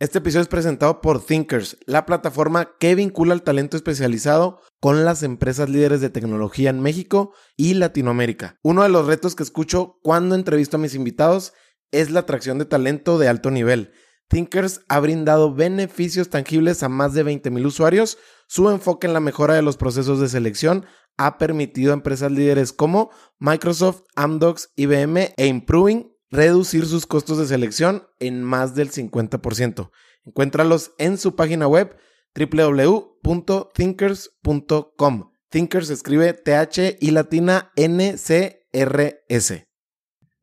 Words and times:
Este 0.00 0.16
episodio 0.16 0.40
es 0.40 0.48
presentado 0.48 1.02
por 1.02 1.22
Thinkers, 1.22 1.76
la 1.84 2.06
plataforma 2.06 2.70
que 2.80 2.94
vincula 2.94 3.34
el 3.34 3.42
talento 3.42 3.76
especializado 3.76 4.58
con 4.80 5.04
las 5.04 5.22
empresas 5.22 5.68
líderes 5.68 6.00
de 6.00 6.08
tecnología 6.08 6.70
en 6.70 6.80
México 6.80 7.34
y 7.54 7.74
Latinoamérica. 7.74 8.58
Uno 8.62 8.82
de 8.82 8.88
los 8.88 9.06
retos 9.06 9.34
que 9.34 9.42
escucho 9.42 9.98
cuando 10.02 10.36
entrevisto 10.36 10.78
a 10.78 10.80
mis 10.80 10.94
invitados 10.94 11.52
es 11.90 12.10
la 12.10 12.20
atracción 12.20 12.56
de 12.56 12.64
talento 12.64 13.18
de 13.18 13.28
alto 13.28 13.50
nivel. 13.50 13.92
Thinkers 14.28 14.80
ha 14.88 15.00
brindado 15.00 15.54
beneficios 15.54 16.30
tangibles 16.30 16.82
a 16.82 16.88
más 16.88 17.12
de 17.12 17.22
20.000 17.22 17.66
usuarios. 17.66 18.16
Su 18.48 18.70
enfoque 18.70 19.06
en 19.06 19.12
la 19.12 19.20
mejora 19.20 19.52
de 19.52 19.60
los 19.60 19.76
procesos 19.76 20.18
de 20.18 20.30
selección 20.30 20.86
ha 21.18 21.36
permitido 21.36 21.90
a 21.90 21.94
empresas 21.94 22.32
líderes 22.32 22.72
como 22.72 23.10
Microsoft, 23.38 24.04
Amdocs, 24.16 24.72
IBM 24.76 25.34
e 25.36 25.46
Improving 25.46 26.09
reducir 26.30 26.86
sus 26.86 27.06
costos 27.06 27.38
de 27.38 27.46
selección 27.46 28.08
en 28.18 28.42
más 28.42 28.74
del 28.74 28.90
50%. 28.90 29.90
Encuéntralos 30.24 30.92
en 30.98 31.18
su 31.18 31.36
página 31.36 31.66
web 31.66 31.96
www.thinkers.com. 32.34 35.32
Thinkers 35.50 35.90
escribe 35.90 36.32
TH 36.32 36.96
y 37.00 37.10
latina 37.10 37.72
NCRS. 37.76 39.66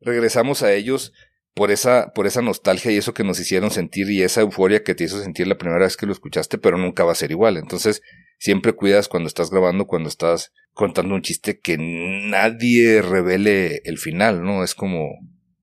Regresamos 0.00 0.62
a 0.62 0.72
ellos 0.74 1.12
por 1.54 1.70
esa, 1.70 2.12
por 2.14 2.26
esa 2.26 2.42
nostalgia 2.42 2.92
y 2.92 2.98
eso 2.98 3.14
que 3.14 3.24
nos 3.24 3.40
hicieron 3.40 3.70
sentir 3.70 4.10
y 4.10 4.22
esa 4.22 4.42
euforia 4.42 4.84
que 4.84 4.94
te 4.94 5.04
hizo 5.04 5.20
sentir 5.20 5.48
la 5.48 5.58
primera 5.58 5.82
vez 5.82 5.96
que 5.96 6.06
lo 6.06 6.12
escuchaste, 6.12 6.58
pero 6.58 6.76
nunca 6.76 7.04
va 7.04 7.12
a 7.12 7.16
ser 7.16 7.30
igual. 7.30 7.56
Entonces, 7.56 8.02
siempre 8.38 8.74
cuidas 8.74 9.08
cuando 9.08 9.26
estás 9.26 9.50
grabando, 9.50 9.86
cuando 9.86 10.08
estás 10.08 10.52
contando 10.72 11.14
un 11.14 11.22
chiste 11.22 11.58
que 11.58 11.76
nadie 11.78 13.02
revele 13.02 13.80
el 13.84 13.98
final, 13.98 14.44
¿no? 14.44 14.62
Es 14.62 14.74
como, 14.74 15.08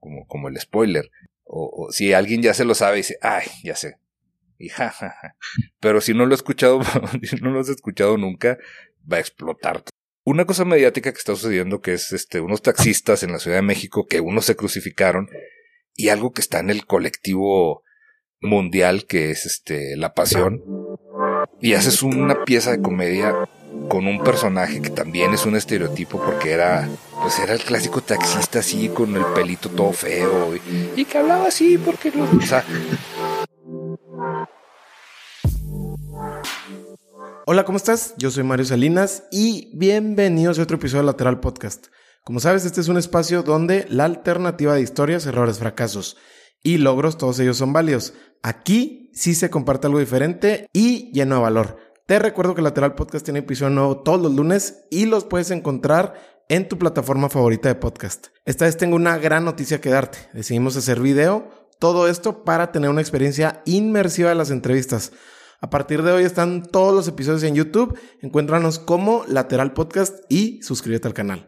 como, 0.05 0.27
como 0.27 0.50
el 0.50 0.59
spoiler. 0.59 1.09
O, 1.44 1.88
si 1.91 2.14
alguien 2.14 2.44
ya 2.44 2.54
se 2.54 2.64
lo 2.64 2.76
sabe 2.76 2.98
y 2.98 3.00
dice, 3.00 3.18
ay, 3.22 3.48
ya 3.64 3.76
sé. 3.76 3.98
Y 4.59 4.70
jajaja. 4.70 5.36
Pero 5.80 6.00
si 6.00 6.14
no 6.14 6.26
lo 6.26 6.34
he 6.34 6.36
escuchado, 6.36 6.80
si 7.23 7.36
no 7.38 7.52
lo 7.52 7.59
has 7.59 7.70
escuchado 7.70 8.17
nunca, 8.17 8.58
va 9.12 9.17
a 9.17 9.20
explotar. 9.20 9.84
Una 10.23 10.45
cosa 10.45 10.64
mediática 10.64 11.12
que 11.12 11.17
está 11.17 11.36
sucediendo 11.36 11.81
que 11.81 11.94
es 11.94 12.14
este, 12.14 12.39
unos 12.39 12.62
taxistas 12.62 13.23
en 13.23 13.31
la 13.31 13.39
Ciudad 13.39 13.58
de 13.58 13.64
México 13.64 14.06
que 14.08 14.22
unos 14.22 14.45
se 14.45 14.56
crucificaron 14.56 15.28
y 15.95 16.09
algo 16.09 16.31
que 16.31 16.42
está 16.42 16.59
en 16.59 16.69
el 16.69 16.86
colectivo 16.86 17.84
mundial 18.42 19.06
que 19.06 19.31
es 19.31 19.45
este, 19.45 19.95
la 19.97 20.14
pasión. 20.14 20.64
Y 21.62 21.73
haces 21.73 22.03
una 22.03 22.45
pieza 22.45 22.72
de 22.72 22.81
comedia 22.81 23.36
con 23.90 24.08
un 24.08 24.23
personaje 24.23 24.81
que 24.81 24.90
también 24.90 25.34
es 25.34 25.45
un 25.45 25.56
estereotipo 25.56 26.23
porque 26.23 26.52
era 26.52 26.90
pues 27.21 27.39
era 27.39 27.53
el 27.53 27.61
clásico 27.61 28.02
taxista 28.02 28.59
así 28.59 28.89
con 28.89 29.16
el 29.16 29.25
pelito 29.33 29.69
todo 29.69 29.91
feo 29.94 30.55
y, 30.95 31.05
que 31.05 31.17
hablaba 31.17 31.47
así 31.47 31.77
porque 31.77 32.11
no 32.11 32.27
Hola, 37.47 37.63
¿cómo 37.63 37.77
estás? 37.77 38.16
Yo 38.17 38.31
soy 38.31 38.44
Mario 38.44 38.66
Salinas 38.66 39.23
y 39.31 39.72
bienvenidos 39.77 40.57
a 40.57 40.63
otro 40.63 40.77
episodio 40.77 41.03
de 41.03 41.07
Lateral 41.07 41.39
Podcast. 41.39 41.88
Como 42.23 42.39
sabes, 42.39 42.66
este 42.66 42.81
es 42.81 42.88
un 42.88 42.97
espacio 42.97 43.44
donde 43.44 43.85
la 43.88 44.05
alternativa 44.05 44.73
de 44.73 44.81
historias, 44.81 45.27
errores, 45.27 45.59
fracasos 45.59 46.17
y 46.63 46.79
logros, 46.79 47.19
todos 47.19 47.39
ellos 47.39 47.57
son 47.57 47.72
válidos. 47.72 48.13
Aquí 48.41 49.11
sí 49.13 49.35
se 49.35 49.52
comparte 49.52 49.85
algo 49.85 50.00
diferente 50.00 50.67
y 50.73 51.11
lleno 51.11 51.35
de 51.35 51.41
valor. 51.41 51.77
Te 52.07 52.17
recuerdo 52.17 52.55
que 52.55 52.61
Lateral 52.63 52.95
Podcast 52.95 53.25
tiene 53.25 53.39
episodio 53.39 53.72
nuevo 53.72 54.02
todos 54.02 54.22
los 54.22 54.33
lunes 54.33 54.85
y 54.89 55.05
los 55.05 55.25
puedes 55.25 55.52
encontrar 55.52 56.34
en 56.49 56.67
tu 56.67 56.77
plataforma 56.77 57.29
favorita 57.29 57.69
de 57.69 57.75
podcast. 57.75 58.27
Esta 58.45 58.65
vez 58.65 58.77
tengo 58.77 58.95
una 58.95 59.17
gran 59.17 59.45
noticia 59.45 59.81
que 59.81 59.89
darte. 59.89 60.19
Decidimos 60.33 60.77
hacer 60.77 60.99
video, 60.99 61.49
todo 61.79 62.07
esto 62.07 62.43
para 62.43 62.71
tener 62.71 62.89
una 62.89 63.01
experiencia 63.01 63.61
inmersiva 63.65 64.29
de 64.29 64.35
las 64.35 64.51
entrevistas. 64.51 65.11
A 65.61 65.69
partir 65.69 66.03
de 66.03 66.11
hoy 66.11 66.23
están 66.23 66.63
todos 66.63 66.93
los 66.93 67.07
episodios 67.07 67.43
en 67.43 67.55
YouTube. 67.55 67.97
Encuéntranos 68.21 68.77
como 68.77 69.23
Lateral 69.27 69.73
Podcast 69.73 70.19
y 70.29 70.61
suscríbete 70.61 71.07
al 71.07 71.13
canal. 71.13 71.47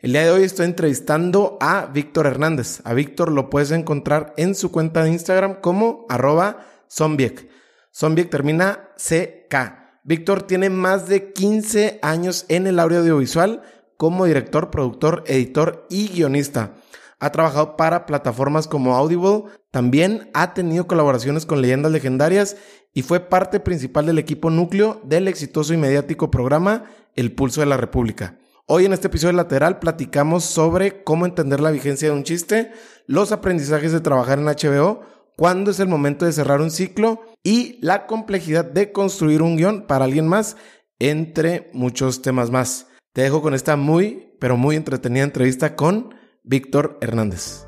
El 0.00 0.12
día 0.12 0.22
de 0.22 0.30
hoy 0.30 0.42
estoy 0.42 0.66
entrevistando 0.66 1.58
a 1.60 1.86
Víctor 1.86 2.26
Hernández. 2.26 2.80
A 2.84 2.94
Víctor 2.94 3.30
lo 3.30 3.50
puedes 3.50 3.70
encontrar 3.70 4.32
en 4.36 4.54
su 4.54 4.72
cuenta 4.72 5.04
de 5.04 5.10
Instagram 5.10 5.60
como 5.60 6.06
arroba 6.08 6.66
zombiek. 6.90 7.48
Zombiek 7.94 8.30
termina 8.30 8.90
CK. 8.96 9.82
Víctor 10.04 10.42
tiene 10.42 10.70
más 10.70 11.06
de 11.06 11.32
15 11.32 12.00
años 12.02 12.46
en 12.48 12.66
el 12.66 12.80
audiovisual 12.80 13.62
como 14.02 14.24
director, 14.24 14.68
productor, 14.72 15.22
editor 15.28 15.86
y 15.88 16.08
guionista. 16.08 16.74
Ha 17.20 17.30
trabajado 17.30 17.76
para 17.76 18.04
plataformas 18.04 18.66
como 18.66 18.96
Audible, 18.96 19.44
también 19.70 20.28
ha 20.34 20.54
tenido 20.54 20.88
colaboraciones 20.88 21.46
con 21.46 21.62
leyendas 21.62 21.92
legendarias 21.92 22.56
y 22.92 23.02
fue 23.02 23.20
parte 23.20 23.60
principal 23.60 24.06
del 24.06 24.18
equipo 24.18 24.50
núcleo 24.50 25.00
del 25.04 25.28
exitoso 25.28 25.72
y 25.72 25.76
mediático 25.76 26.32
programa 26.32 26.86
El 27.14 27.30
Pulso 27.30 27.60
de 27.60 27.66
la 27.66 27.76
República. 27.76 28.40
Hoy 28.66 28.86
en 28.86 28.92
este 28.92 29.06
episodio 29.06 29.34
lateral 29.34 29.78
platicamos 29.78 30.42
sobre 30.42 31.04
cómo 31.04 31.24
entender 31.24 31.60
la 31.60 31.70
vigencia 31.70 32.08
de 32.08 32.14
un 32.16 32.24
chiste, 32.24 32.72
los 33.06 33.30
aprendizajes 33.30 33.92
de 33.92 34.00
trabajar 34.00 34.40
en 34.40 34.46
HBO, 34.46 35.02
cuándo 35.36 35.70
es 35.70 35.78
el 35.78 35.86
momento 35.86 36.24
de 36.24 36.32
cerrar 36.32 36.60
un 36.60 36.72
ciclo 36.72 37.22
y 37.44 37.78
la 37.80 38.08
complejidad 38.08 38.64
de 38.64 38.90
construir 38.90 39.42
un 39.42 39.56
guion 39.56 39.86
para 39.86 40.06
alguien 40.06 40.26
más, 40.26 40.56
entre 40.98 41.70
muchos 41.72 42.20
temas 42.20 42.50
más. 42.50 42.88
Te 43.12 43.20
dejo 43.20 43.42
con 43.42 43.52
esta 43.52 43.76
muy, 43.76 44.32
pero 44.40 44.56
muy 44.56 44.74
entretenida 44.74 45.22
entrevista 45.22 45.76
con 45.76 46.14
Víctor 46.44 46.96
Hernández. 47.02 47.66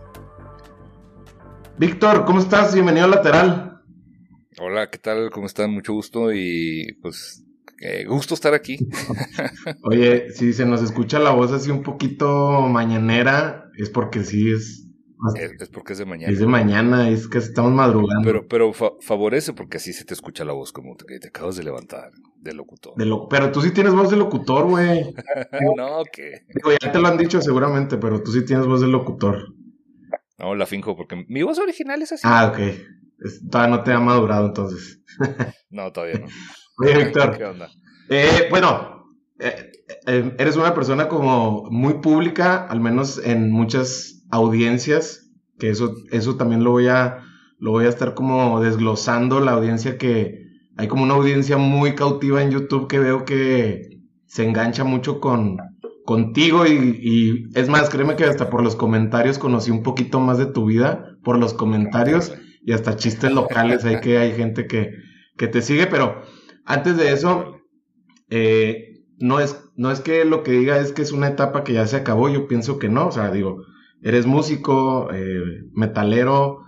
Víctor, 1.76 2.24
¿cómo 2.24 2.38
estás? 2.38 2.72
Bienvenido 2.72 3.04
a 3.04 3.08
Lateral. 3.08 3.82
Hola, 4.58 4.88
¿qué 4.88 4.96
tal? 4.96 5.28
¿Cómo 5.30 5.44
están? 5.44 5.70
Mucho 5.70 5.92
gusto 5.92 6.32
y 6.32 6.96
pues 7.02 7.44
eh, 7.82 8.06
gusto 8.06 8.32
estar 8.32 8.54
aquí. 8.54 8.78
Oye, 9.82 10.30
si 10.30 10.54
se 10.54 10.64
nos 10.64 10.82
escucha 10.82 11.18
la 11.18 11.32
voz 11.32 11.52
así 11.52 11.70
un 11.70 11.82
poquito 11.82 12.62
mañanera, 12.62 13.70
es 13.76 13.90
porque 13.90 14.24
sí 14.24 14.50
es 14.50 14.83
es, 15.34 15.68
porque 15.70 15.92
es 15.92 15.98
de 15.98 16.04
mañana. 16.04 16.32
Es 16.32 16.38
de 16.38 16.46
mañana, 16.46 17.08
es 17.08 17.28
que 17.28 17.38
estamos 17.38 17.72
madrugando. 17.72 18.22
Pero, 18.24 18.46
pero 18.46 18.72
favorece 18.72 19.52
porque 19.52 19.78
así 19.78 19.92
se 19.92 20.04
te 20.04 20.14
escucha 20.14 20.44
la 20.44 20.52
voz 20.52 20.72
como 20.72 20.96
que 20.96 21.18
te 21.18 21.28
acabas 21.28 21.56
de 21.56 21.64
levantar 21.64 22.10
de 22.44 22.52
locutor. 22.52 22.94
De 22.96 23.10
pero 23.30 23.50
tú 23.50 23.62
sí 23.62 23.72
tienes 23.72 23.94
voz 23.94 24.10
de 24.10 24.16
locutor, 24.16 24.66
güey. 24.66 25.14
no, 25.76 26.02
que. 26.12 26.46
ya 26.82 26.92
te 26.92 26.98
lo 26.98 27.08
han 27.08 27.16
dicho 27.16 27.40
seguramente, 27.40 27.96
pero 27.96 28.22
tú 28.22 28.30
sí 28.30 28.44
tienes 28.44 28.66
voz 28.66 28.82
de 28.82 28.88
locutor. 28.88 29.54
No, 30.38 30.54
la 30.54 30.66
finjo 30.66 30.96
porque 30.96 31.24
mi 31.28 31.42
voz 31.42 31.58
original 31.58 32.02
es 32.02 32.12
así. 32.12 32.22
Ah, 32.24 32.52
ok. 32.52 32.58
todavía 33.50 33.76
no 33.76 33.82
te 33.82 33.92
ha 33.92 34.00
madurado 34.00 34.46
entonces. 34.46 35.00
no, 35.70 35.90
todavía 35.92 36.18
no. 36.18 36.26
Oye, 36.78 37.04
Víctor. 37.04 37.36
¿Qué 37.36 37.44
onda? 37.44 37.70
Eh, 38.10 38.48
bueno, 38.50 39.06
eh, 39.38 39.72
eh, 40.06 40.34
eres 40.38 40.56
una 40.56 40.74
persona 40.74 41.08
como 41.08 41.64
muy 41.70 41.94
pública, 41.94 42.66
al 42.66 42.80
menos 42.80 43.20
en 43.24 43.50
muchas 43.50 44.23
audiencias, 44.34 45.30
que 45.58 45.70
eso, 45.70 45.94
eso 46.10 46.36
también 46.36 46.64
lo 46.64 46.72
voy 46.72 46.88
a, 46.88 47.24
lo 47.58 47.70
voy 47.70 47.86
a 47.86 47.88
estar 47.88 48.14
como 48.14 48.60
desglosando, 48.60 49.40
la 49.40 49.52
audiencia 49.52 49.96
que 49.96 50.44
hay 50.76 50.88
como 50.88 51.04
una 51.04 51.14
audiencia 51.14 51.56
muy 51.56 51.94
cautiva 51.94 52.42
en 52.42 52.50
YouTube 52.50 52.88
que 52.88 52.98
veo 52.98 53.24
que 53.24 54.00
se 54.26 54.44
engancha 54.44 54.82
mucho 54.82 55.20
con 55.20 55.58
contigo 56.04 56.66
y, 56.66 57.48
es 57.54 57.68
más, 57.68 57.88
créeme 57.88 58.16
que 58.16 58.24
hasta 58.24 58.50
por 58.50 58.62
los 58.62 58.76
comentarios 58.76 59.38
conocí 59.38 59.70
un 59.70 59.82
poquito 59.82 60.20
más 60.20 60.36
de 60.36 60.46
tu 60.46 60.66
vida, 60.66 61.16
por 61.22 61.38
los 61.38 61.54
comentarios 61.54 62.34
y 62.62 62.72
hasta 62.72 62.96
chistes 62.96 63.32
locales, 63.32 63.84
hay 63.84 64.00
que 64.00 64.18
hay 64.18 64.32
gente 64.32 64.66
que, 64.66 64.90
que 65.38 65.46
te 65.46 65.62
sigue, 65.62 65.86
pero 65.86 66.22
antes 66.66 66.98
de 66.98 67.12
eso, 67.12 67.56
eh, 68.28 69.04
no, 69.18 69.40
es, 69.40 69.64
no 69.76 69.90
es 69.90 70.00
que 70.00 70.26
lo 70.26 70.42
que 70.42 70.52
diga 70.52 70.78
es 70.78 70.92
que 70.92 71.02
es 71.02 71.12
una 71.12 71.28
etapa 71.28 71.64
que 71.64 71.72
ya 71.72 71.86
se 71.86 71.96
acabó, 71.96 72.28
yo 72.28 72.48
pienso 72.48 72.78
que 72.78 72.90
no, 72.90 73.06
o 73.06 73.12
sea, 73.12 73.30
digo, 73.30 73.62
eres 74.04 74.26
músico, 74.26 75.08
eh, 75.12 75.64
metalero, 75.72 76.60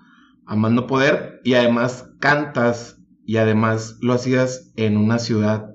amando 0.46 0.86
poder 0.86 1.40
y 1.44 1.54
además 1.54 2.10
cantas 2.18 2.98
y 3.24 3.36
además 3.36 3.98
lo 4.00 4.14
hacías 4.14 4.72
en 4.76 4.96
una 4.96 5.18
ciudad 5.18 5.66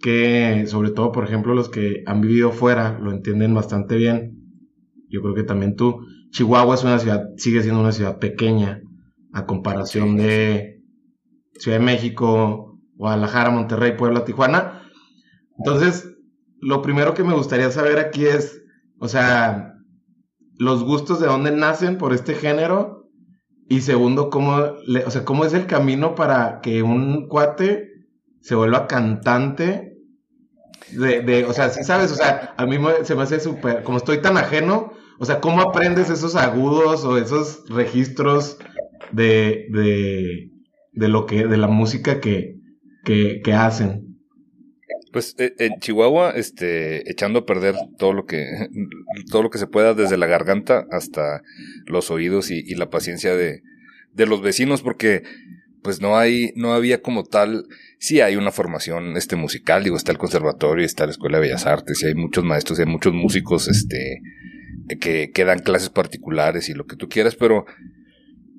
que 0.00 0.64
sobre 0.66 0.90
todo 0.90 1.12
por 1.12 1.24
ejemplo 1.24 1.54
los 1.54 1.68
que 1.68 2.02
han 2.06 2.20
vivido 2.22 2.50
fuera 2.50 2.98
lo 2.98 3.12
entienden 3.12 3.54
bastante 3.54 3.96
bien. 3.96 4.38
Yo 5.08 5.20
creo 5.20 5.34
que 5.34 5.44
también 5.44 5.76
tú. 5.76 6.00
Chihuahua 6.30 6.74
es 6.74 6.82
una 6.82 6.98
ciudad, 6.98 7.28
sigue 7.36 7.62
siendo 7.62 7.80
una 7.80 7.92
ciudad 7.92 8.18
pequeña 8.18 8.80
a 9.32 9.46
comparación 9.46 10.16
de 10.16 10.80
Ciudad 11.58 11.78
de 11.78 11.84
México, 11.84 12.78
Guadalajara, 12.94 13.50
Monterrey, 13.50 13.96
Puebla, 13.96 14.24
Tijuana. 14.24 14.82
Entonces, 15.58 16.16
lo 16.60 16.82
primero 16.82 17.14
que 17.14 17.22
me 17.22 17.34
gustaría 17.34 17.70
saber 17.70 17.98
aquí 17.98 18.26
es, 18.26 18.62
o 18.98 19.08
sea, 19.08 19.75
los 20.58 20.84
gustos 20.84 21.20
de 21.20 21.26
dónde 21.26 21.50
nacen 21.50 21.98
por 21.98 22.12
este 22.12 22.34
género 22.34 23.08
y 23.68 23.80
segundo, 23.80 24.30
cómo, 24.30 24.56
o 25.06 25.10
sea, 25.10 25.24
cómo 25.24 25.44
es 25.44 25.52
el 25.54 25.66
camino 25.66 26.14
para 26.14 26.60
que 26.60 26.82
un 26.82 27.28
cuate 27.28 27.90
se 28.40 28.54
vuelva 28.54 28.86
cantante 28.86 29.96
de, 30.92 31.20
de 31.22 31.44
o 31.44 31.52
sea, 31.52 31.70
sí 31.70 31.82
sabes, 31.82 32.12
o 32.12 32.14
sea, 32.14 32.54
a 32.56 32.66
mí 32.66 32.76
se 33.02 33.14
me 33.14 33.22
hace 33.22 33.40
súper, 33.40 33.82
como 33.82 33.98
estoy 33.98 34.18
tan 34.18 34.36
ajeno, 34.36 34.92
o 35.18 35.24
sea, 35.24 35.40
¿cómo 35.40 35.60
aprendes 35.60 36.10
esos 36.10 36.36
agudos 36.36 37.04
o 37.04 37.18
esos 37.18 37.64
registros 37.68 38.58
de, 39.12 39.66
de, 39.70 40.50
de 40.92 41.08
lo 41.08 41.26
que, 41.26 41.46
de 41.46 41.56
la 41.56 41.68
música 41.68 42.20
que, 42.20 42.56
que 43.04 43.52
hacen. 43.52 44.05
Pues 45.16 45.34
eh, 45.38 45.54
en 45.60 45.80
Chihuahua, 45.80 46.32
este, 46.36 47.10
echando 47.10 47.38
a 47.38 47.46
perder 47.46 47.74
todo 47.96 48.12
lo 48.12 48.26
que, 48.26 48.68
todo 49.30 49.44
lo 49.44 49.48
que 49.48 49.56
se 49.56 49.66
pueda 49.66 49.94
desde 49.94 50.18
la 50.18 50.26
garganta 50.26 50.86
hasta 50.90 51.40
los 51.86 52.10
oídos 52.10 52.50
y, 52.50 52.74
la 52.74 52.90
paciencia 52.90 53.34
de, 53.34 53.62
de 54.12 54.26
los 54.26 54.42
vecinos, 54.42 54.82
porque 54.82 55.22
pues 55.82 56.02
no 56.02 56.18
hay, 56.18 56.52
no 56.54 56.74
había 56.74 57.00
como 57.00 57.24
tal, 57.24 57.64
sí 57.98 58.20
hay 58.20 58.36
una 58.36 58.52
formación 58.52 59.16
este 59.16 59.36
musical, 59.36 59.84
digo, 59.84 59.96
está 59.96 60.12
el 60.12 60.18
conservatorio, 60.18 60.84
está 60.84 61.06
la 61.06 61.12
Escuela 61.12 61.38
de 61.38 61.46
Bellas 61.46 61.64
Artes, 61.64 62.02
y 62.02 62.08
hay 62.08 62.14
muchos 62.14 62.44
maestros, 62.44 62.78
y 62.78 62.82
hay 62.82 62.88
muchos 62.88 63.14
músicos, 63.14 63.68
este, 63.68 64.20
que, 65.00 65.30
que 65.32 65.44
dan 65.46 65.60
clases 65.60 65.88
particulares 65.88 66.68
y 66.68 66.74
lo 66.74 66.84
que 66.84 66.96
tú 66.96 67.08
quieras, 67.08 67.36
pero 67.36 67.64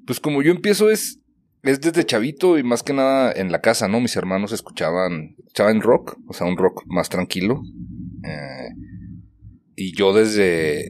pues 0.07 0.19
como 0.19 0.42
yo 0.42 0.51
empiezo 0.53 0.89
es 0.89 1.19
es 1.63 1.81
desde 1.81 2.06
chavito 2.06 2.57
y 2.57 2.63
más 2.63 2.83
que 2.83 2.94
nada 2.94 3.31
en 3.31 3.51
la 3.51 3.62
casa, 3.62 3.88
¿no? 3.88 4.00
Mis 4.00 4.15
hermanos 4.15 4.51
escuchaban, 4.51 5.36
escuchaban 5.39 5.81
rock, 5.81 6.18
o 6.27 6.33
sea, 6.33 6.48
un 6.48 6.57
rock 6.57 6.83
más 6.88 7.09
tranquilo. 7.09 7.62
Eh, 8.24 8.69
y 9.75 9.95
yo 9.95 10.12
desde... 10.13 10.89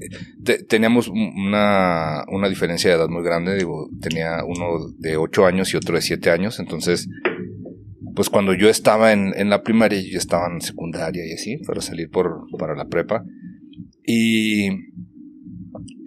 teníamos 0.69 1.09
una, 1.09 2.23
una 2.29 2.47
diferencia 2.47 2.89
de 2.89 2.95
edad 2.95 3.09
muy 3.09 3.23
grande, 3.23 3.55
digo, 3.55 3.89
tenía 4.01 4.43
uno 4.45 4.93
de 4.97 5.17
8 5.17 5.45
años 5.45 5.73
y 5.73 5.77
otro 5.77 5.95
de 5.95 6.01
7 6.01 6.31
años, 6.31 6.59
entonces, 6.59 7.09
pues 8.15 8.29
cuando 8.29 8.53
yo 8.53 8.69
estaba 8.69 9.11
en, 9.11 9.33
en 9.35 9.49
la 9.49 9.61
primaria, 9.61 9.99
yo 9.99 10.17
estaba 10.17 10.47
en 10.49 10.61
secundaria 10.61 11.25
y 11.25 11.33
así, 11.33 11.57
para 11.57 11.81
salir 11.81 12.09
por, 12.09 12.45
para 12.57 12.75
la 12.75 12.85
prepa. 12.85 13.25
Y 14.05 14.69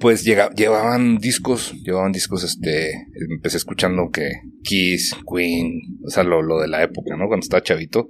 pues 0.01 0.25
llevaban 0.25 1.19
discos, 1.19 1.75
llevaban 1.85 2.13
discos, 2.13 2.43
este, 2.45 2.93
empecé 3.31 3.59
escuchando 3.59 4.09
que 4.11 4.31
Kiss, 4.63 5.17
Queen, 5.31 5.99
o 6.05 6.11
sea, 6.11 6.23
lo, 6.23 6.43
lo 6.43 6.61
de 6.61 6.69
la 6.69 6.83
época, 6.83 7.17
¿no? 7.17 7.27
Cuando 7.29 7.45
estaba 7.45 7.63
chavito. 7.63 8.09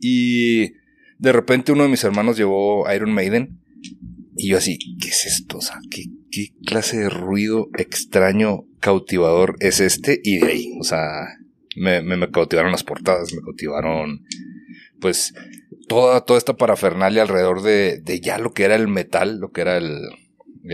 Y 0.00 0.72
de 1.18 1.32
repente 1.32 1.72
uno 1.72 1.84
de 1.84 1.88
mis 1.88 2.04
hermanos 2.04 2.36
llevó 2.36 2.90
Iron 2.92 3.12
Maiden 3.12 3.60
y 4.36 4.50
yo 4.50 4.58
así, 4.58 4.78
¿qué 5.00 5.08
es 5.08 5.26
esto? 5.26 5.58
O 5.58 5.60
sea, 5.60 5.80
¿qué, 5.90 6.04
qué 6.30 6.52
clase 6.64 6.98
de 6.98 7.10
ruido 7.10 7.68
extraño, 7.76 8.64
cautivador 8.78 9.56
es 9.58 9.80
este? 9.80 10.20
Y 10.22 10.38
de 10.38 10.46
ahí, 10.46 10.72
o 10.80 10.84
sea, 10.84 11.00
me, 11.74 12.02
me, 12.02 12.30
cautivaron 12.30 12.70
las 12.70 12.84
portadas, 12.84 13.34
me 13.34 13.40
cautivaron, 13.40 14.24
pues, 15.00 15.34
toda, 15.88 16.24
toda 16.24 16.38
esta 16.38 16.56
parafernalia 16.56 17.22
alrededor 17.22 17.62
de, 17.62 18.00
de 18.00 18.20
ya 18.20 18.38
lo 18.38 18.52
que 18.52 18.62
era 18.62 18.76
el 18.76 18.86
metal, 18.86 19.38
lo 19.40 19.50
que 19.50 19.62
era 19.62 19.76
el, 19.76 20.08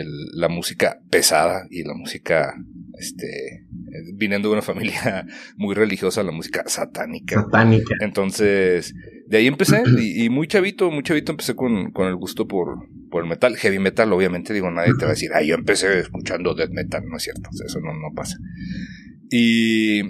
la 0.03 0.49
música 0.49 0.99
pesada 1.11 1.67
y 1.71 1.85
la 1.85 1.95
música, 1.95 2.55
este, 2.99 3.67
viniendo 4.15 4.49
de 4.49 4.55
una 4.55 4.63
familia 4.63 5.27
muy 5.57 5.75
religiosa, 5.75 6.23
la 6.23 6.33
música 6.33 6.65
satánica. 6.67 7.43
Satánica. 7.43 7.95
Entonces, 8.01 8.95
de 9.27 9.37
ahí 9.37 9.47
empecé 9.47 9.83
y, 9.99 10.29
muy 10.29 10.47
chavito, 10.47 10.91
muy 10.91 11.03
chavito 11.03 11.33
empecé 11.33 11.55
con, 11.55 11.93
con 11.93 12.09
el 12.09 12.17
gusto 12.17 12.47
por, 12.47 12.89
por 13.11 13.23
el 13.23 13.29
metal, 13.29 13.57
heavy 13.57 13.79
metal, 13.79 14.13
obviamente, 14.13 14.53
digo, 14.53 14.71
nadie 14.71 14.93
te 14.99 15.05
va 15.05 15.13
a 15.13 15.15
decir, 15.15 15.31
ay, 15.35 15.49
yo 15.49 15.55
empecé 15.55 16.01
escuchando 16.01 16.55
death 16.55 16.71
metal, 16.71 17.03
no 17.09 17.17
es 17.17 17.23
cierto, 17.23 17.51
eso 17.65 17.81
no, 17.81 17.93
no 17.95 18.15
pasa. 18.15 18.37
Y, 19.31 20.01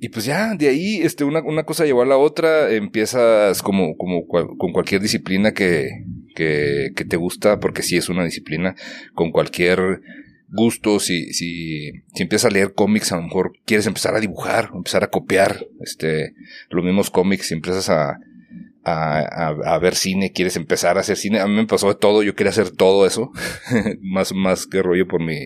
y 0.00 0.08
pues 0.12 0.24
ya, 0.24 0.54
de 0.54 0.68
ahí, 0.68 0.96
este, 1.02 1.24
una, 1.24 1.40
una 1.42 1.64
cosa 1.64 1.84
llevó 1.84 2.02
a 2.02 2.06
la 2.06 2.16
otra, 2.16 2.70
empiezas 2.72 3.62
como, 3.62 3.96
como 3.96 4.26
con 4.26 4.72
cualquier 4.72 5.00
disciplina 5.00 5.52
que, 5.52 5.88
que, 6.32 6.92
que 6.96 7.04
te 7.04 7.16
gusta, 7.16 7.60
porque 7.60 7.82
sí 7.82 7.96
es 7.96 8.08
una 8.08 8.24
disciplina, 8.24 8.74
con 9.14 9.30
cualquier 9.30 10.00
gusto, 10.48 11.00
si, 11.00 11.32
si, 11.32 11.90
si 12.14 12.22
empiezas 12.22 12.50
a 12.50 12.54
leer 12.54 12.74
cómics, 12.74 13.12
a 13.12 13.16
lo 13.16 13.22
mejor 13.22 13.52
quieres 13.64 13.86
empezar 13.86 14.14
a 14.14 14.20
dibujar, 14.20 14.70
empezar 14.74 15.02
a 15.02 15.10
copiar, 15.10 15.66
este, 15.80 16.34
los 16.68 16.84
mismos 16.84 17.10
cómics, 17.10 17.48
si 17.48 17.54
empiezas 17.54 17.88
a, 17.88 18.18
a, 18.84 19.48
a, 19.48 19.78
ver 19.78 19.94
cine, 19.94 20.32
quieres 20.32 20.56
empezar 20.56 20.96
a 20.96 21.00
hacer 21.00 21.16
cine. 21.16 21.38
A 21.38 21.46
mí 21.46 21.54
me 21.54 21.66
pasó 21.66 21.88
de 21.88 21.94
todo, 21.94 22.22
yo 22.22 22.34
quería 22.34 22.50
hacer 22.50 22.70
todo 22.70 23.06
eso, 23.06 23.30
más, 24.02 24.34
más 24.34 24.66
que 24.66 24.82
rollo 24.82 25.06
por 25.06 25.22
mi, 25.22 25.38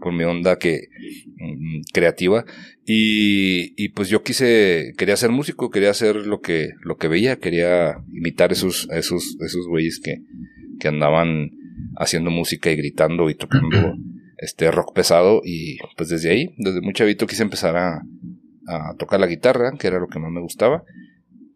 por 0.00 0.12
mi 0.12 0.24
onda 0.24 0.58
que 0.58 0.88
mm, 1.36 1.80
creativa. 1.92 2.44
Y, 2.84 3.74
y 3.82 3.90
pues 3.90 4.08
yo 4.08 4.22
quise, 4.22 4.92
quería 4.96 5.16
ser 5.16 5.30
músico, 5.30 5.70
quería 5.70 5.90
hacer 5.90 6.16
lo 6.16 6.40
que, 6.40 6.70
lo 6.82 6.96
que 6.96 7.08
veía, 7.08 7.36
quería 7.36 7.98
imitar 8.12 8.52
esos, 8.52 8.88
esos, 8.92 9.36
esos 9.40 9.66
güeyes 9.66 10.00
que, 10.00 10.22
que 10.78 10.88
andaban 10.88 11.50
haciendo 11.96 12.30
música 12.30 12.70
y 12.70 12.76
gritando 12.76 13.28
y 13.28 13.34
tocando 13.34 13.94
este 14.38 14.70
rock 14.70 14.94
pesado. 14.94 15.42
Y 15.44 15.78
pues 15.96 16.08
desde 16.08 16.30
ahí, 16.30 16.54
desde 16.58 16.80
muy 16.80 16.92
chavito 16.92 17.26
quise 17.26 17.42
empezar 17.42 17.76
a, 17.76 18.02
a 18.66 18.94
tocar 18.98 19.18
la 19.18 19.26
guitarra, 19.26 19.72
que 19.78 19.88
era 19.88 19.98
lo 19.98 20.06
que 20.06 20.20
más 20.20 20.30
me 20.30 20.40
gustaba 20.40 20.84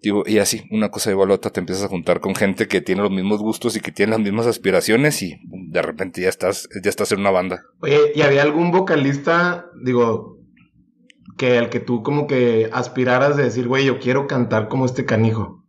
y 0.03 0.39
así, 0.39 0.65
una 0.71 0.91
cosa 0.91 1.11
de 1.11 1.23
a 1.23 1.27
la 1.27 1.35
otra, 1.35 1.53
te 1.53 1.61
empiezas 1.61 1.85
a 1.85 1.89
juntar 1.89 2.21
con 2.21 2.35
gente 2.35 2.67
que 2.67 2.81
tiene 2.81 3.03
los 3.03 3.11
mismos 3.11 3.41
gustos 3.41 3.77
y 3.77 3.81
que 3.81 3.93
tiene 3.93 4.11
las 4.11 4.21
mismas 4.21 4.47
aspiraciones 4.47 5.23
y 5.23 5.37
de 5.49 5.81
repente 5.81 6.23
ya 6.23 6.29
estás, 6.29 6.69
ya 6.83 6.91
estás 6.91 7.13
en 7.13 7.21
una 7.21 7.31
banda. 7.31 7.63
Oye, 7.81 7.99
¿y 8.15 8.23
había 8.23 8.43
algún 8.43 8.73
vocalista, 8.73 9.67
digo, 9.85 10.39
que 11.39 11.59
al 11.59 11.71
que 11.71 11.79
tú 11.79 12.03
como 12.03 12.27
que 12.27 12.69
aspiraras 12.73 13.37
de 13.37 13.45
decir, 13.45 13.69
güey, 13.69 13.85
yo 13.85 14.01
quiero 14.01 14.27
cantar 14.27 14.69
como 14.69 14.87
este 14.87 15.05
canijo? 15.05 15.65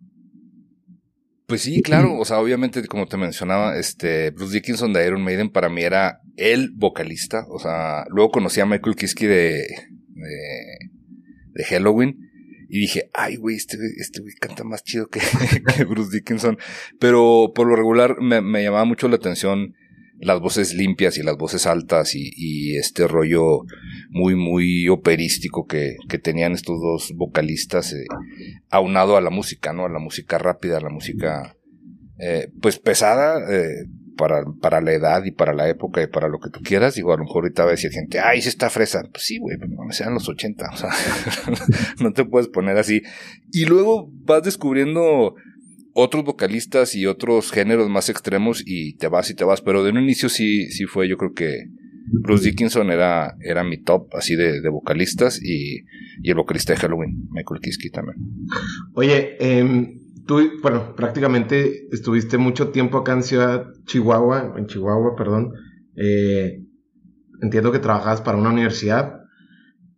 Pues 1.45 1.61
sí, 1.61 1.83
claro, 1.83 2.17
o 2.17 2.25
sea, 2.25 2.39
obviamente, 2.39 2.83
como 2.87 3.05
te 3.05 3.17
mencionaba, 3.17 3.77
este, 3.77 4.31
Bruce 4.31 4.53
Dickinson 4.55 4.93
de 4.93 5.05
Iron 5.05 5.23
Maiden 5.23 5.51
para 5.51 5.69
mí 5.69 5.83
era 5.83 6.21
el 6.37 6.71
vocalista, 6.73 7.45
o 7.49 7.59
sea, 7.59 8.05
luego 8.09 8.31
conocí 8.31 8.59
a 8.61 8.65
Michael 8.65 8.95
Kiske 8.95 9.27
de, 9.27 9.51
de, 10.09 10.77
de 11.51 11.63
Halloween, 11.65 12.22
y 12.73 12.79
dije, 12.79 13.11
ay, 13.13 13.35
güey, 13.35 13.55
este, 13.55 13.77
este 13.97 14.21
güey 14.21 14.33
canta 14.33 14.63
más 14.63 14.83
chido 14.83 15.07
que, 15.11 15.19
Bruce 15.83 16.09
Dickinson. 16.11 16.57
Pero 16.99 17.51
por 17.53 17.67
lo 17.67 17.75
regular 17.75 18.19
me, 18.19 18.41
me, 18.41 18.63
llamaba 18.63 18.83
mucho 18.83 19.07
la 19.07 19.17
atención 19.17 19.75
las 20.17 20.39
voces 20.39 20.73
limpias 20.73 21.19
y 21.19 21.21
las 21.21 21.37
voces 21.37 21.67
altas 21.67 22.15
y, 22.15 22.31
y 22.35 22.77
este 22.77 23.07
rollo 23.07 23.59
muy, 24.09 24.33
muy 24.33 24.89
operístico 24.89 25.67
que, 25.67 25.97
que 26.09 26.17
tenían 26.17 26.53
estos 26.53 26.81
dos 26.81 27.13
vocalistas, 27.15 27.93
eh, 27.93 28.07
aunado 28.71 29.17
a 29.17 29.21
la 29.21 29.29
música, 29.29 29.71
¿no? 29.71 29.85
A 29.85 29.89
la 29.89 29.99
música 29.99 30.39
rápida, 30.39 30.77
a 30.77 30.81
la 30.81 30.89
música, 30.89 31.55
eh, 32.17 32.47
pues 32.59 32.79
pesada, 32.79 33.53
eh, 33.53 33.85
para, 34.17 34.43
para 34.61 34.81
la 34.81 34.93
edad 34.93 35.23
y 35.25 35.31
para 35.31 35.53
la 35.53 35.69
época 35.69 36.01
y 36.01 36.07
para 36.07 36.27
lo 36.27 36.39
que 36.39 36.49
tú 36.49 36.61
quieras. 36.61 36.95
Digo, 36.95 37.13
a 37.13 37.17
lo 37.17 37.23
mejor 37.23 37.43
ahorita 37.43 37.63
va 37.63 37.69
a 37.69 37.71
decir 37.71 37.91
gente, 37.91 38.19
ay, 38.19 38.41
se 38.41 38.49
está 38.49 38.69
fresa. 38.69 39.03
Pues 39.11 39.25
sí, 39.25 39.37
güey, 39.39 39.57
no 39.57 39.91
sean 39.91 40.13
los 40.13 40.27
80, 40.29 40.69
o 40.71 40.77
sea, 40.77 40.89
no 41.99 42.13
te 42.13 42.25
puedes 42.25 42.47
poner 42.47 42.77
así. 42.77 43.01
Y 43.51 43.65
luego 43.65 44.09
vas 44.25 44.43
descubriendo 44.43 45.35
otros 45.93 46.23
vocalistas 46.23 46.95
y 46.95 47.05
otros 47.05 47.51
géneros 47.51 47.89
más 47.89 48.09
extremos 48.09 48.63
y 48.65 48.95
te 48.95 49.07
vas 49.07 49.29
y 49.29 49.35
te 49.35 49.43
vas. 49.43 49.61
Pero 49.61 49.83
de 49.83 49.91
un 49.91 49.99
inicio 49.99 50.29
sí, 50.29 50.71
sí 50.71 50.85
fue, 50.85 51.07
yo 51.07 51.17
creo 51.17 51.33
que 51.33 51.67
Bruce 52.05 52.45
Dickinson 52.45 52.91
era, 52.91 53.35
era 53.41 53.63
mi 53.63 53.77
top 53.81 54.13
así 54.15 54.35
de, 54.35 54.61
de 54.61 54.69
vocalistas 54.69 55.41
y, 55.41 55.85
y, 56.21 56.29
el 56.29 56.35
vocalista 56.35 56.73
de 56.73 56.79
Halloween, 56.79 57.27
Michael 57.31 57.61
Kiske 57.61 57.89
también. 57.89 58.17
Oye, 58.93 59.37
eh, 59.39 59.99
tú, 60.25 60.41
bueno, 60.61 60.95
prácticamente 60.95 61.87
estuviste 61.91 62.37
mucho 62.37 62.69
tiempo 62.69 62.97
acá 62.97 63.13
en 63.13 63.23
Ciudad 63.23 63.65
Chihuahua, 63.85 64.53
en 64.57 64.67
Chihuahua, 64.67 65.15
perdón. 65.15 65.53
Eh, 65.95 66.63
entiendo 67.41 67.71
que 67.71 67.79
trabajabas 67.79 68.21
para 68.21 68.37
una 68.37 68.49
universidad. 68.49 69.21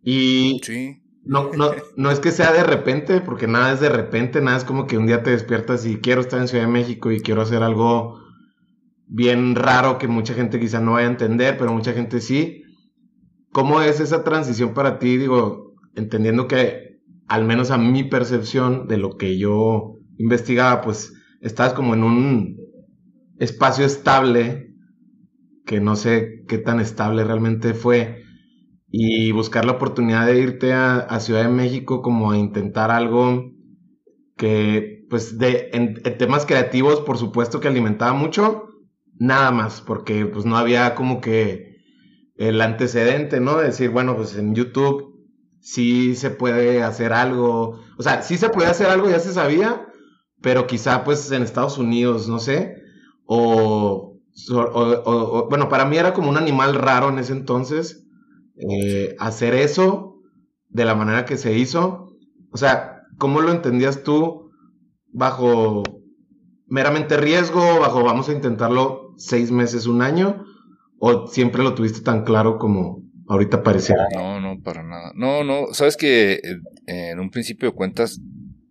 Y 0.02 0.60
sí. 0.62 1.02
no, 1.24 1.50
no, 1.52 1.72
no 1.96 2.10
es 2.10 2.20
que 2.20 2.30
sea 2.30 2.52
de 2.52 2.64
repente, 2.64 3.20
porque 3.20 3.46
nada 3.46 3.72
es 3.72 3.80
de 3.80 3.88
repente, 3.88 4.40
nada 4.40 4.56
es 4.56 4.64
como 4.64 4.86
que 4.86 4.98
un 4.98 5.06
día 5.06 5.22
te 5.22 5.30
despiertas 5.30 5.86
y 5.86 5.96
quiero 5.96 6.20
estar 6.20 6.40
en 6.40 6.48
Ciudad 6.48 6.64
de 6.64 6.72
México 6.72 7.10
y 7.10 7.20
quiero 7.20 7.42
hacer 7.42 7.62
algo 7.62 8.20
bien 9.08 9.54
raro 9.54 9.98
que 9.98 10.08
mucha 10.08 10.34
gente 10.34 10.58
quizá 10.58 10.80
no 10.80 10.92
vaya 10.92 11.06
a 11.06 11.10
entender, 11.10 11.56
pero 11.58 11.72
mucha 11.72 11.92
gente 11.92 12.20
sí. 12.20 12.62
¿Cómo 13.52 13.80
es 13.80 14.00
esa 14.00 14.24
transición 14.24 14.74
para 14.74 14.98
ti? 14.98 15.16
Digo, 15.16 15.74
entendiendo 15.94 16.46
que 16.46 17.00
al 17.26 17.44
menos 17.44 17.70
a 17.70 17.78
mi 17.78 18.04
percepción 18.04 18.86
de 18.86 18.98
lo 18.98 19.16
que 19.16 19.38
yo 19.38 19.95
investigaba, 20.18 20.80
pues 20.80 21.12
estás 21.40 21.72
como 21.72 21.94
en 21.94 22.02
un 22.02 22.56
espacio 23.38 23.84
estable, 23.84 24.74
que 25.64 25.80
no 25.80 25.96
sé 25.96 26.44
qué 26.48 26.58
tan 26.58 26.80
estable 26.80 27.24
realmente 27.24 27.74
fue, 27.74 28.22
y 28.88 29.32
buscar 29.32 29.64
la 29.64 29.72
oportunidad 29.72 30.26
de 30.26 30.40
irte 30.40 30.72
a, 30.72 31.20
Ciudad 31.20 31.42
de 31.42 31.50
México 31.50 32.02
como 32.02 32.30
a 32.30 32.38
intentar 32.38 32.90
algo 32.90 33.50
que, 34.36 35.04
pues, 35.10 35.38
de, 35.38 35.70
en, 35.72 35.94
temas 36.18 36.46
creativos, 36.46 37.00
por 37.00 37.18
supuesto 37.18 37.60
que 37.60 37.68
alimentaba 37.68 38.12
mucho, 38.12 38.68
nada 39.18 39.50
más, 39.50 39.80
porque 39.80 40.26
pues 40.26 40.44
no 40.44 40.56
había 40.56 40.94
como 40.94 41.20
que 41.20 41.76
el 42.36 42.60
antecedente, 42.60 43.40
¿no? 43.40 43.58
De 43.58 43.66
decir, 43.66 43.90
bueno, 43.90 44.16
pues 44.16 44.36
en 44.36 44.54
YouTube 44.54 45.16
sí 45.60 46.14
se 46.14 46.30
puede 46.30 46.82
hacer 46.82 47.12
algo, 47.12 47.80
o 47.98 48.02
sea, 48.02 48.22
sí 48.22 48.36
se 48.36 48.50
puede 48.50 48.68
hacer 48.68 48.86
algo, 48.86 49.08
ya 49.10 49.18
se 49.18 49.32
sabía, 49.32 49.86
pero 50.40 50.66
quizá 50.66 51.04
pues 51.04 51.30
en 51.30 51.42
Estados 51.42 51.78
Unidos, 51.78 52.28
no 52.28 52.38
sé, 52.38 52.76
o, 53.24 54.18
bueno, 55.50 55.68
para 55.68 55.84
mí 55.84 55.96
era 55.96 56.12
como 56.12 56.30
un 56.30 56.36
animal 56.36 56.74
raro 56.74 57.08
en 57.08 57.18
ese 57.18 57.32
entonces 57.32 58.06
eh, 58.56 59.16
hacer 59.18 59.54
eso, 59.54 60.20
de 60.68 60.84
la 60.84 60.94
manera 60.94 61.24
que 61.24 61.36
se 61.36 61.56
hizo. 61.56 62.12
O 62.50 62.56
sea, 62.56 63.02
¿cómo 63.18 63.40
lo 63.40 63.50
entendías 63.50 64.02
tú 64.02 64.50
bajo 65.12 65.82
meramente 66.66 67.16
riesgo, 67.16 67.80
bajo 67.80 68.04
vamos 68.04 68.28
a 68.28 68.32
intentarlo 68.32 69.14
seis 69.16 69.50
meses, 69.50 69.86
un 69.86 70.02
año? 70.02 70.44
¿O 70.98 71.26
siempre 71.26 71.62
lo 71.62 71.74
tuviste 71.74 72.00
tan 72.00 72.24
claro 72.24 72.58
como 72.58 73.02
ahorita 73.28 73.62
parecía? 73.62 73.96
No, 74.14 74.40
no, 74.40 74.60
para 74.62 74.82
nada. 74.82 75.12
No, 75.14 75.44
no, 75.44 75.72
sabes 75.72 75.96
que 75.96 76.34
eh, 76.34 77.10
en 77.10 77.20
un 77.20 77.30
principio 77.30 77.70
de 77.70 77.74
cuentas 77.74 78.20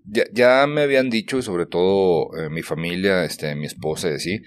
ya, 0.08 0.68
me 0.68 0.82
habían 0.82 1.10
dicho, 1.10 1.42
sobre 1.42 1.66
todo 1.66 2.36
eh, 2.38 2.50
mi 2.50 2.62
familia, 2.62 3.24
este, 3.24 3.56
mi 3.56 3.66
esposa 3.66 4.10
y 4.10 4.14
así, 4.14 4.42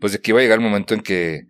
pues 0.00 0.12
de 0.12 0.20
que 0.20 0.32
iba 0.32 0.40
a 0.40 0.42
llegar 0.42 0.58
el 0.58 0.64
momento 0.64 0.94
en 0.94 1.00
que 1.00 1.46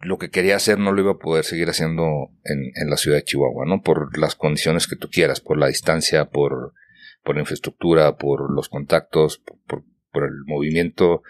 lo 0.00 0.18
que 0.18 0.30
quería 0.30 0.56
hacer 0.56 0.78
no 0.78 0.92
lo 0.92 1.00
iba 1.00 1.12
a 1.12 1.18
poder 1.18 1.44
seguir 1.44 1.68
haciendo 1.68 2.30
en, 2.44 2.72
en 2.74 2.90
la 2.90 2.96
ciudad 2.96 3.18
de 3.18 3.24
Chihuahua, 3.24 3.64
¿no? 3.66 3.82
Por 3.82 4.18
las 4.18 4.34
condiciones 4.34 4.88
que 4.88 4.96
tú 4.96 5.08
quieras, 5.08 5.40
por 5.40 5.58
la 5.58 5.68
distancia, 5.68 6.26
por, 6.26 6.74
por 7.22 7.36
la 7.36 7.42
infraestructura, 7.42 8.16
por 8.16 8.52
los 8.52 8.68
contactos, 8.68 9.42
por, 9.66 9.84
el 10.14 10.44
movimiento 10.46 11.22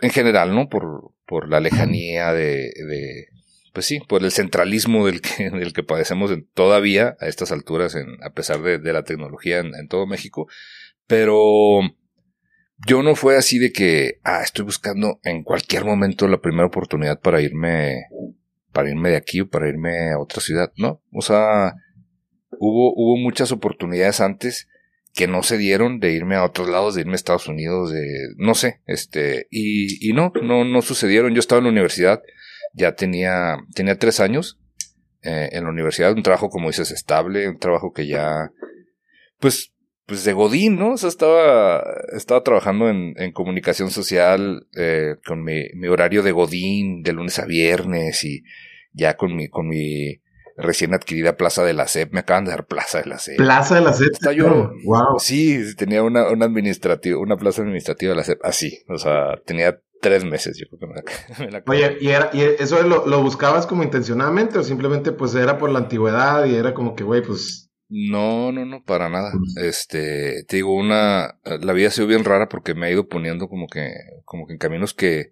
en 0.00 0.10
general, 0.10 0.54
¿no? 0.54 0.68
Por, 0.68 1.12
por 1.26 1.48
la 1.48 1.60
lejanía 1.60 2.32
de, 2.32 2.70
pues 3.74 3.86
sí, 3.86 3.98
por 4.08 4.22
el 4.22 4.30
centralismo 4.30 5.04
del 5.04 5.20
que, 5.20 5.50
del 5.50 5.74
que 5.74 5.82
padecemos 5.82 6.30
todavía 6.54 7.16
a 7.20 7.26
estas 7.26 7.52
alturas, 7.52 7.96
en, 7.96 8.06
a 8.22 8.30
pesar 8.30 8.62
de, 8.62 8.78
de 8.78 8.92
la 8.94 9.02
tecnología 9.02 9.58
en, 9.58 9.74
en, 9.74 9.88
todo 9.88 10.06
México. 10.06 10.46
Pero 11.06 11.80
yo 12.86 13.02
no 13.02 13.16
fue 13.16 13.36
así 13.36 13.58
de 13.58 13.72
que, 13.72 14.20
ah, 14.22 14.42
estoy 14.42 14.64
buscando 14.64 15.18
en 15.24 15.42
cualquier 15.42 15.84
momento 15.84 16.28
la 16.28 16.40
primera 16.40 16.66
oportunidad 16.66 17.20
para 17.20 17.42
irme, 17.42 18.04
para 18.72 18.88
irme 18.88 19.10
de 19.10 19.16
aquí 19.16 19.40
o 19.40 19.48
para 19.48 19.68
irme 19.68 20.12
a 20.12 20.20
otra 20.20 20.40
ciudad, 20.40 20.72
¿no? 20.76 21.02
O 21.12 21.20
sea, 21.20 21.74
hubo, 22.52 22.94
hubo 22.94 23.16
muchas 23.16 23.50
oportunidades 23.50 24.20
antes 24.20 24.68
que 25.14 25.26
no 25.26 25.42
se 25.42 25.58
dieron 25.58 25.98
de 25.98 26.12
irme 26.12 26.36
a 26.36 26.44
otros 26.44 26.68
lados, 26.68 26.94
de 26.94 27.02
irme 27.02 27.12
a 27.12 27.16
Estados 27.16 27.48
Unidos, 27.48 27.92
de, 27.92 28.06
no 28.36 28.54
sé, 28.54 28.80
este, 28.86 29.48
y, 29.50 30.08
y 30.08 30.12
no, 30.12 30.32
no, 30.42 30.64
no 30.64 30.80
sucedieron. 30.80 31.34
Yo 31.34 31.40
estaba 31.40 31.58
en 31.58 31.64
la 31.64 31.70
universidad, 31.70 32.22
ya 32.74 32.94
tenía, 32.94 33.56
tenía 33.74 33.98
tres 33.98 34.20
años 34.20 34.58
eh, 35.22 35.48
en 35.52 35.64
la 35.64 35.70
universidad, 35.70 36.12
un 36.12 36.22
trabajo, 36.22 36.50
como 36.50 36.68
dices, 36.68 36.90
estable, 36.90 37.48
un 37.48 37.58
trabajo 37.58 37.92
que 37.92 38.06
ya, 38.06 38.50
pues, 39.38 39.72
pues 40.06 40.24
de 40.24 40.34
Godín, 40.34 40.78
¿no? 40.78 40.92
O 40.92 40.96
sea, 40.98 41.08
estaba, 41.08 41.82
estaba 42.14 42.42
trabajando 42.42 42.90
en, 42.90 43.14
en 43.16 43.32
comunicación 43.32 43.90
social 43.90 44.66
eh, 44.76 45.16
con 45.24 45.42
mi, 45.42 45.68
mi, 45.74 45.88
horario 45.88 46.22
de 46.22 46.32
Godín 46.32 47.02
de 47.02 47.14
lunes 47.14 47.38
a 47.38 47.46
viernes 47.46 48.22
y 48.24 48.42
ya 48.92 49.16
con 49.16 49.34
mi, 49.34 49.48
con 49.48 49.66
mi 49.66 50.20
recién 50.56 50.92
adquirida 50.94 51.36
Plaza 51.36 51.64
de 51.64 51.72
la 51.72 51.88
SEP. 51.88 52.12
Me 52.12 52.20
acaban 52.20 52.44
de 52.44 52.50
dar 52.50 52.66
Plaza 52.66 53.00
de 53.00 53.06
la 53.06 53.18
SEP. 53.18 53.38
Plaza 53.38 53.76
de 53.76 53.80
la 53.80 53.92
SEP. 53.94 54.12
Está 54.12 54.32
yo. 54.32 54.72
Wow. 54.84 55.18
Sí, 55.18 55.74
tenía 55.76 56.02
una, 56.02 56.28
una 56.28 56.44
administrativa, 56.44 57.18
una 57.18 57.36
plaza 57.36 57.62
administrativa 57.62 58.10
de 58.10 58.16
la 58.16 58.24
SEP. 58.24 58.44
Así. 58.44 58.84
O 58.88 58.98
sea, 58.98 59.40
tenía 59.46 59.80
tres 60.04 60.22
meses, 60.22 60.58
yo 60.58 60.66
creo 60.68 60.80
que 60.80 60.86
me 60.86 60.94
la, 60.94 61.02
me 61.46 61.50
la 61.50 61.62
Oye, 61.66 61.96
¿y, 61.98 62.08
era, 62.08 62.28
¿y 62.34 62.42
eso 62.42 62.82
lo, 62.82 63.06
lo 63.06 63.22
buscabas 63.22 63.66
como 63.66 63.82
intencionadamente 63.82 64.58
o 64.58 64.62
simplemente 64.62 65.12
pues 65.12 65.34
era 65.34 65.56
por 65.56 65.70
la 65.70 65.78
antigüedad 65.78 66.44
y 66.44 66.54
era 66.54 66.74
como 66.74 66.94
que, 66.94 67.04
güey, 67.04 67.22
pues 67.22 67.70
no, 67.88 68.52
no, 68.52 68.66
no, 68.66 68.82
para 68.82 69.08
nada. 69.08 69.32
Este, 69.62 70.44
te 70.44 70.56
digo, 70.56 70.74
una, 70.74 71.38
la 71.44 71.72
vida 71.72 71.88
ha 71.88 71.90
sido 71.90 72.06
bien 72.06 72.24
rara 72.24 72.48
porque 72.48 72.74
me 72.74 72.86
ha 72.86 72.90
ido 72.90 73.08
poniendo 73.08 73.48
como 73.48 73.66
que, 73.66 73.92
como 74.24 74.46
que 74.46 74.54
en 74.54 74.58
caminos 74.58 74.92
que, 74.94 75.30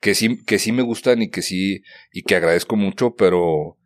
que 0.00 0.14
sí, 0.14 0.42
que 0.44 0.58
sí 0.58 0.72
me 0.72 0.82
gustan 0.82 1.20
y 1.22 1.30
que 1.30 1.42
sí, 1.42 1.82
y 2.12 2.22
que 2.22 2.36
agradezco 2.36 2.76
mucho, 2.76 3.14
pero, 3.14 3.78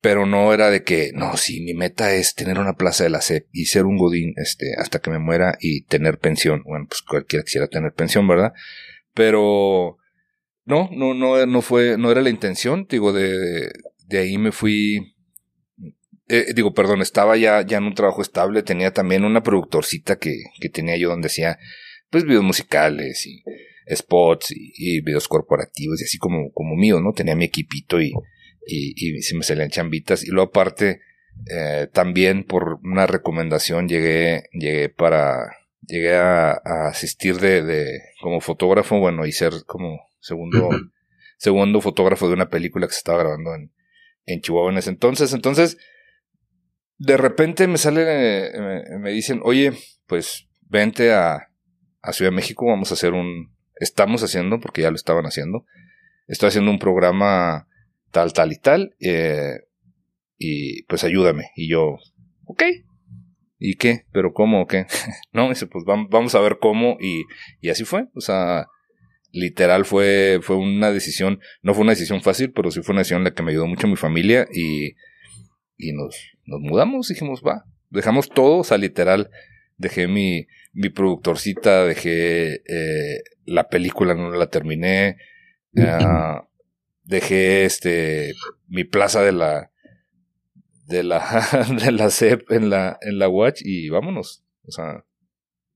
pero 0.00 0.24
no 0.24 0.54
era 0.54 0.70
de 0.70 0.82
que, 0.84 1.10
no, 1.14 1.36
sí, 1.36 1.60
mi 1.62 1.74
meta 1.74 2.14
es 2.14 2.34
tener 2.34 2.58
una 2.58 2.76
plaza 2.76 3.04
de 3.04 3.10
la 3.10 3.20
SEP 3.20 3.48
y 3.52 3.66
ser 3.66 3.84
un 3.84 3.98
godín, 3.98 4.34
este, 4.36 4.74
hasta 4.78 5.00
que 5.00 5.10
me 5.10 5.18
muera 5.18 5.56
y 5.60 5.84
tener 5.84 6.18
pensión. 6.18 6.62
Bueno, 6.64 6.86
pues 6.88 7.02
cualquiera 7.02 7.44
quisiera 7.44 7.66
tener 7.66 7.92
pensión, 7.92 8.28
¿verdad? 8.28 8.52
Pero, 9.18 9.98
no, 10.64 10.88
no, 10.92 11.12
no, 11.12 11.44
no 11.44 11.60
fue, 11.60 11.98
no 11.98 12.12
era 12.12 12.22
la 12.22 12.30
intención, 12.30 12.86
digo, 12.88 13.12
de, 13.12 13.68
de 14.06 14.18
ahí 14.18 14.38
me 14.38 14.52
fui, 14.52 15.16
eh, 16.28 16.52
digo, 16.54 16.72
perdón, 16.72 17.02
estaba 17.02 17.36
ya, 17.36 17.62
ya 17.62 17.78
en 17.78 17.84
un 17.86 17.94
trabajo 17.94 18.22
estable, 18.22 18.62
tenía 18.62 18.92
también 18.92 19.24
una 19.24 19.42
productorcita 19.42 20.20
que, 20.20 20.36
que 20.60 20.68
tenía 20.68 20.96
yo 20.96 21.08
donde 21.08 21.26
hacía, 21.26 21.58
pues, 22.10 22.22
videos 22.22 22.44
musicales 22.44 23.26
y 23.26 23.42
spots 23.92 24.52
y, 24.52 25.00
videos 25.00 25.26
corporativos 25.26 26.00
y 26.00 26.04
así 26.04 26.18
como, 26.18 26.52
como 26.52 26.76
mío, 26.76 27.00
¿no? 27.00 27.12
Tenía 27.12 27.34
mi 27.34 27.46
equipito 27.46 28.00
y, 28.00 28.12
y, 28.68 29.16
y 29.16 29.22
se 29.22 29.36
me 29.36 29.42
salían 29.42 29.70
chambitas. 29.70 30.22
Y 30.22 30.30
luego 30.30 30.50
aparte, 30.50 31.00
eh, 31.50 31.88
también 31.92 32.44
por 32.44 32.78
una 32.84 33.08
recomendación 33.08 33.88
llegué, 33.88 34.44
llegué 34.52 34.90
para, 34.90 35.57
llegué 35.86 36.16
a, 36.16 36.50
a 36.50 36.88
asistir 36.88 37.36
de, 37.36 37.62
de, 37.62 38.00
como 38.20 38.40
fotógrafo, 38.40 38.98
bueno, 38.98 39.26
y 39.26 39.32
ser 39.32 39.52
como 39.66 40.00
segundo, 40.20 40.68
segundo 41.38 41.80
fotógrafo 41.80 42.28
de 42.28 42.34
una 42.34 42.48
película 42.48 42.86
que 42.86 42.92
se 42.92 42.98
estaba 42.98 43.18
grabando 43.18 43.54
en, 43.54 43.72
en 44.26 44.40
Chihuahua 44.40 44.72
en 44.72 44.78
ese 44.78 44.90
entonces. 44.90 45.32
Entonces, 45.32 45.78
de 46.98 47.16
repente 47.16 47.66
me 47.66 47.78
sale, 47.78 48.52
me, 48.98 49.10
dicen, 49.10 49.40
oye, 49.44 49.72
pues 50.06 50.48
vente 50.62 51.12
a, 51.12 51.50
a 52.02 52.12
Ciudad 52.12 52.30
de 52.30 52.36
México, 52.36 52.66
vamos 52.66 52.90
a 52.90 52.94
hacer 52.94 53.12
un, 53.12 53.54
estamos 53.76 54.22
haciendo, 54.22 54.60
porque 54.60 54.82
ya 54.82 54.90
lo 54.90 54.96
estaban 54.96 55.24
haciendo, 55.24 55.64
estoy 56.26 56.48
haciendo 56.48 56.70
un 56.70 56.78
programa 56.78 57.68
tal, 58.10 58.32
tal 58.32 58.52
y 58.52 58.58
tal, 58.58 58.96
eh, 59.00 59.60
y 60.36 60.82
pues 60.84 61.04
ayúdame. 61.04 61.50
Y 61.56 61.70
yo, 61.70 61.98
ok. 62.44 62.62
¿Y 63.58 63.76
qué? 63.76 64.04
¿Pero 64.12 64.32
cómo 64.32 64.62
o 64.62 64.66
qué? 64.66 64.86
no, 65.32 65.48
dice, 65.48 65.66
pues 65.66 65.84
vamos 65.84 66.34
a 66.34 66.40
ver 66.40 66.58
cómo, 66.60 66.96
y, 67.00 67.24
y 67.60 67.70
así 67.70 67.84
fue. 67.84 68.06
O 68.14 68.20
sea, 68.20 68.66
literal 69.32 69.84
fue, 69.84 70.40
fue 70.42 70.56
una 70.56 70.90
decisión, 70.90 71.40
no 71.62 71.74
fue 71.74 71.82
una 71.82 71.92
decisión 71.92 72.22
fácil, 72.22 72.52
pero 72.52 72.70
sí 72.70 72.82
fue 72.82 72.92
una 72.92 73.00
decisión 73.00 73.20
en 73.20 73.24
la 73.24 73.34
que 73.34 73.42
me 73.42 73.50
ayudó 73.50 73.66
mucho 73.66 73.88
mi 73.88 73.96
familia 73.96 74.46
y, 74.52 74.94
y 75.76 75.92
nos, 75.92 76.16
nos 76.44 76.60
mudamos, 76.60 77.08
dijimos, 77.08 77.42
va, 77.46 77.64
dejamos 77.90 78.28
todo, 78.28 78.58
o 78.58 78.64
sea, 78.64 78.78
literal, 78.78 79.30
dejé 79.76 80.08
mi, 80.08 80.46
mi 80.72 80.88
productorcita, 80.88 81.84
dejé 81.84 82.62
eh, 82.66 83.22
la 83.44 83.68
película, 83.68 84.14
no 84.14 84.30
la 84.30 84.48
terminé, 84.48 85.16
uh, 85.74 86.42
dejé 87.04 87.64
este, 87.64 88.32
mi 88.66 88.84
plaza 88.84 89.22
de 89.22 89.32
la, 89.32 89.70
de 90.88 91.02
la, 91.04 91.20
de 91.84 91.92
la 91.92 92.10
CEP 92.10 92.50
en 92.50 92.70
la, 92.70 92.98
en 93.02 93.18
la 93.18 93.28
Watch 93.28 93.60
y 93.62 93.90
vámonos, 93.90 94.42
o 94.66 94.72
sea, 94.72 95.04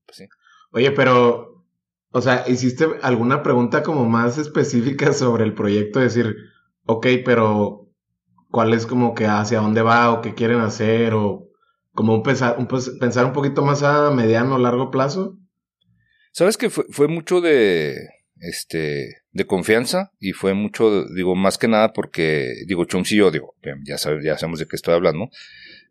pues 0.07 0.19
sí. 0.19 0.25
Oye, 0.73 0.91
pero, 0.93 1.65
o 2.11 2.21
sea, 2.21 2.45
¿hiciste 2.49 2.87
alguna 3.03 3.43
pregunta 3.43 3.83
como 3.83 4.07
más 4.07 4.39
específica 4.39 5.13
sobre 5.13 5.45
el 5.45 5.55
proyecto? 5.55 6.01
Decir, 6.01 6.35
ok, 6.87 7.07
pero 7.25 7.91
cuál 8.51 8.73
es 8.73 8.87
como 8.87 9.15
que 9.15 9.27
hacia 9.27 9.61
dónde 9.61 9.83
va 9.83 10.13
o 10.13 10.23
qué 10.23 10.35
quieren 10.35 10.61
hacer 10.61 11.13
o 11.15 11.49
como 11.93 12.15
un 12.15 12.23
pensar, 12.23 12.57
un, 12.59 12.67
pensar 12.67 13.27
un 13.27 13.35
poquito 13.35 13.63
más 13.63 13.83
a 13.83 14.11
mediano 14.11 14.55
o 14.55 14.59
largo 14.59 14.91
plazo? 14.91 15.39
Sabes 16.33 16.57
que 16.57 16.71
fue, 16.71 16.85
fue 16.89 17.09
mucho 17.09 17.43
de 17.43 17.97
este 18.37 19.22
de 19.33 19.47
confianza 19.47 20.13
y 20.21 20.33
fue 20.33 20.55
mucho, 20.55 21.07
digo, 21.07 21.35
más 21.35 21.59
que 21.59 21.69
nada 21.69 21.93
porque, 21.93 22.53
digo, 22.67 22.85
Chums 22.85 23.13
y 23.13 23.17
yo, 23.17 23.31
digo, 23.31 23.55
ya, 23.63 23.97
ya 24.23 24.37
sabemos 24.39 24.61
de 24.61 24.67
qué 24.67 24.77
estoy 24.77 24.95
hablando, 24.95 25.31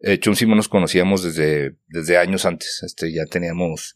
eh, 0.01 0.19
Chums 0.19 0.41
y 0.41 0.48
yo 0.48 0.55
nos 0.55 0.69
conocíamos 0.69 1.24
desde, 1.24 1.75
desde 1.88 2.17
años 2.17 2.45
antes, 2.45 2.81
este, 2.83 3.12
ya 3.12 3.25
teníamos, 3.25 3.95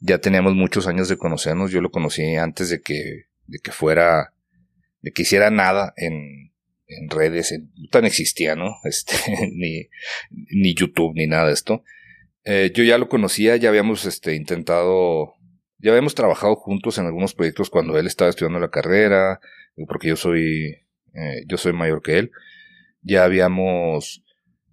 ya 0.00 0.18
teníamos 0.18 0.54
muchos 0.54 0.86
años 0.86 1.08
de 1.08 1.16
conocernos, 1.16 1.70
yo 1.70 1.80
lo 1.80 1.90
conocí 1.90 2.36
antes 2.36 2.70
de 2.70 2.80
que, 2.80 3.26
de 3.46 3.58
que 3.58 3.70
fuera, 3.70 4.34
de 5.00 5.12
que 5.12 5.22
hiciera 5.22 5.50
nada 5.50 5.94
en, 5.96 6.52
en 6.86 7.10
redes, 7.10 7.52
en, 7.52 7.72
tan 7.90 8.04
existía, 8.04 8.56
¿no? 8.56 8.76
Este, 8.84 9.14
ni, 9.52 9.88
ni 10.30 10.74
YouTube, 10.74 11.14
ni 11.14 11.26
nada 11.26 11.46
de 11.46 11.54
esto. 11.54 11.84
Eh, 12.44 12.72
yo 12.74 12.82
ya 12.82 12.98
lo 12.98 13.08
conocía, 13.08 13.56
ya 13.56 13.68
habíamos 13.68 14.04
este, 14.04 14.34
intentado, 14.34 15.34
ya 15.82 15.90
habíamos 15.90 16.14
trabajado 16.14 16.54
juntos 16.54 16.96
en 16.98 17.06
algunos 17.06 17.34
proyectos 17.34 17.68
cuando 17.68 17.98
él 17.98 18.06
estaba 18.06 18.30
estudiando 18.30 18.60
la 18.60 18.70
carrera, 18.70 19.40
porque 19.88 20.08
yo 20.08 20.16
soy, 20.16 20.76
eh, 21.14 21.42
yo 21.48 21.56
soy 21.56 21.72
mayor 21.72 22.02
que 22.02 22.18
él. 22.18 22.30
Ya 23.02 23.24
habíamos 23.24 24.22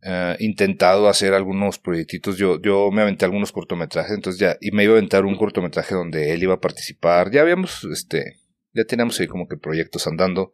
eh, 0.03 0.35
intentado 0.39 1.09
hacer 1.09 1.33
algunos 1.33 1.79
proyectitos. 1.79 2.37
Yo, 2.37 2.61
yo 2.61 2.91
me 2.91 3.01
aventé 3.01 3.25
algunos 3.25 3.51
cortometrajes, 3.51 4.13
entonces 4.13 4.39
ya, 4.39 4.57
y 4.61 4.71
me 4.71 4.83
iba 4.83 4.93
a 4.93 4.97
aventar 4.97 5.25
un 5.25 5.35
cortometraje 5.35 5.95
donde 5.95 6.31
él 6.31 6.43
iba 6.43 6.53
a 6.53 6.61
participar. 6.61 7.31
Ya 7.31 7.41
habíamos, 7.41 7.83
este, 7.85 8.35
ya 8.73 8.83
teníamos 8.85 9.19
ahí 9.19 9.27
como 9.27 9.47
que 9.47 9.57
proyectos 9.57 10.05
andando. 10.05 10.53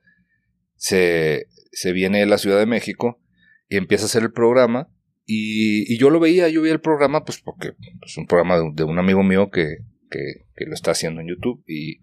Se, 0.78 1.48
se 1.74 1.92
viene 1.92 2.26
la 2.26 2.38
Ciudad 2.38 2.60
de 2.60 2.66
México 2.66 3.20
y 3.68 3.76
empieza 3.76 4.06
a 4.06 4.08
hacer 4.08 4.24
el 4.24 4.32
programa. 4.32 4.90
Y, 5.26 5.92
y 5.92 5.98
yo 5.98 6.12
lo 6.12 6.20
veía, 6.22 6.48
yo 6.48 6.62
veía 6.62 6.74
el 6.74 6.82
programa, 6.82 7.26
pues 7.26 7.42
porque 7.42 7.74
es 8.06 8.18
un 8.18 8.28
programa 8.28 8.58
de, 8.74 8.84
un 8.84 9.00
amigo 9.00 9.24
mío 9.24 9.50
que, 9.50 9.80
que, 10.16 10.66
lo 10.66 10.74
está 10.74 10.92
haciendo 10.92 11.22
en 11.22 11.28
YouTube. 11.28 11.64
Y, 11.68 12.00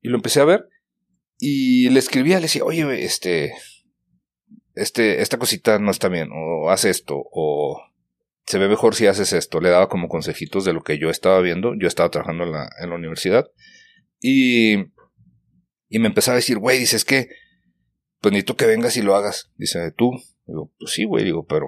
y 0.00 0.08
lo 0.08 0.16
empecé 0.16 0.40
a 0.40 0.44
ver. 0.44 0.68
Y 1.38 1.88
le 1.90 1.98
escribía, 1.98 2.36
le 2.36 2.42
decía, 2.42 2.64
oye, 2.64 3.04
este, 3.04 3.52
este, 4.74 5.22
esta 5.22 5.38
cosita 5.38 5.78
no 5.78 5.90
está 5.90 6.08
bien, 6.08 6.30
o 6.32 6.70
haz 6.70 6.84
esto, 6.84 7.16
o 7.16 7.82
se 8.46 8.58
ve 8.58 8.68
mejor 8.68 8.94
si 8.94 9.06
haces 9.06 9.32
esto. 9.32 9.60
Le 9.60 9.70
daba 9.70 9.88
como 9.88 10.08
consejitos 10.08 10.64
de 10.64 10.72
lo 10.72 10.82
que 10.82 10.98
yo 10.98 11.10
estaba 11.10 11.40
viendo. 11.40 11.74
Yo 11.78 11.88
estaba 11.88 12.10
trabajando 12.10 12.44
en 12.44 12.52
la, 12.52 12.68
en 12.80 12.90
la 12.90 12.96
universidad. 12.96 13.46
Y, 14.20 14.74
y 15.88 15.98
me 15.98 16.08
empezaba 16.08 16.34
a 16.34 16.36
decir, 16.36 16.58
güey, 16.58 16.78
dices 16.78 17.04
que, 17.04 17.28
pues 18.20 18.32
necesito 18.32 18.56
que 18.56 18.66
vengas 18.66 18.96
y 18.96 19.02
lo 19.02 19.14
hagas. 19.16 19.50
Dice, 19.56 19.92
tú. 19.92 20.10
Digo, 20.46 20.70
pues 20.78 20.92
sí, 20.92 21.04
güey, 21.04 21.24
digo, 21.24 21.46
pero 21.46 21.66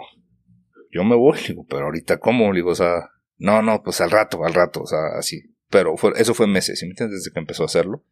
yo 0.92 1.02
me 1.04 1.16
voy. 1.16 1.38
Digo, 1.49 1.64
pero 1.68 1.87
ahorita, 1.87 2.18
¿cómo? 2.18 2.52
Digo, 2.52 2.71
o 2.71 2.75
sea, 2.75 3.09
no, 3.38 3.62
no, 3.62 3.83
pues 3.83 4.00
al 4.00 4.11
rato, 4.11 4.45
al 4.45 4.54
rato, 4.54 4.83
o 4.83 4.87
sea, 4.87 5.18
así. 5.18 5.42
Pero 5.70 5.96
fue, 5.96 6.12
eso 6.16 6.35
fue 6.35 6.46
meses, 6.46 6.78
¿sí 6.78 6.87
me 6.87 6.90
entiendes? 6.90 7.20
Desde 7.20 7.32
que 7.32 7.40
empezó 7.40 7.62
a 7.62 7.66
hacerlo. 7.66 8.04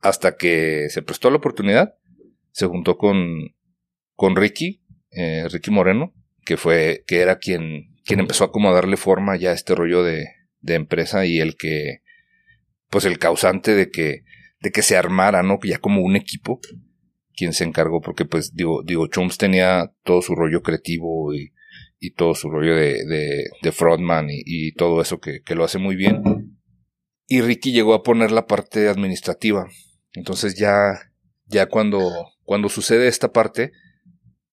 Hasta 0.00 0.36
que 0.36 0.88
se 0.90 1.02
prestó 1.02 1.30
la 1.30 1.36
oportunidad, 1.36 1.94
se 2.50 2.66
juntó 2.66 2.98
con, 2.98 3.54
con 4.14 4.36
Ricky, 4.36 4.82
eh, 5.10 5.46
Ricky 5.50 5.70
Moreno, 5.70 6.12
que 6.44 6.56
fue, 6.56 7.04
que 7.06 7.20
era 7.20 7.38
quien, 7.38 7.94
quien 8.04 8.20
empezó 8.20 8.44
a 8.44 8.52
como 8.52 8.72
darle 8.72 8.96
forma 8.96 9.36
ya 9.36 9.50
a 9.50 9.54
este 9.54 9.74
rollo 9.74 10.02
de, 10.02 10.26
de 10.60 10.74
empresa 10.74 11.24
y 11.26 11.40
el 11.40 11.56
que, 11.56 12.02
pues 12.90 13.04
el 13.04 13.18
causante 13.18 13.74
de 13.74 13.90
que, 13.90 14.24
de 14.60 14.70
que 14.70 14.82
se 14.82 14.96
armara, 14.96 15.42
¿no? 15.42 15.58
Ya 15.62 15.78
como 15.78 16.02
un 16.02 16.16
equipo, 16.16 16.60
quien 17.36 17.52
se 17.52 17.64
encargó, 17.64 18.00
porque 18.00 18.24
pues 18.24 18.54
digo, 18.54 18.82
digo, 18.84 19.06
Chums 19.08 19.38
tenía 19.38 19.92
todo 20.04 20.22
su 20.22 20.34
rollo 20.34 20.62
creativo 20.62 21.34
y, 21.34 21.52
y 21.98 22.12
todo 22.12 22.34
su 22.34 22.50
rollo 22.50 22.74
de, 22.74 23.04
de, 23.04 23.44
de 23.62 24.28
y, 24.28 24.68
y, 24.68 24.72
todo 24.72 25.00
eso 25.00 25.20
que, 25.20 25.42
que 25.42 25.54
lo 25.54 25.64
hace 25.64 25.78
muy 25.78 25.96
bien. 25.96 26.53
Y 27.26 27.40
Ricky 27.40 27.72
llegó 27.72 27.94
a 27.94 28.02
poner 28.02 28.30
la 28.30 28.46
parte 28.46 28.88
administrativa. 28.88 29.66
Entonces 30.12 30.56
ya, 30.56 31.10
ya 31.46 31.66
cuando, 31.66 32.10
cuando 32.42 32.68
sucede 32.68 33.08
esta 33.08 33.32
parte, 33.32 33.72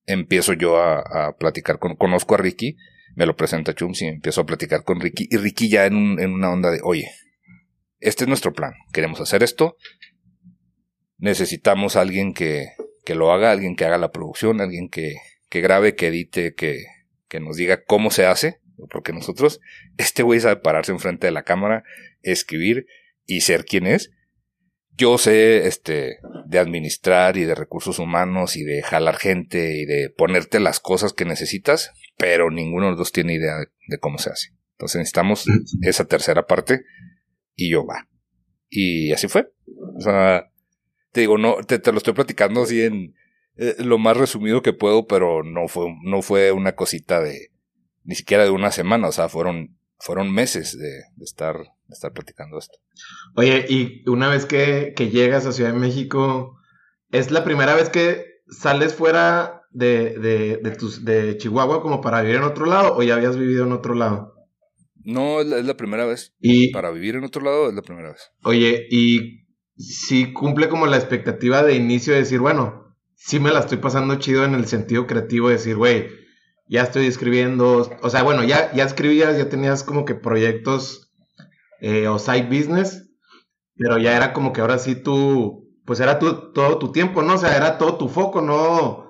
empiezo 0.06 0.54
yo 0.54 0.78
a, 0.78 1.00
a 1.00 1.38
platicar 1.38 1.80
con, 1.80 1.96
conozco 1.96 2.36
a 2.36 2.38
Ricky, 2.38 2.78
me 3.16 3.26
lo 3.26 3.36
presenta 3.36 3.74
Chums 3.74 4.02
y 4.02 4.06
empiezo 4.08 4.42
a 4.42 4.46
platicar 4.46 4.84
con 4.84 5.00
Ricky, 5.00 5.28
y 5.30 5.38
Ricky 5.38 5.70
ya 5.70 5.86
en, 5.86 5.96
un, 5.96 6.20
en 6.20 6.32
una 6.32 6.52
onda 6.52 6.72
de, 6.72 6.80
oye, 6.84 7.10
este 8.00 8.24
es 8.24 8.28
nuestro 8.28 8.54
plan, 8.54 8.74
queremos 8.94 9.20
hacer 9.22 9.44
esto, 9.44 9.78
necesitamos 11.18 11.96
a 11.96 12.02
alguien 12.02 12.34
que, 12.34 12.68
que 13.06 13.16
lo 13.16 13.32
haga, 13.32 13.52
alguien 13.52 13.76
que 13.76 13.86
haga 13.86 13.98
la 13.98 14.12
producción, 14.12 14.62
alguien 14.62 14.90
que, 14.90 15.16
que 15.50 15.62
grabe, 15.62 15.96
que 15.96 16.08
edite, 16.08 16.54
que, 16.56 16.86
que 17.28 17.40
nos 17.40 17.58
diga 17.58 17.84
cómo 17.84 18.12
se 18.12 18.26
hace, 18.26 18.60
porque 18.90 19.14
nosotros, 19.14 19.60
este 19.98 20.24
güey 20.24 20.40
sabe 20.40 20.56
pararse 20.58 20.92
enfrente 20.92 21.28
de 21.28 21.32
la 21.32 21.44
cámara, 21.44 21.84
escribir 22.22 22.86
y 23.26 23.42
ser 23.42 23.66
quien 23.66 23.88
es, 23.88 24.12
yo 25.02 25.18
sé 25.18 25.68
este 25.68 26.20
de 26.46 26.60
administrar 26.60 27.38
y 27.38 27.46
de 27.46 27.56
recursos 27.56 27.98
humanos 28.00 28.56
y 28.56 28.64
de 28.64 28.84
jalar 28.84 29.18
gente 29.18 29.78
y 29.78 29.86
de 29.86 30.10
ponerte 30.10 30.60
las 30.60 30.80
cosas 30.80 31.14
que 31.14 31.26
necesitas, 31.26 31.92
pero 32.18 32.52
ninguno 32.52 32.86
de 32.86 32.92
los 32.92 33.00
dos 33.00 33.12
tiene 33.12 33.34
idea 33.34 33.56
de, 33.88 33.98
cómo 34.00 34.18
se 34.18 34.30
hace. 34.30 34.50
Entonces 34.74 35.00
necesitamos 35.00 35.46
esa 35.82 36.06
tercera 36.06 36.46
parte 36.46 36.84
y 37.56 37.72
yo 37.72 37.86
va. 37.86 38.08
Y 38.70 39.12
así 39.12 39.28
fue. 39.28 39.52
O 39.96 40.02
sea, 40.02 40.52
te 41.12 41.22
digo, 41.22 41.38
no, 41.38 41.58
te, 41.64 41.80
te 41.80 41.92
lo 41.92 41.98
estoy 41.98 42.14
platicando 42.14 42.64
así 42.64 42.84
en 42.84 43.16
eh, 43.58 43.76
lo 43.80 43.98
más 43.98 44.18
resumido 44.18 44.62
que 44.62 44.74
puedo, 44.74 45.08
pero 45.08 45.44
no 45.44 45.68
fue, 45.68 45.88
no 46.04 46.22
fue 46.22 46.52
una 46.52 46.76
cosita 46.76 47.22
de, 47.22 47.52
ni 48.04 48.16
siquiera 48.16 48.44
de 48.44 48.50
una 48.50 48.72
semana, 48.72 49.08
o 49.08 49.12
sea, 49.12 49.30
fueron, 49.30 49.78
fueron 49.98 50.34
meses 50.34 50.78
de, 50.78 50.90
de 51.16 51.24
estar 51.24 51.56
estar 51.94 52.14
platicando 52.14 52.58
esto. 52.58 52.78
Oye, 53.36 53.66
y 53.70 54.08
una 54.10 54.28
vez 54.30 54.46
que, 54.46 54.94
que, 54.96 55.10
llegas 55.10 55.46
a 55.46 55.52
Ciudad 55.52 55.74
de 55.74 55.80
México, 55.80 56.58
¿es 57.12 57.32
la 57.32 57.44
primera 57.44 57.76
vez 57.76 57.90
que 57.90 58.42
sales 58.50 58.94
fuera 58.94 59.62
de, 59.72 60.18
de, 60.18 60.58
de, 60.58 60.72
tus, 60.72 61.06
de 61.06 61.38
Chihuahua 61.38 61.82
como 61.82 62.02
para 62.02 62.22
vivir 62.22 62.38
en 62.38 62.44
otro 62.44 62.66
lado 62.66 62.96
o 62.96 63.04
ya 63.04 63.16
habías 63.16 63.38
vivido 63.38 63.66
en 63.66 63.72
otro 63.72 63.94
lado? 63.94 64.34
No, 65.04 65.42
es 65.42 65.48
la, 65.48 65.58
es 65.58 65.66
la 65.66 65.78
primera 65.78 66.06
vez. 66.06 66.34
Y 66.40 66.72
para 66.72 66.92
vivir 66.92 67.16
en 67.16 67.24
otro 67.24 67.42
lado 67.42 67.70
es 67.70 67.74
la 67.74 67.82
primera 67.82 68.12
vez. 68.12 68.32
Oye, 68.44 68.88
y 68.90 69.48
si 69.78 70.32
cumple 70.34 70.70
como 70.70 70.86
la 70.86 70.98
expectativa 70.98 71.64
de 71.64 71.76
inicio 71.76 72.14
de 72.14 72.20
decir, 72.20 72.40
bueno, 72.40 72.96
sí 73.16 73.40
me 73.40 73.52
la 73.52 73.60
estoy 73.60 73.78
pasando 73.78 74.16
chido 74.16 74.46
en 74.46 74.54
el 74.54 74.66
sentido 74.66 75.08
creativo 75.08 75.48
de 75.48 75.56
decir, 75.56 75.76
güey, 75.76 76.10
ya 76.68 76.84
estoy 76.84 77.06
escribiendo, 77.06 77.90
o 78.02 78.10
sea, 78.10 78.24
bueno, 78.24 78.44
ya, 78.44 78.72
ya 78.74 78.86
escribías, 78.86 79.38
ya 79.38 79.50
tenías 79.50 79.84
como 79.84 80.06
que 80.06 80.16
proyectos 80.16 81.11
eh, 81.82 82.08
o 82.08 82.20
side 82.20 82.44
business, 82.44 83.10
pero 83.76 83.98
ya 83.98 84.16
era 84.16 84.34
como 84.34 84.54
que 84.54 84.62
ahora 84.62 84.78
sí 84.78 84.96
tú, 84.96 85.68
pues 85.86 86.00
era 86.00 86.20
tu, 86.20 86.54
todo 86.54 86.78
tu 86.78 86.92
tiempo, 86.92 87.24
¿no? 87.24 87.34
O 87.34 87.38
sea, 87.38 87.58
era 87.58 87.78
todo 87.78 87.98
tu 87.98 88.08
foco, 88.08 88.42
no, 88.42 89.08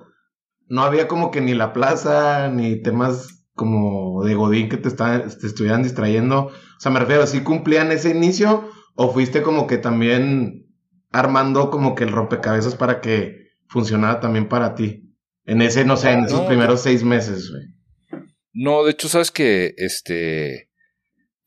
no 0.66 0.82
había 0.82 1.06
como 1.06 1.30
que 1.30 1.42
ni 1.42 1.54
la 1.54 1.72
plaza, 1.72 2.48
ni 2.48 2.80
temas 2.80 3.46
como 3.54 4.24
de 4.24 4.34
Godín 4.34 4.70
que 4.70 4.78
te, 4.78 4.88
está, 4.88 5.22
te 5.26 5.46
estuvieran 5.46 5.82
distrayendo. 5.82 6.46
O 6.46 6.80
sea, 6.80 6.90
me 6.90 7.00
refiero, 7.00 7.26
¿sí 7.26 7.42
cumplían 7.42 7.92
ese 7.92 8.10
inicio 8.10 8.70
o 8.94 9.12
fuiste 9.12 9.42
como 9.42 9.66
que 9.66 9.76
también 9.76 10.66
armando 11.10 11.70
como 11.70 11.94
que 11.94 12.04
el 12.04 12.12
rompecabezas 12.12 12.74
para 12.74 13.02
que 13.02 13.48
funcionara 13.68 14.20
también 14.20 14.48
para 14.48 14.74
ti? 14.74 15.14
En 15.44 15.60
ese, 15.60 15.84
no 15.84 15.96
sé, 15.98 16.12
en 16.12 16.24
esos 16.24 16.40
primeros 16.42 16.80
seis 16.80 17.02
meses, 17.04 17.50
güey. 17.50 18.22
No, 18.54 18.84
de 18.84 18.92
hecho, 18.92 19.08
sabes 19.08 19.30
que 19.30 19.74
este 19.76 20.71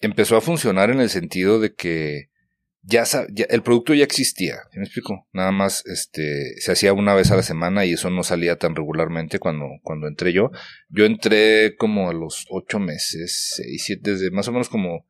empezó 0.05 0.37
a 0.37 0.41
funcionar 0.41 0.89
en 0.89 0.99
el 0.99 1.09
sentido 1.09 1.59
de 1.59 1.73
que 1.73 2.29
ya, 2.87 3.03
el 3.49 3.63
producto 3.63 3.95
ya 3.95 4.03
existía, 4.03 4.57
¿me 4.75 4.83
explico? 4.83 5.27
Nada 5.33 5.51
más 5.51 5.83
este 5.87 6.53
se 6.59 6.71
hacía 6.71 6.93
una 6.93 7.15
vez 7.15 7.31
a 7.31 7.35
la 7.35 7.41
semana 7.41 7.83
y 7.83 7.93
eso 7.93 8.11
no 8.11 8.21
salía 8.21 8.57
tan 8.57 8.75
regularmente 8.75 9.39
cuando, 9.39 9.65
cuando 9.81 10.07
entré 10.07 10.33
yo. 10.33 10.51
Yo 10.89 11.05
entré 11.05 11.75
como 11.77 12.09
a 12.09 12.13
los 12.13 12.45
ocho 12.49 12.79
meses, 12.79 13.53
seis, 13.55 13.83
siete, 13.85 14.11
desde 14.11 14.29
más 14.29 14.47
o 14.47 14.51
menos 14.51 14.69
como 14.69 15.07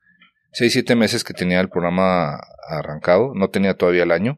seis, 0.54 0.72
siete 0.72 0.96
meses 0.96 1.26
que 1.26 1.34
tenía 1.34 1.60
el 1.60 1.70
programa 1.70 2.40
arrancado, 2.70 3.34
no 3.36 3.50
tenía 3.50 3.74
todavía 3.74 4.04
el 4.04 4.12
año. 4.12 4.38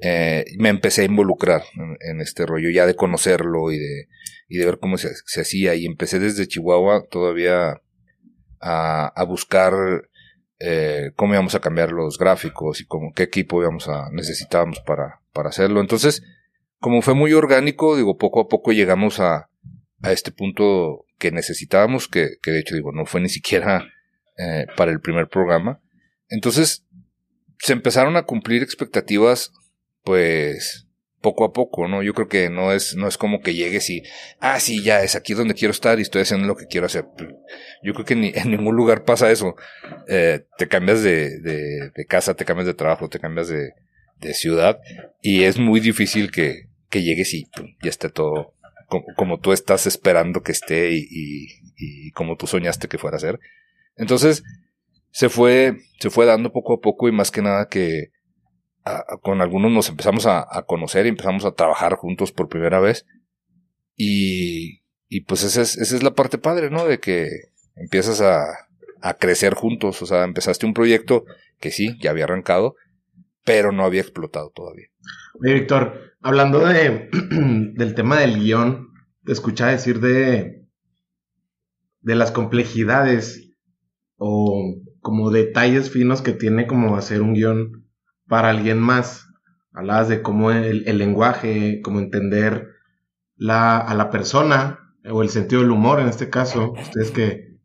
Eh, 0.00 0.44
me 0.58 0.70
empecé 0.70 1.02
a 1.02 1.06
involucrar 1.06 1.62
en, 2.00 2.20
este 2.20 2.46
rollo, 2.46 2.70
ya 2.70 2.86
de 2.86 2.94
conocerlo 2.94 3.72
y 3.72 3.78
de, 3.78 4.08
y 4.48 4.56
de 4.56 4.64
ver 4.64 4.78
cómo 4.78 4.96
se, 4.96 5.10
se 5.26 5.42
hacía. 5.42 5.74
Y 5.74 5.84
empecé 5.84 6.18
desde 6.18 6.46
Chihuahua 6.46 7.04
todavía 7.10 7.82
a, 8.64 9.24
buscar 9.24 9.74
eh, 10.58 11.10
cómo 11.16 11.34
íbamos 11.34 11.54
a 11.54 11.60
cambiar 11.60 11.92
los 11.92 12.18
gráficos 12.18 12.80
y 12.80 12.86
cómo, 12.86 13.12
qué 13.12 13.24
equipo 13.24 13.60
íbamos 13.60 13.88
a 13.88 14.08
necesitábamos 14.10 14.80
para, 14.80 15.20
para 15.32 15.50
hacerlo. 15.50 15.80
Entonces, 15.80 16.22
como 16.78 17.02
fue 17.02 17.14
muy 17.14 17.34
orgánico, 17.34 17.96
digo, 17.96 18.16
poco 18.16 18.40
a 18.40 18.48
poco 18.48 18.72
llegamos 18.72 19.20
a, 19.20 19.50
a 20.02 20.12
este 20.12 20.32
punto 20.32 21.04
que 21.18 21.30
necesitábamos, 21.30 22.08
que, 22.08 22.36
de 22.44 22.58
hecho, 22.58 22.74
digo, 22.74 22.92
no 22.92 23.06
fue 23.06 23.20
ni 23.20 23.28
siquiera 23.28 23.86
eh, 24.38 24.66
para 24.76 24.90
el 24.90 25.00
primer 25.00 25.28
programa. 25.28 25.80
Entonces, 26.28 26.86
se 27.58 27.72
empezaron 27.72 28.16
a 28.16 28.24
cumplir 28.24 28.62
expectativas, 28.62 29.52
pues, 30.02 30.86
poco 31.24 31.46
a 31.46 31.52
poco, 31.54 31.88
¿no? 31.88 32.02
Yo 32.02 32.12
creo 32.12 32.28
que 32.28 32.50
no 32.50 32.70
es, 32.70 32.96
no 32.96 33.08
es 33.08 33.16
como 33.16 33.40
que 33.40 33.54
llegues 33.54 33.88
y, 33.88 34.02
ah, 34.40 34.60
sí, 34.60 34.82
ya 34.82 35.02
es 35.02 35.16
aquí 35.16 35.32
donde 35.32 35.54
quiero 35.54 35.72
estar 35.72 35.98
y 35.98 36.02
estoy 36.02 36.20
haciendo 36.20 36.46
lo 36.46 36.54
que 36.54 36.66
quiero 36.66 36.84
hacer. 36.84 37.06
Yo 37.82 37.94
creo 37.94 38.04
que 38.04 38.14
ni, 38.14 38.30
en 38.34 38.50
ningún 38.50 38.76
lugar 38.76 39.04
pasa 39.04 39.30
eso. 39.30 39.56
Eh, 40.06 40.44
te 40.58 40.68
cambias 40.68 41.02
de, 41.02 41.40
de, 41.40 42.06
casa, 42.06 42.34
te 42.34 42.44
cambias 42.44 42.66
de 42.66 42.74
trabajo, 42.74 43.08
te 43.08 43.20
cambias 43.20 43.48
de, 43.48 43.70
de 44.20 44.34
ciudad 44.34 44.78
y 45.22 45.44
es 45.44 45.58
muy 45.58 45.80
difícil 45.80 46.30
que, 46.30 46.68
que 46.90 47.02
llegues 47.02 47.32
y 47.32 47.46
ya 47.82 47.88
esté 47.88 48.10
todo 48.10 48.52
como, 48.86 49.06
como, 49.16 49.40
tú 49.40 49.54
estás 49.54 49.86
esperando 49.86 50.42
que 50.42 50.52
esté 50.52 50.92
y, 50.92 51.08
y, 51.10 51.46
y 51.78 52.10
como 52.10 52.36
tú 52.36 52.46
soñaste 52.46 52.86
que 52.86 52.98
fuera 52.98 53.16
a 53.16 53.20
ser. 53.20 53.40
Entonces, 53.96 54.42
se 55.10 55.30
fue, 55.30 55.78
se 56.00 56.10
fue 56.10 56.26
dando 56.26 56.52
poco 56.52 56.74
a 56.74 56.80
poco 56.80 57.08
y 57.08 57.12
más 57.12 57.30
que 57.30 57.40
nada 57.40 57.66
que, 57.70 58.10
con 59.22 59.40
algunos 59.40 59.72
nos 59.72 59.88
empezamos 59.88 60.26
a, 60.26 60.46
conocer 60.66 61.06
y 61.06 61.10
empezamos 61.10 61.44
a 61.44 61.52
trabajar 61.52 61.94
juntos 61.94 62.32
por 62.32 62.48
primera 62.48 62.80
vez. 62.80 63.06
Y, 63.96 64.82
y 65.08 65.22
pues 65.22 65.44
esa 65.44 65.62
es, 65.62 65.76
esa 65.78 65.96
es 65.96 66.02
la 66.02 66.14
parte 66.14 66.38
padre, 66.38 66.70
¿no? 66.70 66.84
De 66.84 66.98
que 66.98 67.28
empiezas 67.76 68.20
a, 68.20 68.44
a 69.00 69.14
crecer 69.14 69.54
juntos. 69.54 70.02
O 70.02 70.06
sea, 70.06 70.24
empezaste 70.24 70.66
un 70.66 70.74
proyecto 70.74 71.24
que 71.60 71.70
sí, 71.70 71.96
ya 72.00 72.10
había 72.10 72.24
arrancado, 72.24 72.74
pero 73.44 73.72
no 73.72 73.84
había 73.84 74.02
explotado 74.02 74.50
todavía. 74.50 74.88
Oye, 75.40 75.54
Víctor, 75.54 76.14
hablando 76.20 76.60
de, 76.60 77.08
del 77.74 77.94
tema 77.94 78.18
del 78.20 78.38
guion, 78.38 78.88
te 79.24 79.32
escuché 79.32 79.64
decir 79.64 80.00
de, 80.00 80.66
de 82.00 82.14
las 82.14 82.30
complejidades 82.30 83.50
o 84.16 84.76
como 85.00 85.30
detalles 85.30 85.90
finos 85.90 86.22
que 86.22 86.32
tiene 86.32 86.66
como 86.66 86.96
hacer 86.96 87.22
un 87.22 87.34
guion 87.34 87.83
para 88.28 88.50
alguien 88.50 88.78
más. 88.78 89.26
Hablabas 89.72 90.08
de 90.08 90.22
cómo 90.22 90.50
el, 90.50 90.84
lenguaje, 90.98 91.80
cómo 91.82 91.98
entender 91.98 92.68
la, 93.36 93.78
a 93.78 93.94
la 93.94 94.10
persona, 94.10 94.78
o 95.10 95.22
el 95.22 95.28
sentido 95.28 95.62
del 95.62 95.70
humor 95.70 96.00
en 96.00 96.08
este 96.08 96.30
caso, 96.30 96.72
ustedes 96.72 97.10
que, 97.10 97.58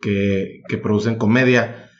que, 0.00 0.62
que 0.68 0.78
producen 0.78 1.16
comedia. 1.16 1.90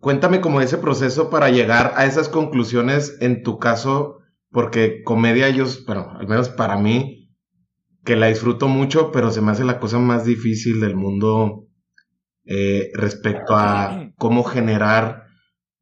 Cuéntame 0.00 0.40
cómo 0.40 0.60
ese 0.60 0.78
proceso 0.78 1.30
para 1.30 1.50
llegar 1.50 1.92
a 1.96 2.06
esas 2.06 2.28
conclusiones 2.28 3.16
en 3.20 3.42
tu 3.42 3.58
caso, 3.58 4.20
porque 4.50 5.02
comedia 5.02 5.48
ellos, 5.48 5.84
bueno, 5.86 6.12
al 6.18 6.26
menos 6.26 6.48
para 6.48 6.76
mí, 6.76 7.30
que 8.04 8.16
la 8.16 8.28
disfruto 8.28 8.68
mucho, 8.68 9.10
pero 9.12 9.30
se 9.30 9.42
me 9.42 9.52
hace 9.52 9.64
la 9.64 9.78
cosa 9.78 9.98
más 9.98 10.24
difícil 10.24 10.80
del 10.80 10.96
mundo 10.96 11.66
eh, 12.44 12.90
respecto 12.94 13.56
a 13.56 14.12
cómo 14.16 14.44
generar 14.44 15.25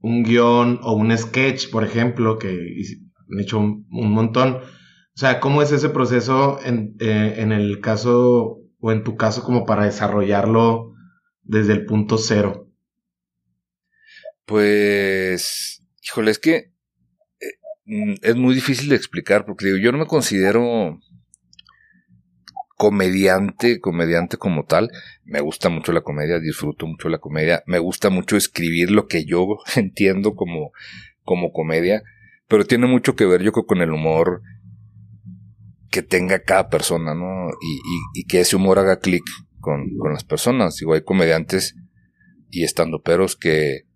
un 0.05 0.23
guion 0.23 0.81
o 0.83 0.93
un 0.93 1.17
sketch, 1.17 1.71
por 1.71 1.83
ejemplo, 1.83 2.39
que 2.39 2.49
han 2.49 3.41
hecho 3.41 3.59
un, 3.59 3.87
montón. 3.89 4.57
O 4.57 5.17
sea, 5.17 5.41
¿cómo 5.41 5.63
es 5.63 5.73
ese 5.73 5.89
proceso 5.89 6.59
en, 6.63 6.95
eh, 7.01 7.37
en 7.39 7.53
el 7.53 7.81
caso 7.81 8.59
o 8.81 8.93
en 8.93 9.03
tu 9.03 9.17
caso 9.17 9.43
como 9.43 9.65
para 9.65 9.87
desarrollarlo 9.87 10.93
desde 11.43 11.73
el 11.73 11.87
punto 11.87 12.19
cero? 12.19 12.71
Pues, 14.45 15.83
híjole, 16.03 16.33
es 16.33 16.39
que 16.39 16.55
eh, 17.41 17.55
mm, 17.87 18.15
es 18.21 18.37
muy 18.37 18.55
difícil 18.55 18.91
de 18.91 18.97
explicar 18.97 19.47
porque 19.47 19.67
digo, 19.67 19.79
yo 19.79 19.91
no 19.91 19.97
me 19.97 20.07
considero 20.07 21.01
comediante, 22.85 23.81
comediante 23.81 24.37
como 24.37 24.67
tal. 24.67 24.91
Me 25.25 25.41
gusta 25.41 25.71
mucho 25.71 25.91
la 25.91 26.03
comedia, 26.03 26.39
disfruto 26.39 26.87
mucho 26.87 27.09
la 27.09 27.17
comedia. 27.17 27.63
Me 27.67 27.79
gusta 27.79 28.11
mucho 28.11 28.37
escribir 28.37 28.91
lo 28.91 29.07
que 29.07 29.25
yo 29.25 29.57
entiendo 29.77 30.35
como, 30.35 30.73
como 31.23 31.51
comedia. 31.51 32.03
Pero 32.47 32.67
tiene 32.67 32.87
mucho 32.87 33.17
que 33.17 33.25
ver, 33.25 33.43
yo 33.43 33.53
con 33.53 33.81
el 33.81 33.91
humor 33.91 34.43
que 35.91 36.03
tenga 36.03 36.41
cada 36.41 36.69
persona, 36.69 37.15
¿no? 37.15 37.49
Y, 38.15 38.27
que 38.27 38.41
ese 38.41 38.57
humor 38.57 38.79
haga 38.79 38.99
clic 38.99 39.25
con, 39.61 39.97
con, 39.97 40.13
las 40.13 40.25
personas. 40.25 40.77
Digo, 40.77 40.93
hay 40.93 41.05
comediantes 41.05 41.77
y 42.51 42.65
estandoperos 42.65 43.35
que, 43.35 43.87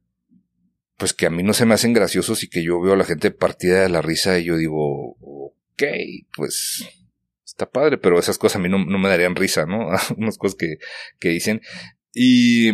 pues 0.96 1.12
que 1.12 1.26
a 1.26 1.30
mí 1.30 1.42
no 1.42 1.52
se 1.52 1.66
me 1.66 1.74
hacen 1.74 1.92
graciosos 1.92 2.42
y 2.42 2.48
que 2.48 2.64
yo 2.64 2.80
veo 2.80 2.94
a 2.94 2.96
la 2.96 3.04
gente 3.04 3.30
partida 3.32 3.82
de 3.82 3.90
la 3.90 4.00
risa 4.00 4.38
y 4.38 4.44
yo 4.44 4.56
digo, 4.56 5.10
ok, 5.20 5.82
pues 6.34 6.88
está 7.58 7.68
padre, 7.68 7.98
pero 7.98 8.20
esas 8.20 8.38
cosas 8.38 8.56
a 8.56 8.58
mí 8.60 8.68
no, 8.68 8.78
me 8.78 9.08
darían 9.08 9.34
risa, 9.34 9.66
¿no? 9.66 9.88
Unas 10.16 10.38
cosas 10.38 10.56
que, 10.56 10.76
que 11.18 11.30
dicen. 11.30 11.60
Y 12.14 12.72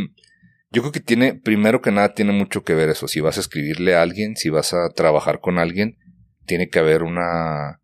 yo 0.71 0.83
creo 0.83 0.93
que 0.93 1.01
tiene, 1.01 1.35
primero 1.35 1.81
que 1.81 1.91
nada, 1.91 2.13
tiene 2.13 2.33
mucho 2.33 2.63
que 2.63 2.75
ver 2.75 2.91
eso. 2.91 3.09
Si 3.09 3.21
vas 3.21 3.39
a 3.39 3.41
escribirle 3.41 3.95
a 3.95 4.03
alguien, 4.03 4.37
si 4.37 4.51
vas 4.51 4.75
a 4.75 4.91
trabajar 4.91 5.41
con 5.41 5.59
alguien, 5.59 5.97
tiene 6.45 6.69
que 6.69 6.79
haber 6.79 7.03
una, 7.03 7.81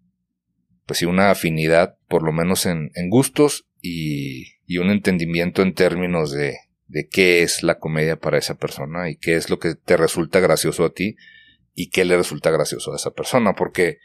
pues 0.84 0.98
sí, 0.98 1.06
una 1.06 1.30
afinidad, 1.30 1.96
por 2.06 2.22
lo 2.22 2.32
menos 2.32 2.66
en, 2.66 2.90
en 2.94 3.08
gustos 3.08 3.66
y, 3.80 4.58
y 4.66 4.76
un 4.76 4.90
entendimiento 4.90 5.62
en 5.62 5.72
términos 5.72 6.32
de, 6.32 6.58
de 6.86 7.08
qué 7.08 7.42
es 7.42 7.62
la 7.62 7.78
comedia 7.78 8.16
para 8.16 8.36
esa 8.36 8.56
persona 8.56 9.08
y 9.08 9.16
qué 9.16 9.36
es 9.36 9.48
lo 9.48 9.58
que 9.58 9.74
te 9.74 9.96
resulta 9.96 10.40
gracioso 10.40 10.84
a 10.84 10.92
ti 10.92 11.16
y 11.74 11.88
qué 11.88 12.04
le 12.04 12.16
resulta 12.16 12.50
gracioso 12.50 12.92
a 12.92 12.96
esa 12.96 13.12
persona, 13.12 13.54
porque 13.54 13.98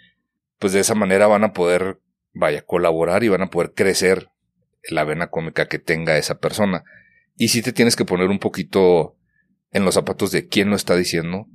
pues 0.60 0.72
de 0.72 0.80
esa 0.80 0.96
manera 0.96 1.28
van 1.28 1.44
a 1.44 1.52
poder 1.52 2.00
vaya, 2.36 2.62
colaborar 2.62 3.24
y 3.24 3.30
van 3.30 3.42
a 3.42 3.50
poder 3.50 3.74
crecer 3.74 4.30
la 4.90 5.04
vena 5.04 5.28
cómica 5.28 5.68
que 5.68 5.80
tenga 5.80 6.18
esa 6.18 6.38
persona. 6.38 6.84
Y 7.36 7.48
si 7.48 7.62
te 7.62 7.74
tienes 7.74 7.96
que 7.96 8.06
poner 8.06 8.30
un 8.30 8.40
poquito 8.40 9.18
en 9.72 9.84
los 9.84 9.96
zapatos 9.96 10.32
de 10.32 10.48
quién 10.48 10.70
lo 10.70 10.76
está 10.76 10.96
diciendo 10.96 11.48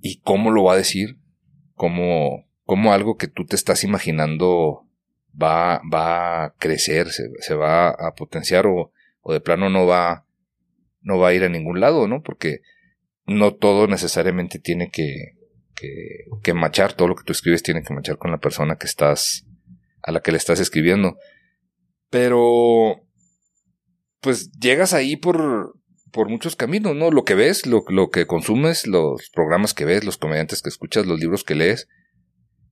y 0.00 0.20
cómo 0.20 0.50
lo 0.50 0.64
va 0.64 0.72
a 0.74 0.78
decir, 0.78 1.18
cómo, 1.74 2.48
cómo 2.64 2.92
algo 2.92 3.16
que 3.16 3.28
tú 3.28 3.44
te 3.44 3.56
estás 3.56 3.84
imaginando 3.84 4.86
va, 5.40 5.80
va 5.92 6.44
a 6.44 6.54
crecer, 6.58 7.08
se, 7.10 7.54
va 7.54 7.90
a 7.90 8.14
potenciar 8.14 8.66
o, 8.66 8.92
o, 9.20 9.32
de 9.32 9.40
plano 9.40 9.68
no 9.70 9.86
va, 9.86 10.26
no 11.02 11.18
va 11.18 11.28
a 11.28 11.34
ir 11.34 11.44
a 11.44 11.48
ningún 11.48 11.80
lado, 11.80 12.08
¿no? 12.08 12.22
Porque 12.22 12.60
no 13.26 13.54
todo 13.54 13.86
necesariamente 13.86 14.58
tiene 14.58 14.90
que, 14.90 15.36
que 16.42 16.54
machar, 16.54 16.94
todo 16.94 17.08
lo 17.08 17.16
que 17.16 17.24
tú 17.24 17.32
escribes 17.32 17.62
tiene 17.62 17.82
que 17.82 17.94
machar 17.94 18.18
con 18.18 18.30
la 18.30 18.38
persona 18.38 18.76
que 18.76 18.86
estás 18.86 19.46
a 20.02 20.12
la 20.12 20.20
que 20.20 20.32
le 20.32 20.38
estás 20.38 20.60
escribiendo. 20.60 21.16
Pero, 22.10 23.00
pues 24.20 24.50
llegas 24.52 24.92
ahí 24.92 25.16
por, 25.16 25.74
por 26.12 26.28
muchos 26.28 26.56
caminos, 26.56 26.96
¿no? 26.96 27.10
Lo 27.10 27.24
que 27.24 27.34
ves, 27.34 27.66
lo, 27.66 27.84
lo, 27.88 28.10
que 28.10 28.26
consumes, 28.26 28.86
los 28.86 29.30
programas 29.30 29.74
que 29.74 29.84
ves, 29.84 30.04
los 30.04 30.16
comediantes 30.16 30.62
que 30.62 30.68
escuchas, 30.68 31.06
los 31.06 31.20
libros 31.20 31.44
que 31.44 31.54
lees, 31.54 31.88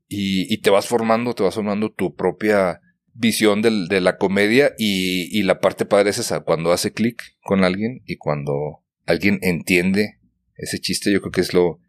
y, 0.08 0.58
te 0.62 0.70
vas 0.70 0.86
formando, 0.86 1.34
te 1.34 1.42
vas 1.42 1.54
formando 1.54 1.92
tu 1.92 2.14
propia 2.14 2.80
visión 3.12 3.60
de 3.62 4.00
la 4.00 4.16
comedia 4.16 4.72
y, 4.78 5.38
y 5.38 5.42
la 5.42 5.60
parte 5.60 5.84
padre 5.84 6.10
es 6.10 6.18
esa, 6.18 6.40
cuando 6.40 6.72
hace 6.72 6.92
clic 6.92 7.22
con 7.42 7.62
alguien 7.62 8.00
y 8.06 8.16
cuando 8.16 8.84
alguien 9.06 9.38
entiende 9.42 10.18
ese 10.54 10.78
chiste, 10.78 11.12
yo 11.12 11.20
creo 11.20 11.32
que 11.32 11.40
es 11.40 11.52
lo, 11.52 11.80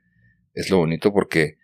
es 0.54 0.69
lo 0.69 0.78
bonito 0.78 1.13
porque 1.13 1.58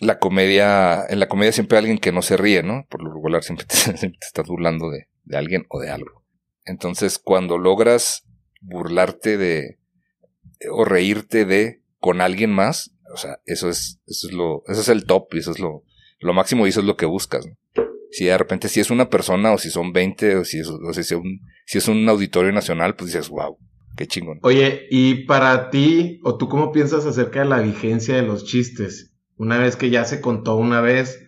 la 0.00 0.18
comedia, 0.18 1.04
en 1.08 1.20
la 1.20 1.28
comedia 1.28 1.52
siempre 1.52 1.76
hay 1.76 1.80
alguien 1.80 1.98
que 1.98 2.12
no 2.12 2.22
se 2.22 2.36
ríe, 2.36 2.62
¿no? 2.62 2.86
Por 2.88 3.02
lo 3.02 3.12
regular 3.12 3.42
siempre 3.44 3.66
te, 3.66 4.14
estás 4.20 4.46
burlando 4.46 4.90
de, 4.90 5.08
de, 5.24 5.36
alguien 5.36 5.66
o 5.68 5.80
de 5.80 5.90
algo. 5.90 6.24
Entonces, 6.64 7.18
cuando 7.18 7.58
logras 7.58 8.24
burlarte 8.60 9.36
de, 9.36 9.78
o 10.70 10.84
reírte 10.84 11.44
de, 11.44 11.82
con 11.98 12.20
alguien 12.20 12.50
más, 12.52 12.92
o 13.12 13.16
sea, 13.16 13.40
eso 13.46 13.68
es, 13.68 14.00
eso 14.06 14.28
es 14.28 14.34
lo, 14.34 14.62
eso 14.66 14.80
es 14.80 14.88
el 14.88 15.06
top 15.06 15.34
y 15.34 15.38
eso 15.38 15.52
es 15.52 15.58
lo, 15.58 15.84
lo 16.20 16.34
máximo 16.34 16.66
y 16.66 16.70
eso 16.70 16.80
es 16.80 16.86
lo 16.86 16.96
que 16.96 17.06
buscas. 17.06 17.48
Si 18.10 18.24
de 18.24 18.38
repente, 18.38 18.68
si 18.68 18.80
es 18.80 18.90
una 18.90 19.10
persona 19.10 19.52
o 19.52 19.58
si 19.58 19.70
son 19.70 19.92
20 19.92 20.36
o 20.36 20.44
si 20.44 20.60
es, 20.60 20.68
o 20.68 20.92
si 20.92 21.14
un, 21.14 21.40
si 21.66 21.78
es 21.78 21.88
un 21.88 22.08
auditorio 22.08 22.52
nacional, 22.52 22.94
pues 22.94 23.12
dices, 23.12 23.28
wow, 23.28 23.58
qué 23.96 24.06
chingón. 24.06 24.38
Oye, 24.42 24.86
y 24.90 25.26
para 25.26 25.70
ti, 25.70 26.20
o 26.24 26.36
tú 26.36 26.48
cómo 26.48 26.72
piensas 26.72 27.04
acerca 27.04 27.40
de 27.40 27.48
la 27.48 27.60
vigencia 27.60 28.16
de 28.16 28.22
los 28.22 28.44
chistes? 28.44 29.12
Una 29.38 29.56
vez 29.58 29.76
que 29.76 29.90
ya 29.90 30.04
se 30.04 30.20
contó 30.20 30.56
una 30.56 30.80
vez 30.80 31.24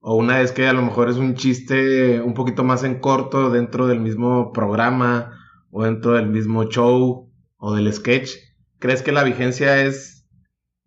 o 0.00 0.16
una 0.16 0.38
vez 0.38 0.52
que 0.52 0.66
a 0.66 0.72
lo 0.72 0.82
mejor 0.82 1.10
es 1.10 1.16
un 1.16 1.34
chiste 1.34 2.20
un 2.20 2.34
poquito 2.34 2.64
más 2.64 2.82
en 2.84 2.98
corto 2.98 3.50
dentro 3.50 3.86
del 3.86 4.00
mismo 4.00 4.52
programa 4.52 5.38
o 5.70 5.84
dentro 5.84 6.12
del 6.12 6.26
mismo 6.26 6.64
show 6.64 7.30
o 7.58 7.74
del 7.74 7.92
sketch, 7.92 8.30
¿crees 8.78 9.02
que 9.02 9.12
la 9.12 9.22
vigencia 9.22 9.82
es 9.82 10.26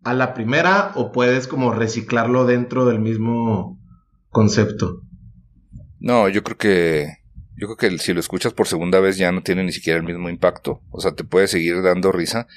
a 0.02 0.12
la 0.12 0.34
primera 0.34 0.92
o 0.96 1.12
puedes 1.12 1.46
como 1.46 1.72
reciclarlo 1.72 2.44
dentro 2.44 2.84
del 2.84 2.98
mismo 2.98 3.80
concepto? 4.28 5.00
No, 6.00 6.28
yo 6.28 6.42
creo 6.42 6.58
que 6.58 7.06
yo 7.56 7.68
creo 7.68 7.76
que 7.76 7.98
si 7.98 8.12
lo 8.12 8.20
escuchas 8.20 8.52
por 8.52 8.66
segunda 8.66 8.98
vez 8.98 9.16
ya 9.16 9.30
no 9.30 9.42
tiene 9.42 9.62
ni 9.62 9.72
siquiera 9.72 9.98
el 9.98 10.04
mismo 10.04 10.28
impacto, 10.28 10.82
o 10.90 11.00
sea, 11.00 11.14
te 11.14 11.22
puede 11.22 11.46
seguir 11.46 11.82
dando 11.82 12.10
risa, 12.10 12.48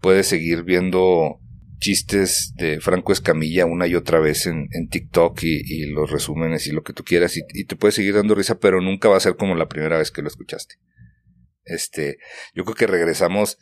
puedes 0.00 0.28
seguir 0.28 0.62
viendo 0.62 1.40
chistes 1.78 2.52
de 2.56 2.80
Franco 2.80 3.12
Escamilla 3.12 3.66
una 3.66 3.86
y 3.86 3.94
otra 3.94 4.20
vez 4.20 4.46
en, 4.46 4.68
en 4.72 4.88
TikTok 4.88 5.42
y, 5.42 5.86
los 5.86 6.10
resúmenes 6.10 6.66
y 6.66 6.72
lo 6.72 6.82
que 6.82 6.92
tú 6.92 7.04
quieras 7.04 7.36
y, 7.36 7.64
te 7.64 7.76
puedes 7.76 7.94
seguir 7.94 8.14
dando 8.14 8.34
risa, 8.34 8.58
pero 8.58 8.80
nunca 8.80 9.08
va 9.08 9.16
a 9.16 9.20
ser 9.20 9.36
como 9.36 9.54
la 9.54 9.68
primera 9.68 9.98
vez 9.98 10.10
que 10.10 10.22
lo 10.22 10.28
escuchaste. 10.28 10.76
Este, 11.64 12.18
yo 12.54 12.64
creo 12.64 12.74
que 12.74 12.86
regresamos, 12.86 13.58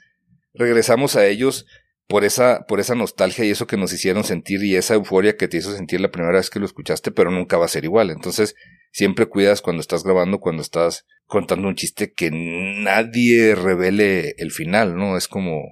regresamos 0.54 1.16
a 1.16 1.26
ellos 1.26 1.66
por 2.08 2.24
esa, 2.24 2.66
por 2.66 2.80
esa 2.80 2.94
nostalgia 2.94 3.44
y 3.44 3.50
eso 3.50 3.66
que 3.66 3.76
nos 3.76 3.92
hicieron 3.92 4.24
sentir 4.24 4.62
y 4.62 4.76
esa 4.76 4.94
euforia 4.94 5.36
que 5.36 5.48
te 5.48 5.56
hizo 5.58 5.74
sentir 5.74 6.00
la 6.00 6.10
primera 6.10 6.36
vez 6.36 6.50
que 6.50 6.58
lo 6.58 6.66
escuchaste, 6.66 7.10
pero 7.10 7.30
nunca 7.30 7.56
va 7.56 7.64
a 7.64 7.68
ser 7.68 7.84
igual. 7.84 8.10
Entonces, 8.10 8.54
siempre 8.92 9.26
cuidas 9.26 9.62
cuando 9.62 9.80
estás 9.80 10.04
grabando, 10.04 10.38
cuando 10.38 10.62
estás 10.62 11.06
contando 11.26 11.68
un 11.68 11.74
chiste 11.74 12.12
que 12.12 12.30
nadie 12.30 13.54
revele 13.54 14.34
el 14.36 14.50
final, 14.50 14.96
¿no? 14.96 15.16
Es 15.16 15.28
como, 15.28 15.62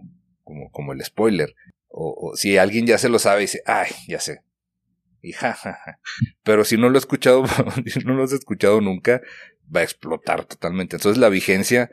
como, 0.43 0.71
como 0.71 0.93
el 0.93 1.05
spoiler. 1.05 1.55
O, 1.91 2.33
si 2.37 2.57
alguien 2.57 2.87
ya 2.87 2.99
se 2.99 3.09
lo 3.09 3.19
sabe 3.19 3.43
y 3.43 3.45
dice, 3.45 3.63
ay, 3.67 3.91
ya 4.07 4.21
sé. 4.21 4.43
Y. 5.23 5.33
Pero 6.45 6.65
si 6.65 6.77
no 6.77 6.89
lo 6.89 6.97
he 6.97 6.99
escuchado, 7.01 7.45
no 8.05 8.15
lo 8.15 8.25
has 8.25 8.33
escuchado 8.33 8.81
nunca, 8.81 9.21
va 9.75 9.81
a 9.81 9.85
explotar 9.85 10.45
totalmente. 10.45 10.97
Entonces 10.97 11.19
la 11.19 11.29
vigencia, 11.29 11.91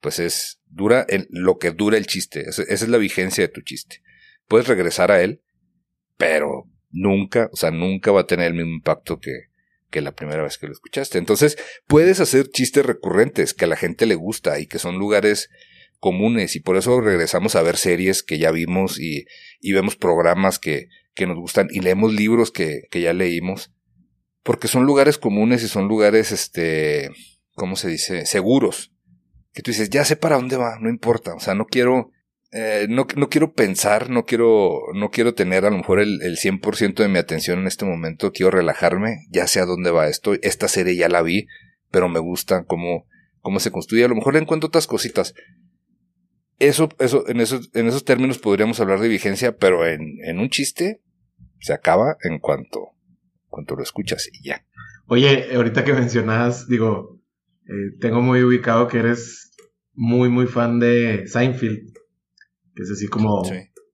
pues 0.00 0.18
es 0.18 0.60
dura 0.66 1.06
lo 1.30 1.58
que 1.58 1.72
dura 1.72 1.98
el 1.98 2.06
chiste. 2.06 2.48
Esa, 2.48 2.62
es 2.62 2.88
la 2.88 2.98
vigencia 2.98 3.44
de 3.44 3.52
tu 3.52 3.60
chiste. 3.62 4.02
Puedes 4.46 4.68
regresar 4.68 5.10
a 5.10 5.20
él, 5.20 5.42
pero 6.16 6.68
nunca, 6.90 7.50
o 7.52 7.56
sea, 7.56 7.70
nunca 7.70 8.12
va 8.12 8.22
a 8.22 8.26
tener 8.26 8.48
el 8.48 8.54
mismo 8.54 8.72
impacto 8.72 9.18
que, 9.18 9.50
que 9.90 10.00
la 10.00 10.12
primera 10.12 10.42
vez 10.42 10.58
que 10.58 10.66
lo 10.66 10.72
escuchaste. 10.72 11.18
Entonces, 11.18 11.58
puedes 11.86 12.20
hacer 12.20 12.50
chistes 12.50 12.86
recurrentes 12.86 13.52
que 13.52 13.64
a 13.64 13.68
la 13.68 13.76
gente 13.76 14.06
le 14.06 14.14
gusta 14.14 14.58
y 14.58 14.66
que 14.66 14.78
son 14.78 14.98
lugares 14.98 15.50
comunes 16.00 16.56
y 16.56 16.60
por 16.60 16.76
eso 16.76 17.00
regresamos 17.00 17.54
a 17.54 17.62
ver 17.62 17.76
series 17.76 18.22
que 18.22 18.38
ya 18.38 18.50
vimos 18.50 18.98
y, 18.98 19.26
y 19.60 19.72
vemos 19.72 19.96
programas 19.96 20.58
que, 20.58 20.88
que 21.14 21.26
nos 21.26 21.38
gustan 21.38 21.68
y 21.70 21.80
leemos 21.80 22.12
libros 22.12 22.50
que, 22.50 22.82
que 22.90 23.00
ya 23.00 23.12
leímos 23.12 23.72
porque 24.42 24.68
son 24.68 24.84
lugares 24.84 25.18
comunes 25.18 25.62
y 25.62 25.68
son 25.68 25.88
lugares, 25.88 26.32
este, 26.32 27.10
¿cómo 27.54 27.76
se 27.76 27.88
dice? 27.88 28.26
Seguros. 28.26 28.92
Que 29.52 29.62
tú 29.62 29.70
dices, 29.70 29.90
ya 29.90 30.04
sé 30.04 30.16
para 30.16 30.36
dónde 30.36 30.56
va, 30.56 30.78
no 30.80 30.88
importa. 30.88 31.34
O 31.34 31.40
sea, 31.40 31.54
no 31.54 31.66
quiero, 31.66 32.10
eh, 32.52 32.86
no, 32.88 33.06
no 33.16 33.28
quiero 33.28 33.52
pensar, 33.52 34.10
no 34.10 34.24
quiero, 34.24 34.80
no 34.94 35.10
quiero 35.10 35.34
tener 35.34 35.66
a 35.66 35.70
lo 35.70 35.76
mejor 35.76 36.00
el, 36.00 36.22
el 36.22 36.36
100% 36.36 36.94
de 36.94 37.08
mi 37.08 37.18
atención 37.18 37.60
en 37.60 37.66
este 37.66 37.84
momento. 37.84 38.32
Quiero 38.32 38.50
relajarme, 38.50 39.26
ya 39.28 39.46
sé 39.46 39.60
a 39.60 39.66
dónde 39.66 39.90
va 39.90 40.08
esto. 40.08 40.34
Esta 40.42 40.68
serie 40.68 40.96
ya 40.96 41.08
la 41.08 41.22
vi, 41.22 41.46
pero 41.90 42.08
me 42.08 42.20
gusta 42.20 42.64
cómo, 42.64 43.06
cómo 43.40 43.60
se 43.60 43.70
construye. 43.70 44.04
A 44.04 44.08
lo 44.08 44.14
mejor 44.14 44.34
le 44.34 44.40
encuentro 44.40 44.68
otras 44.68 44.86
cositas 44.86 45.34
eso, 46.60 46.88
eso, 46.98 47.26
en 47.28 47.40
esos, 47.40 47.70
en 47.74 47.88
esos 47.88 48.04
términos 48.04 48.38
podríamos 48.38 48.78
hablar 48.80 49.00
de 49.00 49.08
vigencia, 49.08 49.56
pero 49.56 49.86
en, 49.86 50.18
en 50.24 50.38
un 50.38 50.50
chiste 50.50 51.02
se 51.58 51.72
acaba 51.72 52.16
en 52.22 52.38
cuanto, 52.38 52.90
cuanto 53.48 53.74
lo 53.74 53.82
escuchas 53.82 54.28
y 54.32 54.44
ya. 54.44 54.64
Oye, 55.06 55.48
ahorita 55.54 55.84
que 55.84 55.92
mencionas, 55.92 56.68
digo, 56.68 57.20
eh, 57.66 57.96
tengo 57.98 58.20
muy 58.20 58.42
ubicado 58.42 58.86
que 58.88 58.98
eres 58.98 59.52
muy, 59.92 60.28
muy 60.28 60.46
fan 60.46 60.78
de 60.78 61.26
Seinfeld, 61.26 61.92
que 62.74 62.82
es 62.82 62.90
así 62.90 63.08
como 63.08 63.42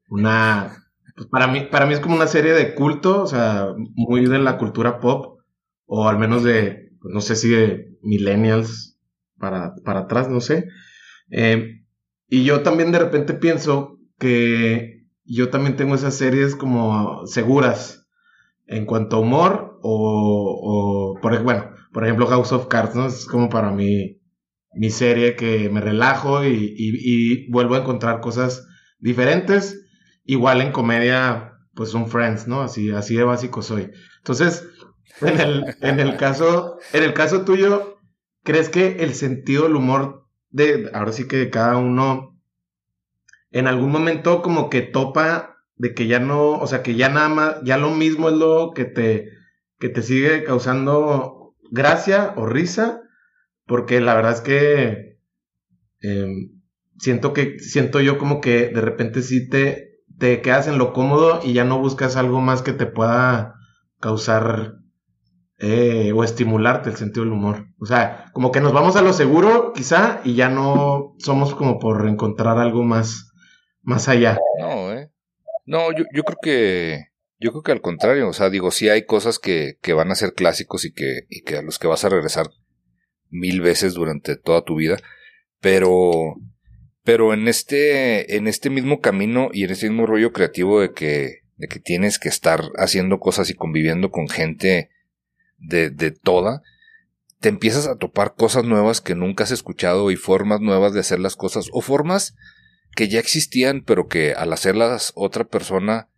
una... 0.08 0.82
Pues 1.14 1.28
para, 1.28 1.46
mí, 1.46 1.62
para 1.70 1.86
mí 1.86 1.94
es 1.94 2.00
como 2.00 2.16
una 2.16 2.26
serie 2.26 2.52
de 2.52 2.74
culto, 2.74 3.22
o 3.22 3.26
sea, 3.26 3.68
muy 3.94 4.26
de 4.26 4.38
la 4.38 4.58
cultura 4.58 5.00
pop, 5.00 5.40
o 5.86 6.08
al 6.08 6.18
menos 6.18 6.44
de, 6.44 6.90
pues 7.00 7.14
no 7.14 7.22
sé 7.22 7.36
si 7.36 7.48
de 7.48 7.96
millennials 8.02 8.98
para, 9.38 9.74
para 9.82 10.00
atrás, 10.00 10.28
no 10.28 10.42
sé. 10.42 10.68
Eh, 11.30 11.85
y 12.28 12.44
yo 12.44 12.62
también 12.62 12.92
de 12.92 12.98
repente 12.98 13.34
pienso 13.34 13.98
que 14.18 15.06
yo 15.24 15.50
también 15.50 15.76
tengo 15.76 15.94
esas 15.94 16.14
series 16.14 16.54
como 16.54 17.26
seguras 17.26 18.06
en 18.66 18.86
cuanto 18.86 19.16
a 19.16 19.20
humor 19.20 19.78
o, 19.82 21.14
o 21.14 21.20
por, 21.20 21.42
bueno, 21.42 21.70
por 21.92 22.04
ejemplo 22.04 22.26
House 22.26 22.52
of 22.52 22.66
Cards, 22.68 22.94
¿no? 22.94 23.06
Es 23.06 23.26
como 23.26 23.48
para 23.48 23.70
mí 23.70 24.20
mi 24.72 24.90
serie 24.90 25.36
que 25.36 25.70
me 25.70 25.80
relajo 25.80 26.44
y, 26.44 26.74
y, 26.76 27.50
vuelvo 27.50 27.74
a 27.74 27.78
encontrar 27.78 28.20
cosas 28.20 28.66
diferentes. 28.98 29.82
Igual 30.24 30.60
en 30.60 30.72
comedia, 30.72 31.54
pues 31.74 31.90
son 31.90 32.08
Friends, 32.08 32.46
¿no? 32.46 32.62
Así, 32.62 32.90
así 32.90 33.16
de 33.16 33.24
básico 33.24 33.62
soy. 33.62 33.90
Entonces, 34.18 34.68
en 35.22 35.40
el, 35.40 35.76
en 35.80 36.00
el 36.00 36.16
caso, 36.16 36.78
en 36.92 37.04
el 37.04 37.14
caso 37.14 37.42
tuyo, 37.42 37.98
¿crees 38.42 38.68
que 38.68 38.96
el 39.00 39.14
sentido 39.14 39.64
del 39.64 39.76
humor 39.76 40.25
de, 40.56 40.90
ahora 40.94 41.12
sí 41.12 41.28
que 41.28 41.50
cada 41.50 41.76
uno, 41.76 42.34
en 43.50 43.66
algún 43.66 43.90
momento 43.92 44.40
como 44.40 44.70
que 44.70 44.80
topa 44.80 45.58
de 45.76 45.92
que 45.94 46.06
ya 46.06 46.18
no, 46.18 46.52
o 46.52 46.66
sea, 46.66 46.82
que 46.82 46.94
ya 46.94 47.10
nada 47.10 47.28
más, 47.28 47.56
ya 47.62 47.76
lo 47.76 47.90
mismo 47.90 48.30
es 48.30 48.36
lo 48.36 48.72
que 48.74 48.86
te, 48.86 49.28
que 49.78 49.90
te 49.90 50.00
sigue 50.00 50.44
causando 50.44 51.54
gracia 51.70 52.32
o 52.36 52.46
risa, 52.46 53.02
porque 53.66 54.00
la 54.00 54.14
verdad 54.14 54.32
es 54.32 54.40
que 54.40 55.18
em, 56.00 56.62
siento 56.98 57.34
que, 57.34 57.58
siento 57.58 58.00
yo 58.00 58.16
como 58.16 58.40
que 58.40 58.68
de 58.68 58.80
repente 58.80 59.20
sí 59.20 59.50
te, 59.50 60.00
te 60.18 60.40
quedas 60.40 60.68
en 60.68 60.78
lo 60.78 60.94
cómodo 60.94 61.40
y 61.44 61.52
ya 61.52 61.64
no 61.64 61.78
buscas 61.80 62.16
algo 62.16 62.40
más 62.40 62.62
que 62.62 62.72
te 62.72 62.86
pueda 62.86 63.56
causar 64.00 64.78
eh, 65.58 66.12
o 66.14 66.22
estimularte 66.22 66.90
el 66.90 66.96
sentido 66.96 67.24
del 67.24 67.32
humor. 67.32 67.66
O 67.80 67.86
sea, 67.86 68.26
como 68.32 68.52
que 68.52 68.60
nos 68.60 68.72
vamos 68.72 68.96
a 68.96 69.02
lo 69.02 69.12
seguro, 69.12 69.72
quizá, 69.72 70.20
y 70.24 70.34
ya 70.34 70.48
no 70.48 71.14
somos 71.18 71.54
como 71.54 71.78
por 71.78 72.06
encontrar 72.08 72.58
algo 72.58 72.82
más, 72.82 73.32
más 73.82 74.08
allá. 74.08 74.38
No, 74.60 74.92
eh. 74.92 75.10
No, 75.64 75.92
yo, 75.96 76.04
yo 76.12 76.22
creo 76.22 76.38
que, 76.42 77.06
yo 77.38 77.50
creo 77.52 77.62
que 77.62 77.72
al 77.72 77.80
contrario, 77.80 78.28
o 78.28 78.32
sea, 78.32 78.50
digo, 78.50 78.70
sí 78.70 78.88
hay 78.88 79.04
cosas 79.04 79.38
que, 79.38 79.78
que 79.80 79.94
van 79.94 80.10
a 80.10 80.14
ser 80.14 80.34
clásicos 80.34 80.84
y 80.84 80.92
que, 80.92 81.20
y 81.28 81.42
que 81.42 81.56
a 81.56 81.62
los 81.62 81.78
que 81.78 81.88
vas 81.88 82.04
a 82.04 82.08
regresar 82.08 82.48
mil 83.30 83.60
veces 83.60 83.94
durante 83.94 84.36
toda 84.36 84.62
tu 84.62 84.76
vida, 84.76 84.98
pero, 85.60 86.36
pero 87.02 87.32
en 87.32 87.48
este, 87.48 88.36
en 88.36 88.46
este 88.46 88.70
mismo 88.70 89.00
camino 89.00 89.48
y 89.52 89.64
en 89.64 89.70
este 89.70 89.88
mismo 89.88 90.06
rollo 90.06 90.32
creativo 90.32 90.80
de 90.80 90.92
que, 90.92 91.40
de 91.56 91.66
que 91.68 91.80
tienes 91.80 92.18
que 92.18 92.28
estar 92.28 92.60
haciendo 92.76 93.18
cosas 93.18 93.50
y 93.50 93.54
conviviendo 93.54 94.10
con 94.10 94.28
gente 94.28 94.90
de, 95.58 95.90
de 95.90 96.10
toda, 96.10 96.62
te 97.40 97.48
empiezas 97.48 97.86
a 97.86 97.96
topar 97.96 98.34
cosas 98.34 98.64
nuevas 98.64 99.00
que 99.00 99.14
nunca 99.14 99.44
has 99.44 99.50
escuchado 99.50 100.10
y 100.10 100.16
formas 100.16 100.60
nuevas 100.60 100.92
de 100.92 101.00
hacer 101.00 101.18
las 101.20 101.36
cosas 101.36 101.68
o 101.72 101.80
formas 101.80 102.34
que 102.94 103.08
ya 103.08 103.20
existían 103.20 103.82
pero 103.84 104.08
que 104.08 104.32
al 104.32 104.52
hacerlas 104.52 105.12
otra 105.14 105.44
persona 105.44 106.08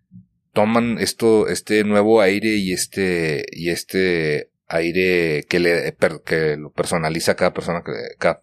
toman 0.53 0.98
esto 0.98 1.48
este 1.48 1.85
nuevo 1.85 2.20
aire 2.20 2.57
y 2.57 2.72
este 2.72 3.44
y 3.53 3.70
este 3.70 4.51
aire 4.68 5.44
que 5.48 5.59
le 5.59 5.96
que 6.24 6.57
lo 6.57 6.70
personaliza 6.70 7.37
cada 7.37 7.53
persona 7.53 7.83
cada, 8.18 8.40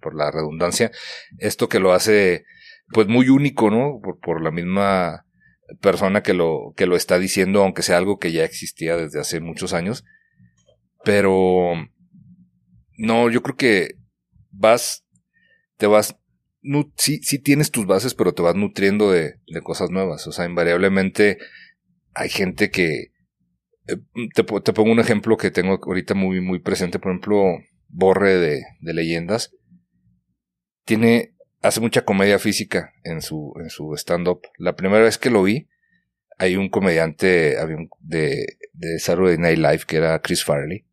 por 0.00 0.14
la 0.14 0.30
redundancia. 0.30 0.90
Esto 1.38 1.68
que 1.68 1.78
lo 1.78 1.92
hace 1.92 2.44
pues 2.88 3.08
muy 3.08 3.28
único 3.28 3.70
no 3.70 4.00
por, 4.02 4.18
por 4.18 4.42
la 4.42 4.50
misma 4.50 5.24
persona 5.80 6.22
que 6.22 6.34
lo 6.34 6.74
que 6.76 6.86
lo 6.86 6.96
está 6.96 7.18
diciendo 7.18 7.62
aunque 7.62 7.82
sea 7.82 7.96
algo 7.96 8.18
que 8.18 8.32
ya 8.32 8.44
existía 8.44 8.96
desde 8.96 9.20
hace 9.20 9.40
muchos 9.40 9.72
años 9.72 10.04
pero 11.04 11.74
no, 12.96 13.30
yo 13.30 13.42
creo 13.42 13.56
que 13.56 13.96
vas, 14.50 15.04
te 15.76 15.86
vas, 15.86 16.16
sí, 16.96 17.18
sí 17.22 17.38
tienes 17.38 17.70
tus 17.70 17.86
bases, 17.86 18.14
pero 18.14 18.32
te 18.32 18.42
vas 18.42 18.54
nutriendo 18.54 19.10
de, 19.10 19.40
de 19.46 19.60
cosas 19.60 19.90
nuevas. 19.90 20.26
O 20.26 20.32
sea, 20.32 20.44
invariablemente 20.44 21.38
hay 22.14 22.28
gente 22.28 22.70
que, 22.70 23.12
eh, 23.88 23.96
te, 24.34 24.44
te, 24.44 24.72
pongo 24.72 24.92
un 24.92 25.00
ejemplo 25.00 25.36
que 25.36 25.50
tengo 25.50 25.80
ahorita 25.82 26.14
muy, 26.14 26.40
muy 26.40 26.60
presente, 26.60 26.98
por 26.98 27.12
ejemplo, 27.12 27.44
Borre 27.88 28.38
de, 28.38 28.62
de 28.80 28.94
leyendas. 28.94 29.52
Tiene, 30.84 31.34
hace 31.60 31.80
mucha 31.80 32.04
comedia 32.04 32.38
física 32.38 32.94
en 33.04 33.20
su, 33.20 33.52
en 33.60 33.68
su 33.68 33.94
stand-up. 33.96 34.42
La 34.56 34.76
primera 34.76 35.02
vez 35.02 35.18
que 35.18 35.30
lo 35.30 35.42
vi, 35.42 35.68
hay 36.38 36.56
un 36.56 36.70
comediante 36.70 37.56
de, 38.00 38.46
de 38.72 38.98
Saturday 38.98 39.38
Night 39.38 39.58
Live 39.58 39.80
que 39.86 39.96
era 39.96 40.20
Chris 40.20 40.42
Farley 40.42 40.86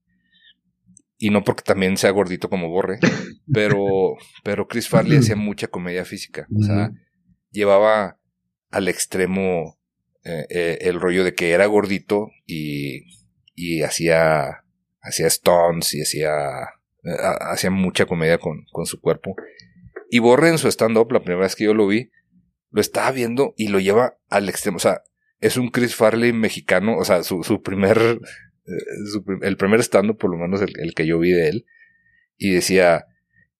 y 1.19 1.29
no 1.29 1.43
porque 1.43 1.63
también 1.63 1.97
sea 1.97 2.12
gordito 2.12 2.49
como 2.49 2.69
Borre, 2.69 2.99
pero, 3.53 4.15
pero 4.43 4.67
Chris 4.67 4.88
Farley 4.88 5.17
hacía 5.17 5.36
mucha 5.36 5.67
comedia 5.67 6.05
física. 6.05 6.47
O 6.58 6.63
sea, 6.63 6.91
llevaba 7.51 8.17
al 8.71 8.88
extremo 8.88 9.77
eh, 10.23 10.45
eh, 10.49 10.77
el 10.82 10.99
rollo 10.99 11.23
de 11.23 11.34
que 11.34 11.51
era 11.51 11.65
gordito 11.65 12.29
y, 12.45 13.03
y 13.53 13.82
hacía, 13.82 14.63
hacía 15.01 15.29
stunts 15.29 15.93
y 15.93 16.01
hacía, 16.01 16.32
eh, 17.03 17.17
hacía 17.41 17.69
mucha 17.69 18.05
comedia 18.05 18.38
con, 18.38 18.65
con 18.71 18.86
su 18.86 19.01
cuerpo. 19.01 19.36
Y 20.10 20.19
Borre 20.19 20.49
en 20.49 20.58
su 20.58 20.69
stand-up, 20.69 21.12
la 21.12 21.19
primera 21.19 21.43
vez 21.43 21.55
que 21.55 21.65
yo 21.65 21.73
lo 21.73 21.86
vi, 21.86 22.12
lo 22.71 22.79
estaba 22.79 23.12
viendo 23.12 23.53
y 23.58 23.67
lo 23.67 23.79
lleva 23.79 24.17
al 24.29 24.47
extremo. 24.47 24.77
O 24.77 24.79
sea, 24.79 25.01
es 25.41 25.58
un 25.58 25.69
Chris 25.69 25.95
Farley 25.95 26.32
mexicano, 26.32 26.97
o 26.97 27.03
sea, 27.03 27.23
su, 27.23 27.43
su 27.43 27.62
primer 27.62 28.19
el 29.41 29.58
primer 29.58 29.79
stand 29.82 30.15
por 30.17 30.32
lo 30.32 30.38
menos 30.38 30.62
el, 30.62 30.93
que 30.93 31.05
yo 31.05 31.19
vi 31.19 31.32
de 31.32 31.49
él, 31.49 31.65
y 32.38 32.51
decía, 32.51 33.05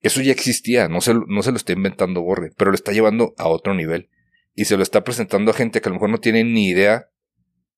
eso 0.02 0.22
ya 0.22 0.32
existía, 0.32 0.88
no 0.88 1.02
se, 1.02 1.14
no 1.14 1.44
se 1.44 1.52
lo 1.52 1.58
está 1.58 1.74
inventando 1.74 2.22
Borre, 2.22 2.52
pero 2.58 2.72
lo 2.72 2.76
está 2.76 2.92
llevando 2.92 3.34
a 3.38 3.48
otro 3.48 3.74
nivel. 3.74 4.10
Y 4.56 4.66
se 4.66 4.78
lo 4.78 4.84
está 4.84 5.04
presentando 5.04 5.52
a 5.52 5.54
gente 5.54 5.80
que 5.80 5.88
a 5.88 5.92
lo 5.92 5.96
mejor 5.96 6.10
no 6.10 6.20
tiene 6.20 6.44
ni 6.44 6.70
idea 6.70 7.10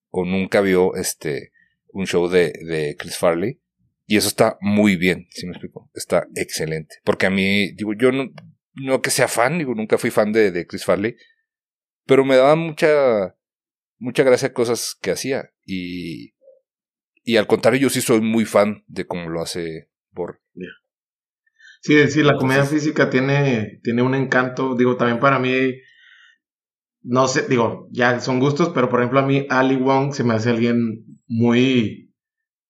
o 0.09 0.25
nunca 0.25 0.61
vio 0.61 0.95
este 0.95 1.51
un 1.93 2.07
show 2.07 2.27
de, 2.27 2.53
de 2.65 2.95
Chris 2.97 3.17
Farley. 3.17 3.59
Y 4.05 4.17
eso 4.17 4.27
está 4.27 4.57
muy 4.61 4.97
bien, 4.97 5.27
si 5.29 5.45
me 5.45 5.53
explico. 5.53 5.89
Está 5.93 6.27
excelente. 6.35 6.95
Porque 7.03 7.27
a 7.27 7.29
mí, 7.29 7.71
digo, 7.73 7.93
yo 7.93 8.11
no, 8.11 8.29
no 8.73 9.01
que 9.01 9.09
sea 9.09 9.27
fan, 9.27 9.57
digo, 9.57 9.73
nunca 9.73 9.97
fui 9.97 10.09
fan 10.09 10.33
de, 10.33 10.51
de 10.51 10.67
Chris 10.67 10.83
Farley. 10.83 11.15
Pero 12.05 12.25
me 12.25 12.35
daba 12.35 12.55
mucha, 12.55 13.35
mucha 13.99 14.23
gracia 14.23 14.53
cosas 14.53 14.97
que 15.01 15.11
hacía. 15.11 15.53
Y, 15.65 16.33
y 17.23 17.37
al 17.37 17.47
contrario, 17.47 17.81
yo 17.81 17.89
sí 17.89 18.01
soy 18.01 18.21
muy 18.21 18.45
fan 18.45 18.83
de 18.87 19.05
cómo 19.05 19.29
lo 19.29 19.41
hace 19.41 19.89
Borre. 20.11 20.41
Sí, 21.81 22.07
sí, 22.09 22.21
la 22.21 22.35
comedia 22.35 22.63
física 22.63 23.09
tiene, 23.09 23.79
tiene 23.83 24.03
un 24.03 24.13
encanto. 24.13 24.75
Digo, 24.75 24.97
también 24.97 25.19
para 25.19 25.39
mí, 25.39 25.73
no 27.01 27.27
sé, 27.27 27.47
digo, 27.47 27.87
ya 27.91 28.19
son 28.19 28.39
gustos, 28.39 28.69
pero 28.69 28.87
por 28.87 28.99
ejemplo 28.99 29.19
a 29.19 29.25
mí 29.25 29.47
Ali 29.49 29.77
Wong 29.77 30.13
se 30.13 30.23
me 30.23 30.35
hace 30.35 30.51
alguien 30.51 31.05
muy, 31.25 32.13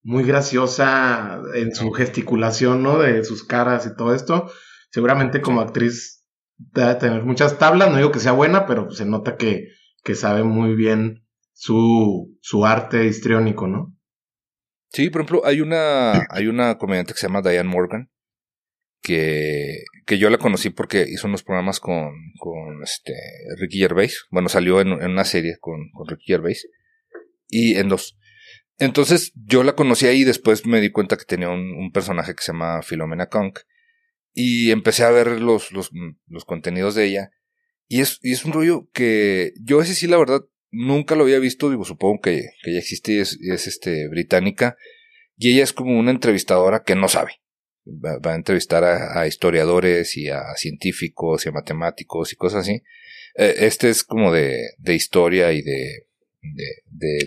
muy 0.02 0.24
graciosa 0.24 1.42
en 1.56 1.76
su 1.76 1.92
gesticulación, 1.92 2.84
¿no? 2.84 3.00
De 3.00 3.26
sus 3.26 3.44
caras 3.44 3.86
y 3.86 3.96
todo 3.98 4.16
esto. 4.16 4.50
Seguramente 4.92 5.42
como 5.42 5.60
actriz 5.60 6.26
debe 6.58 6.96
tener 6.96 7.24
muchas 7.24 7.58
tablas, 7.58 7.90
no 7.90 7.98
digo 7.98 8.12
que 8.12 8.20
sea 8.20 8.32
buena, 8.32 8.66
pero 8.66 8.92
se 8.92 9.06
nota 9.06 9.36
que, 9.36 9.68
que 10.06 10.16
sabe 10.16 10.44
muy 10.44 10.74
bien 10.74 11.26
su, 11.52 12.38
su 12.40 12.66
arte 12.66 13.08
histriónico, 13.08 13.68
¿no? 13.68 13.94
Sí, 14.92 15.10
por 15.10 15.22
ejemplo, 15.22 15.46
hay 15.46 15.62
una, 15.62 16.28
hay 16.30 16.48
una 16.48 16.78
comediante 16.78 17.14
que 17.14 17.20
se 17.20 17.28
llama 17.28 17.42
Diane 17.42 17.70
Morgan, 17.70 18.12
que, 19.02 19.84
que 20.06 20.18
yo 20.18 20.30
la 20.30 20.38
conocí 20.38 20.70
porque 20.70 21.06
hizo 21.08 21.28
unos 21.28 21.44
programas 21.44 21.80
con, 21.80 22.12
con 22.38 22.84
este, 22.84 23.14
Ricky 23.58 23.80
Gervais. 23.80 24.26
Bueno, 24.32 24.50
salió 24.50 24.82
en, 24.82 24.92
una 24.92 25.24
serie 25.24 25.58
con, 25.60 25.90
con, 25.92 26.08
Ricky 26.08 26.26
Gervais. 26.28 26.68
Y 27.48 27.78
en 27.78 27.88
dos. 27.88 28.18
Entonces, 28.78 29.32
yo 29.36 29.64
la 29.64 29.76
conocí 29.76 30.08
ahí 30.08 30.22
y 30.22 30.26
después 30.26 30.66
me 30.66 30.82
di 30.82 30.92
cuenta 30.92 31.18
que 31.18 31.26
tenía 31.26 31.50
un, 31.50 31.74
un 31.74 31.92
personaje 31.92 32.36
que 32.36 32.44
se 32.44 32.52
llama 32.52 32.82
Philomena 32.82 33.28
Conk. 33.28 33.60
Y 34.34 34.72
empecé 34.72 35.04
a 35.04 35.12
ver 35.12 35.40
los, 35.40 35.72
los, 35.72 35.92
los 36.28 36.46
contenidos 36.46 36.96
de 36.96 37.06
ella. 37.06 37.32
Y 37.88 38.02
es, 38.02 38.20
y 38.22 38.34
es 38.34 38.44
un 38.44 38.54
rollo 38.54 38.90
que 38.94 39.54
yo 39.62 39.82
ese 39.82 39.96
sí, 39.96 40.08
la 40.08 40.18
verdad, 40.18 40.42
nunca 40.72 41.16
lo 41.16 41.24
había 41.24 41.40
visto, 41.40 41.70
digo, 41.70 41.86
supongo 41.86 42.22
que, 42.22 42.50
que 42.64 42.74
ya 42.74 42.80
existe, 42.80 43.20
es, 43.20 43.38
es 43.42 43.68
este, 43.68 44.08
británica, 44.08 44.78
y 45.36 45.54
ella 45.54 45.64
es 45.64 45.74
como 45.74 46.00
una 46.00 46.12
entrevistadora 46.12 46.84
que 46.84 46.96
no 46.96 47.08
sabe. 47.08 47.42
Va, 47.88 48.32
a 48.32 48.36
entrevistar 48.36 48.84
a, 48.84 49.26
historiadores 49.28 50.16
y 50.16 50.30
a 50.30 50.42
científicos 50.56 51.46
y 51.46 51.50
a 51.50 51.52
matemáticos 51.52 52.32
y 52.32 52.36
cosas 52.36 52.62
así. 52.62 52.84
Eh, 53.36 53.56
este 53.60 53.90
es 53.90 54.04
como 54.04 54.32
de, 54.32 54.56
de 54.78 54.94
historia 54.94 55.52
y 55.52 55.64
de, 55.64 56.06
de, 56.42 56.66
de 56.86 57.26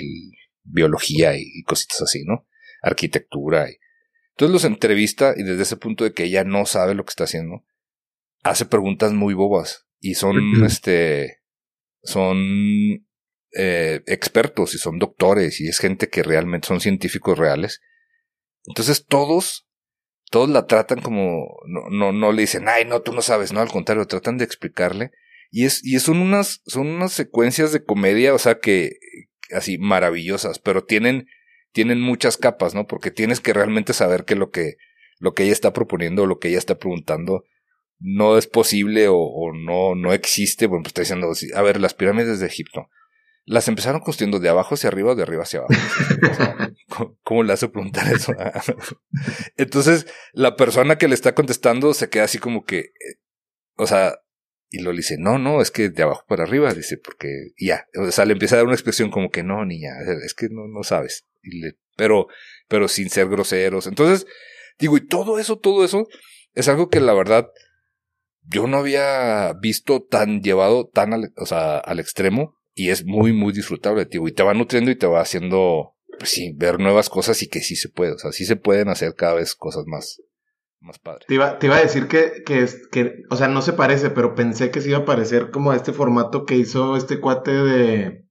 biología 0.63 1.37
y, 1.37 1.63
cositas 1.65 2.03
así, 2.03 2.25
¿no? 2.25 2.47
arquitectura. 2.83 3.69
Y, 3.69 3.79
entonces 4.31 4.53
los 4.53 4.65
entrevista 4.65 5.35
y 5.37 5.43
desde 5.43 5.63
ese 5.63 5.77
punto 5.77 6.05
de 6.05 6.13
que 6.13 6.25
ella 6.25 6.45
no 6.45 6.67
sabe 6.67 6.95
lo 6.95 7.05
que 7.05 7.11
está 7.11 7.25
haciendo, 7.25 7.65
hace 8.43 8.65
preguntas 8.65 9.13
muy 9.13 9.35
bobas 9.35 9.87
y 10.01 10.15
son, 10.15 10.65
este, 10.65 11.41
son 12.03 13.05
eh, 13.57 14.03
expertos 14.07 14.75
y 14.75 14.79
son 14.79 14.99
doctores 14.99 15.61
y 15.61 15.69
es 15.69 15.79
gente 15.79 16.09
que 16.09 16.23
realmente 16.23 16.67
son 16.67 16.81
científicos 16.81 17.39
reales. 17.39 17.81
Entonces 18.67 19.07
todos, 19.07 19.69
todos 20.31 20.49
la 20.49 20.67
tratan 20.67 21.01
como, 21.01 21.47
no, 21.67 21.89
no, 21.91 22.13
no 22.13 22.33
le 22.33 22.43
dicen, 22.43 22.69
ay, 22.69 22.85
no, 22.85 23.03
tú 23.03 23.13
no 23.13 23.23
sabes, 23.23 23.53
no, 23.53 23.61
al 23.61 23.71
contrario, 23.71 24.07
tratan 24.07 24.39
de 24.39 24.45
explicarle. 24.45 25.13
Y 25.51 25.67
es, 25.67 25.85
y 25.85 25.99
son 26.01 26.19
unas, 26.19 26.63
son 26.67 26.89
unas 26.89 27.13
secuencias 27.13 27.73
de 27.73 27.85
comedia, 27.85 28.35
o 28.35 28.39
sea, 28.39 28.59
que, 28.59 28.97
así, 29.53 29.79
maravillosas, 29.79 30.59
pero 30.59 30.85
tienen, 30.85 31.29
tienen 31.71 32.01
muchas 32.01 32.37
capas, 32.37 32.75
¿no? 32.75 32.89
Porque 32.89 33.13
tienes 33.13 33.39
que 33.39 33.53
realmente 33.53 33.93
saber 33.93 34.25
que 34.25 34.35
lo 34.35 34.51
que, 34.51 34.79
lo 35.21 35.35
que 35.35 35.45
ella 35.45 35.53
está 35.53 35.73
proponiendo, 35.73 36.27
lo 36.27 36.41
que 36.41 36.49
ella 36.49 36.59
está 36.59 36.79
preguntando, 36.79 37.45
no 38.01 38.37
es 38.37 38.49
posible 38.49 39.07
o, 39.09 39.53
no, 39.55 39.95
no 39.95 40.13
existe. 40.13 40.67
Bueno, 40.67 40.83
pues 40.83 40.91
está 40.91 41.03
diciendo, 41.03 41.33
a 41.55 41.63
ver, 41.63 41.81
las 41.81 41.95
pirámides 41.95 42.41
de 42.41 42.47
Egipto 42.47 42.89
las 43.47 43.69
empezaron 43.69 44.01
construyendo 44.01 44.39
de 44.39 44.49
abajo 44.49 44.75
hacia 44.75 44.89
arriba 44.89 45.13
o 45.13 45.15
de 45.15 45.23
arriba 45.23 45.43
hacia 45.43 45.61
abajo. 45.61 46.75
¿Cómo, 47.23 47.43
le 47.43 47.53
hace 47.53 47.69
preguntar 47.69 48.13
eso? 48.13 48.33
Entonces, 49.57 50.07
la 50.33 50.57
persona 50.57 50.97
que 50.97 51.09
le 51.09 51.15
está 51.15 51.35
contestando 51.35 51.93
se 51.93 52.09
queda 52.09 52.25
así 52.25 52.39
como 52.39 52.65
que, 52.65 52.79
eh, 52.79 53.21
o 53.77 53.87
sea, 53.87 54.19
y 54.71 54.81
lo 54.81 54.93
dice, 54.93 55.17
no, 55.19 55.39
no, 55.39 55.61
es 55.61 55.71
que 55.71 55.91
de 55.91 56.03
abajo 56.03 56.25
para 56.27 56.45
arriba, 56.45 56.73
dice, 56.73 56.97
porque 56.97 57.53
ya, 57.59 57.87
o 57.97 58.11
sea, 58.11 58.25
le 58.25 58.33
empieza 58.33 58.57
a 58.57 58.59
dar 58.59 58.67
una 58.67 58.75
expresión 58.75 59.11
como 59.11 59.31
que 59.31 59.43
no, 59.43 59.65
niña, 59.65 59.91
es 60.25 60.35
que 60.35 60.49
no, 60.51 60.67
no 60.67 60.83
sabes. 60.83 61.27
pero, 61.97 62.29
pero 62.67 62.89
sin 62.89 63.11
ser 63.11 63.29
groseros. 63.29 63.87
Entonces, 63.87 64.27
digo, 64.79 64.97
y 64.97 65.07
todo 65.07 65.39
eso, 65.39 65.59
todo 65.59 65.85
eso, 65.85 66.09
es 66.55 66.69
algo 66.69 66.89
que 66.89 67.01
la 67.01 67.13
verdad, 67.13 67.51
yo 68.43 68.67
no 68.67 68.79
había 68.79 69.53
visto 69.61 70.03
tan 70.03 70.41
llevado 70.43 70.89
tan 70.89 71.13
al, 71.13 71.33
o 71.37 71.47
sea, 71.47 71.79
al 71.79 72.01
extremo 72.01 72.59
y 72.75 72.91
es 72.91 73.05
muy, 73.05 73.33
muy 73.33 73.53
disfrutable, 73.53 74.05
tío. 74.07 74.27
Y 74.27 74.33
te 74.33 74.43
va 74.43 74.53
nutriendo 74.53 74.91
y 74.91 74.97
te 74.97 75.07
va 75.07 75.21
haciendo, 75.21 75.95
pues 76.19 76.31
sí, 76.31 76.53
ver 76.57 76.81
nuevas 76.81 77.09
cosas 77.09 77.41
y 77.43 77.49
que 77.49 77.61
sí 77.61 77.77
se 77.77 77.89
puede. 77.89 78.13
O 78.13 78.19
sea, 78.19 78.33
sí 78.33 78.45
se 78.45 78.57
pueden 78.57 78.89
hacer 78.89 79.15
cada 79.15 79.35
vez 79.35 79.55
cosas 79.55 79.85
más, 79.87 80.21
más 80.81 80.99
padres. 80.99 81.27
Te 81.29 81.35
iba, 81.35 81.59
te 81.59 81.67
iba 81.67 81.77
a 81.77 81.83
decir 81.83 82.09
que, 82.09 82.43
que, 82.45 82.67
que, 82.91 83.23
o 83.31 83.37
sea, 83.37 83.49
no 83.49 83.63
se 83.63 83.73
parece, 83.73 84.11
pero 84.11 84.35
pensé 84.35 84.71
que 84.71 84.81
se 84.81 84.89
iba 84.89 84.99
a 84.99 85.05
parecer 85.05 85.51
como 85.51 85.71
a 85.71 85.77
este 85.77 85.93
formato 85.93 86.45
que 86.45 86.57
hizo 86.57 86.97
este 86.97 87.21
cuate 87.21 87.53
de. 87.53 88.25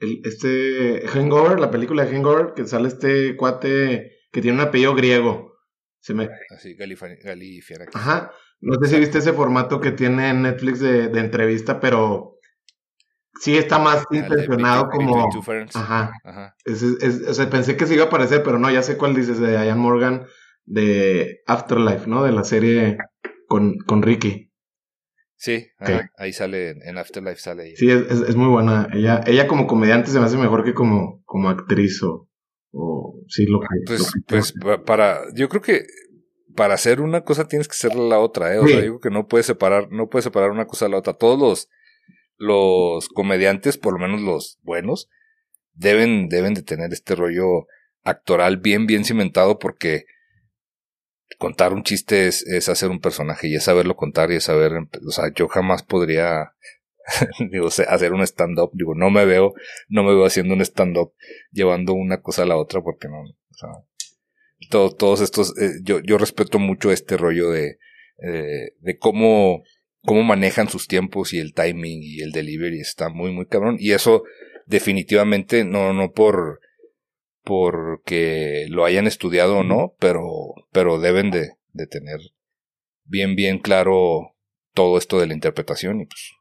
El, 0.00 0.20
este 0.24 1.02
Hangover, 1.08 1.58
la 1.58 1.72
película 1.72 2.04
de 2.04 2.12
Hangover, 2.12 2.52
que 2.54 2.64
sale 2.66 2.86
este 2.86 3.36
cuate 3.36 4.12
que 4.30 4.40
tiene 4.40 4.62
un 4.62 4.68
apellido 4.68 4.94
griego. 4.94 5.56
Se 6.00 6.14
me... 6.14 6.28
Así, 6.50 6.76
Galifiana. 6.76 7.86
Ajá. 7.92 8.30
No 8.60 8.78
sé 8.80 8.88
si 8.88 9.00
viste 9.00 9.18
ese 9.18 9.32
formato 9.32 9.80
que 9.80 9.90
tiene 9.90 10.32
Netflix 10.32 10.78
de, 10.78 11.08
de 11.08 11.20
entrevista, 11.20 11.80
pero 11.80 12.37
Sí, 13.40 13.56
está 13.56 13.78
más 13.78 14.04
intencionado 14.10 14.88
como. 14.90 15.28
Ajá. 15.74 16.12
Ajá. 16.24 16.56
o 16.66 17.34
sea, 17.34 17.50
pensé 17.50 17.76
que 17.76 17.86
se 17.86 17.94
iba 17.94 18.04
a 18.04 18.06
aparecer, 18.06 18.42
pero 18.42 18.58
no, 18.58 18.70
ya 18.70 18.82
sé 18.82 18.96
cuál 18.96 19.14
dices 19.14 19.38
de 19.38 19.50
Diane 19.50 19.74
Morgan 19.74 20.26
de 20.64 21.40
Afterlife, 21.46 22.06
¿no? 22.06 22.24
De 22.24 22.32
la 22.32 22.44
serie 22.44 22.98
con, 23.46 23.78
con 23.78 24.02
Ricky. 24.02 24.52
Sí, 25.36 25.68
ahí 26.16 26.32
sale, 26.32 26.70
en 26.70 26.98
Afterlife 26.98 27.40
sale 27.40 27.68
ella. 27.68 27.76
Sí, 27.76 27.90
es, 27.90 28.10
es, 28.10 28.34
muy 28.34 28.48
buena. 28.48 28.88
Ella, 28.92 29.20
ella 29.24 29.46
como 29.46 29.68
comediante 29.68 30.10
se 30.10 30.18
me 30.18 30.26
hace 30.26 30.36
mejor 30.36 30.64
que 30.64 30.74
como, 30.74 31.22
como 31.24 31.48
actriz 31.48 32.02
o, 32.02 32.28
o 32.72 33.22
sí, 33.28 33.46
lo 33.46 33.60
que. 33.60 33.66
Pues, 33.86 34.12
pues 34.26 34.54
para, 34.84 35.20
yo 35.34 35.48
creo 35.48 35.62
que 35.62 35.86
para 36.56 36.74
hacer 36.74 37.00
una 37.00 37.22
cosa 37.22 37.46
tienes 37.46 37.68
que 37.68 37.76
ser 37.76 37.94
la 37.94 38.18
otra, 38.18 38.52
¿eh? 38.52 38.58
O 38.58 38.66
sea, 38.66 38.80
digo 38.80 38.98
que 38.98 39.10
no 39.10 39.28
puedes 39.28 39.46
separar, 39.46 39.92
no 39.92 40.08
puedes 40.08 40.24
separar 40.24 40.50
una 40.50 40.66
cosa 40.66 40.86
de 40.86 40.90
la 40.90 40.98
otra. 40.98 41.14
Todos 41.14 41.38
los 41.38 41.68
los 42.38 43.08
comediantes, 43.08 43.76
por 43.76 43.92
lo 43.92 43.98
menos 43.98 44.22
los 44.22 44.58
buenos, 44.62 45.10
deben, 45.74 46.28
deben 46.28 46.54
de 46.54 46.62
tener 46.62 46.92
este 46.92 47.14
rollo 47.14 47.66
actoral 48.02 48.56
bien, 48.56 48.86
bien 48.86 49.04
cimentado 49.04 49.58
porque 49.58 50.06
contar 51.38 51.72
un 51.72 51.82
chiste 51.82 52.26
es, 52.26 52.46
es 52.46 52.68
hacer 52.68 52.90
un 52.90 53.00
personaje 53.00 53.48
y 53.48 53.54
es 53.54 53.64
saberlo 53.64 53.96
contar 53.96 54.32
y 54.32 54.36
es 54.36 54.44
saber, 54.44 54.72
o 55.06 55.10
sea, 55.10 55.32
yo 55.34 55.48
jamás 55.48 55.82
podría 55.82 56.54
hacer 57.88 58.12
un 58.12 58.22
stand-up, 58.22 58.70
digo, 58.72 58.94
no 58.94 59.10
me 59.10 59.24
veo, 59.24 59.54
no 59.88 60.04
me 60.04 60.14
veo 60.14 60.24
haciendo 60.24 60.54
un 60.54 60.62
stand-up 60.62 61.12
llevando 61.52 61.92
una 61.92 62.22
cosa 62.22 62.42
a 62.42 62.46
la 62.46 62.56
otra 62.56 62.80
porque 62.82 63.08
no, 63.08 63.20
o 63.20 63.54
sea, 63.54 63.68
todo, 64.70 64.94
todos 64.94 65.20
estos, 65.20 65.56
eh, 65.58 65.80
yo, 65.82 66.00
yo 66.00 66.18
respeto 66.18 66.58
mucho 66.58 66.90
este 66.90 67.16
rollo 67.16 67.50
de, 67.50 67.78
eh, 68.22 68.72
de 68.80 68.98
cómo 68.98 69.62
cómo 70.02 70.22
manejan 70.22 70.68
sus 70.68 70.86
tiempos 70.86 71.32
y 71.32 71.38
el 71.38 71.54
timing 71.54 72.00
y 72.02 72.20
el 72.20 72.32
delivery 72.32 72.80
está 72.80 73.08
muy, 73.08 73.32
muy 73.32 73.46
cabrón. 73.46 73.76
Y 73.78 73.92
eso 73.92 74.22
definitivamente 74.66 75.64
no, 75.64 75.92
no 75.92 76.12
por, 76.12 76.60
porque 77.42 78.66
lo 78.68 78.84
hayan 78.84 79.06
estudiado 79.06 79.58
o 79.58 79.64
no, 79.64 79.94
pero, 79.98 80.22
pero 80.72 81.00
deben 81.00 81.30
de, 81.30 81.52
de 81.72 81.86
tener 81.86 82.20
bien, 83.04 83.34
bien 83.34 83.58
claro 83.58 84.34
todo 84.74 84.98
esto 84.98 85.18
de 85.18 85.26
la 85.26 85.34
interpretación 85.34 86.00
y 86.00 86.06
pues 86.06 86.32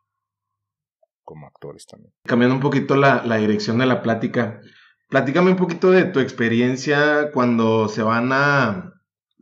como 1.23 1.47
actores 1.47 1.85
también. 1.85 2.13
Cambiando 2.23 2.55
un 2.55 2.61
poquito 2.61 2.95
la, 2.95 3.23
la 3.25 3.37
dirección 3.37 3.79
de 3.79 3.85
la 3.85 4.01
plática, 4.01 4.61
platícame 5.09 5.51
un 5.51 5.57
poquito 5.57 5.91
de 5.91 6.05
tu 6.05 6.19
experiencia 6.19 7.31
cuando 7.33 7.89
se 7.89 8.01
van 8.01 8.31
a, 8.31 8.93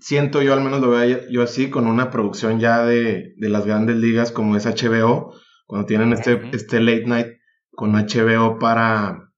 siento 0.05 0.43
yo, 0.43 0.53
al 0.53 0.61
menos 0.61 0.81
lo 0.81 0.91
veo 0.91 1.27
yo 1.31 1.41
así, 1.41 1.71
con 1.71 1.87
una 1.87 2.11
producción 2.11 2.59
ya 2.59 2.85
de, 2.85 3.33
de 3.37 3.49
las 3.49 3.65
grandes 3.65 3.95
ligas 3.95 4.31
como 4.31 4.55
es 4.55 4.67
HBO, 4.67 5.33
cuando 5.65 5.87
tienen 5.87 6.13
este, 6.13 6.39
este 6.53 6.79
late 6.79 7.05
night 7.07 7.27
con 7.71 7.93
HBO 7.93 8.59
para, 8.59 9.31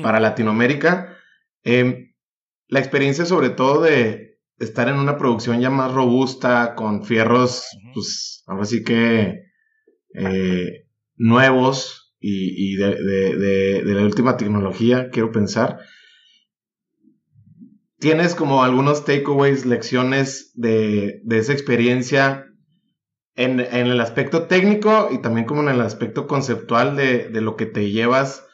para 0.00 0.20
Latinoamérica. 0.20 1.18
Em, 1.64 2.12
la 2.68 2.78
experiencia 2.78 3.26
sobre 3.26 3.50
todo 3.50 3.82
de 3.82 4.38
estar 4.60 4.88
en 4.88 4.94
una 4.94 5.18
producción 5.18 5.60
ya 5.60 5.70
más 5.70 5.92
robusta, 5.92 6.76
con 6.76 7.04
fierros, 7.04 7.66
pues 7.94 8.44
ahora 8.46 8.66
sí 8.66 8.84
que 8.84 9.40
eh, 10.14 10.86
nuevos 11.16 12.14
y, 12.20 12.74
y 12.74 12.76
de, 12.76 12.94
de, 12.94 13.82
de, 13.82 13.94
la 13.94 14.02
última 14.02 14.36
tecnología, 14.36 15.10
quiero 15.10 15.32
pensar 15.32 15.80
tienes 18.04 18.34
como 18.34 18.62
algunos 18.62 19.06
takeaways, 19.06 19.64
lecciones 19.64 20.52
de, 20.52 21.22
de 21.24 21.38
esa 21.38 21.54
experiencia 21.54 22.44
en, 23.34 23.60
en, 23.60 23.86
el 23.86 23.98
aspecto 23.98 24.46
técnico 24.46 25.08
y 25.10 25.22
también 25.22 25.46
como 25.46 25.62
en 25.62 25.70
el 25.70 25.80
aspecto 25.80 26.26
conceptual 26.26 26.96
de, 26.96 27.30
de 27.30 27.40
lo 27.40 27.56
que 27.56 27.64
te 27.64 27.92
llevas, 27.92 28.46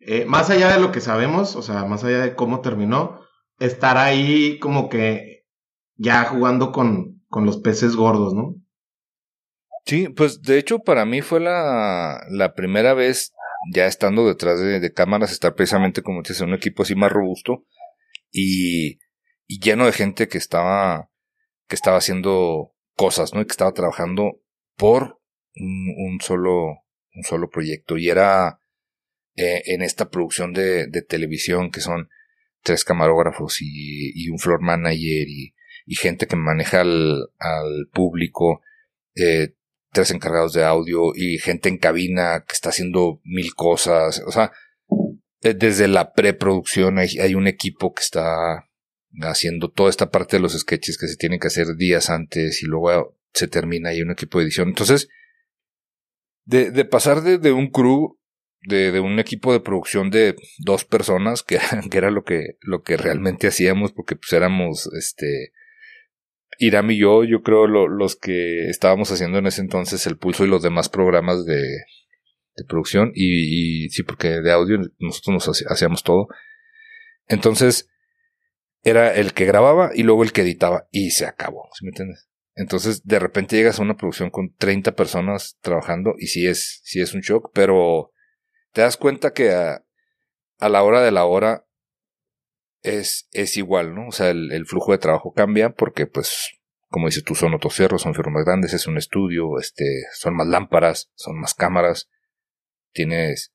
eh, 0.00 0.26
más 0.26 0.50
allá 0.50 0.70
de 0.70 0.82
lo 0.82 0.92
que 0.92 1.00
sabemos, 1.00 1.56
o 1.56 1.62
sea, 1.62 1.86
más 1.86 2.04
allá 2.04 2.18
de 2.18 2.34
cómo 2.34 2.60
terminó, 2.60 3.22
estar 3.58 3.96
ahí 3.96 4.58
como 4.58 4.90
que 4.90 5.46
ya 5.96 6.22
jugando 6.24 6.70
con, 6.70 7.22
con 7.28 7.46
los 7.46 7.56
peces 7.56 7.96
gordos, 7.96 8.34
¿no? 8.34 8.56
Sí, 9.86 10.10
pues 10.10 10.42
de 10.42 10.58
hecho 10.58 10.80
para 10.80 11.06
mí 11.06 11.22
fue 11.22 11.40
la, 11.40 12.20
la 12.28 12.52
primera 12.52 12.92
vez 12.92 13.32
ya 13.72 13.86
estando 13.86 14.26
detrás 14.26 14.60
de, 14.60 14.92
cámaras, 14.92 15.32
estar 15.32 15.54
precisamente 15.54 16.02
como 16.02 16.20
dices, 16.20 16.42
en 16.42 16.48
un 16.48 16.54
equipo 16.54 16.82
así 16.82 16.94
más 16.94 17.10
robusto 17.10 17.64
y, 18.34 18.98
y 19.46 19.60
lleno 19.60 19.86
de 19.86 19.92
gente 19.92 20.26
que 20.26 20.38
estaba, 20.38 21.08
que 21.68 21.76
estaba 21.76 21.98
haciendo 21.98 22.74
cosas, 22.96 23.32
¿no? 23.32 23.40
Y 23.40 23.46
que 23.46 23.52
estaba 23.52 23.72
trabajando 23.72 24.42
por 24.76 25.20
un, 25.54 26.18
solo, 26.20 26.82
un 27.14 27.22
solo 27.22 27.48
proyecto. 27.48 27.96
Y 27.96 28.10
era 28.10 28.58
eh, 29.36 29.62
en 29.66 29.82
esta 29.82 30.10
producción 30.10 30.52
de, 30.52 30.88
televisión 31.08 31.70
que 31.70 31.80
son 31.80 32.08
tres 32.62 32.84
camarógrafos 32.84 33.58
y, 33.60 34.28
un 34.30 34.38
floor 34.38 34.60
manager 34.60 35.28
y, 35.28 35.54
gente 35.96 36.26
que 36.26 36.36
maneja 36.36 36.80
al, 36.80 37.28
público, 37.92 38.62
eh, 39.14 39.54
tres 39.92 40.10
encargados 40.10 40.54
de 40.54 40.64
audio 40.64 41.12
y 41.14 41.38
gente 41.38 41.68
en 41.68 41.78
cabina 41.78 42.44
que 42.48 42.54
está 42.54 42.70
haciendo 42.70 43.20
mil 43.22 43.54
cosas. 43.54 44.22
O 44.26 44.32
sea, 44.32 44.50
desde 45.52 45.88
la 45.88 46.12
preproducción 46.14 46.98
hay, 46.98 47.18
hay 47.18 47.34
un 47.34 47.46
equipo 47.46 47.92
que 47.92 48.02
está 48.02 48.66
haciendo 49.20 49.70
toda 49.70 49.90
esta 49.90 50.10
parte 50.10 50.36
de 50.36 50.42
los 50.42 50.58
sketches 50.58 50.98
que 50.98 51.06
se 51.06 51.16
tienen 51.16 51.38
que 51.38 51.48
hacer 51.48 51.76
días 51.76 52.10
antes 52.10 52.62
y 52.62 52.66
luego 52.66 53.16
se 53.32 53.48
termina 53.48 53.92
y 53.92 54.02
un 54.02 54.10
equipo 54.10 54.38
de 54.38 54.44
edición. 54.44 54.68
Entonces, 54.68 55.08
de, 56.44 56.70
de 56.70 56.84
pasar 56.84 57.22
de, 57.22 57.52
un 57.52 57.68
crew, 57.70 58.18
de, 58.62 58.98
un 59.00 59.18
equipo 59.18 59.52
de 59.52 59.60
producción 59.60 60.10
de 60.10 60.36
dos 60.58 60.84
personas, 60.84 61.42
que, 61.42 61.58
era 61.92 62.10
lo 62.10 62.24
que, 62.24 62.56
lo 62.60 62.82
que 62.82 62.96
realmente 62.96 63.46
hacíamos, 63.46 63.92
porque 63.92 64.16
pues 64.16 64.32
éramos, 64.32 64.88
este, 64.98 65.52
Iram 66.58 66.90
y 66.90 66.98
yo, 66.98 67.24
yo 67.24 67.42
creo 67.42 67.66
lo, 67.66 67.88
los 67.88 68.16
que 68.16 68.68
estábamos 68.68 69.10
haciendo 69.10 69.38
en 69.38 69.46
ese 69.46 69.60
entonces 69.60 70.06
el 70.06 70.16
pulso 70.16 70.44
y 70.44 70.48
los 70.48 70.62
demás 70.62 70.88
programas 70.88 71.44
de, 71.44 71.60
de 72.56 72.64
producción 72.64 73.12
y, 73.14 73.88
sí, 73.90 74.02
porque 74.02 74.40
de 74.40 74.52
audio 74.52 74.78
nosotros 74.98 75.46
nos 75.46 75.62
hacíamos 75.70 76.02
todo. 76.02 76.28
Entonces, 77.26 77.88
era 78.82 79.14
el 79.14 79.32
que 79.32 79.46
grababa 79.46 79.90
y 79.94 80.02
luego 80.02 80.22
el 80.22 80.32
que 80.32 80.42
editaba 80.42 80.86
y 80.90 81.10
se 81.10 81.26
acabó, 81.26 81.68
¿sí 81.74 81.84
me 81.84 81.90
entiendes? 81.90 82.28
Entonces, 82.54 83.04
de 83.04 83.18
repente 83.18 83.56
llegas 83.56 83.78
a 83.78 83.82
una 83.82 83.96
producción 83.96 84.30
con 84.30 84.54
30 84.54 84.92
personas 84.92 85.58
trabajando 85.60 86.14
y 86.18 86.28
sí 86.28 86.46
es, 86.46 86.80
sí 86.84 87.00
es 87.00 87.14
un 87.14 87.20
shock, 87.20 87.50
pero 87.52 88.12
te 88.72 88.82
das 88.82 88.96
cuenta 88.96 89.32
que 89.32 89.50
a, 89.50 89.84
a 90.58 90.68
la 90.68 90.82
hora 90.82 91.02
de 91.02 91.10
la 91.10 91.24
hora 91.24 91.66
es, 92.84 93.28
es 93.32 93.56
igual, 93.56 93.94
¿no? 93.94 94.08
O 94.08 94.12
sea, 94.12 94.30
el, 94.30 94.66
flujo 94.66 94.92
de 94.92 94.98
trabajo 94.98 95.32
cambia 95.32 95.70
porque, 95.70 96.06
pues, 96.06 96.52
como 96.88 97.06
dices 97.06 97.24
tú, 97.24 97.34
son 97.34 97.54
otros 97.54 97.74
cerros, 97.74 98.02
son 98.02 98.14
firmas 98.14 98.44
grandes, 98.44 98.74
es 98.74 98.86
un 98.86 98.98
estudio, 98.98 99.58
este, 99.58 99.84
son 100.12 100.36
más 100.36 100.46
lámparas, 100.46 101.10
son 101.14 101.40
más 101.40 101.54
cámaras, 101.54 102.08
tienes, 102.94 103.52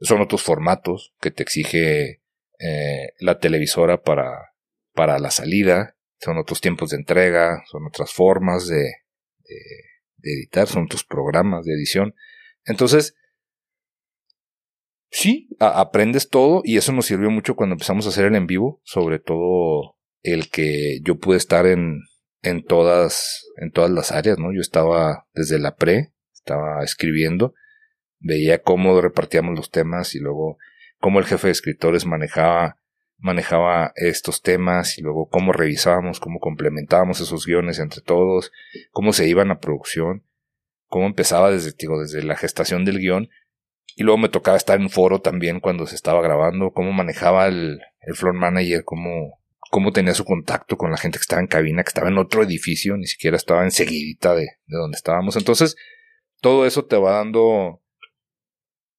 son 0.00 0.20
otros 0.20 0.42
formatos 0.42 1.14
que 1.20 1.32
te 1.32 1.42
exige 1.42 2.22
eh, 2.58 3.12
la 3.18 3.38
televisora 3.40 4.02
para, 4.02 4.52
para 4.92 5.18
la 5.18 5.30
salida, 5.30 5.96
son 6.20 6.38
otros 6.38 6.60
tiempos 6.60 6.90
de 6.90 6.98
entrega, 6.98 7.62
son 7.70 7.86
otras 7.86 8.12
formas 8.12 8.68
de, 8.68 8.84
de, 9.44 9.60
de 10.18 10.32
editar, 10.32 10.68
son 10.68 10.84
otros 10.84 11.04
programas 11.04 11.64
de 11.64 11.74
edición. 11.74 12.14
Entonces, 12.64 13.14
sí, 15.10 15.48
aprendes 15.58 16.28
todo 16.28 16.62
y 16.64 16.76
eso 16.76 16.92
nos 16.92 17.06
sirvió 17.06 17.30
mucho 17.30 17.56
cuando 17.56 17.74
empezamos 17.74 18.06
a 18.06 18.10
hacer 18.10 18.26
el 18.26 18.36
en 18.36 18.46
vivo, 18.46 18.80
sobre 18.84 19.18
todo 19.18 19.96
el 20.22 20.50
que 20.50 21.00
yo 21.02 21.18
pude 21.18 21.36
estar 21.36 21.66
en, 21.66 22.00
en 22.42 22.64
todas, 22.64 23.46
en 23.56 23.70
todas 23.70 23.90
las 23.90 24.12
áreas, 24.12 24.38
¿no? 24.38 24.52
Yo 24.52 24.60
estaba 24.60 25.28
desde 25.34 25.58
la 25.58 25.76
pre, 25.76 26.12
estaba 26.32 26.82
escribiendo, 26.82 27.54
veía 28.18 28.62
cómo 28.62 29.00
repartíamos 29.00 29.56
los 29.56 29.70
temas 29.70 30.14
y 30.14 30.18
luego 30.18 30.58
cómo 30.98 31.18
el 31.18 31.26
jefe 31.26 31.48
de 31.48 31.52
escritores 31.52 32.06
manejaba 32.06 32.78
manejaba 33.18 33.92
estos 33.96 34.42
temas 34.42 34.98
y 34.98 35.02
luego 35.02 35.28
cómo 35.28 35.52
revisábamos, 35.52 36.20
cómo 36.20 36.38
complementábamos 36.38 37.20
esos 37.20 37.46
guiones 37.46 37.78
entre 37.78 38.02
todos, 38.02 38.52
cómo 38.90 39.12
se 39.12 39.26
iban 39.26 39.50
a 39.50 39.58
producción, 39.58 40.22
cómo 40.86 41.06
empezaba 41.06 41.50
desde, 41.50 41.72
digo, 41.78 42.00
desde 42.00 42.22
la 42.22 42.36
gestación 42.36 42.84
del 42.84 42.98
guion 42.98 43.30
y 43.96 44.02
luego 44.02 44.18
me 44.18 44.28
tocaba 44.28 44.56
estar 44.56 44.78
en 44.80 44.90
foro 44.90 45.20
también 45.20 45.60
cuando 45.60 45.86
se 45.86 45.94
estaba 45.94 46.20
grabando, 46.20 46.72
cómo 46.72 46.92
manejaba 46.92 47.46
el, 47.46 47.80
el 48.00 48.14
floor 48.14 48.34
manager, 48.34 48.84
cómo, 48.84 49.40
cómo 49.70 49.92
tenía 49.92 50.12
su 50.12 50.24
contacto 50.24 50.76
con 50.76 50.90
la 50.90 50.98
gente 50.98 51.18
que 51.18 51.22
estaba 51.22 51.40
en 51.40 51.48
cabina, 51.48 51.82
que 51.82 51.88
estaba 51.88 52.08
en 52.08 52.18
otro 52.18 52.42
edificio, 52.42 52.96
ni 52.98 53.06
siquiera 53.06 53.38
estaba 53.38 53.64
enseguidita 53.64 54.34
de, 54.34 54.42
de 54.66 54.76
donde 54.76 54.96
estábamos. 54.96 55.36
Entonces, 55.36 55.76
todo 56.42 56.66
eso 56.66 56.84
te 56.84 56.96
va 56.96 57.12
dando 57.12 57.80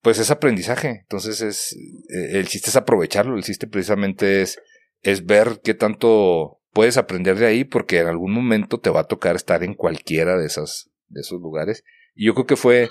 pues 0.07 0.19
es 0.19 0.31
aprendizaje. 0.31 1.01
Entonces 1.01 1.41
es, 1.41 1.73
eh, 2.07 2.39
el 2.39 2.47
chiste 2.47 2.69
es 2.69 2.77
aprovecharlo, 2.77 3.35
el 3.35 3.43
chiste 3.43 3.67
precisamente 3.67 4.41
es, 4.41 4.57
es 5.01 5.25
ver 5.25 5.59
qué 5.61 5.73
tanto 5.73 6.61
puedes 6.71 6.95
aprender 6.95 7.35
de 7.35 7.45
ahí 7.45 7.65
porque 7.65 7.99
en 7.99 8.07
algún 8.07 8.31
momento 8.31 8.79
te 8.79 8.89
va 8.89 9.01
a 9.01 9.07
tocar 9.07 9.35
estar 9.35 9.65
en 9.65 9.73
cualquiera 9.73 10.37
de 10.37 10.45
esas, 10.45 10.89
de 11.09 11.19
esos 11.19 11.41
lugares. 11.41 11.83
Y 12.15 12.25
yo 12.25 12.35
creo 12.35 12.45
que 12.45 12.55
fue, 12.55 12.87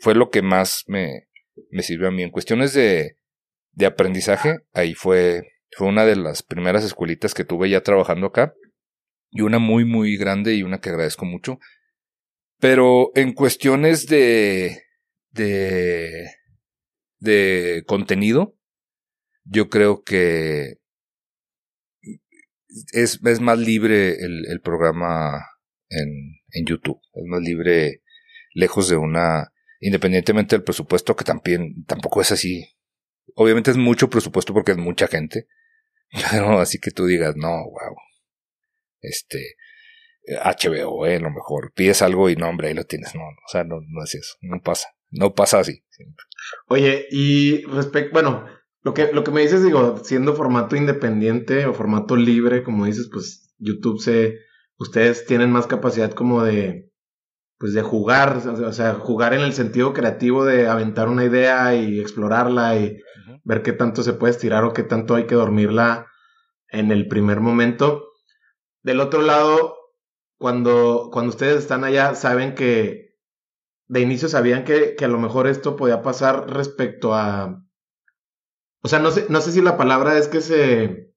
fue 0.00 0.14
lo 0.14 0.30
que 0.30 0.40
más 0.40 0.84
me, 0.86 1.28
me 1.68 1.82
sirvió 1.82 2.08
a 2.08 2.12
mí. 2.12 2.22
En 2.22 2.30
cuestiones 2.30 2.72
de, 2.72 3.18
de 3.72 3.84
aprendizaje, 3.84 4.60
ahí 4.72 4.94
fue, 4.94 5.42
fue 5.76 5.86
una 5.86 6.06
de 6.06 6.16
las 6.16 6.42
primeras 6.42 6.82
escuelitas 6.82 7.34
que 7.34 7.44
tuve 7.44 7.68
ya 7.68 7.82
trabajando 7.82 8.28
acá. 8.28 8.54
Y 9.30 9.42
una 9.42 9.58
muy, 9.58 9.84
muy 9.84 10.16
grande 10.16 10.54
y 10.54 10.62
una 10.62 10.80
que 10.80 10.88
agradezco 10.88 11.26
mucho. 11.26 11.58
Pero 12.58 13.10
en 13.16 13.34
cuestiones 13.34 14.06
de, 14.06 14.78
de, 15.32 16.30
de 17.18 17.84
contenido, 17.86 18.56
yo 19.44 19.68
creo 19.68 20.02
que 20.02 20.78
es, 22.92 23.20
es 23.24 23.40
más 23.40 23.58
libre 23.58 24.24
el, 24.24 24.46
el 24.48 24.60
programa 24.60 25.46
en, 25.88 26.40
en, 26.50 26.66
YouTube. 26.66 27.00
Es 27.12 27.24
más 27.26 27.40
libre 27.40 28.02
lejos 28.54 28.88
de 28.88 28.96
una, 28.96 29.52
independientemente 29.80 30.56
del 30.56 30.64
presupuesto, 30.64 31.16
que 31.16 31.24
también 31.24 31.84
tampoco 31.86 32.20
es 32.20 32.32
así. 32.32 32.76
Obviamente 33.34 33.70
es 33.70 33.76
mucho 33.76 34.10
presupuesto 34.10 34.52
porque 34.52 34.72
es 34.72 34.78
mucha 34.78 35.06
gente. 35.08 35.48
Pero 36.30 36.60
así 36.60 36.78
que 36.78 36.90
tú 36.90 37.06
digas, 37.06 37.36
no, 37.36 37.48
wow. 37.48 37.96
Este, 39.00 39.56
HBO, 40.44 41.06
eh, 41.06 41.18
lo 41.18 41.30
mejor. 41.30 41.72
Pides 41.74 42.02
algo 42.02 42.30
y 42.30 42.36
no, 42.36 42.48
hombre, 42.48 42.68
ahí 42.68 42.74
lo 42.74 42.84
tienes. 42.84 43.14
No, 43.14 43.22
o 43.22 43.48
sea, 43.50 43.64
no, 43.64 43.80
no 43.86 44.04
es 44.04 44.14
eso. 44.14 44.36
No 44.40 44.60
pasa. 44.62 44.88
No 45.12 45.34
pasa 45.34 45.60
así. 45.60 45.84
Oye, 46.68 47.06
y 47.10 47.64
respecto, 47.66 48.12
bueno, 48.12 48.46
lo 48.82 48.94
que, 48.94 49.12
lo 49.12 49.22
que 49.22 49.30
me 49.30 49.42
dices, 49.42 49.62
digo, 49.62 49.98
siendo 50.02 50.34
formato 50.34 50.74
independiente 50.74 51.66
o 51.66 51.74
formato 51.74 52.16
libre, 52.16 52.64
como 52.64 52.86
dices, 52.86 53.08
pues 53.12 53.54
YouTube 53.58 54.00
se, 54.00 54.38
ustedes 54.78 55.26
tienen 55.26 55.52
más 55.52 55.66
capacidad 55.66 56.10
como 56.12 56.42
de, 56.42 56.90
pues 57.58 57.74
de 57.74 57.82
jugar, 57.82 58.42
o 58.44 58.72
sea, 58.72 58.94
jugar 58.94 59.34
en 59.34 59.42
el 59.42 59.52
sentido 59.52 59.92
creativo 59.92 60.44
de 60.44 60.66
aventar 60.66 61.08
una 61.08 61.24
idea 61.24 61.76
y 61.76 62.00
explorarla 62.00 62.76
y 62.76 62.98
ver 63.44 63.62
qué 63.62 63.72
tanto 63.72 64.02
se 64.02 64.14
puede 64.14 64.32
estirar 64.32 64.64
o 64.64 64.72
qué 64.72 64.82
tanto 64.82 65.14
hay 65.14 65.26
que 65.26 65.36
dormirla 65.36 66.06
en 66.68 66.90
el 66.90 67.06
primer 67.06 67.40
momento. 67.40 68.08
Del 68.82 69.00
otro 69.00 69.22
lado, 69.22 69.76
cuando, 70.38 71.10
cuando 71.12 71.30
ustedes 71.30 71.58
están 71.58 71.84
allá, 71.84 72.16
saben 72.16 72.56
que 72.56 73.11
de 73.92 74.00
inicio 74.00 74.26
sabían 74.26 74.64
que, 74.64 74.94
que, 74.96 75.04
a 75.04 75.08
lo 75.08 75.18
mejor 75.18 75.46
esto 75.46 75.76
podía 75.76 76.00
pasar 76.00 76.48
respecto 76.48 77.14
a... 77.14 77.62
O 78.80 78.88
sea, 78.88 79.00
no 79.00 79.10
sé, 79.10 79.26
no 79.28 79.42
sé 79.42 79.52
si 79.52 79.60
la 79.60 79.76
palabra 79.76 80.16
es 80.16 80.28
que 80.28 80.40
se 80.40 81.12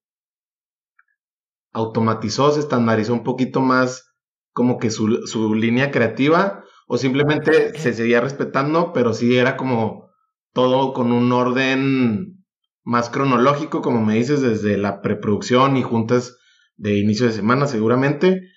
automatizó, 1.71 2.51
se 2.51 2.59
estandarizó 2.59 3.13
un 3.13 3.23
poquito 3.23 3.61
más 3.61 4.13
como 4.51 4.78
que 4.78 4.89
su, 4.89 5.26
su 5.26 5.55
línea 5.55 5.89
creativa 5.89 6.65
o 6.86 6.97
simplemente 6.97 7.80
se 7.80 7.93
seguía 7.93 8.19
respetando, 8.19 8.91
pero 8.91 9.13
sí 9.13 9.38
era 9.38 9.55
como 9.55 10.09
todo 10.51 10.91
con 10.91 11.13
un 11.13 11.32
orden 11.32 12.43
más 12.84 13.09
cronológico, 13.09 13.82
como 13.82 14.03
me 14.03 14.15
dices, 14.15 14.41
desde 14.41 14.76
la 14.76 15.01
preproducción 15.01 15.78
y 15.78 15.84
juntas 15.84 16.38
de 16.76 16.97
inicio 16.97 17.26
de 17.26 17.32
semana 17.32 17.67
seguramente. 17.67 18.49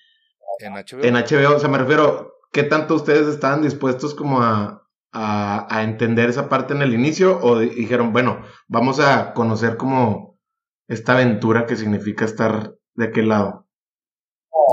En 0.58 0.72
HBO. 0.72 1.04
En 1.04 1.14
HBO, 1.14 1.54
o 1.54 1.60
sea, 1.60 1.68
me 1.68 1.78
refiero, 1.78 2.37
¿qué 2.52 2.62
tanto 2.62 2.94
ustedes 2.94 3.26
estaban 3.26 3.62
dispuestos 3.62 4.14
como 4.14 4.42
a, 4.42 4.86
a, 5.12 5.82
entender 5.82 6.28
esa 6.28 6.48
parte 6.48 6.74
en 6.74 6.82
el 6.82 6.94
inicio 6.94 7.38
o 7.40 7.58
dijeron, 7.58 8.12
bueno, 8.12 8.44
vamos 8.66 9.00
a 9.00 9.32
conocer 9.34 9.76
como 9.76 10.38
esta 10.86 11.14
aventura 11.14 11.66
que 11.66 11.76
significa 11.76 12.24
estar 12.24 12.74
de 12.94 13.06
aquel 13.06 13.28
lado? 13.28 13.66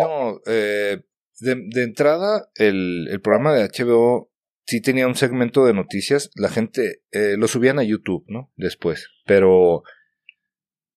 No, 0.02 0.40
eh, 0.46 1.04
de, 1.40 1.84
entrada, 1.84 2.50
el, 2.56 3.08
el, 3.10 3.22
programa 3.22 3.54
de 3.54 3.70
HBO 3.70 4.32
sí 4.66 4.82
tenía 4.82 5.08
un 5.08 5.16
segmento 5.16 5.66
de 5.66 5.74
noticias, 5.74 6.32
la 6.36 6.50
gente 6.50 7.02
eh, 7.12 7.36
lo 7.38 7.48
subían 7.48 7.80
a 7.80 7.84
YouTube, 7.84 8.26
¿no? 8.28 8.52
Después, 8.56 9.08
pero 9.26 9.84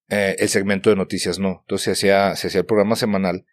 eh, 0.09 0.37
el 0.39 0.49
segmento 0.49 0.91
de 0.91 0.97
noticias 0.97 1.39
no. 1.39 1.61
Entonces 1.61 1.99
hacía, 1.99 2.35
se 2.37 2.49
hacía 2.49 2.61
el 2.61 2.67
programa 2.67 2.97
semanal 2.97 3.45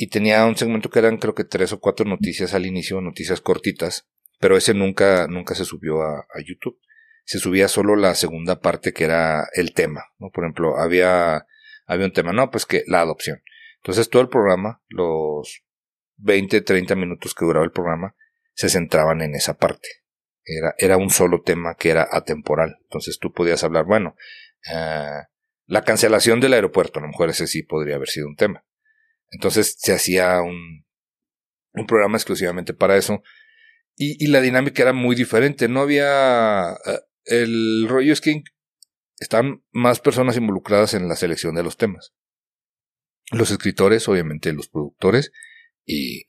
y 0.00 0.06
tenía 0.06 0.46
un 0.46 0.56
segmento 0.56 0.90
que 0.90 1.00
eran 1.00 1.18
creo 1.18 1.34
que 1.34 1.42
tres 1.42 1.72
o 1.72 1.80
cuatro 1.80 2.06
noticias 2.06 2.54
al 2.54 2.64
inicio, 2.64 3.00
noticias 3.00 3.40
cortitas, 3.40 4.06
pero 4.38 4.56
ese 4.56 4.72
nunca, 4.72 5.26
nunca 5.26 5.56
se 5.56 5.64
subió 5.64 6.00
a, 6.02 6.24
YouTube. 6.46 6.78
Se 7.24 7.40
subía 7.40 7.66
solo 7.66 7.96
la 7.96 8.14
segunda 8.14 8.60
parte 8.60 8.92
que 8.92 9.04
era 9.04 9.48
el 9.54 9.74
tema, 9.74 10.04
¿no? 10.18 10.30
Por 10.30 10.44
ejemplo, 10.44 10.78
había, 10.78 11.46
había 11.84 12.06
un 12.06 12.12
tema, 12.12 12.32
no, 12.32 12.48
pues 12.48 12.64
que 12.64 12.84
la 12.86 13.00
adopción. 13.00 13.42
Entonces 13.78 14.08
todo 14.08 14.22
el 14.22 14.28
programa, 14.28 14.80
los 14.86 15.64
20, 16.18 16.60
30 16.60 16.94
minutos 16.94 17.34
que 17.34 17.44
duraba 17.44 17.64
el 17.64 17.72
programa, 17.72 18.14
se 18.54 18.68
centraban 18.68 19.20
en 19.20 19.34
esa 19.34 19.58
parte. 19.58 19.88
Era, 20.44 20.76
era 20.78 20.96
un 20.96 21.10
solo 21.10 21.42
tema 21.42 21.74
que 21.74 21.90
era 21.90 22.06
atemporal. 22.08 22.76
Entonces 22.82 23.18
tú 23.18 23.32
podías 23.32 23.64
hablar, 23.64 23.84
bueno, 23.84 24.14
uh, 24.72 25.26
la 25.66 25.82
cancelación 25.82 26.40
del 26.40 26.52
aeropuerto, 26.52 27.00
a 27.00 27.02
lo 27.02 27.08
mejor 27.08 27.30
ese 27.30 27.48
sí 27.48 27.64
podría 27.64 27.96
haber 27.96 28.08
sido 28.08 28.28
un 28.28 28.36
tema. 28.36 28.64
Entonces 29.30 29.76
se 29.78 29.92
hacía 29.92 30.40
un, 30.40 30.84
un 31.72 31.86
programa 31.86 32.16
exclusivamente 32.16 32.74
para 32.74 32.96
eso. 32.96 33.22
Y, 33.96 34.28
la 34.28 34.40
dinámica 34.40 34.82
era 34.82 34.92
muy 34.92 35.16
diferente. 35.16 35.68
No 35.68 35.80
había. 35.80 36.76
Uh, 36.84 36.98
el 37.24 37.86
rollo 37.88 38.12
es 38.12 38.20
que 38.20 38.42
están 39.18 39.64
más 39.72 40.00
personas 40.00 40.36
involucradas 40.36 40.94
en 40.94 41.08
la 41.08 41.16
selección 41.16 41.56
de 41.56 41.64
los 41.64 41.76
temas. 41.76 42.14
Los 43.32 43.50
escritores, 43.50 44.08
obviamente 44.08 44.52
los 44.52 44.68
productores, 44.68 45.32
y 45.84 46.24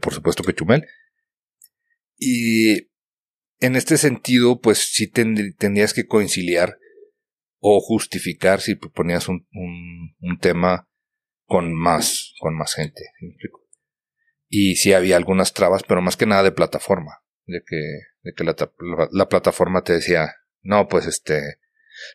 por 0.00 0.14
supuesto 0.14 0.42
que 0.42 0.54
Chumel. 0.54 0.86
Y 2.16 2.88
en 3.60 3.76
este 3.76 3.98
sentido, 3.98 4.60
pues 4.60 4.78
sí 4.78 5.06
tend 5.06 5.56
tendrías 5.56 5.92
que 5.92 6.06
conciliar 6.06 6.78
o 7.60 7.80
justificar 7.80 8.60
si 8.60 8.74
proponías 8.76 9.28
un, 9.28 9.46
un, 9.52 10.16
un 10.20 10.38
tema 10.38 10.88
con 11.46 11.74
más, 11.74 12.34
con 12.40 12.56
más 12.56 12.74
gente. 12.74 13.02
Y 14.48 14.76
sí 14.76 14.92
había 14.92 15.16
algunas 15.16 15.52
trabas, 15.52 15.82
pero 15.86 16.02
más 16.02 16.16
que 16.16 16.26
nada 16.26 16.42
de 16.42 16.52
plataforma. 16.52 17.20
De 17.46 17.62
que, 17.66 17.76
de 18.22 18.32
que 18.34 18.44
la, 18.44 18.56
la, 18.78 19.08
la, 19.10 19.28
plataforma 19.28 19.82
te 19.82 19.92
decía, 19.92 20.34
no, 20.62 20.88
pues 20.88 21.06
este, 21.06 21.58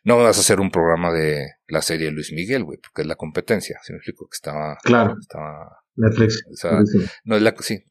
no 0.03 0.17
vas 0.17 0.37
a 0.37 0.41
hacer 0.41 0.59
un 0.59 0.71
programa 0.71 1.11
de 1.11 1.45
la 1.67 1.81
serie 1.81 2.11
Luis 2.11 2.31
Miguel, 2.33 2.63
güey, 2.63 2.79
porque 2.79 3.01
es 3.01 3.07
la 3.07 3.15
competencia. 3.15 3.79
¿Sí 3.83 3.93
me 3.93 3.97
explico? 3.97 4.27
Que 4.27 4.35
estaba. 4.35 4.77
Claro. 4.83 5.15
Estaba. 5.19 5.83
Netflix. 5.95 6.43
O 6.51 6.55
sea, 6.55 6.79
no 7.25 7.35
es 7.35 7.41
la, 7.41 7.53
sí, 7.59 7.83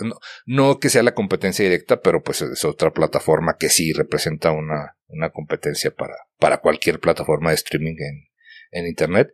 no, 0.00 0.18
no, 0.44 0.78
que 0.78 0.90
sea 0.90 1.02
la 1.02 1.14
competencia 1.14 1.64
directa, 1.64 2.00
pero 2.00 2.22
pues 2.22 2.42
es 2.42 2.64
otra 2.64 2.92
plataforma 2.92 3.56
que 3.58 3.70
sí 3.70 3.92
representa 3.92 4.52
una, 4.52 4.98
una 5.08 5.30
competencia 5.30 5.90
para, 5.90 6.14
para 6.38 6.58
cualquier 6.58 7.00
plataforma 7.00 7.50
de 7.50 7.56
streaming 7.56 7.96
en, 7.98 8.28
en 8.70 8.86
internet. 8.86 9.32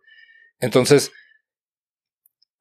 Entonces, 0.60 1.10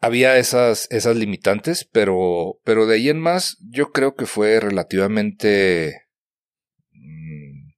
había 0.01 0.37
esas, 0.37 0.87
esas 0.91 1.15
limitantes, 1.15 1.85
pero, 1.91 2.59
pero 2.63 2.85
de 2.85 2.95
ahí 2.95 3.09
en 3.09 3.19
más, 3.19 3.57
yo 3.69 3.91
creo 3.91 4.15
que 4.15 4.25
fue 4.25 4.59
relativamente 4.59 6.07
mm, 6.91 7.71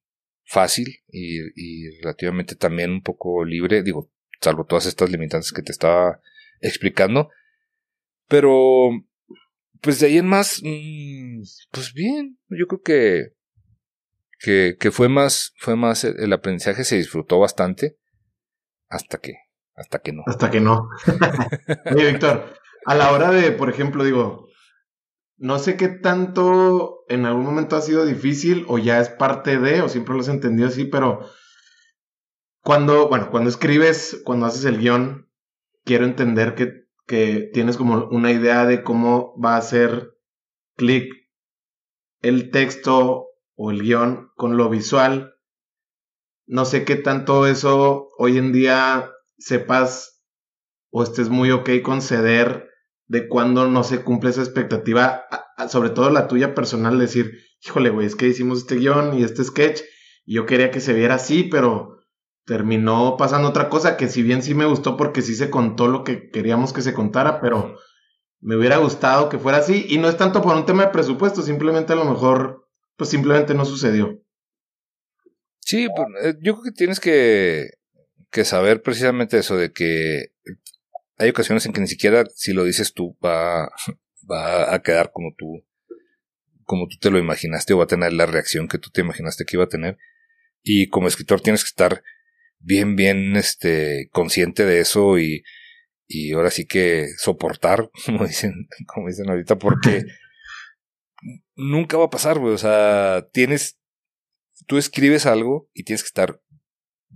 fácil 0.45 0.99
y, 1.07 1.39
y, 1.55 1.89
relativamente 2.01 2.55
también 2.55 2.91
un 2.91 3.01
poco 3.01 3.43
libre, 3.43 3.83
digo, 3.83 4.11
salvo 4.39 4.65
todas 4.65 4.85
estas 4.85 5.09
limitantes 5.09 5.51
que 5.51 5.63
te 5.63 5.71
estaba 5.71 6.19
explicando. 6.59 7.29
Pero, 8.27 8.91
pues 9.81 9.99
de 9.99 10.07
ahí 10.07 10.17
en 10.19 10.27
más, 10.27 10.61
mm, 10.63 11.41
pues 11.71 11.93
bien, 11.93 12.39
yo 12.49 12.67
creo 12.67 12.81
que, 12.81 13.33
que, 14.39 14.77
que 14.79 14.91
fue 14.91 15.09
más, 15.09 15.53
fue 15.57 15.75
más, 15.75 16.03
el 16.03 16.33
aprendizaje 16.33 16.83
se 16.83 16.97
disfrutó 16.97 17.39
bastante 17.39 17.97
hasta 18.89 19.17
que 19.17 19.35
hasta 19.75 19.99
que 19.99 20.13
no. 20.13 20.23
Hasta 20.25 20.51
que 20.51 20.61
no. 20.61 20.89
Oye, 21.95 22.11
Víctor, 22.11 22.53
a 22.85 22.95
la 22.95 23.11
hora 23.11 23.31
de, 23.31 23.51
por 23.51 23.69
ejemplo, 23.69 24.03
digo, 24.03 24.47
no 25.37 25.59
sé 25.59 25.77
qué 25.77 25.87
tanto 25.87 27.03
en 27.07 27.25
algún 27.25 27.45
momento 27.45 27.75
ha 27.75 27.81
sido 27.81 28.05
difícil 28.05 28.65
o 28.67 28.77
ya 28.77 28.99
es 28.99 29.09
parte 29.09 29.59
de, 29.59 29.81
o 29.81 29.89
siempre 29.89 30.13
lo 30.13 30.21
has 30.21 30.27
entendido 30.27 30.67
así, 30.67 30.85
pero 30.85 31.27
cuando, 32.61 33.07
bueno, 33.09 33.31
cuando 33.31 33.49
escribes, 33.49 34.21
cuando 34.23 34.45
haces 34.45 34.65
el 34.65 34.77
guion, 34.77 35.29
quiero 35.83 36.05
entender 36.05 36.53
que, 36.53 36.85
que 37.07 37.49
tienes 37.53 37.77
como 37.77 38.07
una 38.09 38.31
idea 38.31 38.65
de 38.65 38.83
cómo 38.83 39.35
va 39.39 39.57
a 39.57 39.61
ser 39.61 40.13
clic 40.75 41.11
el 42.21 42.51
texto 42.51 43.29
o 43.55 43.71
el 43.71 43.81
guion 43.81 44.29
con 44.35 44.57
lo 44.57 44.69
visual. 44.69 45.33
No 46.45 46.65
sé 46.65 46.85
qué 46.85 46.95
tanto 46.95 47.47
eso 47.47 48.09
hoy 48.17 48.37
en 48.37 48.51
día 48.51 49.11
sepas 49.41 50.21
o 50.91 51.03
estés 51.03 51.29
muy 51.29 51.51
ok 51.51 51.69
con 51.83 52.01
ceder 52.01 52.69
de 53.07 53.27
cuando 53.27 53.67
no 53.67 53.83
se 53.83 54.03
cumple 54.03 54.29
esa 54.29 54.41
expectativa, 54.41 55.25
sobre 55.67 55.89
todo 55.89 56.09
la 56.09 56.27
tuya 56.27 56.55
personal, 56.55 56.97
decir, 56.97 57.39
híjole, 57.65 57.89
güey, 57.89 58.07
es 58.07 58.15
que 58.15 58.27
hicimos 58.27 58.59
este 58.59 58.75
guion 58.75 59.17
y 59.17 59.23
este 59.23 59.43
sketch, 59.43 59.81
y 60.25 60.35
yo 60.35 60.45
quería 60.45 60.71
que 60.71 60.79
se 60.79 60.93
viera 60.93 61.15
así, 61.15 61.43
pero 61.43 61.97
terminó 62.45 63.17
pasando 63.17 63.49
otra 63.49 63.69
cosa 63.69 63.97
que 63.97 64.07
si 64.07 64.23
bien 64.23 64.41
sí 64.41 64.53
me 64.53 64.65
gustó 64.65 64.97
porque 64.97 65.21
sí 65.21 65.35
se 65.35 65.49
contó 65.49 65.87
lo 65.87 66.03
que 66.03 66.29
queríamos 66.29 66.73
que 66.73 66.81
se 66.81 66.93
contara, 66.93 67.41
pero 67.41 67.77
me 68.39 68.55
hubiera 68.55 68.77
gustado 68.77 69.29
que 69.29 69.39
fuera 69.39 69.57
así, 69.57 69.85
y 69.89 69.97
no 69.97 70.07
es 70.07 70.17
tanto 70.17 70.41
por 70.41 70.55
un 70.55 70.65
tema 70.65 70.85
de 70.85 70.91
presupuesto, 70.91 71.41
simplemente 71.41 71.93
a 71.93 71.97
lo 71.97 72.05
mejor, 72.05 72.67
pues 72.95 73.09
simplemente 73.09 73.53
no 73.53 73.65
sucedió. 73.65 74.21
Sí, 75.59 75.87
pues, 75.95 76.07
eh, 76.23 76.37
yo 76.41 76.53
creo 76.53 76.63
que 76.63 76.71
tienes 76.71 76.99
que 76.99 77.80
que 78.31 78.45
saber 78.45 78.81
precisamente 78.81 79.37
eso 79.37 79.57
de 79.57 79.71
que 79.71 80.31
hay 81.17 81.29
ocasiones 81.29 81.65
en 81.65 81.73
que 81.73 81.81
ni 81.81 81.87
siquiera 81.87 82.25
si 82.33 82.53
lo 82.53 82.63
dices 82.63 82.93
tú 82.93 83.17
va, 83.23 83.69
va 84.29 84.73
a 84.73 84.81
quedar 84.81 85.11
como 85.11 85.33
tú, 85.37 85.65
como 86.63 86.87
tú 86.87 86.97
te 86.97 87.11
lo 87.11 87.19
imaginaste 87.19 87.73
o 87.73 87.77
va 87.77 87.83
a 87.83 87.87
tener 87.87 88.13
la 88.13 88.25
reacción 88.25 88.67
que 88.67 88.77
tú 88.77 88.89
te 88.89 89.01
imaginaste 89.01 89.45
que 89.45 89.57
iba 89.57 89.65
a 89.65 89.69
tener. 89.69 89.97
Y 90.63 90.89
como 90.89 91.07
escritor 91.07 91.41
tienes 91.41 91.63
que 91.63 91.69
estar 91.69 92.03
bien, 92.59 92.95
bien, 92.95 93.35
este, 93.35 94.09
consciente 94.11 94.65
de 94.65 94.79
eso 94.79 95.19
y, 95.19 95.43
y 96.07 96.33
ahora 96.33 96.51
sí 96.51 96.65
que 96.65 97.07
soportar, 97.17 97.89
como 98.05 98.25
dicen, 98.25 98.67
como 98.87 99.07
dicen 99.07 99.29
ahorita, 99.29 99.57
porque 99.57 100.05
nunca 101.55 101.97
va 101.97 102.05
a 102.05 102.09
pasar, 102.09 102.39
güey. 102.39 102.53
O 102.53 102.57
sea, 102.57 103.27
tienes, 103.31 103.79
tú 104.67 104.77
escribes 104.77 105.25
algo 105.25 105.69
y 105.73 105.83
tienes 105.83 106.03
que 106.03 106.07
estar 106.07 106.41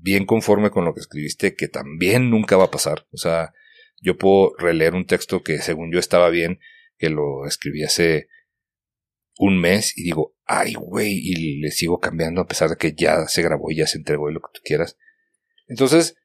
bien 0.05 0.27
conforme 0.27 0.69
con 0.69 0.85
lo 0.85 0.93
que 0.93 0.99
escribiste, 0.99 1.55
que 1.55 1.67
también 1.67 2.29
nunca 2.29 2.55
va 2.57 2.65
a 2.65 2.71
pasar. 2.71 3.07
O 3.11 3.17
sea, 3.17 3.53
yo 3.99 4.15
puedo 4.17 4.53
releer 4.59 4.93
un 4.93 5.07
texto 5.07 5.41
que 5.41 5.57
según 5.57 5.91
yo 5.91 5.97
estaba 5.97 6.29
bien, 6.29 6.59
que 6.99 7.09
lo 7.09 7.47
escribí 7.47 7.83
hace 7.83 8.27
un 9.39 9.59
mes 9.59 9.97
y 9.97 10.03
digo, 10.03 10.35
ay, 10.45 10.75
güey, 10.75 11.11
y 11.11 11.59
le 11.59 11.71
sigo 11.71 11.99
cambiando 11.99 12.41
a 12.41 12.47
pesar 12.47 12.69
de 12.69 12.77
que 12.77 12.93
ya 12.93 13.27
se 13.27 13.41
grabó 13.41 13.71
y 13.71 13.77
ya 13.77 13.87
se 13.87 13.97
entregó 13.97 14.29
y 14.29 14.33
lo 14.35 14.41
que 14.41 14.51
tú 14.53 14.61
quieras. 14.63 14.95
Entonces, 15.67 16.15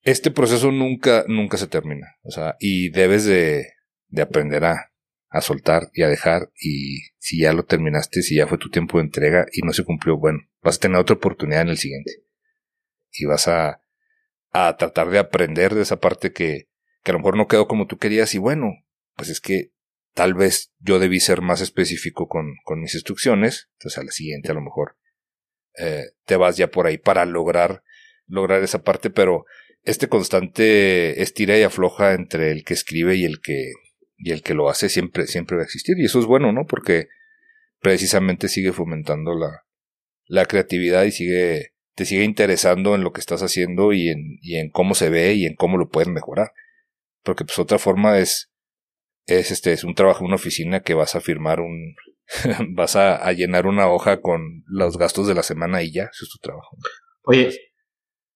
este 0.00 0.30
proceso 0.30 0.72
nunca, 0.72 1.26
nunca 1.28 1.58
se 1.58 1.66
termina. 1.66 2.16
O 2.22 2.30
sea, 2.30 2.56
y 2.60 2.88
debes 2.88 3.26
de, 3.26 3.74
de 4.08 4.22
aprender 4.22 4.64
a, 4.64 4.90
a 5.28 5.40
soltar 5.42 5.90
y 5.92 6.02
a 6.02 6.08
dejar 6.08 6.50
y 6.58 7.10
si 7.18 7.42
ya 7.42 7.52
lo 7.52 7.64
terminaste, 7.64 8.22
si 8.22 8.36
ya 8.36 8.46
fue 8.46 8.56
tu 8.56 8.70
tiempo 8.70 8.96
de 8.96 9.04
entrega 9.04 9.44
y 9.52 9.60
no 9.60 9.74
se 9.74 9.84
cumplió, 9.84 10.16
bueno, 10.16 10.38
vas 10.62 10.76
a 10.76 10.80
tener 10.80 10.96
otra 10.96 11.16
oportunidad 11.16 11.60
en 11.60 11.68
el 11.68 11.76
siguiente 11.76 12.22
y 13.12 13.26
vas 13.26 13.48
a, 13.48 13.82
a 14.50 14.76
tratar 14.76 15.10
de 15.10 15.18
aprender 15.18 15.74
de 15.74 15.82
esa 15.82 16.00
parte 16.00 16.32
que, 16.32 16.68
que 17.02 17.10
a 17.10 17.14
lo 17.14 17.18
mejor 17.20 17.36
no 17.36 17.48
quedó 17.48 17.66
como 17.66 17.86
tú 17.86 17.98
querías. 17.98 18.34
Y 18.34 18.38
bueno, 18.38 18.72
pues 19.16 19.28
es 19.28 19.40
que 19.40 19.72
tal 20.14 20.34
vez 20.34 20.72
yo 20.78 20.98
debí 20.98 21.20
ser 21.20 21.40
más 21.40 21.60
específico 21.60 22.28
con, 22.28 22.54
con 22.64 22.80
mis 22.80 22.94
instrucciones, 22.94 23.70
entonces 23.74 23.98
a 23.98 24.04
la 24.04 24.12
siguiente 24.12 24.50
a 24.50 24.54
lo 24.54 24.60
mejor 24.60 24.96
eh, 25.78 26.04
te 26.26 26.36
vas 26.36 26.56
ya 26.56 26.68
por 26.68 26.86
ahí 26.86 26.98
para 26.98 27.24
lograr, 27.24 27.82
lograr 28.26 28.62
esa 28.62 28.82
parte, 28.82 29.10
pero 29.10 29.46
este 29.84 30.08
constante 30.08 31.22
estira 31.22 31.58
y 31.58 31.62
afloja 31.62 32.12
entre 32.12 32.52
el 32.52 32.64
que 32.64 32.74
escribe 32.74 33.16
y 33.16 33.24
el 33.24 33.40
que, 33.40 33.72
y 34.16 34.32
el 34.32 34.42
que 34.42 34.54
lo 34.54 34.68
hace 34.68 34.88
siempre, 34.88 35.26
siempre 35.26 35.56
va 35.56 35.62
a 35.62 35.64
existir. 35.64 35.98
Y 35.98 36.04
eso 36.04 36.20
es 36.20 36.26
bueno, 36.26 36.52
¿no? 36.52 36.66
Porque 36.66 37.08
precisamente 37.80 38.48
sigue 38.48 38.72
fomentando 38.72 39.34
la, 39.34 39.64
la 40.26 40.44
creatividad 40.44 41.04
y 41.04 41.10
sigue 41.10 41.71
te 41.94 42.04
sigue 42.04 42.24
interesando 42.24 42.94
en 42.94 43.02
lo 43.02 43.12
que 43.12 43.20
estás 43.20 43.42
haciendo 43.42 43.92
y 43.92 44.08
en, 44.08 44.38
y 44.40 44.56
en 44.56 44.70
cómo 44.70 44.94
se 44.94 45.10
ve 45.10 45.34
y 45.34 45.46
en 45.46 45.54
cómo 45.54 45.76
lo 45.76 45.88
pueden 45.88 46.12
mejorar. 46.12 46.52
Porque 47.22 47.44
pues 47.44 47.58
otra 47.58 47.78
forma 47.78 48.18
es, 48.18 48.50
es 49.26 49.50
este, 49.50 49.72
es 49.72 49.84
un 49.84 49.94
trabajo 49.94 50.20
en 50.20 50.26
una 50.26 50.36
oficina 50.36 50.80
que 50.80 50.94
vas 50.94 51.14
a 51.14 51.20
firmar 51.20 51.60
un, 51.60 51.94
vas 52.74 52.96
a, 52.96 53.30
llenar 53.32 53.66
una 53.66 53.88
hoja 53.88 54.20
con 54.20 54.64
los 54.66 54.98
gastos 54.98 55.26
de 55.26 55.34
la 55.34 55.42
semana 55.42 55.82
y 55.82 55.92
ya, 55.92 56.04
eso 56.04 56.24
es 56.24 56.30
tu 56.30 56.38
trabajo. 56.38 56.76
Oye, 57.24 57.50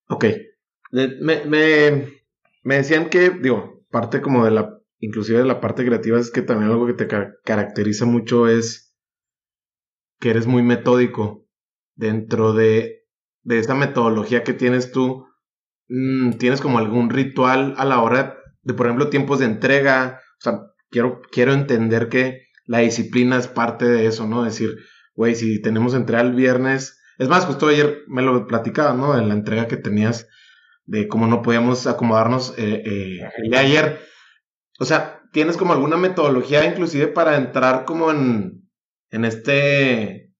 ok. 0.08 0.24
Me, 0.92 1.44
me, 1.44 2.22
me 2.62 2.76
decían 2.76 3.10
que, 3.10 3.30
digo, 3.30 3.84
parte 3.90 4.20
como 4.20 4.44
de 4.44 4.50
la, 4.52 4.78
inclusive 4.98 5.38
de 5.38 5.44
la 5.44 5.60
parte 5.60 5.84
creativa 5.84 6.18
es 6.18 6.30
que 6.30 6.42
también 6.42 6.70
algo 6.70 6.86
que 6.86 6.94
te 6.94 7.08
caracteriza 7.44 8.04
mucho 8.04 8.48
es 8.48 8.94
que 10.20 10.30
eres 10.30 10.46
muy 10.46 10.62
metódico 10.62 11.46
dentro 11.94 12.52
de 12.52 12.95
de 13.46 13.60
esta 13.60 13.76
metodología 13.76 14.42
que 14.42 14.52
tienes 14.52 14.90
tú, 14.90 15.28
mm, 15.88 16.32
¿tienes 16.32 16.60
como 16.60 16.78
algún 16.78 17.10
ritual 17.10 17.74
a 17.78 17.84
la 17.84 18.02
hora 18.02 18.38
de, 18.62 18.74
por 18.74 18.86
ejemplo, 18.86 19.08
tiempos 19.08 19.38
de 19.38 19.44
entrega? 19.44 20.20
O 20.40 20.42
sea, 20.42 20.62
quiero, 20.90 21.22
quiero 21.30 21.52
entender 21.52 22.08
que 22.08 22.48
la 22.64 22.78
disciplina 22.78 23.38
es 23.38 23.46
parte 23.46 23.84
de 23.86 24.06
eso, 24.06 24.26
¿no? 24.26 24.42
Decir, 24.42 24.76
güey, 25.14 25.36
si 25.36 25.62
tenemos 25.62 25.94
entrega 25.94 26.22
el 26.22 26.34
viernes, 26.34 27.00
es 27.18 27.28
más, 27.28 27.46
justo 27.46 27.68
ayer 27.68 28.02
me 28.08 28.22
lo 28.22 28.48
platicaba, 28.48 28.94
¿no? 28.94 29.16
En 29.16 29.28
la 29.28 29.34
entrega 29.34 29.68
que 29.68 29.76
tenías 29.76 30.26
de 30.84 31.06
cómo 31.06 31.28
no 31.28 31.40
podíamos 31.42 31.86
acomodarnos 31.86 32.52
eh, 32.58 32.82
eh, 32.84 33.30
el 33.38 33.50
de 33.50 33.56
ayer. 33.56 34.00
O 34.80 34.84
sea, 34.84 35.22
¿tienes 35.32 35.56
como 35.56 35.72
alguna 35.72 35.96
metodología 35.96 36.64
inclusive 36.64 37.06
para 37.06 37.36
entrar 37.36 37.84
como 37.84 38.10
en, 38.10 38.68
en 39.10 39.24
este, 39.24 40.32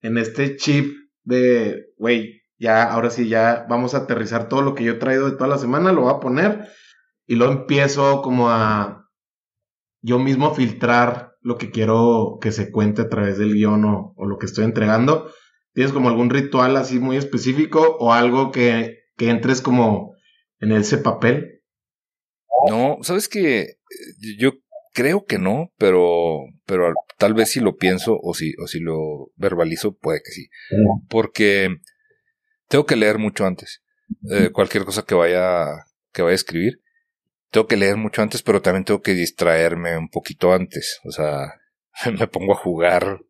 en 0.00 0.16
este 0.16 0.56
chip 0.56 0.94
de, 1.24 1.86
güey, 1.96 2.41
ya, 2.62 2.84
ahora 2.84 3.10
sí, 3.10 3.28
ya 3.28 3.66
vamos 3.68 3.94
a 3.94 3.98
aterrizar 3.98 4.48
todo 4.48 4.62
lo 4.62 4.76
que 4.76 4.84
yo 4.84 4.92
he 4.92 4.98
traído 4.98 5.28
de 5.28 5.36
toda 5.36 5.48
la 5.48 5.58
semana, 5.58 5.90
lo 5.90 6.02
voy 6.02 6.14
a 6.14 6.20
poner 6.20 6.68
y 7.26 7.34
lo 7.34 7.50
empiezo 7.50 8.22
como 8.22 8.50
a 8.50 9.10
yo 10.00 10.20
mismo 10.20 10.54
filtrar 10.54 11.32
lo 11.40 11.58
que 11.58 11.72
quiero 11.72 12.38
que 12.40 12.52
se 12.52 12.70
cuente 12.70 13.02
a 13.02 13.08
través 13.08 13.36
del 13.36 13.54
guion 13.54 13.84
o, 13.84 14.14
lo 14.16 14.38
que 14.38 14.46
estoy 14.46 14.64
entregando. 14.64 15.32
¿Tienes 15.74 15.92
como 15.92 16.08
algún 16.08 16.30
ritual 16.30 16.76
así 16.76 17.00
muy 17.00 17.16
específico 17.16 17.96
o 17.98 18.12
algo 18.12 18.52
que, 18.52 18.98
que 19.16 19.30
entres 19.30 19.60
como 19.60 20.14
en 20.60 20.70
ese 20.70 20.98
papel? 20.98 21.62
No, 22.68 22.98
sabes 23.02 23.28
que 23.28 23.74
yo 24.38 24.52
creo 24.94 25.24
que 25.24 25.38
no, 25.38 25.72
pero, 25.78 26.44
pero 26.64 26.94
tal 27.18 27.34
vez 27.34 27.50
si 27.50 27.58
lo 27.58 27.74
pienso 27.74 28.16
o 28.22 28.34
si, 28.34 28.54
o 28.62 28.68
si 28.68 28.78
lo 28.78 29.32
verbalizo, 29.34 29.96
puede 29.96 30.20
que 30.24 30.30
sí. 30.30 30.48
Porque 31.08 31.78
tengo 32.72 32.86
que 32.86 32.96
leer 32.96 33.18
mucho 33.18 33.44
antes. 33.44 33.82
Eh, 34.30 34.48
cualquier 34.50 34.86
cosa 34.86 35.02
que 35.02 35.14
vaya, 35.14 35.66
que 36.10 36.22
vaya 36.22 36.32
a 36.32 36.34
escribir. 36.34 36.80
Tengo 37.50 37.66
que 37.66 37.76
leer 37.76 37.98
mucho 37.98 38.22
antes, 38.22 38.42
pero 38.42 38.62
también 38.62 38.86
tengo 38.86 39.02
que 39.02 39.12
distraerme 39.12 39.98
un 39.98 40.08
poquito 40.08 40.54
antes. 40.54 40.98
O 41.04 41.10
sea, 41.10 41.60
me 42.18 42.26
pongo 42.28 42.54
a 42.54 42.56
jugar. 42.56 43.20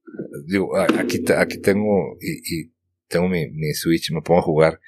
Digo, 0.46 0.78
aquí, 0.78 1.24
aquí 1.36 1.60
tengo, 1.60 2.16
y, 2.20 2.70
tengo 3.08 3.28
mi, 3.28 3.50
mi 3.50 3.74
Switch, 3.74 4.12
me 4.12 4.22
pongo 4.22 4.38
a 4.38 4.44
jugar 4.44 4.80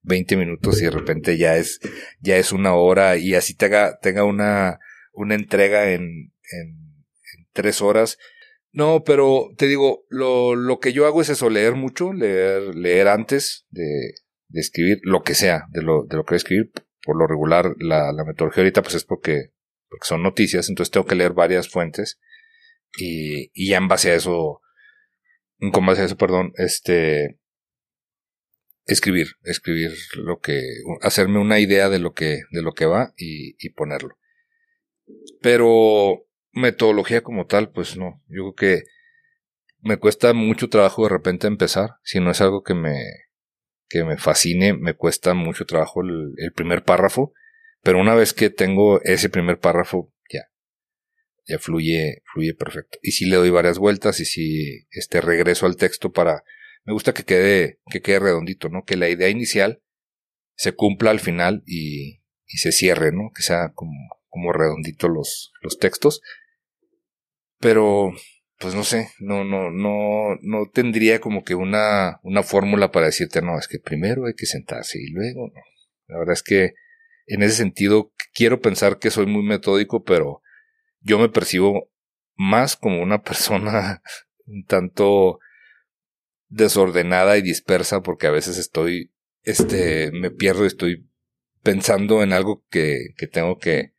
20 0.00 0.36
minutos 0.36 0.82
y 0.82 0.86
de 0.86 0.90
repente 0.90 1.38
ya 1.38 1.56
es, 1.56 1.78
ya 2.18 2.38
es 2.38 2.50
una 2.50 2.74
hora 2.74 3.16
y 3.16 3.36
así 3.36 3.54
tenga, 3.54 4.00
tenga 4.00 4.24
una, 4.24 4.80
una 5.12 5.36
entrega 5.36 5.92
en, 5.92 6.02
en, 6.50 6.68
en 6.70 7.46
tres 7.52 7.80
horas. 7.80 8.18
No, 8.72 9.04
pero 9.04 9.50
te 9.58 9.66
digo, 9.66 10.04
lo, 10.08 10.54
lo 10.54 10.80
que 10.80 10.94
yo 10.94 11.06
hago 11.06 11.20
es 11.20 11.28
eso, 11.28 11.50
leer 11.50 11.74
mucho, 11.74 12.12
leer, 12.14 12.74
leer 12.74 13.08
antes 13.08 13.66
de, 13.68 14.14
de 14.48 14.60
escribir 14.60 14.98
lo 15.02 15.22
que 15.22 15.34
sea, 15.34 15.66
de 15.70 15.82
lo, 15.82 16.04
de 16.04 16.16
lo 16.16 16.24
que 16.24 16.32
voy 16.32 16.36
a 16.36 16.38
escribir. 16.38 16.72
Por 17.04 17.18
lo 17.18 17.26
regular, 17.26 17.74
la, 17.78 18.12
la 18.12 18.24
metodología 18.24 18.62
ahorita 18.62 18.82
pues 18.82 18.94
es 18.94 19.04
porque, 19.04 19.52
porque 19.88 20.06
son 20.06 20.22
noticias, 20.22 20.68
entonces 20.68 20.90
tengo 20.90 21.06
que 21.06 21.16
leer 21.16 21.32
varias 21.32 21.68
fuentes 21.68 22.18
y, 22.96 23.50
y 23.52 23.70
ya 23.70 23.76
en 23.76 23.88
base 23.88 24.10
a 24.10 24.14
eso, 24.14 24.60
con 25.72 25.84
base 25.84 26.02
a 26.02 26.04
eso, 26.06 26.16
perdón, 26.16 26.52
este, 26.56 27.38
escribir, 28.86 29.32
escribir 29.42 29.92
lo 30.14 30.40
que, 30.40 30.62
hacerme 31.02 31.40
una 31.40 31.60
idea 31.60 31.90
de 31.90 31.98
lo 31.98 32.14
que, 32.14 32.40
de 32.50 32.62
lo 32.62 32.72
que 32.72 32.86
va 32.86 33.12
y, 33.16 33.54
y 33.58 33.70
ponerlo. 33.70 34.16
Pero 35.42 36.24
metodología 36.52 37.22
como 37.22 37.46
tal, 37.46 37.70
pues 37.70 37.96
no, 37.96 38.22
yo 38.28 38.52
creo 38.52 38.54
que 38.54 38.82
me 39.80 39.96
cuesta 39.96 40.32
mucho 40.32 40.68
trabajo 40.68 41.04
de 41.04 41.08
repente 41.08 41.46
empezar, 41.46 41.96
si 42.04 42.20
no 42.20 42.30
es 42.30 42.40
algo 42.40 42.62
que 42.62 42.74
me, 42.74 42.96
que 43.88 44.04
me 44.04 44.16
fascine, 44.16 44.74
me 44.74 44.94
cuesta 44.94 45.34
mucho 45.34 45.66
trabajo 45.66 46.02
el, 46.02 46.34
el 46.36 46.52
primer 46.52 46.84
párrafo, 46.84 47.32
pero 47.82 48.00
una 48.00 48.14
vez 48.14 48.32
que 48.32 48.48
tengo 48.48 49.02
ese 49.02 49.28
primer 49.28 49.58
párrafo, 49.58 50.12
ya, 50.30 50.42
ya 51.46 51.58
fluye, 51.58 52.22
fluye 52.32 52.54
perfecto. 52.54 52.98
Y 53.02 53.12
si 53.12 53.26
le 53.26 53.36
doy 53.36 53.50
varias 53.50 53.78
vueltas 53.78 54.20
y 54.20 54.24
si 54.24 54.86
este 54.90 55.20
regreso 55.20 55.66
al 55.66 55.76
texto 55.76 56.12
para, 56.12 56.44
me 56.84 56.92
gusta 56.92 57.12
que 57.12 57.24
quede, 57.24 57.80
que 57.90 58.00
quede 58.00 58.20
redondito, 58.20 58.68
¿no? 58.68 58.84
Que 58.84 58.96
la 58.96 59.08
idea 59.08 59.28
inicial 59.28 59.82
se 60.54 60.72
cumpla 60.72 61.10
al 61.10 61.20
final 61.20 61.64
y, 61.66 62.22
y 62.46 62.58
se 62.58 62.70
cierre, 62.70 63.10
¿no? 63.10 63.30
Que 63.34 63.42
sea 63.42 63.72
como, 63.74 64.20
como 64.28 64.52
redondito 64.52 65.08
los, 65.08 65.52
los 65.60 65.78
textos. 65.78 66.22
Pero, 67.62 68.12
pues 68.58 68.74
no 68.74 68.82
sé, 68.82 69.10
no, 69.20 69.44
no, 69.44 69.70
no, 69.70 70.36
no 70.42 70.66
tendría 70.74 71.20
como 71.20 71.44
que 71.44 71.54
una, 71.54 72.18
una 72.24 72.42
fórmula 72.42 72.90
para 72.90 73.06
decirte, 73.06 73.40
no, 73.40 73.56
es 73.56 73.68
que 73.68 73.78
primero 73.78 74.26
hay 74.26 74.34
que 74.34 74.46
sentarse 74.46 74.98
y 75.00 75.10
luego, 75.12 75.46
no. 75.54 75.62
La 76.08 76.18
verdad 76.18 76.32
es 76.32 76.42
que 76.42 76.74
en 77.26 77.44
ese 77.44 77.54
sentido 77.54 78.12
quiero 78.34 78.60
pensar 78.60 78.98
que 78.98 79.12
soy 79.12 79.26
muy 79.26 79.44
metódico, 79.44 80.02
pero 80.02 80.42
yo 81.02 81.20
me 81.20 81.28
percibo 81.28 81.88
más 82.34 82.74
como 82.76 83.00
una 83.00 83.22
persona 83.22 84.02
un 84.46 84.64
tanto 84.66 85.38
desordenada 86.48 87.38
y 87.38 87.42
dispersa 87.42 88.02
porque 88.02 88.26
a 88.26 88.32
veces 88.32 88.58
estoy, 88.58 89.12
este, 89.44 90.10
me 90.10 90.32
pierdo 90.32 90.64
y 90.64 90.66
estoy 90.66 91.08
pensando 91.62 92.24
en 92.24 92.32
algo 92.32 92.64
que, 92.70 93.10
que 93.16 93.28
tengo 93.28 93.58
que, 93.58 93.92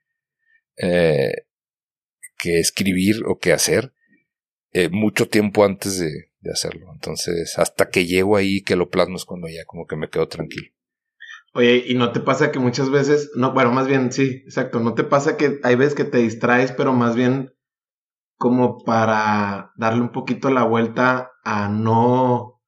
eh, 0.76 1.45
que 2.44 2.60
escribir 2.60 3.24
o 3.26 3.39
que 3.39 3.54
hacer 3.54 3.94
eh, 4.74 4.89
mucho 4.89 5.30
tiempo 5.30 5.64
antes 5.64 5.98
de, 5.98 6.30
hacerlo. 6.52 6.88
Entonces, 6.91 7.58
hasta 7.58 7.89
que 7.89 8.06
llego 8.06 8.36
ahí, 8.36 8.64
que 8.64 8.76
lo 8.76 8.89
plasmo 8.89 9.16
es 9.16 9.24
cuando 9.24 9.48
ya 9.48 9.64
como 9.66 9.88
que 9.88 9.96
me 9.96 10.10
quedo 10.10 10.28
tranquilo. 10.28 10.68
Oye, 11.54 11.86
¿y 11.88 11.96
no 11.96 12.12
te 12.12 12.20
pasa 12.20 12.52
que 12.52 12.60
muchas 12.60 12.89
veces, 12.89 13.32
no, 13.36 13.54
bueno, 13.54 13.72
más 13.72 13.88
bien 13.88 14.12
sí, 14.12 14.41
exacto, 14.44 14.82
no 14.82 14.94
te 14.94 15.06
pasa 15.06 15.38
que 15.38 15.62
hay 15.64 15.76
veces 15.76 15.96
que 15.96 16.04
te 16.04 16.18
distraes, 16.18 16.74
pero 16.74 16.91
más 16.91 17.16
bien 17.16 17.54
como 18.36 18.84
para 18.84 19.72
darle 19.78 20.02
un 20.02 20.12
poquito 20.12 20.50
la 20.50 20.64
vuelta 20.64 21.32
a 21.46 21.70
no, 21.70 22.62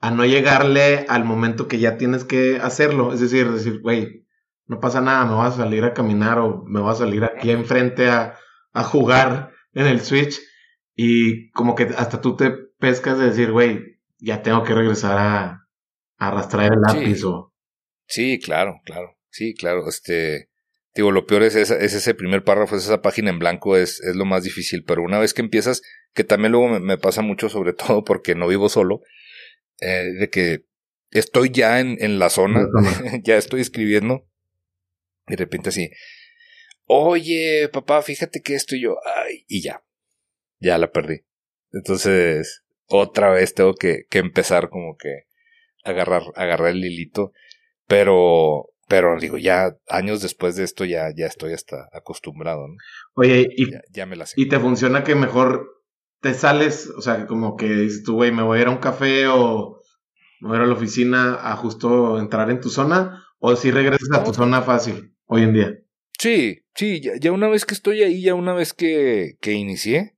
a 0.00 0.10
no 0.10 0.24
llegarle 0.24 1.04
al 1.10 1.24
momento 1.26 1.68
que 1.68 1.78
ya 1.78 1.98
tienes 1.98 2.24
que 2.24 2.56
hacerlo? 2.56 3.12
Es 3.12 3.20
decir, 3.20 3.52
decir, 3.52 3.82
güey, 3.82 4.26
no 4.66 4.80
pasa 4.80 5.02
nada, 5.02 5.26
me 5.26 5.34
voy 5.34 5.46
a 5.46 5.50
salir 5.50 5.84
a 5.84 5.92
caminar 5.92 6.38
o 6.38 6.64
me 6.64 6.80
voy 6.80 6.92
a 6.92 6.94
salir 6.94 7.24
aquí 7.24 7.50
enfrente 7.50 8.08
a, 8.08 8.38
a 8.78 8.84
jugar 8.84 9.50
en 9.72 9.86
el 9.86 10.00
Switch 10.00 10.40
y 10.94 11.50
como 11.50 11.74
que 11.74 11.84
hasta 11.96 12.20
tú 12.20 12.36
te 12.36 12.50
pescas 12.78 13.18
de 13.18 13.26
decir, 13.26 13.50
güey, 13.52 13.98
ya 14.18 14.42
tengo 14.42 14.62
que 14.64 14.74
regresar 14.74 15.16
a, 15.18 15.44
a 16.18 16.28
arrastrar 16.28 16.72
el 16.72 16.80
lápiz 16.80 17.18
Sí. 17.18 17.24
o... 17.26 17.54
Sí, 18.06 18.38
claro, 18.40 18.80
claro. 18.84 19.16
Sí, 19.30 19.54
claro. 19.54 19.88
Este, 19.88 20.48
digo, 20.94 21.12
lo 21.12 21.26
peor 21.26 21.42
es, 21.42 21.54
esa- 21.54 21.78
es 21.78 21.94
ese 21.94 22.14
primer 22.14 22.42
párrafo, 22.44 22.76
es 22.76 22.84
esa 22.84 23.02
página 23.02 23.30
en 23.30 23.38
blanco, 23.38 23.76
es, 23.76 24.00
es 24.00 24.16
lo 24.16 24.24
más 24.24 24.44
difícil. 24.44 24.84
Pero 24.84 25.02
una 25.02 25.18
vez 25.18 25.34
que 25.34 25.42
empiezas, 25.42 25.82
que 26.14 26.24
también 26.24 26.52
luego 26.52 26.68
me, 26.68 26.80
me 26.80 26.98
pasa 26.98 27.22
mucho, 27.22 27.48
sobre 27.48 27.72
todo 27.74 28.02
porque 28.04 28.34
no 28.34 28.48
vivo 28.48 28.68
solo, 28.68 29.00
eh, 29.80 30.04
de 30.18 30.30
que 30.30 30.64
estoy 31.10 31.50
ya 31.50 31.80
en, 31.80 31.96
en 32.00 32.18
la 32.18 32.30
zona, 32.30 32.66
ya 33.24 33.36
estoy 33.36 33.60
escribiendo, 33.60 34.26
y 35.26 35.32
de 35.32 35.36
repente 35.36 35.68
así, 35.68 35.90
oye, 36.88 37.68
papá, 37.72 38.02
fíjate 38.02 38.40
que 38.42 38.54
esto 38.54 38.74
y 38.74 38.82
yo, 38.82 38.96
ay, 39.04 39.44
y 39.46 39.62
ya, 39.62 39.84
ya 40.58 40.78
la 40.78 40.90
perdí. 40.90 41.20
Entonces, 41.72 42.64
otra 42.86 43.30
vez 43.30 43.54
tengo 43.54 43.74
que, 43.74 44.04
que 44.10 44.18
empezar 44.18 44.70
como 44.70 44.96
que 44.96 45.24
agarrar, 45.84 46.22
agarrar 46.34 46.70
el 46.70 46.84
hilito, 46.84 47.32
pero, 47.86 48.66
pero 48.88 49.18
digo, 49.20 49.38
ya 49.38 49.76
años 49.88 50.22
después 50.22 50.56
de 50.56 50.64
esto 50.64 50.84
ya, 50.84 51.10
ya 51.14 51.26
estoy 51.26 51.52
hasta 51.52 51.88
acostumbrado, 51.92 52.66
¿no? 52.68 52.74
Oye, 53.14 53.46
y, 53.56 53.70
Ya, 53.70 53.80
ya 53.90 54.06
me 54.06 54.16
la 54.16 54.26
sé. 54.26 54.34
y 54.40 54.48
te 54.48 54.58
funciona 54.58 55.04
que 55.04 55.14
mejor 55.14 55.68
te 56.20 56.34
sales, 56.34 56.88
o 56.96 57.02
sea, 57.02 57.26
como 57.26 57.56
que 57.56 57.66
dices 57.68 58.02
tú, 58.02 58.14
güey, 58.16 58.32
me 58.32 58.42
voy 58.42 58.58
a 58.58 58.62
ir 58.62 58.66
a 58.68 58.70
un 58.72 58.78
café 58.78 59.26
o 59.28 59.80
me 60.40 60.48
voy 60.48 60.56
a 60.56 60.60
ir 60.60 60.64
a 60.64 60.68
la 60.68 60.74
oficina 60.74 61.38
a 61.42 61.56
justo 61.56 62.18
entrar 62.18 62.50
en 62.50 62.60
tu 62.60 62.70
zona, 62.70 63.24
o 63.38 63.54
si 63.56 63.70
regresas 63.70 64.08
a 64.12 64.24
tu 64.24 64.32
zona 64.34 64.62
fácil 64.62 65.14
hoy 65.26 65.42
en 65.42 65.52
día. 65.52 65.74
Sí, 66.18 66.64
sí, 66.74 67.00
ya, 67.00 67.12
ya 67.18 67.32
una 67.32 67.48
vez 67.48 67.64
que 67.64 67.74
estoy 67.74 68.02
ahí, 68.02 68.22
ya 68.22 68.34
una 68.34 68.52
vez 68.52 68.74
que, 68.74 69.36
que 69.40 69.52
inicié, 69.52 70.16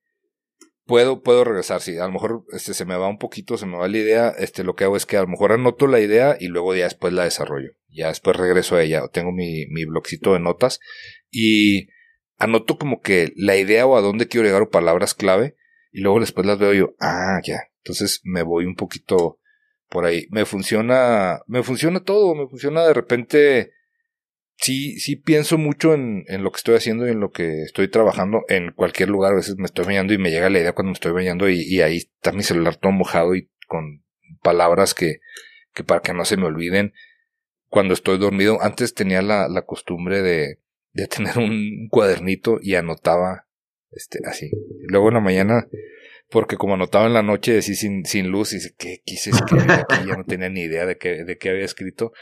puedo, 0.90 1.22
puedo 1.22 1.44
regresar. 1.44 1.80
Sí, 1.80 1.98
a 1.98 2.06
lo 2.06 2.12
mejor 2.12 2.44
este, 2.52 2.74
se 2.74 2.84
me 2.84 2.96
va 2.96 3.08
un 3.08 3.18
poquito, 3.18 3.56
se 3.56 3.66
me 3.66 3.76
va 3.76 3.86
la 3.86 3.98
idea. 3.98 4.30
Este, 4.30 4.64
lo 4.64 4.74
que 4.74 4.84
hago 4.84 4.96
es 4.96 5.06
que 5.06 5.16
a 5.16 5.22
lo 5.22 5.28
mejor 5.28 5.52
anoto 5.52 5.86
la 5.86 6.00
idea 6.00 6.36
y 6.40 6.48
luego 6.48 6.74
ya 6.74 6.84
después 6.84 7.12
la 7.12 7.24
desarrollo. 7.24 7.72
Ya 7.88 8.08
después 8.08 8.36
regreso 8.36 8.76
a 8.76 8.82
ella. 8.82 9.02
Tengo 9.12 9.30
mi, 9.30 9.66
mi 9.66 9.84
blogcito 9.84 10.32
de 10.32 10.40
notas 10.40 10.80
y 11.30 11.88
anoto 12.38 12.78
como 12.78 13.00
que 13.00 13.32
la 13.36 13.56
idea 13.56 13.86
o 13.86 13.96
a 13.96 14.00
dónde 14.00 14.26
quiero 14.26 14.46
llegar 14.46 14.62
o 14.62 14.70
palabras 14.70 15.14
clave 15.14 15.54
y 15.92 16.00
luego 16.00 16.20
después 16.20 16.46
las 16.46 16.58
veo 16.58 16.72
yo, 16.72 16.94
ah, 16.98 17.40
ya. 17.44 17.60
Entonces 17.82 18.20
me 18.24 18.42
voy 18.42 18.64
un 18.64 18.74
poquito 18.74 19.38
por 19.88 20.06
ahí. 20.06 20.26
Me 20.30 20.44
funciona, 20.44 21.40
me 21.46 21.62
funciona 21.62 22.00
todo, 22.02 22.34
me 22.34 22.48
funciona 22.48 22.84
de 22.84 22.94
repente 22.94 23.72
sí, 24.60 24.98
sí 24.98 25.16
pienso 25.16 25.58
mucho 25.58 25.94
en, 25.94 26.24
en 26.28 26.42
lo 26.42 26.52
que 26.52 26.58
estoy 26.58 26.76
haciendo 26.76 27.06
y 27.06 27.10
en 27.10 27.20
lo 27.20 27.30
que 27.30 27.62
estoy 27.62 27.88
trabajando 27.88 28.44
en 28.48 28.72
cualquier 28.72 29.08
lugar. 29.08 29.32
A 29.32 29.36
veces 29.36 29.56
me 29.56 29.66
estoy 29.66 29.84
bañando 29.84 30.12
y 30.12 30.18
me 30.18 30.30
llega 30.30 30.50
la 30.50 30.60
idea 30.60 30.72
cuando 30.72 30.90
me 30.90 30.94
estoy 30.94 31.12
bañando 31.12 31.48
y, 31.48 31.62
y 31.62 31.80
ahí 31.80 31.98
está 31.98 32.32
mi 32.32 32.42
celular 32.42 32.76
todo 32.76 32.92
mojado 32.92 33.34
y 33.34 33.50
con 33.66 34.04
palabras 34.42 34.94
que, 34.94 35.20
que 35.74 35.84
para 35.84 36.00
que 36.00 36.12
no 36.12 36.24
se 36.24 36.36
me 36.36 36.46
olviden 36.46 36.92
cuando 37.68 37.94
estoy 37.94 38.18
dormido. 38.18 38.60
Antes 38.60 38.94
tenía 38.94 39.22
la, 39.22 39.48
la 39.48 39.62
costumbre 39.62 40.22
de, 40.22 40.58
de 40.92 41.06
tener 41.06 41.38
un 41.38 41.88
cuadernito 41.88 42.58
y 42.60 42.74
anotaba 42.74 43.46
este 43.92 44.20
así. 44.26 44.50
Luego 44.82 45.08
en 45.08 45.14
la 45.14 45.20
mañana, 45.20 45.66
porque 46.30 46.56
como 46.56 46.74
anotaba 46.74 47.06
en 47.06 47.14
la 47.14 47.22
noche 47.22 47.58
así 47.58 47.74
sin, 47.74 48.04
sin 48.04 48.28
luz, 48.28 48.52
y 48.52 48.58
¿qué 48.76 49.02
quise 49.04 49.30
escribir 49.30 49.70
aquí? 49.70 49.96
Ya 50.06 50.16
no 50.16 50.24
tenía 50.24 50.48
ni 50.48 50.62
idea 50.62 50.86
de 50.86 50.96
qué, 50.96 51.24
de 51.24 51.38
qué 51.38 51.50
había 51.50 51.64
escrito. 51.64 52.12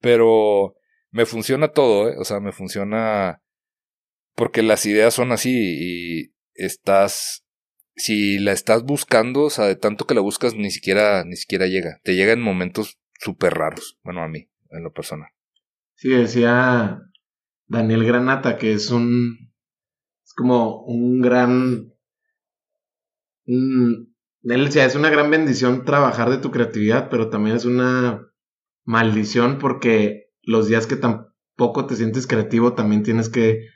Pero 0.00 0.76
me 1.12 1.26
funciona 1.26 1.68
todo, 1.68 2.08
¿eh? 2.08 2.16
O 2.18 2.24
sea, 2.24 2.40
me 2.40 2.52
funciona 2.52 3.40
porque 4.34 4.62
las 4.62 4.86
ideas 4.86 5.14
son 5.14 5.32
así 5.32 5.52
y 5.54 6.34
estás, 6.54 7.44
si 7.96 8.38
la 8.38 8.52
estás 8.52 8.82
buscando, 8.84 9.42
o 9.44 9.50
sea, 9.50 9.66
de 9.66 9.76
tanto 9.76 10.06
que 10.06 10.14
la 10.14 10.20
buscas, 10.22 10.54
ni 10.54 10.70
siquiera, 10.70 11.24
ni 11.24 11.36
siquiera 11.36 11.66
llega. 11.66 12.00
Te 12.02 12.14
llega 12.16 12.32
en 12.32 12.40
momentos 12.40 12.98
súper 13.20 13.54
raros. 13.54 13.98
Bueno, 14.02 14.22
a 14.22 14.28
mí, 14.28 14.48
en 14.70 14.82
lo 14.82 14.92
personal. 14.92 15.28
Sí, 15.94 16.08
decía 16.08 16.98
Daniel 17.66 18.04
Granata 18.04 18.58
que 18.58 18.72
es 18.72 18.90
un, 18.90 19.52
es 20.24 20.32
como 20.34 20.82
un 20.84 21.20
gran, 21.20 21.92
un- 23.46 24.14
él 24.44 24.64
decía, 24.64 24.84
es 24.84 24.96
una 24.96 25.10
gran 25.10 25.30
bendición 25.30 25.84
trabajar 25.84 26.30
de 26.30 26.38
tu 26.38 26.50
creatividad, 26.50 27.08
pero 27.10 27.30
también 27.30 27.56
es 27.56 27.64
una 27.64 28.26
maldición 28.84 29.58
porque 29.58 30.21
los 30.42 30.68
días 30.68 30.86
que 30.86 30.96
tampoco 30.96 31.86
te 31.86 31.96
sientes 31.96 32.26
creativo 32.26 32.74
también 32.74 33.02
tienes 33.02 33.28
que 33.28 33.66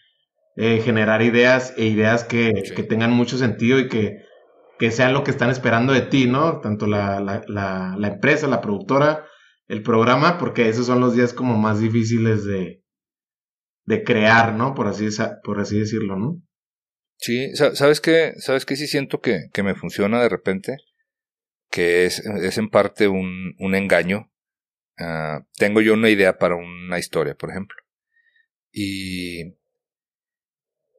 eh, 0.57 0.81
generar 0.83 1.23
ideas 1.23 1.75
e 1.77 1.87
ideas 1.87 2.25
que, 2.25 2.53
Sí. 2.65 2.75
que 2.75 2.83
tengan 2.83 3.13
mucho 3.13 3.37
sentido 3.39 3.79
y 3.79 3.89
que, 3.89 4.19
que 4.79 4.91
sean 4.91 5.13
lo 5.13 5.23
que 5.25 5.31
están 5.31 5.51
esperando 5.51 5.93
de 5.93 6.01
ti, 6.03 6.27
¿no? 6.27 6.61
Tanto 6.61 6.87
la, 6.87 7.21
la, 7.21 7.43
la, 7.47 7.95
la 7.99 8.09
empresa, 8.09 8.47
la 8.49 8.61
productora, 8.61 9.27
el 9.69 9.83
programa, 9.83 10.39
porque 10.39 10.69
esos 10.69 10.87
son 10.87 11.01
los 11.01 11.15
días 11.15 11.33
como 11.35 11.57
más 11.59 11.81
difíciles 11.81 12.45
de, 12.45 12.83
de 13.85 14.03
crear, 14.05 14.55
¿no? 14.55 14.75
Por 14.75 14.89
así, 14.89 15.09
por 15.45 15.61
así 15.61 15.79
decirlo, 15.79 16.17
¿no? 16.17 16.43
Sí, 17.19 17.55
sa- 17.55 17.75
¿sabes 17.75 18.01
qué? 18.01 18.33
¿Sabes 18.39 18.67
qué 18.67 18.77
sí 18.77 18.87
siento 18.87 19.21
que, 19.21 19.49
que 19.53 19.63
me 19.63 19.75
funciona 19.75 20.21
de 20.23 20.29
repente? 20.29 20.77
Que 21.71 22.05
es, 22.07 22.21
es 22.21 22.59
en 22.59 22.69
parte 22.69 23.09
un, 23.09 23.55
un 23.59 23.75
engaño, 23.75 24.31
ah, 24.99 25.45
tengo 25.57 25.81
yo 25.81 25.95
una 25.95 26.11
idea 26.11 26.39
para 26.39 26.57
una 26.57 26.99
historia, 26.99 27.35
por 27.35 27.51
ejemplo. 27.51 27.77
Y 28.73 29.55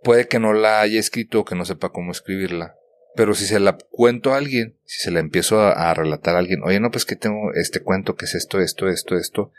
puede 0.03 0.27
que 0.27 0.39
no 0.39 0.53
la 0.53 0.81
haya 0.81 0.99
escrito 0.99 1.41
o 1.41 1.45
que 1.45 1.55
no 1.55 1.65
sepa 1.65 1.91
cómo 1.91 2.11
escribirla. 2.11 2.75
Pero 3.15 3.33
si 3.33 3.45
se 3.45 3.59
la 3.59 3.77
cuento 3.89 4.33
a 4.33 4.37
alguien, 4.37 4.77
si 4.85 5.01
se 5.01 5.11
la 5.11 5.19
empiezo 5.19 5.59
a, 5.61 5.93
relatar 5.93 6.35
a 6.35 6.39
alguien, 6.39 6.61
oye, 6.63 6.79
no, 6.79 6.91
pues 6.91 7.03
que 7.03 7.15
tengo 7.15 7.51
este 7.53 7.81
cuento 7.81 8.15
que 8.15 8.25
es 8.25 8.35
esto, 8.35 8.59
esto, 8.59 8.87
esto, 8.89 9.17
esto. 9.17 9.51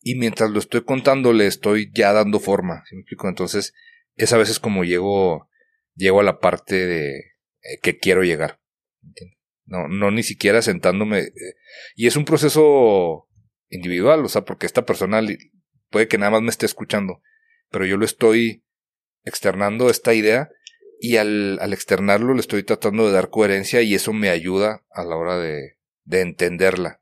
Y 0.00 0.16
mientras 0.16 0.50
lo 0.50 0.58
estoy 0.58 0.82
contando, 0.82 1.32
le 1.32 1.46
estoy 1.46 1.90
ya 1.94 2.12
dando 2.12 2.40
forma. 2.40 2.82
¿sí 2.88 2.96
me 2.96 3.02
explico? 3.02 3.28
Entonces, 3.28 3.72
es 4.16 4.32
a 4.32 4.36
veces 4.36 4.58
como 4.58 4.84
llego, 4.84 5.48
llego 5.94 6.20
a 6.20 6.24
la 6.24 6.40
parte 6.40 6.86
de 6.86 7.18
eh, 7.62 7.78
que 7.80 7.98
quiero 7.98 8.24
llegar. 8.24 8.60
No, 9.64 9.86
no 9.88 10.10
ni 10.10 10.24
siquiera 10.24 10.60
sentándome. 10.60 11.20
Eh, 11.20 11.54
y 11.94 12.08
es 12.08 12.16
un 12.16 12.24
proceso 12.24 13.28
individual, 13.72 14.24
o 14.24 14.28
sea, 14.28 14.44
porque 14.44 14.66
esta 14.66 14.86
persona 14.86 15.20
puede 15.90 16.06
que 16.06 16.18
nada 16.18 16.30
más 16.30 16.42
me 16.42 16.50
esté 16.50 16.66
escuchando, 16.66 17.20
pero 17.70 17.84
yo 17.84 17.96
lo 17.96 18.04
estoy 18.04 18.62
externando 19.24 19.90
esta 19.90 20.14
idea 20.14 20.50
y 21.00 21.16
al, 21.16 21.58
al 21.60 21.72
externarlo 21.72 22.34
le 22.34 22.40
estoy 22.40 22.62
tratando 22.62 23.06
de 23.06 23.12
dar 23.12 23.30
coherencia 23.30 23.82
y 23.82 23.94
eso 23.94 24.12
me 24.12 24.28
ayuda 24.28 24.84
a 24.90 25.04
la 25.04 25.16
hora 25.16 25.38
de, 25.38 25.76
de 26.04 26.20
entenderla. 26.20 27.00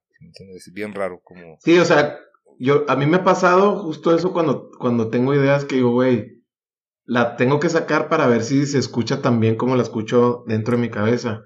Es 0.56 0.72
bien 0.72 0.94
raro 0.94 1.20
como... 1.22 1.58
Sí, 1.60 1.78
o 1.78 1.84
sea, 1.84 2.18
yo, 2.58 2.84
a 2.88 2.96
mí 2.96 3.06
me 3.06 3.18
ha 3.18 3.24
pasado 3.24 3.82
justo 3.82 4.14
eso 4.14 4.32
cuando, 4.32 4.70
cuando 4.78 5.08
tengo 5.08 5.34
ideas 5.34 5.64
que 5.64 5.76
digo, 5.76 5.92
güey, 5.92 6.42
la 7.04 7.36
tengo 7.36 7.58
que 7.58 7.68
sacar 7.68 8.08
para 8.08 8.26
ver 8.26 8.42
si 8.42 8.66
se 8.66 8.78
escucha 8.78 9.20
tan 9.20 9.40
bien 9.40 9.56
como 9.56 9.76
la 9.76 9.82
escucho 9.82 10.44
dentro 10.46 10.76
de 10.76 10.82
mi 10.82 10.90
cabeza. 10.90 11.42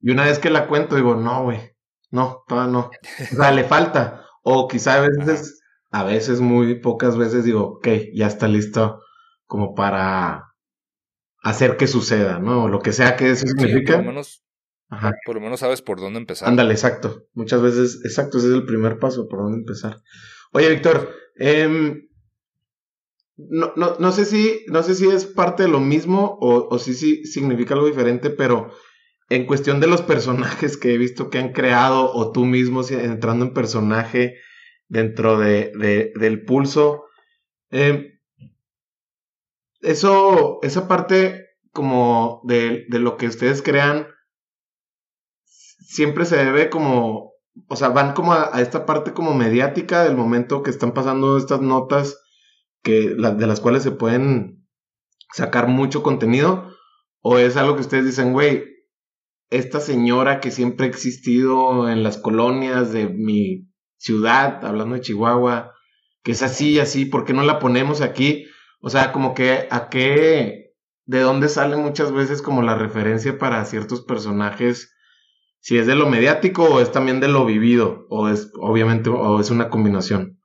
Y 0.00 0.10
una 0.10 0.24
vez 0.24 0.38
que 0.38 0.50
la 0.50 0.68
cuento, 0.68 0.96
digo, 0.96 1.16
no, 1.16 1.44
güey, 1.44 1.60
no, 2.10 2.44
todavía 2.46 2.72
no. 2.72 2.90
O 3.32 3.36
sea, 3.36 3.52
le 3.52 3.64
falta. 3.64 4.24
O 4.42 4.68
quizá 4.68 4.94
a 4.94 5.08
veces, 5.08 5.62
a 5.90 6.04
veces, 6.04 6.40
muy 6.40 6.80
pocas 6.80 7.16
veces 7.16 7.44
digo, 7.44 7.76
ok, 7.76 7.88
ya 8.14 8.26
está 8.26 8.48
listo 8.48 9.00
como 9.46 9.74
para 9.74 10.52
hacer 11.42 11.76
que 11.76 11.86
suceda, 11.86 12.38
¿no? 12.38 12.68
Lo 12.68 12.80
que 12.80 12.92
sea 12.92 13.16
que 13.16 13.30
eso 13.30 13.46
significa. 13.46 13.94
por, 13.94 14.04
lo 14.04 14.10
menos, 14.10 14.44
por 15.24 15.34
lo 15.36 15.40
menos 15.40 15.60
sabes 15.60 15.82
por 15.82 16.00
dónde 16.00 16.18
empezar. 16.18 16.48
Ándale, 16.48 16.72
exacto. 16.72 17.26
Muchas 17.34 17.62
veces, 17.62 18.00
exacto, 18.04 18.38
ese 18.38 18.48
es 18.48 18.54
el 18.54 18.66
primer 18.66 18.98
paso, 18.98 19.28
por 19.28 19.40
dónde 19.40 19.58
empezar. 19.58 20.00
Oye, 20.52 20.68
Víctor, 20.70 21.10
eh, 21.38 22.08
no, 23.36 23.72
no, 23.76 23.96
no, 23.98 24.12
sé 24.12 24.24
si, 24.24 24.64
no 24.68 24.82
sé 24.82 24.94
si 24.94 25.08
es 25.08 25.26
parte 25.26 25.64
de 25.64 25.68
lo 25.68 25.80
mismo 25.80 26.38
o, 26.40 26.68
o 26.68 26.78
si, 26.78 26.94
si 26.94 27.24
significa 27.24 27.74
algo 27.74 27.86
diferente, 27.86 28.30
pero 28.30 28.70
en 29.34 29.46
cuestión 29.46 29.80
de 29.80 29.86
los 29.86 30.02
personajes 30.02 30.76
que 30.76 30.92
he 30.92 30.98
visto 30.98 31.30
que 31.30 31.38
han 31.38 31.52
creado 31.52 32.12
o 32.12 32.32
tú 32.32 32.44
mismo 32.44 32.82
entrando 32.90 33.46
en 33.46 33.54
personaje 33.54 34.34
dentro 34.88 35.38
de, 35.38 35.72
de 35.74 36.12
del 36.16 36.44
pulso, 36.44 37.04
eh, 37.70 38.18
eso, 39.80 40.58
esa 40.62 40.86
parte 40.86 41.46
como 41.70 42.42
de, 42.44 42.84
de 42.90 42.98
lo 42.98 43.16
que 43.16 43.26
ustedes 43.26 43.62
crean, 43.62 44.06
siempre 45.46 46.26
se 46.26 46.36
debe 46.36 46.68
como, 46.68 47.32
o 47.68 47.76
sea, 47.76 47.88
van 47.88 48.12
como 48.12 48.34
a, 48.34 48.60
esta 48.60 48.84
parte 48.84 49.14
como 49.14 49.32
mediática 49.32 50.04
del 50.04 50.14
momento 50.14 50.62
que 50.62 50.70
están 50.70 50.92
pasando 50.92 51.38
estas 51.38 51.62
notas 51.62 52.18
que, 52.82 53.14
de 53.14 53.46
las 53.46 53.60
cuales 53.60 53.82
se 53.82 53.92
pueden 53.92 54.68
sacar 55.32 55.68
mucho 55.68 56.02
contenido, 56.02 56.68
o 57.22 57.38
es 57.38 57.56
algo 57.56 57.76
que 57.76 57.80
ustedes 57.80 58.04
dicen, 58.04 58.34
güey, 58.34 58.71
esta 59.52 59.80
señora 59.80 60.40
que 60.40 60.50
siempre 60.50 60.86
ha 60.86 60.88
existido 60.88 61.90
en 61.90 62.02
las 62.02 62.16
colonias 62.16 62.92
de 62.92 63.08
mi 63.08 63.68
ciudad, 63.98 64.64
hablando 64.64 64.94
de 64.94 65.02
Chihuahua, 65.02 65.72
que 66.22 66.32
es 66.32 66.42
así 66.42 66.72
y 66.72 66.78
así, 66.78 67.04
¿por 67.04 67.24
qué 67.24 67.34
no 67.34 67.42
la 67.42 67.58
ponemos 67.58 68.00
aquí? 68.00 68.46
O 68.80 68.90
sea, 68.90 69.12
como 69.12 69.34
que 69.34 69.68
a 69.70 69.88
qué, 69.90 70.72
de 71.04 71.20
dónde 71.20 71.48
sale 71.48 71.76
muchas 71.76 72.12
veces 72.12 72.40
como 72.42 72.62
la 72.62 72.76
referencia 72.76 73.38
para 73.38 73.64
ciertos 73.64 74.02
personajes, 74.02 74.94
si 75.60 75.78
es 75.78 75.86
de 75.86 75.94
lo 75.94 76.08
mediático 76.08 76.64
o 76.64 76.80
es 76.80 76.90
también 76.90 77.20
de 77.20 77.28
lo 77.28 77.44
vivido, 77.44 78.06
o 78.08 78.28
es 78.28 78.50
obviamente, 78.58 79.10
o 79.10 79.38
es 79.38 79.50
una 79.50 79.68
combinación. 79.68 80.40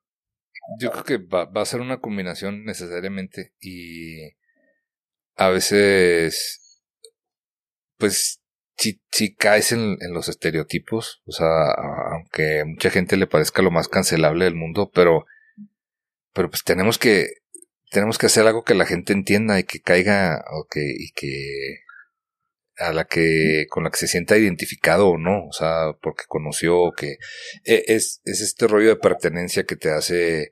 Yo 0.80 0.92
creo 0.92 1.04
que 1.06 1.18
va, 1.18 1.50
a 1.54 1.66
ser 1.66 1.80
una 1.80 2.02
combinación 2.02 2.66
necesariamente 2.66 3.54
y 3.62 4.34
a 5.36 5.50
veces, 5.50 6.84
pues, 7.98 8.44
si, 8.78 9.02
si 9.12 9.36
caes 9.36 9.72
en, 9.72 9.98
los 10.12 10.30
estereotipos, 10.30 11.22
o 11.26 11.32
sea, 11.32 11.72
aunque 12.12 12.64
mucha 12.66 12.90
gente 12.90 13.18
le 13.18 13.28
parezca 13.28 13.62
lo 13.62 13.72
más 13.72 13.88
cancelable 13.88 14.46
del 14.46 14.56
mundo, 14.56 14.92
pero, 14.94 15.26
pero 16.34 16.50
pues 16.50 16.64
tenemos 16.64 16.98
que, 16.98 17.28
tenemos 17.90 18.18
que 18.18 18.28
hacer 18.28 18.46
algo 18.46 18.64
que 18.64 18.76
la 18.76 18.86
gente 18.86 19.14
entienda 19.14 19.60
y 19.60 19.64
que 19.64 19.82
caiga 19.82 20.44
o 20.52 20.68
que, 20.70 20.82
y 20.82 21.12
que 21.12 21.80
a 22.78 22.94
la 22.94 23.06
que 23.06 23.66
con 23.70 23.84
la 23.84 23.90
que 23.90 23.98
se 23.98 24.08
sienta 24.08 24.38
identificado 24.38 25.10
o 25.10 25.18
no, 25.18 25.48
o 25.48 25.52
sea, 25.52 25.94
porque 26.00 26.26
conoció 26.28 26.80
o 26.80 26.92
que 26.92 27.18
e, 27.66 27.86
es, 27.88 28.22
es 28.26 28.42
este 28.42 28.68
rollo 28.68 28.90
de 28.90 28.98
pertenencia 28.98 29.64
que 29.64 29.76
te 29.76 29.90
hace 29.90 30.52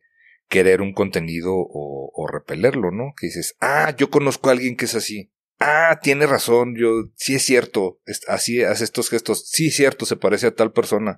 querer 0.50 0.82
un 0.82 0.94
contenido 0.94 1.54
o, 1.54 2.12
o 2.12 2.28
repelerlo, 2.28 2.90
¿no? 2.90 3.14
Que 3.16 3.28
dices, 3.28 3.56
ah, 3.60 3.94
yo 3.96 4.10
conozco 4.10 4.50
a 4.50 4.54
alguien 4.54 4.76
que 4.76 4.86
es 4.86 4.96
así. 4.96 5.32
Ah, 5.60 6.00
tiene 6.02 6.28
razón, 6.28 6.76
yo, 6.76 7.06
sí 7.16 7.36
es 7.36 7.44
cierto, 7.44 8.02
así 8.28 8.62
hace 8.62 8.84
estos 8.84 9.10
gestos, 9.10 9.50
sí 9.50 9.68
es 9.68 9.76
cierto, 9.76 10.06
se 10.06 10.18
parece 10.18 10.48
a 10.48 10.56
tal 10.56 10.74
persona. 10.74 11.18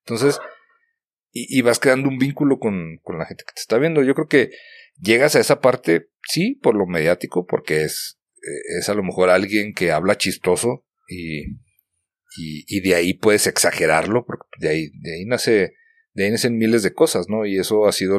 Entonces, 0.00 0.38
y, 1.32 1.60
vas 1.62 1.80
creando 1.80 2.08
un 2.08 2.18
vínculo 2.18 2.58
con, 2.58 2.98
con 3.02 3.18
la 3.18 3.24
gente 3.24 3.44
que 3.46 3.54
te 3.54 3.60
está 3.60 3.78
viendo. 3.78 4.02
Yo 4.02 4.14
creo 4.14 4.28
que 4.28 4.50
Llegas 5.02 5.34
a 5.34 5.40
esa 5.40 5.60
parte, 5.60 6.10
sí, 6.28 6.54
por 6.62 6.76
lo 6.76 6.86
mediático, 6.86 7.46
porque 7.46 7.82
es, 7.82 8.20
eh, 8.36 8.78
es 8.78 8.88
a 8.88 8.94
lo 8.94 9.02
mejor 9.02 9.30
alguien 9.30 9.74
que 9.74 9.90
habla 9.90 10.16
chistoso 10.16 10.86
y, 11.08 11.56
y, 12.36 12.80
de 12.80 12.94
ahí 12.94 13.14
puedes 13.14 13.46
exagerarlo, 13.46 14.24
porque 14.24 14.46
de 14.58 14.68
ahí, 14.68 14.90
de 15.00 15.14
ahí 15.14 15.24
nace, 15.24 15.74
de 16.12 16.24
ahí 16.24 16.30
nacen 16.30 16.56
miles 16.56 16.82
de 16.82 16.92
cosas, 16.92 17.26
¿no? 17.28 17.46
Y 17.46 17.58
eso 17.58 17.86
ha 17.86 17.92
sido 17.92 18.16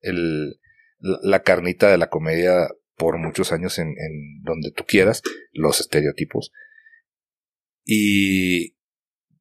el, 0.00 0.60
la 1.00 1.42
carnita 1.42 1.90
de 1.90 1.98
la 1.98 2.10
comedia 2.10 2.68
por 3.02 3.18
muchos 3.18 3.50
años 3.50 3.80
en, 3.80 3.96
donde 4.42 4.70
tú 4.70 4.84
quieras, 4.86 5.22
los 5.50 5.80
estereotipos. 5.80 6.52
Y, 7.84 8.76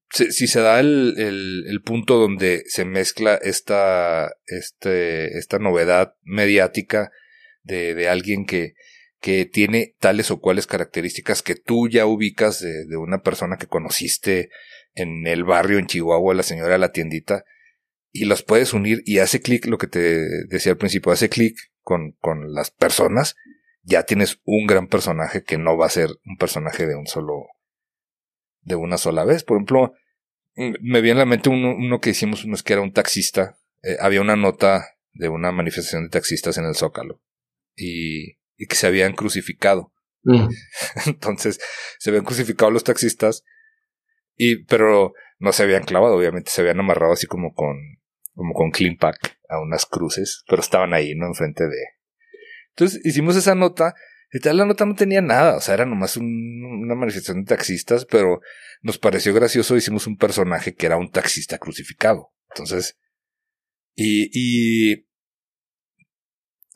si 0.10 0.48
se 0.48 0.62
da 0.62 0.80
el, 0.80 1.82
punto 1.86 2.18
donde 2.18 2.64
se 2.66 2.86
mezcla 2.86 3.36
esta, 3.36 4.36
este, 4.48 5.38
esta 5.38 5.60
novedad 5.60 6.16
mediática 6.24 7.12
de, 7.62 8.10
alguien 8.10 8.48
que, 8.48 8.74
que 9.20 9.46
tiene 9.46 9.96
tales 10.00 10.32
o 10.32 10.40
cuales 10.40 10.66
características 10.66 11.44
que 11.44 11.54
tú 11.54 11.88
ya 11.88 12.08
ubicas 12.08 12.62
de, 12.62 12.88
de 12.88 12.98
una 12.98 13.22
persona 13.22 13.58
que 13.58 13.68
conociste 13.68 14.50
en 14.96 15.28
el 15.28 15.44
barrio 15.44 15.78
en 15.78 15.86
Chihuahua, 15.86 16.34
la 16.34 16.42
señora 16.42 16.74
de 16.74 16.80
la 16.80 16.92
tiendita, 16.92 17.46
y 18.12 18.26
las 18.26 18.42
puedes 18.42 18.74
unir 18.74 19.04
y 19.06 19.20
hace 19.20 19.40
clic, 19.40 19.68
lo 19.68 19.78
que 19.78 19.88
te 19.88 20.26
decía 20.48 20.72
al 20.72 20.80
principio, 20.80 21.12
hace 21.12 21.30
clic 21.30 21.56
con, 21.82 22.14
con 22.14 22.56
las 22.56 22.72
personas, 22.72 23.36
ya 23.84 24.04
tienes 24.04 24.40
un 24.44 24.68
gran 24.68 24.88
personaje 24.88 25.44
que 25.44 25.58
no 25.58 25.78
va 25.78 25.88
a 25.88 25.90
ser 25.90 26.10
un 26.26 26.38
personaje 26.38 26.86
de 26.86 26.96
un 26.96 27.08
solo, 27.08 27.48
de 28.62 28.76
una 28.76 28.98
sola 28.98 29.26
vez. 29.26 29.44
Por 29.44 29.58
ejemplo, 29.58 29.94
mm, 30.56 30.74
me 30.82 31.02
viene 31.02 31.22
a 31.22 31.26
la 31.26 31.30
mente 31.30 31.50
uno, 31.50 32.00
que 32.00 32.12
hicimos, 32.12 32.46
uno 32.46 32.56
que 32.64 32.74
era 32.74 32.82
un 32.82 32.94
taxista. 32.94 33.58
Eh, 33.84 33.98
había 34.00 34.22
una 34.22 34.36
nota 34.36 34.86
de 35.14 35.30
una 35.30 35.52
manifestación 35.52 36.04
de 36.04 36.10
taxistas 36.10 36.58
en 36.58 36.66
el 36.66 36.76
Zócalo 36.76 37.22
y, 37.76 38.38
y 38.56 38.68
que 38.68 38.76
se 38.76 38.88
habían 38.88 39.14
crucificado. 39.14 39.92
Mm. 40.24 40.48
Entonces, 41.08 41.60
se 41.98 42.10
habían 42.10 42.26
crucificado 42.26 42.72
los 42.72 42.84
taxistas 42.84 43.44
y, 44.36 44.64
pero 44.66 45.14
no 45.40 45.52
se 45.52 45.64
habían 45.64 45.84
clavado, 45.84 46.16
obviamente 46.16 46.52
se 46.52 46.62
habían 46.62 46.80
amarrado 46.80 47.14
así 47.14 47.28
como 47.28 47.54
con, 47.54 47.78
como 48.34 48.54
con 48.54 48.72
clean 48.72 48.96
pack 48.98 49.38
a 49.50 49.60
unas 49.60 49.86
cruces, 49.86 50.44
pero 50.48 50.62
estaban 50.62 50.94
ahí, 50.94 51.16
¿no? 51.16 51.28
Enfrente 51.28 51.64
de. 51.66 52.01
Entonces 52.76 53.02
hicimos 53.04 53.36
esa 53.36 53.56
nota 53.56 53.94
y 54.34 54.40
tal, 54.40 54.58
la 54.58 54.66
nota 54.66 54.86
no 54.86 54.96
tenía 54.96 55.22
nada, 55.22 55.58
o 55.58 55.62
sea, 55.62 55.74
era 55.74 55.86
nomás 55.86 56.16
una 56.16 56.96
manifestación 56.96 57.44
de 57.44 57.50
taxistas, 57.50 58.06
pero 58.06 58.40
nos 58.82 58.98
pareció 58.98 59.34
gracioso, 59.34 59.76
hicimos 59.76 60.08
un 60.08 60.18
personaje 60.18 60.74
que 60.74 60.86
era 60.86 60.98
un 60.98 61.12
taxista 61.12 61.58
crucificado. 61.58 62.32
Entonces, 62.50 62.98
y, 63.94 64.30
y 64.34 65.06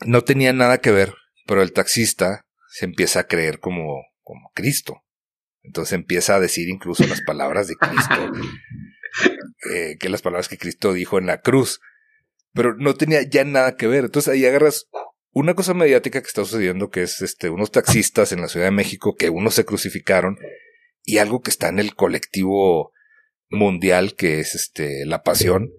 no 0.05 0.23
tenía 0.23 0.51
nada 0.51 0.79
que 0.79 0.91
ver, 0.91 1.13
pero 1.45 1.61
el 1.61 1.71
taxista 1.71 2.45
se 2.69 2.85
empieza 2.85 3.21
a 3.21 3.27
creer 3.27 3.59
como, 3.59 4.03
como 4.21 4.51
Cristo. 4.53 5.03
Entonces 5.63 5.93
empieza 5.93 6.35
a 6.35 6.39
decir 6.39 6.67
incluso 6.69 7.07
las 7.07 7.21
palabras 7.21 7.67
de 7.67 7.75
Cristo, 7.75 8.33
eh, 9.73 9.97
que 9.97 10.09
las 10.09 10.21
palabras 10.21 10.49
que 10.49 10.57
Cristo 10.57 10.91
dijo 10.91 11.17
en 11.17 11.25
la 11.25 11.41
cruz, 11.41 11.79
pero 12.53 12.75
no 12.77 12.95
tenía 12.95 13.21
ya 13.23 13.45
nada 13.45 13.75
que 13.77 13.87
ver. 13.87 14.05
Entonces 14.05 14.33
ahí 14.33 14.45
agarras 14.45 14.87
una 15.35 15.53
cosa 15.53 15.73
mediática 15.73 16.21
que 16.21 16.27
está 16.27 16.45
sucediendo, 16.45 16.89
que 16.89 17.03
es 17.03 17.21
este, 17.21 17.49
unos 17.49 17.69
taxistas 17.69 18.31
en 18.31 18.39
la 18.39 18.47
Ciudad 18.47 18.67
de 18.67 18.71
México, 18.71 19.15
que 19.15 19.29
unos 19.29 19.53
se 19.53 19.65
crucificaron, 19.65 20.37
y 21.03 21.17
algo 21.17 21.41
que 21.41 21.49
está 21.49 21.67
en 21.67 21.79
el 21.79 21.93
colectivo 21.93 22.93
mundial, 23.49 24.15
que 24.15 24.39
es 24.39 24.55
este, 24.55 25.05
la 25.05 25.23
pasión, 25.23 25.73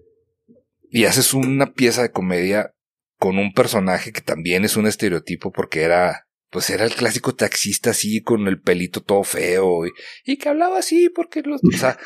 y 0.91 1.05
haces 1.05 1.33
una 1.33 1.73
pieza 1.73 2.03
de 2.03 2.11
comedia 2.11 2.75
con 3.17 3.39
un 3.39 3.51
personaje 3.51 4.11
que 4.11 4.21
también 4.21 4.63
es 4.63 4.77
un 4.77 4.85
estereotipo 4.85 5.51
porque 5.51 5.81
era, 5.81 6.27
pues 6.51 6.69
era 6.69 6.85
el 6.85 6.93
clásico 6.93 7.33
taxista 7.33 7.89
así 7.89 8.21
con 8.21 8.47
el 8.47 8.61
pelito 8.61 9.01
todo 9.01 9.23
feo 9.23 9.87
y, 10.23 10.37
que 10.37 10.49
hablaba 10.49 10.77
así 10.77 11.09
porque 11.09 11.41
los, 11.41 11.61
o 11.63 11.77
sea, 11.77 11.97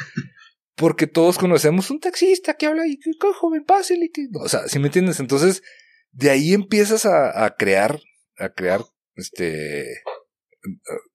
porque 0.76 1.06
todos 1.06 1.38
conocemos 1.38 1.91
un 1.91 1.99
taxista 1.99 2.54
que 2.54 2.68
habla 2.68 2.88
y 2.88 2.97
que 2.97 3.12
joven, 3.34 3.66
pásale, 3.66 4.10
o 4.41 4.47
sea, 4.47 4.70
si 4.70 4.80
me 4.80 4.88
entiendes? 4.88 5.20
Entonces, 5.20 5.62
de 6.12 6.30
ahí 6.30 6.53
empiezas 6.53 7.05
a, 7.05 7.55
crear, 7.57 7.99
a 8.38 8.49
crear, 8.49 8.82
este, 9.16 9.86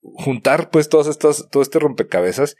juntar 0.00 0.70
pues 0.70 0.88
todas 0.88 1.06
estas, 1.06 1.48
todo 1.50 1.62
este 1.62 1.78
rompecabezas 1.78 2.56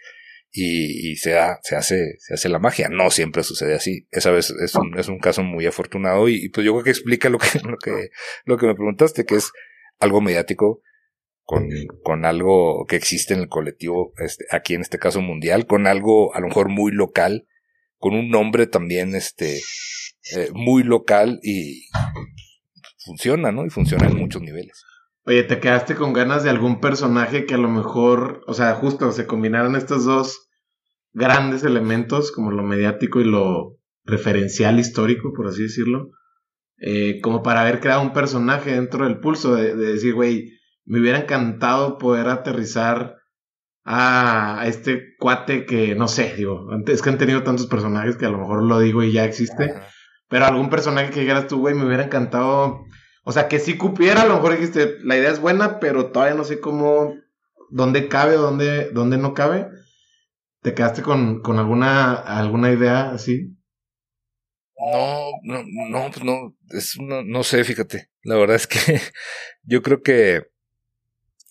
y, 0.53 1.17
se, 1.17 1.31
da, 1.31 1.59
se, 1.63 1.77
hace, 1.77 2.17
se 2.19 2.35
hace 2.35 2.49
la 2.49 2.59
magia. 2.59 2.89
No 2.89 3.11
siempre 3.11 3.43
sucede 3.43 3.75
así. 3.75 4.07
Esa 4.11 4.31
vez 4.31 4.51
es 4.51 4.75
un, 4.75 4.99
es 4.99 5.09
un 5.09 5.19
caso 5.19 5.43
muy 5.43 5.67
afortunado 5.67 6.29
y, 6.29 6.49
pues 6.49 6.65
yo 6.65 6.73
creo 6.73 6.85
que 6.85 6.91
explica 6.91 7.29
lo 7.29 7.39
que, 7.39 7.49
lo 7.65 7.77
que, 7.77 8.11
lo 8.45 8.57
que 8.57 8.67
me 8.67 8.75
preguntaste, 8.75 9.25
que 9.25 9.37
es 9.37 9.53
algo 9.99 10.21
mediático 10.21 10.83
con, 11.45 11.69
con 12.03 12.25
algo 12.25 12.87
que 12.87 12.97
existe 12.97 13.35
en 13.35 13.41
el 13.41 13.49
colectivo, 13.49 14.13
este, 14.19 14.45
aquí 14.51 14.75
en 14.75 14.81
este 14.81 14.99
caso 14.99 15.21
mundial, 15.21 15.67
con 15.67 15.87
algo 15.87 16.35
a 16.35 16.41
lo 16.41 16.49
mejor 16.49 16.69
muy 16.69 16.91
local, 16.91 17.47
con 17.99 18.15
un 18.15 18.31
nombre 18.31 18.67
también, 18.67 19.15
este, 19.15 19.61
eh, 20.35 20.51
muy 20.53 20.83
local 20.83 21.39
y 21.43 21.89
funciona, 22.99 23.53
¿no? 23.53 23.65
Y 23.65 23.71
funciona 23.71 24.09
en 24.09 24.17
muchos 24.17 24.43
niveles. 24.43 24.85
Oye, 25.25 25.43
¿te 25.43 25.59
quedaste 25.61 25.95
con 25.95 26.13
ganas 26.13 26.45
de 26.45 26.51
algún 26.51 26.81
personaje 26.81 27.47
que 27.47 27.55
a 27.55 27.59
lo 27.59 27.69
mejor, 27.69 28.43
o 28.47 28.55
sea, 28.55 28.75
justo 28.75 29.11
se 29.13 29.27
combinaron 29.27 29.77
estos 29.77 30.05
dos 30.05 30.49
grandes 31.13 31.65
elementos, 31.65 32.31
como 32.31 32.51
lo 32.51 32.63
mediático 32.63 33.21
y 33.21 33.25
lo 33.25 33.79
referencial 34.05 34.79
histórico, 34.79 35.33
por 35.35 35.49
así 35.49 35.63
decirlo, 35.63 36.11
eh, 36.79 37.21
como 37.23 37.43
para 37.43 37.63
haber 37.63 37.81
creado 37.81 38.03
un 38.03 38.13
personaje 38.13 38.73
dentro 38.73 39.05
del 39.05 39.19
pulso, 39.19 39.57
de, 39.57 39.75
decir, 39.75 40.15
güey, 40.15 40.53
me 40.85 41.01
hubiera 41.01 41.19
encantado 41.19 41.99
poder 41.99 42.29
aterrizar 42.29 43.17
a, 43.85 44.65
este 44.67 45.17
cuate 45.19 45.65
que, 45.65 45.95
no 45.95 46.07
sé, 46.07 46.35
digo, 46.37 46.69
es 46.87 47.03
que 47.03 47.09
han 47.09 47.19
tenido 47.19 47.43
tantos 47.43 47.67
personajes 47.67 48.17
que 48.17 48.27
a 48.27 48.31
lo 48.31 48.39
mejor 48.39 48.63
lo 48.63 48.79
digo 48.79 49.03
y 49.03 49.13
ya 49.13 49.25
existe, 49.25 49.75
pero 50.29 50.47
algún 50.47 50.71
personaje 50.71 51.11
que 51.11 51.21
dijeras 51.21 51.47
tú, 51.47 51.59
güey, 51.61 51.75
me 51.75 51.87
hubiera 51.87 52.05
encantado 52.05 52.87
o 53.29 53.33
sea, 53.33 53.49
que 53.49 53.59
si 53.59 53.77
cupiera, 53.77 54.23
a 54.23 54.27
lo 54.27 54.37
mejor 54.37 54.53
dijiste, 54.53 54.99
la 55.03 55.17
idea 55.17 55.33
es 55.33 55.41
buena, 55.41 55.81
pero 55.81 56.13
todavía 56.13 56.37
no 56.37 56.45
sé 56.45 56.61
cómo, 56.61 57.17
dónde 57.71 58.07
cabe, 58.07 58.37
dónde, 58.37 58.91
dónde 58.93 59.19
no 59.19 59.35
cabe. 59.35 59.67
¿Te 60.63 60.75
quedaste 60.75 61.03
con, 61.03 61.43
con 61.43 61.59
alguna, 61.59 62.13
alguna 62.13 62.71
idea 62.71 63.11
así? 63.11 63.53
No, 64.79 65.31
no, 65.43 65.65
no, 65.89 66.11
pues 66.13 66.25
no, 66.25 66.57
es, 66.71 67.01
no, 67.01 67.25
no 67.25 67.43
sé, 67.43 67.65
fíjate. 67.65 68.11
La 68.23 68.37
verdad 68.37 68.55
es 68.55 68.69
que 68.69 68.79
yo 69.65 69.83
creo 69.83 70.05
que 70.05 70.45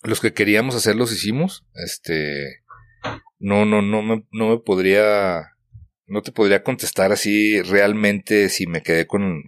los 0.02 0.22
que 0.22 0.32
queríamos 0.32 0.74
hacer 0.76 0.96
los 0.96 1.12
hicimos. 1.12 1.66
Este, 1.74 2.62
no, 3.38 3.66
no, 3.66 3.82
no 3.82 4.00
me, 4.00 4.24
no 4.32 4.48
me 4.48 4.58
podría, 4.60 5.42
no 6.06 6.22
te 6.22 6.32
podría 6.32 6.62
contestar 6.62 7.12
así 7.12 7.60
realmente 7.62 8.48
si 8.48 8.66
me 8.66 8.82
quedé 8.82 9.06
con, 9.06 9.42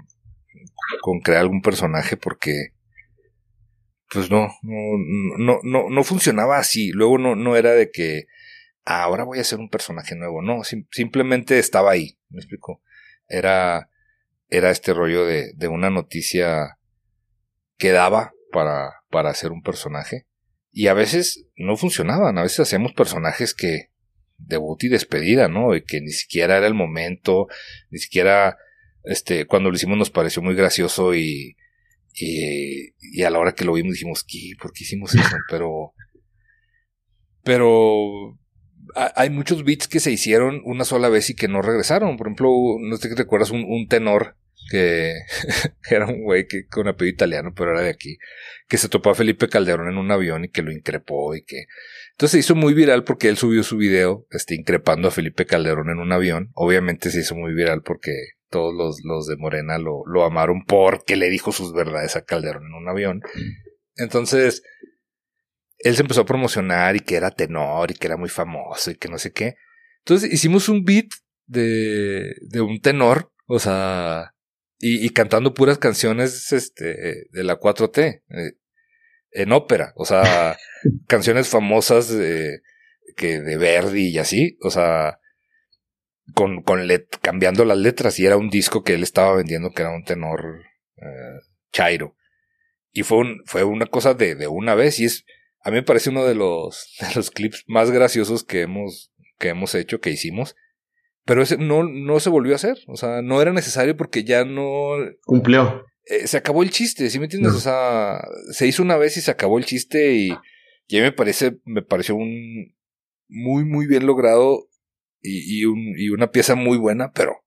con 1.00 1.20
crear 1.20 1.42
algún 1.42 1.62
personaje 1.62 2.16
porque 2.16 2.72
pues 4.11 4.30
no, 4.30 4.48
no, 4.62 4.80
no, 5.38 5.61
no, 5.62 5.90
no 5.90 6.04
funcionaba 6.04 6.59
así. 6.59 6.90
Luego 6.92 7.18
no, 7.18 7.36
no 7.36 7.56
era 7.56 7.72
de 7.72 7.90
que 7.90 8.24
ah, 8.84 9.02
ahora 9.02 9.24
voy 9.24 9.38
a 9.38 9.44
ser 9.44 9.59
un 9.59 9.68
personaje 9.68 10.16
nuevo. 10.16 10.42
No, 10.42 10.62
simplemente 10.90 11.59
estaba 11.59 11.92
ahí. 11.92 12.18
¿Me 12.30 12.38
explico? 12.38 12.82
Era, 13.28 13.90
era 14.48 14.70
este 14.70 14.94
rollo 14.94 15.26
de, 15.26 15.52
de 15.54 15.68
una 15.68 15.90
noticia 15.90 16.78
que 17.76 17.90
daba 17.90 18.32
para, 18.50 19.02
para 19.11 19.30
hacer 19.30 19.52
un 19.52 19.62
personaje. 19.62 20.26
Y 20.70 20.86
a 20.86 20.94
veces 20.94 21.46
no 21.56 21.76
funcionaban. 21.76 22.38
A 22.38 22.42
veces 22.42 22.61
hacíamos 22.61 22.92
personajes 22.94 23.54
que 23.54 23.90
debut 24.39 24.82
y 24.84 24.89
despedida, 24.89 25.49
¿no? 25.49 25.74
Y 25.74 25.82
que 25.82 26.01
ni 26.01 26.11
siquiera 26.11 26.57
era 26.57 26.66
el 26.66 26.74
momento, 26.74 27.49
ni 27.91 27.99
siquiera 27.99 28.57
este, 29.05 29.47
cuando 29.47 29.70
lo 29.70 29.76
hicimos 29.76 29.99
nos 29.99 30.11
pareció 30.11 30.43
muy 30.43 30.55
gracioso 30.55 31.14
y, 31.14 31.57
y, 32.14 33.22
a 33.22 33.30
la 33.30 33.39
hora 33.39 33.55
que 33.55 33.64
lo 33.64 33.72
vimos 33.72 33.95
dijimos, 33.95 34.24
¿qué? 34.24 34.53
¿Por 34.61 34.72
qué 34.72 34.84
hicimos 34.84 35.14
eso? 35.14 35.36
Pero, 35.51 35.95
pero 37.43 38.39
hay 38.95 39.30
muchos 39.30 39.64
beats 39.64 39.89
que 39.89 40.01
se 40.01 40.11
hicieron 40.11 40.61
una 40.64 40.84
sola 40.84 41.09
vez 41.09 41.30
y 41.30 41.34
que 41.34 41.49
no 41.49 41.62
regresaron. 41.62 42.18
Por 42.18 42.26
ejemplo, 42.26 42.51
no 42.80 42.97
sé 42.97 43.09
si 43.09 43.14
recuerdas 43.14 43.51
un, 43.51 43.64
un 43.64 43.86
tenor 43.89 44.36
que 44.70 45.14
era 45.90 46.06
un 46.06 46.22
güey 46.22 46.46
que 46.46 46.66
con 46.66 46.88
apellido 46.88 47.14
italiano, 47.14 47.52
pero 47.56 47.72
era 47.72 47.82
de 47.82 47.90
aquí, 47.90 48.18
que 48.68 48.78
se 48.78 48.88
topó 48.88 49.11
a 49.11 49.14
Felipe 49.14 49.48
Calderón 49.48 49.88
en 49.88 49.98
un 49.98 50.11
avión 50.11 50.44
y 50.44 50.50
que 50.50 50.62
lo 50.62 50.72
increpó 50.72 51.34
y 51.34 51.42
que 51.44 51.66
entonces 52.18 52.32
se 52.32 52.38
hizo 52.40 52.56
muy 52.56 52.74
viral 52.74 53.04
porque 53.04 53.28
él 53.28 53.36
subió 53.36 53.62
su 53.62 53.76
video, 53.76 54.26
este, 54.30 54.56
increpando 54.56 55.06
a 55.06 55.12
Felipe 55.12 55.46
Calderón 55.46 55.88
en 55.88 56.00
un 56.00 56.11
avión. 56.11 56.50
Obviamente 56.54 57.11
se 57.11 57.20
hizo 57.20 57.36
muy 57.36 57.54
viral 57.54 57.82
porque 57.82 58.11
todos 58.50 58.74
los, 58.74 59.04
los 59.04 59.28
de 59.28 59.36
Morena 59.36 59.78
lo, 59.78 60.02
lo 60.04 60.24
amaron 60.24 60.64
porque 60.66 61.14
le 61.14 61.30
dijo 61.30 61.52
sus 61.52 61.72
verdades 61.72 62.16
a 62.16 62.24
Calderón 62.24 62.66
en 62.66 62.74
un 62.74 62.88
avión. 62.88 63.22
Entonces, 63.94 64.64
él 65.78 65.94
se 65.94 66.02
empezó 66.02 66.22
a 66.22 66.26
promocionar 66.26 66.96
y 66.96 67.00
que 67.00 67.14
era 67.14 67.30
tenor 67.30 67.92
y 67.92 67.94
que 67.94 68.09
era 68.09 68.16
muy 68.16 68.28
famoso 68.28 68.90
y 68.90 68.96
que 68.96 69.09
no 69.09 69.18
sé 69.18 69.30
qué. 69.30 69.54
Entonces 70.00 70.32
hicimos 70.32 70.68
un 70.68 70.84
beat 70.84 71.06
de, 71.46 72.34
de 72.40 72.61
un 72.61 72.80
tenor, 72.80 73.32
o 73.46 73.61
sea, 73.61 74.34
y, 74.79 75.05
y 75.05 75.11
cantando 75.11 75.55
puras 75.55 75.79
canciones 75.79 76.53
este, 76.53 77.26
de 77.31 77.45
la 77.45 77.59
4T, 77.59 78.22
eh, 78.31 78.53
en 79.31 79.53
ópera, 79.53 79.93
o 79.97 80.05
sea, 80.05 80.57
canciones 81.07 81.49
famosas 81.49 82.09
de, 82.09 82.62
que 83.16 83.41
de 83.41 83.57
Verdi 83.59 84.09
y 84.09 84.18
así, 84.18 84.57
o 84.62 84.70
sea, 84.70 85.18
con, 86.35 86.62
con 86.62 86.81
cambiando 87.20 87.64
las 87.64 87.79
letras 87.79 88.18
y 88.18 88.26
era 88.26 88.37
un 88.37 88.51
disco 88.51 88.83
que 88.83 88.95
él 88.95 89.03
estaba 89.03 89.37
vendiendo 89.37 89.72
que 89.72 89.83
era 89.83 89.91
un 89.91 90.05
tenor 90.05 90.62
eh, 90.97 91.41
chairo. 91.72 92.16
Y 92.93 93.03
fue, 93.03 93.18
un, 93.18 93.43
fue 93.45 93.64
una 93.64 93.87
cosa 93.87 94.14
de, 94.14 94.35
de 94.35 94.47
una 94.47 94.74
vez 94.74 94.99
y 94.99 95.05
es, 95.05 95.24
a 95.62 95.70
mí 95.70 95.76
me 95.76 95.83
parece 95.83 96.11
uno 96.11 96.24
de 96.24 96.35
los, 96.35 96.97
de 97.01 97.14
los 97.14 97.31
clips 97.31 97.64
más 97.66 97.91
graciosos 97.91 98.45
que 98.45 98.62
hemos, 98.62 99.12
que 99.39 99.49
hemos 99.49 99.74
hecho, 99.74 100.01
que 100.01 100.11
hicimos. 100.11 100.57
Pero 101.29 101.43
ese 101.43 101.59
no, 101.59 101.85
no 101.85 102.20
se 102.20 102.31
volvió 102.31 102.55
a 102.55 102.57
hacer. 102.57 102.79
O 102.87 102.97
sea, 102.97 103.20
no 103.20 103.43
era 103.43 103.53
necesario 103.53 103.95
porque 103.99 104.24
ya 104.24 104.47
no. 104.47 104.93
Cumplió. 105.26 105.85
Eh, 106.07 106.26
se 106.26 106.39
acabó 106.39 106.62
el 106.62 106.70
chiste, 106.70 107.11
¿sí 107.11 107.18
me 107.18 107.26
entiendes? 107.26 107.53
O 107.53 107.61
sea, 107.61 108.26
se 108.51 108.66
hizo 108.66 108.83
una 108.83 108.97
vez 108.97 109.18
y 109.18 109.20
se 109.20 109.31
acabó 109.31 109.59
el 109.59 109.66
chiste 109.66 110.14
y, 110.14 110.31
y 110.87 110.97
a 110.97 111.01
mí 111.01 111.03
me 111.03 111.12
parece, 111.12 111.59
me 111.66 111.83
pareció 111.83 112.14
un 112.14 112.74
muy, 113.29 113.66
muy 113.66 113.87
bien 113.87 114.07
logrado 114.07 114.70
y, 115.20 115.61
y, 115.61 115.66
un, 115.66 115.93
y 115.99 116.09
una 116.09 116.31
pieza 116.31 116.55
muy 116.55 116.79
buena, 116.79 117.12
pero 117.12 117.45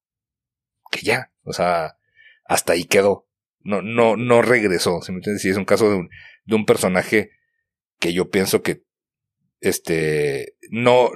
que 0.92 1.02
ya, 1.02 1.32
o 1.42 1.52
sea, 1.52 1.98
hasta 2.46 2.74
ahí 2.74 2.84
quedó. 2.84 3.28
No, 3.62 3.82
no, 3.82 4.16
no 4.16 4.44
regresó. 4.44 5.02
¿sí 5.02 5.12
me 5.12 5.18
entiendes? 5.18 5.42
Si 5.42 5.50
es 5.50 5.58
un 5.58 5.66
caso 5.66 5.90
de 5.90 5.96
un, 5.96 6.10
de 6.46 6.56
un 6.56 6.68
personaje 6.68 7.32
que 7.98 8.14
yo 8.14 8.30
pienso 8.30 8.62
que, 8.62 8.84
este, 9.60 10.56
no, 10.70 11.10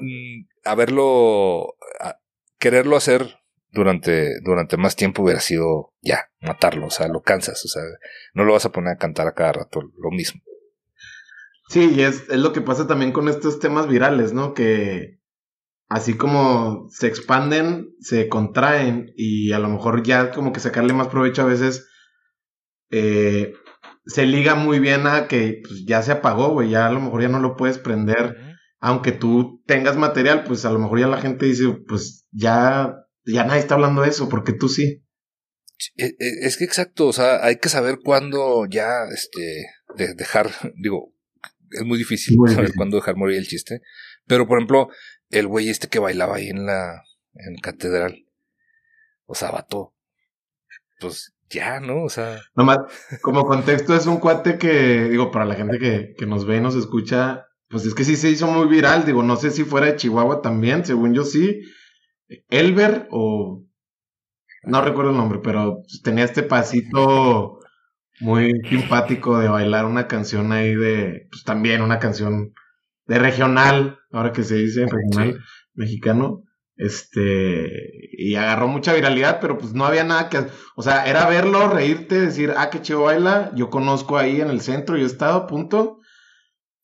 haberlo, 0.63 1.74
quererlo 2.66 2.97
hacer 2.97 3.38
durante, 3.72 4.39
durante 4.41 4.76
más 4.76 4.95
tiempo 4.95 5.22
hubiera 5.22 5.39
sido 5.39 5.93
ya, 6.01 6.32
matarlo, 6.41 6.88
o 6.88 6.89
sea, 6.89 7.07
lo 7.07 7.22
cansas, 7.22 7.63
o 7.63 7.68
sea, 7.68 7.84
no 8.34 8.43
lo 8.43 8.53
vas 8.53 8.66
a 8.66 8.72
poner 8.72 8.93
a 8.93 8.97
cantar 8.97 9.28
a 9.28 9.36
cada 9.36 9.51
rato 9.51 9.82
lo 9.84 10.09
mismo. 10.09 10.41
Sí, 11.70 11.91
y 11.95 12.01
es, 12.01 12.28
es 12.28 12.39
lo 12.39 12.53
que 12.53 12.61
pasa 12.61 12.88
también 12.88 13.11
con 13.11 13.30
estos 13.30 13.59
temas 13.59 13.88
virales, 13.88 14.34
¿no? 14.34 14.55
Que 14.55 15.20
así 15.89 16.18
como 16.18 16.88
se 16.89 17.05
expanden, 17.05 17.93
se 17.99 18.30
contraen 18.30 19.13
y 19.16 19.51
a 19.51 19.59
lo 19.59 19.70
mejor 19.70 20.01
ya 20.01 20.32
como 20.32 20.51
que 20.51 20.59
sacarle 20.59 20.93
más 20.93 21.09
provecho 21.09 21.43
a 21.43 21.45
veces 21.45 21.88
eh, 22.89 23.53
se 24.07 24.26
liga 24.26 24.55
muy 24.55 24.80
bien 24.80 25.05
a 25.05 25.28
que 25.28 25.61
pues, 25.61 25.86
ya 25.86 26.01
se 26.01 26.13
apagó, 26.13 26.49
güey, 26.49 26.72
ya 26.72 26.88
a 26.88 26.91
lo 26.91 26.99
mejor 26.99 27.22
ya 27.22 27.30
no 27.30 27.39
lo 27.39 27.57
puedes 27.57 27.78
prender. 27.78 28.44
Aunque 28.86 29.11
tú 29.11 29.63
tengas 29.65 29.97
material, 29.97 30.43
pues 30.43 30.63
a 30.63 30.71
lo 30.71 30.77
mejor 30.77 30.99
ya 30.99 31.07
la 31.07 31.19
gente 31.19 31.47
dice, 31.47 31.63
pues 31.88 32.27
ya, 32.31 32.95
ya 33.25 33.43
nadie 33.43 33.59
está 33.59 33.73
hablando 33.73 34.03
de 34.03 34.09
eso, 34.09 34.29
porque 34.29 34.53
tú 34.53 34.69
sí. 34.69 35.03
E, 35.97 36.05
e, 36.05 36.45
es 36.45 36.55
que 36.55 36.65
exacto, 36.65 37.07
o 37.07 37.11
sea, 37.11 37.43
hay 37.43 37.55
que 37.55 37.69
saber 37.69 37.97
cuándo 38.03 38.67
ya, 38.69 38.91
este, 39.11 39.65
dejar, 40.15 40.51
digo, 40.75 41.15
es 41.71 41.83
muy 41.83 41.97
difícil 41.97 42.38
saber 42.47 42.73
cuándo 42.75 42.97
dejar 42.97 43.15
morir 43.15 43.39
el 43.39 43.47
chiste. 43.47 43.81
Pero, 44.27 44.47
por 44.47 44.59
ejemplo, 44.59 44.89
el 45.31 45.47
güey 45.47 45.69
este 45.69 45.88
que 45.88 45.97
bailaba 45.97 46.36
ahí 46.36 46.49
en 46.49 46.67
la, 46.67 47.01
en 47.33 47.55
catedral. 47.55 48.27
O 49.25 49.33
sea, 49.33 49.49
vato. 49.49 49.95
Pues 50.99 51.33
ya, 51.49 51.79
¿no? 51.79 52.03
O 52.03 52.09
sea. 52.09 52.39
Nomás, 52.53 52.77
como 53.23 53.47
contexto, 53.47 53.95
es 53.95 54.05
un 54.05 54.19
cuate 54.19 54.59
que, 54.59 55.05
digo, 55.05 55.31
para 55.31 55.45
la 55.45 55.55
gente 55.55 55.79
que, 55.79 56.13
que 56.15 56.27
nos 56.27 56.45
ve 56.45 56.57
y 56.57 56.61
nos 56.61 56.75
escucha, 56.75 57.47
pues 57.76 57.88
es 57.88 57.93
que 57.93 58.05
sí 58.05 58.15
se 58.15 58.30
hizo 58.30 58.47
muy 58.47 58.69
viral. 58.69 59.03
Digo, 59.03 59.21
no 59.21 59.36
sé 59.36 59.51
si 59.51 59.65
fuera 59.65 59.88
de 59.88 59.97
Chihuahua 59.97 60.41
también, 60.41 60.86
según 60.86 61.13
yo 61.13 61.26
sí. 61.26 61.59
Elber 62.49 63.09
o. 63.11 63.65
No 64.63 64.82
recuerdo 64.82 65.11
el 65.11 65.17
nombre, 65.17 65.41
pero 65.43 65.82
tenía 66.01 66.23
este 66.23 66.41
pasito 66.41 67.59
muy 68.21 68.61
simpático 68.69 69.39
de 69.39 69.49
bailar 69.49 69.84
una 69.84 70.07
canción 70.07 70.53
ahí 70.53 70.73
de, 70.73 71.28
pues 71.30 71.43
también 71.43 71.82
una 71.82 71.99
canción 71.99 72.53
de 73.07 73.19
regional, 73.19 73.99
ahora 74.09 74.32
que 74.32 74.43
se 74.43 74.55
dice 74.55 74.86
regional 74.86 75.41
mexicano, 75.73 76.43
este, 76.78 77.69
y 78.13 78.36
agarró 78.36 78.69
mucha 78.69 78.93
viralidad, 78.93 79.41
pero 79.41 79.57
pues 79.57 79.73
no 79.73 79.86
había 79.86 80.05
nada 80.05 80.30
que, 80.30 80.47
o 80.78 80.82
sea, 80.82 81.07
era 81.07 81.28
verlo, 81.28 81.67
reírte, 81.67 82.21
decir, 82.21 82.53
ah, 82.55 82.69
qué 82.69 82.82
chido 82.82 83.01
baila, 83.01 83.51
yo 83.53 83.69
conozco 83.69 84.17
ahí 84.17 84.39
en 84.39 84.49
el 84.49 84.61
centro, 84.61 84.95
yo 84.95 85.03
he 85.03 85.07
estado, 85.07 85.45
punto, 85.45 85.99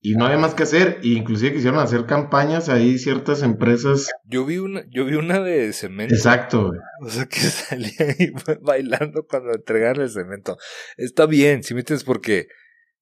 y 0.03 0.15
no 0.15 0.25
había 0.25 0.39
más 0.39 0.55
que 0.55 0.63
hacer, 0.63 0.99
e 1.03 1.09
inclusive 1.09 1.53
quisieron 1.53 1.79
hacer 1.79 2.07
campañas 2.07 2.69
ahí 2.69 2.97
ciertas 2.97 3.43
empresas. 3.43 4.09
Yo 4.25 4.45
vi 4.45 4.57
una, 4.57 4.83
yo 4.89 5.05
vi 5.05 5.13
una 5.13 5.39
de 5.39 5.71
cemento. 5.73 6.15
Exacto, 6.15 6.71
O 7.01 7.09
sea, 7.09 7.27
que 7.27 7.39
salía 7.39 7.93
ahí 7.99 8.31
bailando 8.61 9.27
cuando 9.27 9.53
entregaron 9.53 10.03
el 10.03 10.09
cemento. 10.09 10.57
Está 10.97 11.27
bien, 11.27 11.63
¿sí 11.63 11.75
me 11.75 11.81
entiendes? 11.81 12.03
Porque 12.03 12.47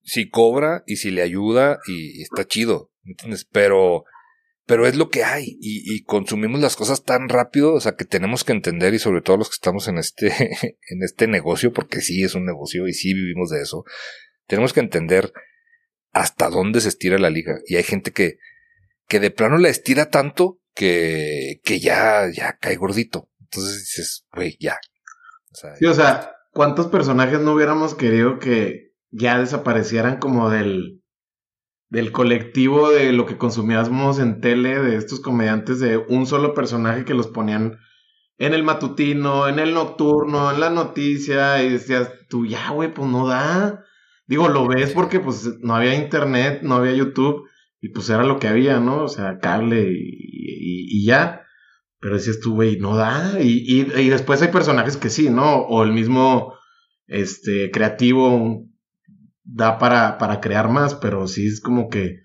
si 0.04 0.30
cobra 0.30 0.84
y 0.86 0.97
si 0.97 1.10
le 1.10 1.22
ayuda 1.22 1.80
y, 1.88 2.22
está 2.22 2.45
chido, 2.45 2.91
¿me 3.04 3.12
entiendes? 3.12 3.47
Pero, 3.50 4.04
pero 4.66 4.86
es 4.86 4.97
lo 4.97 5.10
que 5.10 5.24
hay 5.24 5.58
y, 5.62 5.95
y, 5.95 6.04
consumimos 6.04 6.60
las 6.60 6.76
cosas 6.76 7.06
tan 7.06 7.30
rápido, 7.30 7.76
o 7.76 7.80
sea, 7.80 7.95
que 7.95 8.04
tenemos 8.04 8.43
que 8.43 8.52
entender 8.52 8.93
y 8.93 9.00
sobre 9.00 9.22
todo 9.22 9.38
los 9.38 9.47
que 9.47 9.56
estamos 9.56 9.88
en 9.88 10.00
este, 10.00 10.28
en 10.89 11.04
este 11.04 11.28
negocio, 11.28 11.72
porque 11.72 12.02
sí 12.02 12.24
es 12.24 12.36
un 12.36 12.45
negocio 12.45 12.89
y 12.89 12.93
sí 12.93 13.14
vivimos 13.14 13.52
de 13.52 13.62
eso, 13.62 13.86
tenemos 14.47 14.74
que 14.74 14.82
entender 14.82 15.32
hasta 16.12 16.49
dónde 16.49 16.82
se 16.82 16.89
estira 16.89 17.18
la 17.18 17.30
liga. 17.30 17.60
Y 17.68 17.76
hay 17.76 17.84
gente 17.84 18.12
que, 18.12 18.38
que 19.07 19.20
de 19.20 19.32
plano 19.32 19.57
la 19.57 19.70
estira 19.70 20.10
tanto 20.10 20.60
que, 20.74 21.62
que 21.64 21.80
ya, 21.80 22.24
ya 22.34 22.57
cae 22.60 22.76
gordito. 22.76 23.30
Entonces 23.41 23.80
dices, 23.80 24.26
güey, 24.34 24.57
ya. 24.60 24.78
O 25.51 25.55
sea, 25.55 25.76
sí, 25.76 25.86
o 25.86 25.93
sea, 25.93 26.32
¿cuántos 26.51 26.88
personajes 26.88 27.39
no 27.39 27.53
hubiéramos 27.53 27.95
querido 27.95 28.39
que 28.39 28.93
ya 29.12 29.39
desaparecieran 29.39 30.18
como 30.18 30.49
del, 30.49 31.01
del 31.89 32.12
colectivo 32.12 32.91
de 32.91 33.12
lo 33.12 33.26
que 33.26 33.38
consumíamos 33.38 34.20
en 34.20 34.41
tele, 34.41 34.80
de 34.80 34.95
estos 34.95 35.20
comediantes 35.20 35.80
de 35.80 35.97
un 35.97 36.28
solo 36.28 36.53
personaje 36.53 37.05
que 37.05 37.16
los 37.16 37.28
ponían 37.28 37.80
en 38.38 38.53
el 38.53 38.64
matutino, 38.64 39.47
en 39.47 39.60
el 39.60 39.74
nocturno, 39.74 40.51
en 40.51 40.60
la 40.60 40.70
noticia, 40.70 41.62
y 41.62 41.70
decías, 41.70 42.10
tú 42.30 42.45
ya, 42.45 42.70
güey, 42.70 42.93
pues 42.93 43.10
no 43.10 43.28
da. 43.28 43.84
Digo, 44.30 44.48
lo 44.48 44.68
ves 44.68 44.92
porque 44.92 45.20
pues 45.20 45.58
no 45.62 45.76
había 45.76 45.96
internet, 45.96 46.60
no 46.62 46.76
había 46.76 46.94
YouTube 46.94 47.50
y 47.82 47.90
pues 47.90 48.12
era 48.12 48.24
lo 48.24 48.38
que 48.38 48.48
había, 48.48 48.80
¿no? 48.80 49.06
O 49.06 49.08
sea, 49.08 49.40
cable 49.40 49.92
y, 49.92 51.04
ya. 51.04 51.42
Pero 52.00 52.14
decías 52.14 52.40
tú, 52.40 52.54
güey, 52.54 52.78
no 52.78 52.96
da. 52.96 53.42
Y, 53.42 53.64
y, 53.68 54.10
después 54.10 54.40
hay 54.44 54.50
personajes 54.50 54.98
que 54.98 55.10
sí, 55.10 55.32
¿no? 55.32 55.62
O 55.62 55.84
el 55.84 55.94
mismo 55.94 56.54
este, 57.08 57.72
creativo 57.72 58.68
da 59.44 59.80
para, 59.80 60.20
para 60.20 60.42
crear 60.42 60.70
más, 60.70 60.94
pero 60.94 61.28
sí 61.28 61.48
es 61.48 61.60
como 61.60 61.90
que 61.90 62.20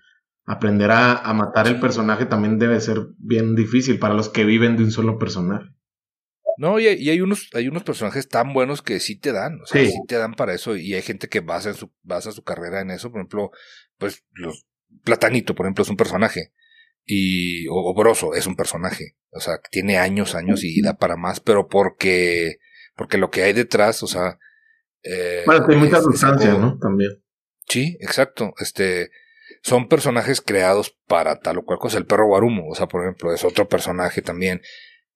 aprender 0.45 0.91
a, 0.91 1.17
a 1.17 1.33
matar 1.33 1.69
el 1.69 1.81
personaje 1.81 2.27
también 2.27 2.59
debe 2.59 2.83
ser 2.83 2.99
bien 3.17 3.55
difícil 3.55 3.99
para 3.99 4.13
los 4.13 4.29
que 4.29 4.45
viven 4.45 4.77
de 4.77 4.85
un 4.85 4.91
solo 4.91 5.19
personaje. 5.19 5.71
No, 6.57 6.79
y, 6.79 6.87
hay 6.87 7.21
unos, 7.21 7.49
hay 7.55 7.69
unos 7.69 7.83
personajes 7.83 8.29
tan 8.29 8.53
buenos 8.53 8.81
que 8.83 9.01
sí 9.01 9.19
te 9.19 9.33
dan, 9.33 9.61
o 9.61 9.67
sea, 9.67 9.85
sí. 9.85 9.93
te 10.07 10.17
dan 10.17 10.35
para 10.35 10.55
eso, 10.55 10.77
y 10.77 10.95
hay 10.95 11.03
gente 11.03 11.29
que 11.29 11.41
basa 11.41 11.71
en 11.71 11.75
su, 11.75 11.93
basa 12.03 12.31
su 12.31 12.45
carrera 12.45 12.81
en 12.81 12.91
eso, 12.91 13.11
por 13.11 13.21
ejemplo, 13.21 13.51
pues 13.99 14.25
los 14.33 14.67
Platanito, 15.03 15.55
por 15.55 15.67
ejemplo, 15.67 15.83
es 15.83 15.91
un 15.91 15.97
personaje. 15.97 16.53
Y, 17.05 17.67
o, 17.69 17.95
Broso 17.95 18.35
es 18.35 18.47
un 18.47 18.57
personaje. 18.57 19.17
O 19.31 19.41
sea, 19.41 19.61
tiene 19.71 19.99
años, 19.99 20.35
años 20.35 20.63
y 20.63 20.81
da 20.81 20.95
para 20.95 21.17
más, 21.17 21.41
pero 21.41 21.69
porque, 21.69 22.59
porque 22.95 23.19
lo 23.19 23.31
que 23.31 23.43
hay 23.43 23.53
detrás, 23.53 24.03
o 24.03 24.07
sea. 24.07 24.39
Eh, 25.03 25.43
bueno, 25.45 25.67
hay 25.69 25.77
mucha 25.77 26.01
sustancia, 26.01 26.55
¿no? 26.55 26.79
También. 26.79 27.23
Sí, 27.69 27.97
exacto. 28.01 28.55
Este, 28.59 29.11
son 29.63 29.89
personajes 29.89 30.41
creados 30.41 30.97
para 31.07 31.41
tal 31.41 31.59
o 31.59 31.65
cual 31.65 31.79
cosa. 31.79 31.99
El 31.99 32.07
perro 32.07 32.27
Guarumo, 32.27 32.69
o 32.69 32.75
sea, 32.75 32.87
por 32.87 33.03
ejemplo, 33.03 33.35
es 33.35 33.45
otro 33.45 33.69
personaje 33.69 34.23
también 34.23 34.63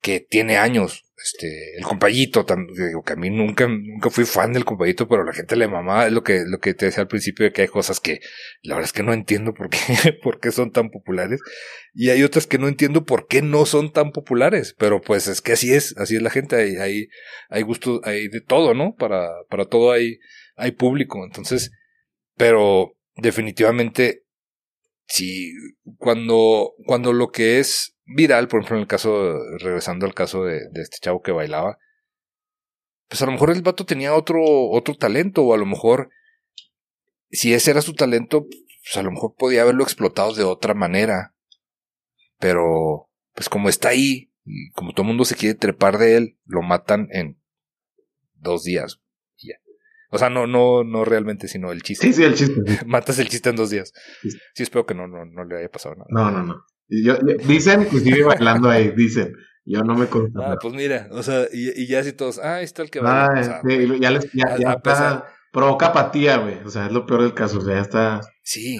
que 0.02 0.20
tiene 0.20 0.58
años. 0.58 1.04
Este, 1.20 1.76
el 1.76 1.82
compayito, 1.82 2.46
que 2.46 3.12
a 3.12 3.16
mí 3.16 3.30
nunca, 3.30 3.66
nunca 3.66 4.08
fui 4.08 4.24
fan 4.24 4.52
del 4.52 4.64
compayito, 4.64 5.08
pero 5.08 5.24
la 5.24 5.32
gente 5.32 5.56
le 5.56 5.66
mamaba, 5.66 6.06
es 6.06 6.12
lo 6.12 6.22
que, 6.22 6.44
lo 6.46 6.58
que 6.58 6.74
te 6.74 6.86
decía 6.86 7.02
al 7.02 7.08
principio 7.08 7.44
de 7.44 7.52
que 7.52 7.62
hay 7.62 7.68
cosas 7.68 7.98
que 7.98 8.20
la 8.62 8.76
verdad 8.76 8.88
es 8.88 8.92
que 8.92 9.02
no 9.02 9.12
entiendo 9.12 9.52
por 9.52 9.68
qué, 9.68 9.78
por 10.22 10.38
qué 10.38 10.52
son 10.52 10.70
tan 10.70 10.90
populares. 10.90 11.40
Y 11.92 12.10
hay 12.10 12.22
otras 12.22 12.46
que 12.46 12.58
no 12.58 12.68
entiendo 12.68 13.04
por 13.04 13.26
qué 13.26 13.42
no 13.42 13.66
son 13.66 13.92
tan 13.92 14.12
populares, 14.12 14.76
pero 14.78 15.00
pues 15.00 15.26
es 15.26 15.40
que 15.40 15.52
así 15.52 15.74
es, 15.74 15.96
así 15.98 16.14
es 16.14 16.22
la 16.22 16.30
gente, 16.30 16.54
hay, 16.54 16.76
hay, 16.76 17.08
hay 17.48 17.62
gustos, 17.62 18.00
hay 18.04 18.28
de 18.28 18.40
todo, 18.40 18.74
¿no? 18.74 18.94
Para, 18.94 19.28
para 19.50 19.64
todo 19.64 19.90
hay, 19.90 20.18
hay 20.54 20.70
público. 20.70 21.24
Entonces, 21.24 21.72
pero 22.36 22.92
definitivamente, 23.16 24.22
si 25.08 25.52
cuando, 25.96 26.74
cuando 26.86 27.12
lo 27.12 27.30
que 27.30 27.58
es 27.58 27.97
viral, 28.08 28.48
por 28.48 28.60
ejemplo, 28.60 28.76
en 28.76 28.82
el 28.82 28.88
caso, 28.88 29.38
regresando 29.58 30.06
al 30.06 30.14
caso 30.14 30.44
de, 30.44 30.68
de, 30.70 30.82
este 30.82 30.98
chavo 31.00 31.22
que 31.22 31.32
bailaba, 31.32 31.78
pues 33.08 33.22
a 33.22 33.26
lo 33.26 33.32
mejor 33.32 33.50
el 33.50 33.62
vato 33.62 33.86
tenía 33.86 34.14
otro, 34.14 34.42
otro 34.42 34.94
talento, 34.96 35.42
o 35.42 35.54
a 35.54 35.58
lo 35.58 35.66
mejor, 35.66 36.10
si 37.30 37.54
ese 37.54 37.70
era 37.70 37.82
su 37.82 37.94
talento, 37.94 38.46
pues 38.88 38.96
a 38.96 39.02
lo 39.02 39.10
mejor 39.10 39.34
podía 39.36 39.62
haberlo 39.62 39.82
explotado 39.82 40.34
de 40.34 40.44
otra 40.44 40.74
manera. 40.74 41.34
Pero, 42.38 43.10
pues 43.34 43.48
como 43.48 43.68
está 43.68 43.88
ahí, 43.90 44.32
y 44.44 44.70
como 44.70 44.92
todo 44.92 45.02
el 45.02 45.08
mundo 45.08 45.24
se 45.24 45.36
quiere 45.36 45.54
trepar 45.54 45.98
de 45.98 46.16
él, 46.16 46.38
lo 46.44 46.62
matan 46.62 47.08
en 47.10 47.40
dos 48.34 48.64
días. 48.64 49.00
ya. 49.36 49.56
O 50.10 50.18
sea, 50.18 50.30
no, 50.30 50.46
no, 50.46 50.84
no 50.84 51.04
realmente, 51.04 51.48
sino 51.48 51.70
el 51.72 51.82
chiste. 51.82 52.06
Sí, 52.06 52.12
sí, 52.14 52.24
el 52.24 52.34
chiste. 52.34 52.62
Matas 52.86 53.18
el 53.18 53.28
chiste 53.28 53.50
en 53.50 53.56
dos 53.56 53.70
días. 53.70 53.92
Sí, 54.54 54.62
espero 54.62 54.86
que 54.86 54.94
no, 54.94 55.06
no, 55.06 55.26
no 55.26 55.44
le 55.44 55.58
haya 55.58 55.68
pasado 55.70 55.96
nada. 55.96 56.08
No, 56.08 56.30
no, 56.30 56.42
no. 56.44 56.64
Yo, 56.88 57.16
dicen 57.46 57.86
que 57.86 58.00
sigue 58.00 58.24
bailando 58.24 58.70
ahí, 58.70 58.92
dicen. 58.96 59.32
Yo 59.64 59.82
no 59.82 59.94
me 59.94 60.06
conozco. 60.06 60.40
Ah, 60.42 60.56
pues 60.60 60.72
mira, 60.72 61.08
o 61.10 61.22
sea, 61.22 61.46
y, 61.52 61.82
y 61.82 61.86
ya 61.86 62.00
así 62.00 62.12
todos, 62.12 62.38
ah, 62.38 62.56
ahí 62.56 62.64
está 62.64 62.80
el 62.80 62.90
que 62.90 63.00
va. 63.00 63.26
Ah, 63.26 63.60
sí, 63.68 64.00
ya, 64.00 64.10
les, 64.10 64.24
ya, 64.32 64.56
ya 64.56 64.72
está, 64.72 65.26
provoca 65.52 65.88
apatía, 65.88 66.38
güey. 66.38 66.58
O 66.64 66.70
sea, 66.70 66.86
es 66.86 66.92
lo 66.92 67.04
peor 67.04 67.22
del 67.22 67.34
caso, 67.34 67.58
o 67.58 67.60
sea, 67.60 67.74
ya 67.74 67.82
está. 67.82 68.20
Sí. 68.42 68.78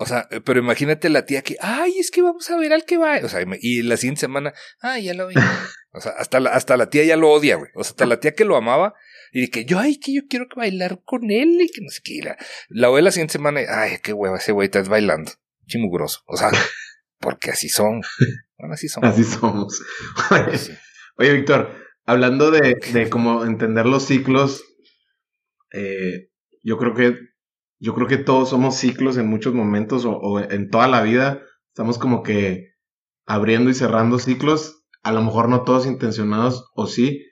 O 0.00 0.06
sea, 0.06 0.28
pero 0.44 0.60
imagínate 0.60 1.08
la 1.08 1.24
tía 1.24 1.42
que, 1.42 1.56
ay, 1.60 1.98
es 1.98 2.10
que 2.10 2.22
vamos 2.22 2.48
a 2.50 2.56
ver 2.56 2.72
al 2.72 2.84
que 2.84 2.98
va. 2.98 3.18
O 3.22 3.28
sea, 3.28 3.44
y 3.60 3.82
la 3.82 3.96
siguiente 3.96 4.20
semana, 4.20 4.54
ay, 4.80 5.04
ya 5.04 5.14
lo 5.14 5.28
vi. 5.28 5.34
O 5.90 6.00
sea, 6.00 6.12
hasta 6.12 6.38
la, 6.38 6.50
hasta 6.50 6.76
la 6.76 6.90
tía 6.90 7.02
ya 7.04 7.16
lo 7.16 7.30
odia, 7.30 7.56
güey. 7.56 7.70
O 7.74 7.82
sea, 7.82 7.90
hasta 7.90 8.06
la 8.06 8.20
tía 8.20 8.34
que 8.34 8.44
lo 8.44 8.56
amaba 8.56 8.94
y 9.32 9.48
que 9.48 9.64
yo, 9.64 9.78
ay, 9.78 9.98
que 9.98 10.12
yo 10.12 10.22
quiero 10.28 10.46
bailar 10.54 11.00
con 11.02 11.30
él 11.30 11.58
y 11.60 11.68
que 11.70 11.80
no 11.80 11.88
sé 11.88 12.00
qué. 12.04 12.20
La, 12.22 12.36
la 12.68 12.90
ve 12.90 13.00
la 13.00 13.10
siguiente 13.10 13.32
semana, 13.32 13.62
ay, 13.68 13.96
qué 14.02 14.12
hueva, 14.12 14.36
ese 14.36 14.52
güey 14.52 14.66
estás 14.66 14.88
bailando. 14.88 15.32
Chimugroso. 15.66 16.20
O 16.26 16.36
sea, 16.36 16.50
porque 17.20 17.50
así 17.50 17.68
son. 17.68 18.02
Bueno, 18.58 18.74
así 18.74 18.88
somos. 18.88 19.10
Así 19.10 19.22
somos. 19.22 19.82
Oye, 21.16 21.32
Víctor, 21.32 21.76
hablando 22.06 22.50
de, 22.50 22.76
de 22.92 23.08
cómo 23.08 23.44
entender 23.44 23.86
los 23.86 24.04
ciclos, 24.04 24.64
eh, 25.72 26.30
yo 26.64 26.76
creo 26.76 26.94
que 26.94 27.16
yo 27.80 27.94
creo 27.94 28.08
que 28.08 28.16
todos 28.16 28.48
somos 28.48 28.74
ciclos 28.74 29.16
en 29.16 29.28
muchos 29.28 29.54
momentos 29.54 30.04
o, 30.04 30.10
o, 30.10 30.40
en 30.40 30.70
toda 30.70 30.88
la 30.88 31.02
vida. 31.02 31.40
Estamos 31.68 31.98
como 31.98 32.24
que 32.24 32.72
abriendo 33.26 33.70
y 33.70 33.74
cerrando 33.74 34.18
ciclos. 34.18 34.84
A 35.04 35.12
lo 35.12 35.22
mejor 35.22 35.48
no 35.48 35.62
todos 35.62 35.86
intencionados 35.86 36.68
o 36.74 36.88
sí. 36.88 37.24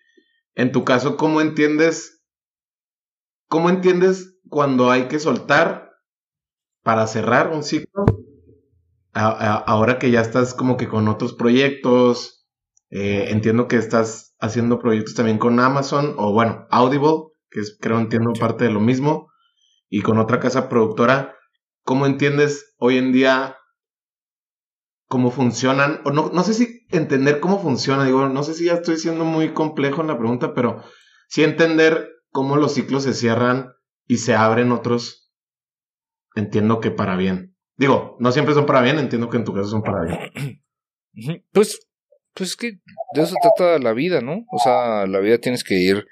En 0.55 0.71
tu 0.71 0.85
caso, 0.85 1.17
¿cómo 1.17 1.41
entiendes? 1.41 2.23
¿Cómo 3.49 3.69
entiendes 3.69 4.39
cuando 4.49 4.93
hay 4.93 5.09
que 5.09 5.19
soltar 5.19 5.91
para 6.85 7.09
cerrar 7.09 7.51
un 7.51 7.65
ciclo 7.65 8.05
ahora 9.17 9.99
que 9.99 10.11
ya 10.11 10.21
estás 10.21 10.55
como 10.55 10.77
que 10.77 10.89
con 10.89 11.09
otros 11.09 11.35
proyectos, 11.35 12.47
eh, 12.91 13.29
entiendo 13.31 13.67
que 13.67 13.77
estás 13.77 14.35
haciendo 14.39 14.79
proyectos 14.79 15.15
también 15.15 15.39
con 15.39 15.59
Amazon 15.59 16.15
o 16.19 16.33
bueno, 16.33 16.67
Audible, 16.71 17.33
que 17.51 17.61
es, 17.61 17.77
creo 17.81 17.99
entiendo 17.99 18.33
parte 18.35 18.65
de 18.65 18.71
lo 18.71 18.81
mismo, 18.81 19.29
y 19.89 20.03
con 20.03 20.19
otra 20.19 20.39
casa 20.41 20.69
productora. 20.69 21.35
¿Cómo 21.85 22.07
entiendes 22.07 22.75
hoy 22.79 22.99
en 22.99 23.13
día 23.13 23.57
cómo 25.09 25.31
funcionan? 25.31 26.01
O 26.05 26.11
no, 26.11 26.31
no 26.33 26.43
sé 26.43 26.55
si 26.55 26.87
entender 26.91 27.41
cómo 27.41 27.61
funciona, 27.61 28.05
digo, 28.05 28.29
no 28.29 28.43
sé 28.43 28.55
si 28.55 28.67
ya 28.67 28.75
estoy 28.75 28.99
siendo 28.99 29.25
muy 29.25 29.55
complejo 29.55 30.03
en 30.03 30.09
la 30.09 30.19
pregunta, 30.19 30.53
pero 30.53 30.83
sí 31.29 31.43
entender 31.43 32.11
cómo 32.31 32.57
los 32.57 32.75
ciclos 32.75 33.05
se 33.05 33.15
cierran 33.15 33.73
y 34.07 34.19
se 34.19 34.35
abren 34.35 34.73
otros, 34.73 35.33
entiendo 36.35 36.81
que 36.81 36.91
para 36.91 37.17
bien. 37.17 37.56
Digo, 37.77 38.17
no 38.19 38.33
siempre 38.33 38.55
son 38.55 38.67
para 38.67 38.81
bien, 38.81 38.99
entiendo 38.99 39.29
que 39.29 39.37
en 39.37 39.45
tu 39.45 39.55
caso 39.55 39.69
son 39.69 39.83
para 39.83 40.03
bien. 40.03 40.63
Pues, 41.51 41.81
pues 42.35 42.51
es 42.51 42.57
que 42.57 42.73
de 43.15 43.23
eso 43.23 43.35
trata 43.41 43.79
la 43.79 43.95
vida, 43.95 44.21
¿no? 44.21 44.45
O 44.53 44.59
sea, 44.59 45.07
la 45.07 45.19
vida 45.19 45.39
tienes 45.39 45.65
que 45.65 45.77
ir, 45.77 46.07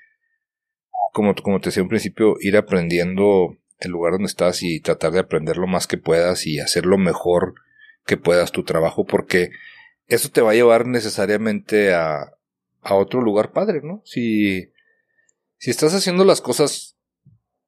como, 1.13 1.35
como 1.35 1.61
te 1.61 1.69
decía 1.69 1.83
en 1.83 1.91
principio, 1.91 2.37
ir 2.41 2.57
aprendiendo 2.57 3.59
el 3.81 3.91
lugar 3.91 4.13
donde 4.13 4.29
estás 4.29 4.63
y 4.63 4.81
tratar 4.81 5.13
de 5.13 5.19
aprender 5.19 5.59
lo 5.59 5.67
más 5.67 5.87
que 5.87 5.99
puedas 5.99 6.47
y 6.47 6.59
hacer 6.59 6.87
lo 6.87 6.97
mejor 6.97 7.57
que 8.07 8.17
puedas 8.17 8.51
tu 8.51 8.65
trabajo, 8.65 9.05
porque 9.05 9.51
eso 10.07 10.31
te 10.31 10.41
va 10.41 10.53
a 10.53 10.55
llevar 10.55 10.87
necesariamente 10.87 11.93
a, 11.93 12.33
a 12.81 12.95
otro 12.95 13.21
lugar 13.21 13.53
padre, 13.53 13.81
¿no? 13.83 14.03
Si, 14.05 14.71
si 15.59 15.71
estás 15.71 15.95
haciendo 15.95 16.25
las 16.25 16.41
cosas 16.41 16.97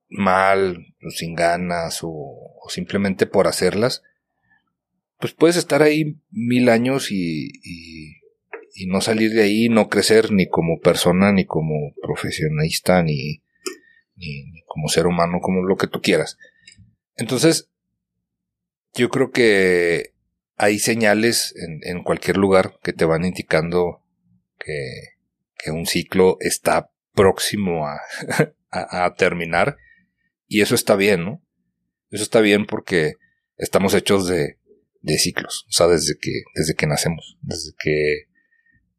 mal, 0.09 0.95
sin 1.11 1.35
ganas, 1.35 2.01
o, 2.03 2.53
simplemente 2.69 3.27
por 3.27 3.47
hacerlas, 3.47 4.03
pues 5.19 5.33
puedes 5.33 5.57
estar 5.57 5.83
ahí 5.83 6.19
mil 6.31 6.69
años 6.69 7.11
y, 7.11 7.51
y, 7.63 8.87
no 8.89 9.01
salir 9.01 9.31
de 9.33 9.43
ahí, 9.43 9.69
no 9.71 9.89
crecer 9.89 10.33
ni 10.33 10.49
como 10.49 10.79
persona, 10.81 11.33
ni 11.33 11.47
como 11.47 11.95
profesionista, 12.03 13.03
ni, 13.03 13.43
como 14.67 14.89
ser 14.89 15.07
humano, 15.07 15.39
como 15.41 15.63
lo 15.63 15.77
que 15.77 15.87
tú 15.87 16.03
quieras. 16.03 16.37
Entonces, 17.17 17.71
yo 18.93 19.09
creo 19.09 19.31
que 19.31 20.13
hay 20.57 20.79
señales 20.79 21.55
en, 21.83 22.03
cualquier 22.03 22.37
lugar 22.37 22.79
que 22.83 22.93
te 22.93 23.07
van 23.07 23.25
indicando 23.25 24.03
que, 24.59 25.17
que 25.59 25.71
un 25.71 25.87
ciclo 25.87 26.37
está 26.41 26.91
próximo 27.17 27.89
a, 27.89 27.99
terminar. 29.17 29.79
Y 30.49 30.61
eso 30.61 30.75
está 30.75 30.97
bien, 30.97 31.25
¿no? 31.25 31.43
Eso 32.11 32.23
está 32.23 32.41
bien 32.41 32.67
porque 32.67 33.15
estamos 33.57 33.95
hechos 33.95 34.29
de, 34.29 34.59
de 35.01 35.19
ciclos. 35.19 35.67
O 35.69 35.73
sea, 35.73 35.87
desde 35.87 36.19
que, 36.21 36.43
desde 36.55 36.75
que 36.75 36.87
nacemos, 36.87 37.39
desde 37.41 37.73
que 37.79 38.27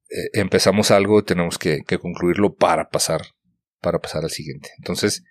eh, 0.10 0.30
empezamos 0.34 0.91
algo, 0.91 1.24
tenemos 1.24 1.58
que, 1.58 1.84
que, 1.86 1.98
concluirlo 1.98 2.56
para 2.56 2.89
pasar, 2.89 3.22
para 3.82 4.00
pasar 4.00 4.24
al 4.24 4.32
siguiente. 4.32 4.70
Entonces, 4.78 5.24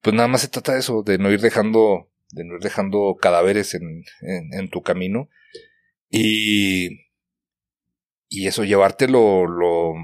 pues 0.00 0.14
nada 0.14 0.28
más 0.28 0.42
se 0.42 0.48
trata 0.48 0.74
de 0.74 0.80
eso, 0.80 1.02
de 1.02 1.18
no 1.18 1.30
ir 1.30 1.40
dejando, 1.40 2.10
de 2.30 2.44
no 2.44 2.56
ir 2.56 2.60
dejando 2.60 3.16
cadáveres 3.20 3.74
en, 3.74 4.04
en, 4.20 4.52
en 4.52 4.70
tu 4.70 4.82
camino. 4.82 5.28
Y, 6.10 7.06
y 8.28 8.46
eso, 8.46 8.64
llevarte 8.64 9.08
lo, 9.08 9.46
lo, 9.46 9.94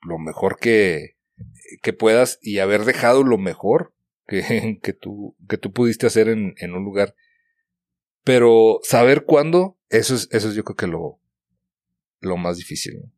lo 0.00 0.18
mejor 0.18 0.58
que, 0.58 1.16
que 1.82 1.92
puedas 1.92 2.38
y 2.40 2.58
haber 2.58 2.84
dejado 2.84 3.22
lo 3.22 3.38
mejor 3.38 3.94
que, 4.28 4.78
que, 4.82 4.92
tú, 4.92 5.36
que 5.48 5.58
tú 5.58 5.72
pudiste 5.72 6.06
hacer 6.06 6.28
en, 6.28 6.54
en 6.58 6.74
un 6.74 6.84
lugar. 6.84 7.16
Pero 8.22 8.78
saber 8.84 9.24
cuándo, 9.24 9.78
eso 9.88 10.14
es, 10.14 10.28
eso 10.30 10.50
es 10.50 10.54
yo 10.54 10.62
creo 10.62 10.76
que 10.76 10.86
lo, 10.86 11.18
lo 12.20 12.36
más 12.36 12.58
difícil. 12.58 13.00
¿no? 13.00 13.17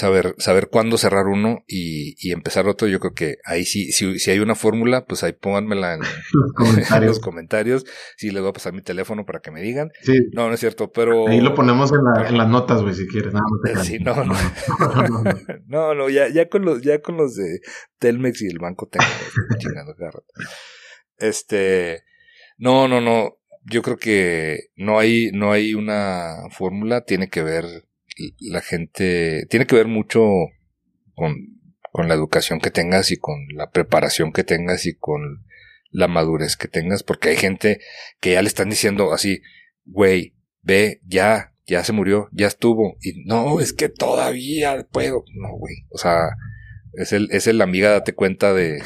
Saber, 0.00 0.34
saber 0.38 0.68
cuándo 0.70 0.96
cerrar 0.96 1.26
uno 1.26 1.62
y, 1.66 2.14
y, 2.18 2.32
empezar 2.32 2.66
otro, 2.66 2.88
yo 2.88 2.98
creo 3.00 3.12
que 3.12 3.36
ahí 3.44 3.64
sí, 3.64 3.92
si, 3.92 4.18
si 4.18 4.30
hay 4.30 4.38
una 4.38 4.54
fórmula, 4.54 5.04
pues 5.04 5.22
ahí 5.22 5.32
pónganmela 5.32 5.94
en, 5.94 6.00
en, 6.96 7.06
los 7.06 7.20
comentarios. 7.20 7.84
Sí, 8.16 8.30
les 8.30 8.40
voy 8.40 8.50
a 8.50 8.54
pasar 8.54 8.72
mi 8.72 8.82
teléfono 8.82 9.26
para 9.26 9.40
que 9.40 9.50
me 9.50 9.60
digan. 9.60 9.90
Sí. 10.02 10.18
No, 10.32 10.48
no 10.48 10.54
es 10.54 10.60
cierto, 10.60 10.90
pero. 10.90 11.28
Ahí 11.28 11.40
lo 11.40 11.54
ponemos 11.54 11.92
en, 11.92 11.98
la, 12.02 12.28
en 12.28 12.38
las 12.38 12.48
notas, 12.48 12.82
güey, 12.82 12.94
si 12.94 13.06
quieres. 13.06 13.34
Nada 13.34 13.44
más 13.74 13.86
sí, 13.86 13.98
no, 13.98 14.24
no. 14.24 14.34
no, 15.66 15.94
no, 15.94 16.08
ya, 16.08 16.28
ya 16.28 16.48
con 16.48 16.64
los, 16.64 16.80
ya 16.82 17.00
con 17.00 17.16
los 17.16 17.36
de 17.36 17.60
Telmex 17.98 18.42
y 18.42 18.46
el 18.46 18.58
banco 18.58 18.88
tengo 18.88 19.04
chingando 19.58 19.94
Este, 21.18 22.04
no, 22.56 22.88
no, 22.88 23.00
no. 23.00 23.36
Yo 23.64 23.82
creo 23.82 23.98
que 23.98 24.70
no 24.76 24.98
hay, 24.98 25.30
no 25.32 25.52
hay 25.52 25.74
una 25.74 26.48
fórmula, 26.50 27.02
tiene 27.02 27.28
que 27.28 27.42
ver 27.42 27.89
la 28.40 28.60
gente 28.60 29.46
tiene 29.48 29.66
que 29.66 29.76
ver 29.76 29.86
mucho 29.86 30.22
con, 31.14 31.36
con 31.92 32.08
la 32.08 32.14
educación 32.14 32.60
que 32.60 32.70
tengas 32.70 33.10
y 33.10 33.16
con 33.16 33.46
la 33.54 33.70
preparación 33.70 34.32
que 34.32 34.44
tengas 34.44 34.86
y 34.86 34.94
con 34.94 35.44
la 35.90 36.08
madurez 36.08 36.56
que 36.56 36.68
tengas, 36.68 37.02
porque 37.02 37.30
hay 37.30 37.36
gente 37.36 37.80
que 38.20 38.32
ya 38.32 38.42
le 38.42 38.48
están 38.48 38.70
diciendo 38.70 39.12
así, 39.12 39.42
güey, 39.84 40.34
ve, 40.62 41.00
ya, 41.04 41.52
ya 41.66 41.84
se 41.84 41.92
murió, 41.92 42.28
ya 42.32 42.46
estuvo, 42.46 42.96
y 43.00 43.24
no, 43.24 43.60
es 43.60 43.72
que 43.72 43.88
todavía 43.88 44.86
puedo, 44.90 45.24
no, 45.34 45.56
güey, 45.56 45.74
o 45.90 45.98
sea, 45.98 46.30
es 46.92 47.12
el, 47.12 47.28
es 47.32 47.46
el 47.46 47.60
amiga, 47.60 47.90
date 47.90 48.14
cuenta 48.14 48.52
de, 48.52 48.82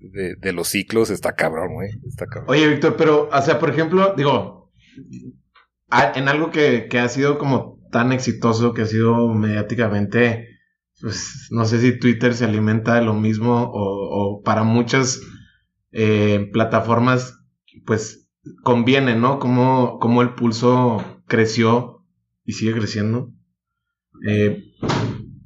de, 0.38 0.52
los 0.52 0.68
ciclos, 0.68 1.10
está 1.10 1.34
cabrón, 1.34 1.74
güey, 1.74 1.90
está 2.08 2.26
cabrón. 2.26 2.50
Oye, 2.50 2.68
Víctor, 2.68 2.96
pero, 2.96 3.28
o 3.28 3.42
sea, 3.42 3.58
por 3.58 3.70
ejemplo, 3.70 4.14
digo, 4.16 4.72
en 6.14 6.28
algo 6.28 6.50
que, 6.50 6.86
que 6.88 6.98
ha 6.98 7.08
sido 7.08 7.38
como 7.38 7.81
tan 7.92 8.10
exitoso 8.10 8.72
que 8.72 8.82
ha 8.82 8.86
sido 8.86 9.28
mediáticamente, 9.34 10.48
pues 11.00 11.48
no 11.50 11.66
sé 11.66 11.80
si 11.80 11.98
Twitter 11.98 12.34
se 12.34 12.46
alimenta 12.46 12.94
de 12.96 13.02
lo 13.02 13.14
mismo 13.14 13.70
o, 13.72 14.42
para 14.42 14.64
muchas 14.64 15.20
eh, 15.92 16.48
plataformas, 16.52 17.38
pues 17.86 18.28
conviene, 18.62 19.14
¿no? 19.14 19.38
Como, 19.38 19.98
como 20.00 20.22
el 20.22 20.34
pulso 20.34 21.04
creció 21.26 22.04
y 22.44 22.54
sigue 22.54 22.72
creciendo. 22.72 23.30
Eh, 24.26 24.64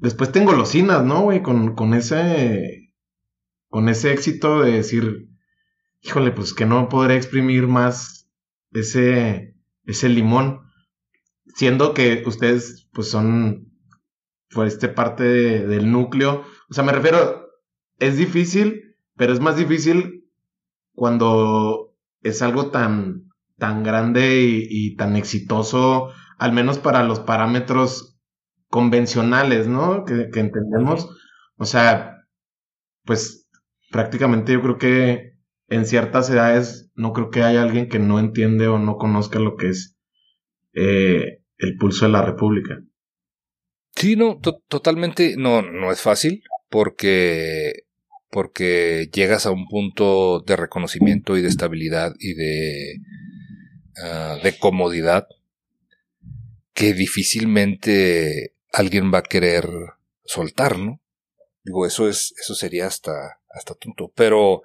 después 0.01 0.31
tengo 0.31 0.53
golosinas, 0.53 1.05
¿no, 1.05 1.23
güey? 1.23 1.43
Con, 1.43 1.75
con 1.75 1.95
ese, 1.95 2.93
con 3.69 3.89
ese 3.89 4.13
éxito 4.13 4.61
de 4.61 4.73
decir, 4.73 5.29
híjole, 6.01 6.31
pues 6.31 6.55
que 6.55 6.65
no 6.65 6.89
podré 6.89 7.17
exprimir 7.17 7.67
más 7.67 8.31
ese, 8.71 9.57
ese 9.85 10.09
limón 10.09 10.66
siendo 11.57 11.95
que 11.95 12.23
ustedes 12.27 12.87
pues 12.93 13.11
son 13.11 13.73
pues 14.51 14.75
este 14.75 14.89
parte 14.89 15.25
del 15.25 15.91
núcleo, 15.91 16.45
o 16.69 16.75
sea, 16.75 16.85
me 16.85 16.93
refiero, 16.93 17.49
es 17.99 18.19
difícil, 18.19 18.95
pero 19.17 19.33
es 19.33 19.41
más 19.41 19.57
difícil 19.57 20.29
cuando 20.93 21.95
es 22.21 22.43
algo 22.43 22.71
tan, 22.71 23.31
tan 23.57 23.83
grande 23.83 24.43
y, 24.43 24.97
tan 24.97 25.17
exitoso, 25.17 26.11
al 26.39 26.53
menos 26.53 26.79
para 26.79 27.03
los 27.03 27.21
parámetros 27.21 28.19
convencionales, 28.69 29.67
¿no? 29.67 30.05
Que, 30.05 30.29
que 30.31 30.41
entendemos. 30.41 31.09
O 31.57 31.65
sea, 31.65 32.19
pues 33.05 33.49
prácticamente 33.91 34.53
yo 34.53 34.63
creo 34.63 34.79
que 34.79 35.33
en 35.69 35.87
ciertas 35.87 36.29
edades 36.29 36.91
no 36.95 37.13
creo 37.13 37.31
que 37.31 37.43
haya 37.43 37.63
alguien 37.63 37.89
que 37.89 37.99
no 37.99 38.19
entiende 38.19 38.69
o 38.69 38.79
no 38.79 38.97
conozca 38.97 39.39
lo 39.39 39.57
que 39.57 39.71
es 39.71 39.97
eh, 40.77 41.43
el 41.59 41.77
pulso 41.77 42.07
de 42.07 42.13
la 42.13 42.23
República. 42.23 42.83
Sí, 43.95 44.15
no, 44.17 44.39
totalmente, 44.69 45.37
no, 45.39 45.63
no 45.63 45.91
es 45.91 46.01
fácil 46.03 46.43
porque, 46.69 47.85
porque 48.31 49.09
llegas 49.13 49.47
a 49.47 49.51
un 49.51 49.67
punto 49.69 50.41
de 50.41 50.57
reconocimiento 50.57 51.37
y 51.37 51.43
de 51.43 51.49
estabilidad 51.49 52.15
y 52.19 52.35
de, 52.35 53.01
ah, 54.03 54.39
de 54.43 54.59
comodidad 54.59 55.27
que 56.75 56.93
difícilmente 56.93 58.53
alguien 58.71 59.13
va 59.13 59.19
a 59.19 59.23
querer 59.23 59.67
soltar, 60.27 60.79
¿no? 60.79 61.01
Digo, 61.65 61.87
eso 61.87 62.07
es, 62.09 62.35
eso 62.39 62.55
sería 62.55 62.87
hasta, 62.87 63.41
hasta 63.49 63.75
tonto, 63.75 64.13
pero, 64.15 64.63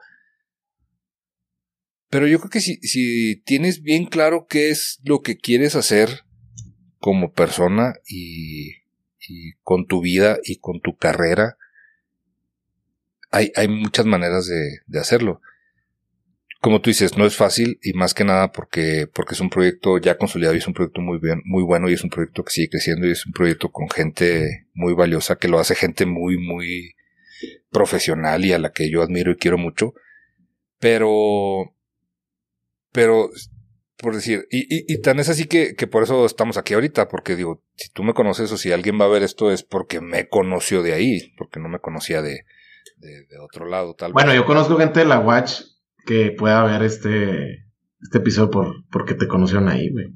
pero 2.09 2.27
yo 2.27 2.39
creo 2.39 2.49
que 2.49 2.59
si, 2.59 2.75
si 2.81 3.41
tienes 3.43 3.81
bien 3.81 4.05
claro 4.05 4.45
qué 4.49 4.69
es 4.69 4.99
lo 5.05 5.21
que 5.21 5.37
quieres 5.37 5.75
hacer, 5.75 6.25
como 7.01 7.33
persona 7.33 7.95
y, 8.07 8.75
con 9.63 9.87
tu 9.87 10.01
vida 10.01 10.37
y 10.43 10.57
con 10.57 10.79
tu 10.81 10.95
carrera. 10.95 11.57
Hay, 13.31 13.51
hay 13.55 13.67
muchas 13.67 14.05
maneras 14.05 14.47
de, 14.47 14.79
de, 14.85 14.99
hacerlo. 14.99 15.41
Como 16.59 16.79
tú 16.79 16.89
dices, 16.89 17.17
no 17.17 17.25
es 17.25 17.35
fácil 17.35 17.79
y 17.81 17.93
más 17.93 18.13
que 18.13 18.23
nada 18.23 18.51
porque, 18.51 19.07
porque 19.11 19.33
es 19.33 19.41
un 19.41 19.49
proyecto 19.49 19.97
ya 19.97 20.17
consolidado 20.17 20.53
y 20.53 20.59
es 20.59 20.67
un 20.67 20.73
proyecto 20.73 21.01
muy 21.01 21.17
bien, 21.17 21.41
muy 21.43 21.63
bueno 21.63 21.89
y 21.89 21.93
es 21.93 22.03
un 22.03 22.09
proyecto 22.09 22.43
que 22.43 22.51
sigue 22.51 22.69
creciendo 22.69 23.07
y 23.07 23.11
es 23.11 23.25
un 23.25 23.33
proyecto 23.33 23.71
con 23.71 23.89
gente 23.89 24.67
muy 24.73 24.93
valiosa 24.93 25.37
que 25.37 25.47
lo 25.47 25.59
hace 25.59 25.75
gente 25.75 26.05
muy, 26.05 26.37
muy 26.37 26.95
profesional 27.71 28.45
y 28.45 28.53
a 28.53 28.59
la 28.59 28.71
que 28.71 28.91
yo 28.91 29.01
admiro 29.01 29.31
y 29.31 29.37
quiero 29.37 29.57
mucho. 29.57 29.93
Pero, 30.77 31.73
pero 32.91 33.31
por 34.01 34.15
decir, 34.15 34.47
y, 34.49 34.61
y, 34.61 34.83
y, 34.87 34.99
tan 34.99 35.19
es 35.19 35.29
así 35.29 35.45
que, 35.45 35.75
que 35.75 35.85
por 35.85 36.01
eso 36.01 36.25
estamos 36.25 36.57
aquí 36.57 36.73
ahorita, 36.73 37.07
porque 37.07 37.35
digo, 37.35 37.63
si 37.75 37.91
tú 37.91 38.03
me 38.03 38.15
conoces 38.15 38.51
o 38.51 38.57
si 38.57 38.71
alguien 38.71 38.99
va 38.99 39.05
a 39.05 39.09
ver 39.09 39.21
esto 39.21 39.51
es 39.51 39.61
porque 39.61 40.01
me 40.01 40.27
conoció 40.27 40.81
de 40.81 40.93
ahí, 40.93 41.33
porque 41.37 41.59
no 41.59 41.69
me 41.69 41.79
conocía 41.79 42.23
de, 42.23 42.45
de, 42.97 43.25
otro 43.39 43.67
lado, 43.67 43.93
tal 43.93 44.11
Bueno, 44.11 44.33
yo 44.33 44.45
conozco 44.45 44.75
gente 44.77 45.01
de 45.01 45.05
la 45.05 45.19
Watch 45.19 45.61
que 46.05 46.31
pueda 46.31 46.63
ver 46.63 46.81
este, 46.81 47.67
este 48.01 48.17
episodio 48.17 48.49
por, 48.49 48.89
porque 48.89 49.13
te 49.13 49.27
conocieron 49.27 49.69
ahí, 49.69 49.91
güey. 49.91 50.07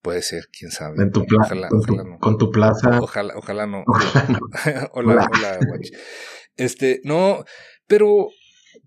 Puede 0.00 0.22
ser, 0.22 0.44
quién 0.50 0.70
sabe. 0.70 1.02
En 1.02 1.12
tu 1.12 1.24
plaza. 1.26 1.54
Ojalá, 1.54 1.68
con, 1.68 1.82
tu, 1.82 1.96
no. 1.96 2.18
con, 2.18 2.38
tu, 2.38 2.50
plaza. 2.50 2.98
Ojalá, 3.00 3.34
ojalá 3.36 3.66
no. 3.66 3.84
hola, 4.92 5.28
hola, 5.30 5.58
Watch. 5.70 5.90
Este, 6.56 7.00
no, 7.04 7.44
pero, 7.86 8.28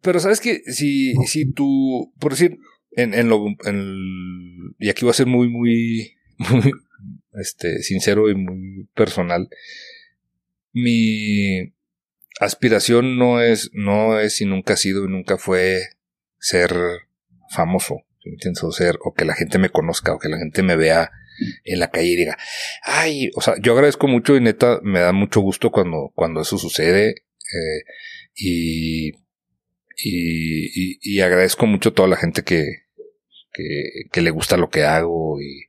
pero 0.01 0.19
sabes 0.19 0.41
que 0.41 0.61
si, 0.65 1.13
si 1.27 1.51
tú, 1.51 2.11
por 2.19 2.31
decir, 2.31 2.57
en, 2.91 3.13
en 3.13 3.29
lo, 3.29 3.45
en, 3.65 4.75
y 4.79 4.89
aquí 4.89 5.03
voy 5.03 5.11
a 5.11 5.15
ser 5.15 5.27
muy, 5.27 5.49
muy, 5.49 6.15
muy, 6.37 6.71
este, 7.39 7.83
sincero 7.83 8.29
y 8.29 8.35
muy 8.35 8.87
personal. 8.93 9.49
Mi 10.73 11.73
aspiración 12.39 13.17
no 13.17 13.41
es, 13.41 13.71
no 13.73 14.19
es 14.19 14.41
y 14.41 14.45
nunca 14.45 14.73
ha 14.73 14.77
sido 14.77 15.05
y 15.05 15.09
nunca 15.09 15.37
fue 15.37 15.81
ser 16.39 16.71
famoso, 17.49 18.03
o 18.61 18.71
ser, 18.71 18.97
o 19.03 19.13
que 19.13 19.25
la 19.25 19.35
gente 19.35 19.57
me 19.57 19.69
conozca, 19.69 20.13
o 20.13 20.19
que 20.19 20.29
la 20.29 20.37
gente 20.37 20.61
me 20.63 20.75
vea 20.75 21.09
en 21.63 21.79
la 21.79 21.89
calle 21.89 22.07
y 22.07 22.15
diga, 22.15 22.37
ay, 22.83 23.29
o 23.35 23.41
sea, 23.41 23.55
yo 23.61 23.73
agradezco 23.73 24.07
mucho 24.07 24.35
y 24.35 24.41
neta 24.41 24.79
me 24.83 24.99
da 24.99 25.11
mucho 25.11 25.41
gusto 25.41 25.71
cuando, 25.71 26.11
cuando 26.15 26.41
eso 26.41 26.57
sucede 26.57 27.09
eh, 27.09 27.83
y, 28.35 29.11
y, 29.97 30.99
y, 31.01 31.21
agradezco 31.21 31.65
mucho 31.65 31.89
a 31.89 31.93
toda 31.93 32.07
la 32.07 32.15
gente 32.15 32.43
que, 32.43 32.63
que, 33.51 34.03
que 34.11 34.21
le 34.21 34.29
gusta 34.29 34.57
lo 34.57 34.69
que 34.69 34.83
hago 34.83 35.41
y, 35.41 35.63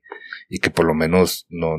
y 0.49 0.59
que 0.59 0.71
por 0.71 0.87
lo 0.87 0.95
menos 0.95 1.47
no, 1.49 1.79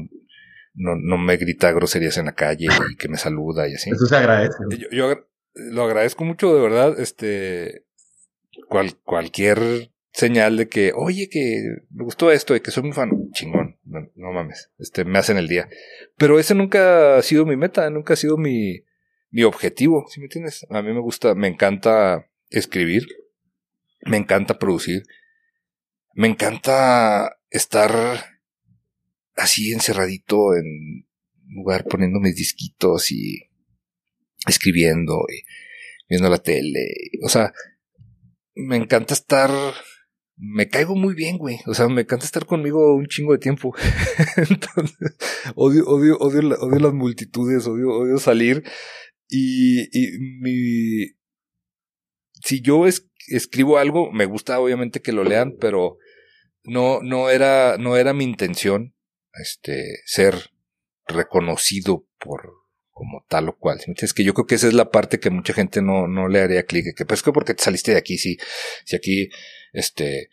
no, 0.73 0.95
no 0.95 1.17
me 1.17 1.37
grita 1.37 1.71
groserías 1.71 2.17
en 2.17 2.25
la 2.25 2.33
calle 2.33 2.67
y 2.91 2.95
que 2.95 3.07
me 3.07 3.17
saluda 3.17 3.67
y 3.67 3.75
así. 3.75 3.91
Eso 3.91 4.05
se 4.05 4.15
agradece. 4.15 4.57
Yo, 4.91 5.27
lo 5.53 5.83
agradezco 5.83 6.23
mucho, 6.23 6.55
de 6.55 6.61
verdad, 6.61 6.99
este, 6.99 7.85
cual, 8.67 8.95
cualquier 9.03 9.91
señal 10.11 10.57
de 10.57 10.67
que, 10.67 10.91
oye, 10.95 11.29
que 11.29 11.63
me 11.91 12.03
gustó 12.03 12.31
esto, 12.31 12.53
de 12.53 12.61
que 12.61 12.71
soy 12.71 12.83
muy 12.83 12.93
fan, 12.93 13.11
chingón, 13.31 13.77
no, 13.83 14.31
mames, 14.31 14.71
este, 14.79 15.05
me 15.05 15.19
hacen 15.19 15.37
el 15.37 15.47
día. 15.47 15.69
Pero 16.17 16.39
ese 16.39 16.55
nunca 16.55 17.17
ha 17.17 17.21
sido 17.21 17.45
mi 17.45 17.55
meta, 17.55 17.89
nunca 17.89 18.13
ha 18.13 18.17
sido 18.17 18.37
mi, 18.37 18.83
mi 19.31 19.43
objetivo, 19.43 20.05
¿sí 20.09 20.19
me 20.19 20.25
entiendes? 20.25 20.65
A 20.69 20.81
mí 20.81 20.93
me 20.93 21.01
gusta, 21.01 21.35
me 21.35 21.47
encanta 21.47 22.28
escribir, 22.49 23.07
me 24.01 24.17
encanta 24.17 24.59
producir, 24.59 25.03
me 26.13 26.27
encanta 26.27 27.37
estar 27.49 27.91
así 29.35 29.71
encerradito 29.71 30.55
en 30.55 31.07
lugar 31.47 31.85
poniendo 31.85 32.19
mis 32.19 32.35
disquitos 32.35 33.11
y 33.11 33.49
escribiendo 34.47 35.25
y 35.29 35.43
viendo 36.09 36.29
la 36.29 36.39
tele, 36.39 36.87
o 37.23 37.29
sea, 37.29 37.53
me 38.55 38.77
encanta 38.77 39.13
estar 39.13 39.51
me 40.39 40.69
caigo 40.69 40.95
muy 40.95 41.13
bien, 41.13 41.37
güey. 41.37 41.59
O 41.67 41.73
sea, 41.73 41.87
me 41.89 42.01
encanta 42.01 42.25
estar 42.25 42.45
conmigo 42.45 42.95
un 42.95 43.07
chingo 43.07 43.33
de 43.33 43.39
tiempo. 43.39 43.75
Entonces, 44.37 45.17
odio, 45.55 45.85
odio, 45.85 46.17
odio, 46.17 46.57
odio 46.59 46.79
las 46.79 46.93
multitudes, 46.93 47.67
odio, 47.67 47.89
odio 47.89 48.17
salir. 48.19 48.63
Y, 49.27 49.81
y 49.91 50.17
mi, 50.41 51.18
si 52.41 52.61
yo 52.61 52.85
escribo 53.27 53.77
algo, 53.77 54.11
me 54.11 54.25
gusta 54.25 54.59
obviamente 54.59 55.01
que 55.01 55.11
lo 55.11 55.23
lean, 55.23 55.55
pero 55.59 55.97
no, 56.63 57.01
no 57.01 57.29
era, 57.29 57.77
no 57.77 57.97
era 57.97 58.13
mi 58.13 58.23
intención, 58.23 58.95
este, 59.33 59.99
ser 60.05 60.51
reconocido 61.07 62.07
por, 62.19 62.51
como 62.91 63.25
tal 63.27 63.49
o 63.49 63.57
cual. 63.57 63.79
Es 63.97 64.13
que 64.13 64.23
yo 64.23 64.33
creo 64.33 64.45
que 64.45 64.55
esa 64.55 64.67
es 64.67 64.73
la 64.73 64.91
parte 64.91 65.19
que 65.19 65.29
mucha 65.29 65.53
gente 65.53 65.81
no, 65.81 66.07
no 66.07 66.27
le 66.27 66.41
haría 66.41 66.63
clic, 66.63 66.95
que 66.95 67.05
pues 67.05 67.23
que 67.23 67.31
porque 67.31 67.53
te 67.53 67.63
saliste 67.63 67.91
de 67.91 67.97
aquí, 67.97 68.17
si, 68.17 68.37
si 68.85 68.95
aquí, 68.95 69.29
este, 69.73 70.29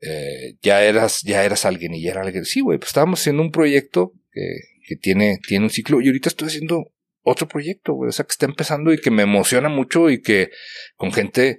eh, 0.00 0.56
ya 0.62 0.84
eras, 0.84 1.22
ya 1.22 1.44
eras 1.44 1.64
alguien 1.64 1.94
y 1.94 2.02
ya 2.02 2.12
era 2.12 2.22
alguien. 2.22 2.44
Sí, 2.44 2.60
güey, 2.60 2.78
pues 2.78 2.90
estábamos 2.90 3.20
haciendo 3.20 3.42
un 3.42 3.50
proyecto 3.50 4.12
que, 4.30 4.58
que 4.86 4.96
tiene, 4.96 5.38
tiene 5.46 5.64
un 5.64 5.70
ciclo 5.70 6.00
y 6.00 6.06
ahorita 6.06 6.28
estoy 6.28 6.48
haciendo 6.48 6.92
otro 7.22 7.48
proyecto, 7.48 7.92
güey, 7.92 8.08
o 8.08 8.12
sea, 8.12 8.24
que 8.24 8.32
está 8.32 8.46
empezando 8.46 8.92
y 8.92 8.98
que 8.98 9.10
me 9.10 9.22
emociona 9.22 9.68
mucho 9.68 10.10
y 10.10 10.22
que 10.22 10.50
con 10.96 11.12
gente 11.12 11.58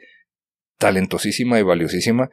talentosísima 0.77 1.59
y 1.59 1.63
valiosísima 1.63 2.29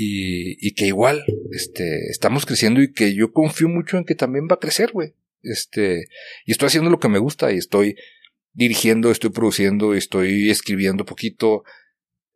y, 0.00 0.74
que 0.74 0.86
igual, 0.86 1.24
este, 1.50 2.08
estamos 2.10 2.46
creciendo 2.46 2.80
y 2.80 2.92
que 2.92 3.14
yo 3.14 3.32
confío 3.32 3.68
mucho 3.68 3.96
en 3.98 4.04
que 4.04 4.14
también 4.14 4.46
va 4.48 4.54
a 4.54 4.60
crecer, 4.60 4.92
güey. 4.92 5.14
Este, 5.42 6.04
y 6.46 6.52
estoy 6.52 6.66
haciendo 6.68 6.90
lo 6.90 7.00
que 7.00 7.08
me 7.08 7.18
gusta 7.18 7.52
y 7.52 7.56
estoy 7.56 7.96
dirigiendo, 8.52 9.10
estoy 9.10 9.30
produciendo, 9.30 9.94
estoy 9.94 10.50
escribiendo 10.50 11.04
poquito. 11.04 11.64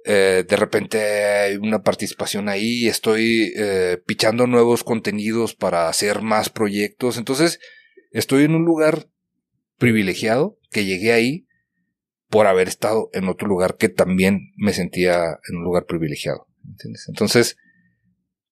Eh, 0.04 0.44
de 0.48 0.56
repente 0.56 0.98
hay 0.98 1.56
una 1.56 1.82
participación 1.82 2.48
ahí, 2.48 2.88
estoy 2.88 3.52
eh, 3.56 3.98
pichando 4.04 4.48
nuevos 4.48 4.82
contenidos 4.82 5.54
para 5.54 5.88
hacer 5.88 6.20
más 6.20 6.50
proyectos. 6.50 7.16
Entonces, 7.16 7.60
estoy 8.10 8.42
en 8.42 8.56
un 8.56 8.64
lugar 8.64 9.06
privilegiado 9.82 10.60
que 10.70 10.84
llegué 10.84 11.12
ahí 11.12 11.48
por 12.28 12.46
haber 12.46 12.68
estado 12.68 13.10
en 13.14 13.26
otro 13.26 13.48
lugar 13.48 13.76
que 13.76 13.88
también 13.88 14.52
me 14.56 14.72
sentía 14.72 15.40
en 15.48 15.56
un 15.56 15.64
lugar 15.64 15.86
privilegiado. 15.86 16.46
Entonces, 17.08 17.56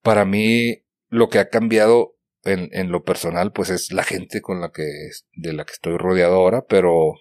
para 0.03 0.25
mí, 0.25 0.83
lo 1.09 1.29
que 1.29 1.39
ha 1.39 1.49
cambiado 1.49 2.17
en, 2.43 2.91
lo 2.91 3.05
personal, 3.05 3.53
pues 3.53 3.71
es 3.71 3.93
la 3.93 4.03
gente 4.03 4.41
con 4.41 4.61
la 4.61 4.73
que, 4.73 4.83
de 5.35 5.53
la 5.53 5.65
que 5.65 5.73
estoy 5.73 5.97
rodeado 5.99 6.35
ahora, 6.35 6.65
pero, 6.69 7.15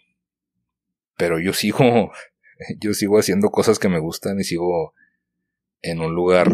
pero 1.15 1.39
yo 1.39 1.53
sigo, 1.53 2.11
yo 2.79 2.95
sigo 2.95 3.19
haciendo 3.19 3.51
cosas 3.51 3.77
que 3.77 3.89
me 3.89 3.99
gustan 3.99 4.39
y 4.39 4.43
sigo 4.43 4.95
en 5.83 5.99
un 5.99 6.15
lugar, 6.15 6.51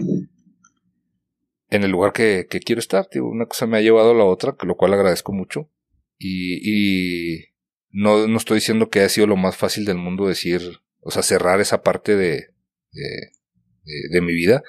en 1.69 1.84
el 1.86 1.90
lugar 1.90 2.11
que, 2.11 2.48
que 2.49 2.60
quiero 2.60 2.82
estar. 2.82 3.07
Una 3.22 3.45
cosa 3.45 3.65
me 3.65 3.77
ha 3.77 3.82
llevado 3.82 4.11
a 4.11 4.15
la 4.15 4.26
otra, 4.26 4.57
lo 4.61 4.76
cual 4.76 4.94
agradezco 4.94 5.32
mucho. 5.32 5.69
Y, 6.17 6.59
y 6.63 7.45
no, 7.91 8.27
no 8.27 8.37
estoy 8.37 8.55
diciendo 8.55 8.89
que 8.89 8.99
haya 8.99 9.09
sido 9.09 9.27
lo 9.27 9.35
más 9.35 9.55
fácil 9.55 9.85
del 9.85 9.97
mundo 9.97 10.27
decir, 10.27 10.61
o 11.01 11.11
sea, 11.11 11.23
cerrar 11.23 11.61
esa 11.61 11.81
parte 11.83 12.15
de, 12.15 12.49
de, 12.91 14.09
de, 14.11 14.21
mi 14.21 14.33
vida, 14.33 14.63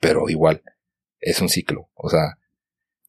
pero 0.00 0.28
igual, 0.28 0.62
es 1.20 1.40
un 1.40 1.48
ciclo. 1.48 1.90
O 1.94 2.08
sea, 2.08 2.38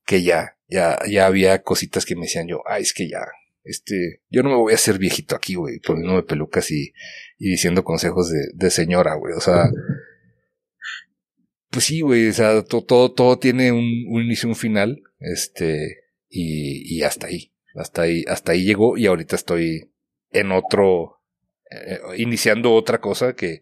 que 0.05 0.23
ya, 0.23 0.57
ya, 0.67 0.99
ya 1.09 1.25
había 1.25 1.63
cositas 1.63 2.05
que 2.05 2.15
me 2.15 2.23
decían 2.23 2.47
yo, 2.47 2.61
ay, 2.67 2.83
es 2.83 2.93
que 2.93 3.09
ya, 3.09 3.19
este, 3.63 4.21
yo 4.29 4.43
no 4.43 4.49
me 4.49 4.55
voy 4.55 4.73
a 4.73 4.75
hacer 4.75 4.97
viejito 4.97 5.35
aquí, 5.35 5.55
güey, 5.55 5.79
poniéndome 5.79 6.23
pelucas 6.23 6.69
y, 6.71 6.93
y 7.39 7.51
diciendo 7.51 7.83
consejos 7.83 8.29
de, 8.29 8.47
de 8.53 8.69
señora, 8.69 9.15
güey, 9.15 9.33
o 9.35 9.41
sea, 9.41 9.69
pues 11.69 11.85
sí, 11.85 12.01
güey, 12.01 12.27
o 12.27 12.33
sea, 12.33 12.63
todo, 12.63 12.83
todo, 12.83 13.13
todo 13.13 13.39
tiene 13.39 13.71
un, 13.71 14.05
un 14.09 14.21
inicio 14.21 14.49
un 14.49 14.55
final, 14.55 15.01
este, 15.19 16.01
y, 16.29 16.97
y 16.97 17.03
hasta 17.03 17.27
ahí, 17.27 17.52
hasta 17.75 18.03
ahí, 18.03 18.23
hasta 18.27 18.51
ahí 18.51 18.63
llegó 18.63 18.97
y 18.97 19.07
ahorita 19.07 19.35
estoy 19.35 19.91
en 20.31 20.51
otro, 20.51 21.19
eh, 21.71 21.99
iniciando 22.17 22.73
otra 22.73 22.99
cosa 22.99 23.33
que, 23.33 23.61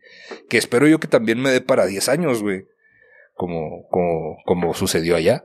que 0.49 0.57
espero 0.57 0.87
yo 0.87 0.99
que 0.99 1.07
también 1.07 1.41
me 1.41 1.51
dé 1.51 1.61
para 1.61 1.85
10 1.85 2.09
años, 2.09 2.41
güey, 2.41 2.65
como, 3.33 3.87
como, 3.89 4.37
como 4.45 4.73
sucedió 4.73 5.15
allá. 5.15 5.43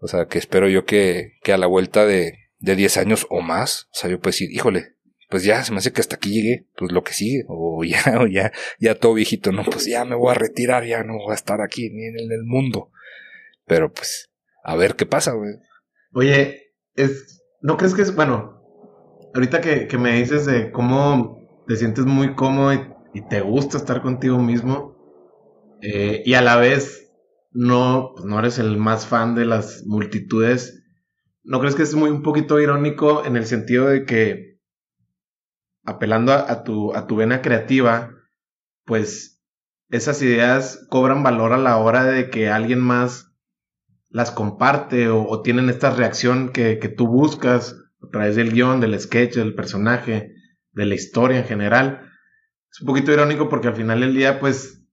O 0.00 0.06
sea, 0.06 0.26
que 0.26 0.38
espero 0.38 0.68
yo 0.68 0.84
que, 0.84 1.38
que 1.42 1.52
a 1.52 1.58
la 1.58 1.66
vuelta 1.66 2.06
de, 2.06 2.38
de 2.58 2.76
10 2.76 2.96
años 2.98 3.26
o 3.30 3.40
más, 3.40 3.88
o 3.92 3.94
sea, 3.94 4.10
yo 4.10 4.20
puedo 4.20 4.30
decir, 4.30 4.50
híjole, 4.52 4.94
pues 5.28 5.44
ya 5.44 5.62
se 5.62 5.72
me 5.72 5.78
hace 5.78 5.92
que 5.92 6.00
hasta 6.00 6.16
aquí 6.16 6.30
llegué, 6.30 6.66
pues 6.76 6.92
lo 6.92 7.04
que 7.04 7.12
sigue, 7.12 7.44
o 7.48 7.84
ya, 7.84 8.20
o 8.20 8.26
ya, 8.26 8.52
ya 8.78 8.94
todo 8.94 9.14
viejito, 9.14 9.52
no, 9.52 9.64
pues 9.64 9.86
ya 9.86 10.04
me 10.04 10.16
voy 10.16 10.30
a 10.30 10.34
retirar, 10.34 10.86
ya 10.86 11.02
no 11.02 11.14
voy 11.14 11.32
a 11.32 11.34
estar 11.34 11.60
aquí 11.60 11.90
ni 11.90 12.06
en 12.06 12.32
el 12.32 12.44
mundo. 12.44 12.90
Pero 13.66 13.92
pues, 13.92 14.30
a 14.64 14.76
ver 14.76 14.96
qué 14.96 15.04
pasa, 15.04 15.32
güey. 15.32 15.54
Oye, 16.14 16.72
es, 16.94 17.37
¿no 17.60 17.76
crees 17.76 17.94
que 17.94 18.02
es, 18.02 18.14
bueno, 18.14 18.62
ahorita 19.34 19.60
que, 19.60 19.86
que 19.88 19.98
me 19.98 20.14
dices 20.14 20.46
de 20.46 20.70
cómo 20.70 21.38
te 21.66 21.76
sientes 21.76 22.06
muy 22.06 22.34
cómodo 22.34 22.72
y, 22.72 22.98
te 23.28 23.40
gusta 23.40 23.78
estar 23.78 24.00
contigo 24.00 24.38
mismo, 24.38 24.96
eh, 25.82 26.22
y 26.24 26.34
a 26.34 26.40
la 26.40 26.56
vez 26.56 27.12
no, 27.50 28.12
pues 28.14 28.26
no 28.26 28.38
eres 28.38 28.60
el 28.60 28.76
más 28.76 29.08
fan 29.08 29.34
de 29.34 29.44
las 29.44 29.84
multitudes. 29.86 30.84
¿No 31.42 31.58
crees 31.58 31.74
que 31.74 31.82
es 31.82 31.96
muy 31.96 32.10
un 32.10 32.22
poquito 32.22 32.60
irónico 32.60 33.24
en 33.24 33.36
el 33.36 33.44
sentido 33.44 33.86
de 33.86 34.04
que 34.04 34.60
apelando 35.84 36.32
a, 36.32 36.62
tu, 36.62 36.94
a 36.94 37.08
tu 37.08 37.16
vena 37.16 37.42
creativa, 37.42 38.14
pues 38.84 39.42
esas 39.90 40.22
ideas 40.22 40.86
cobran 40.90 41.22
valor 41.22 41.52
a 41.52 41.58
la 41.58 41.78
hora 41.78 42.04
de 42.04 42.30
que 42.30 42.50
alguien 42.50 42.80
más 42.80 43.27
las 44.10 44.30
comparte 44.30 45.08
o, 45.08 45.42
tienen 45.42 45.68
esta 45.68 45.90
reacción 45.90 46.50
que, 46.50 46.78
que, 46.78 46.88
tú 46.88 47.06
buscas 47.06 47.76
a 48.02 48.08
través 48.10 48.36
del 48.36 48.52
guion, 48.52 48.80
del 48.80 48.98
sketch, 48.98 49.34
del 49.34 49.54
personaje, 49.54 50.34
de 50.72 50.86
la 50.86 50.94
historia 50.94 51.38
en 51.38 51.44
general. 51.44 52.10
Es 52.70 52.80
un 52.80 52.86
poquito 52.86 53.12
irónico 53.12 53.48
porque 53.48 53.68
al 53.68 53.76
final 53.76 54.00
del 54.00 54.14
día, 54.14 54.40
pues, 54.40 54.84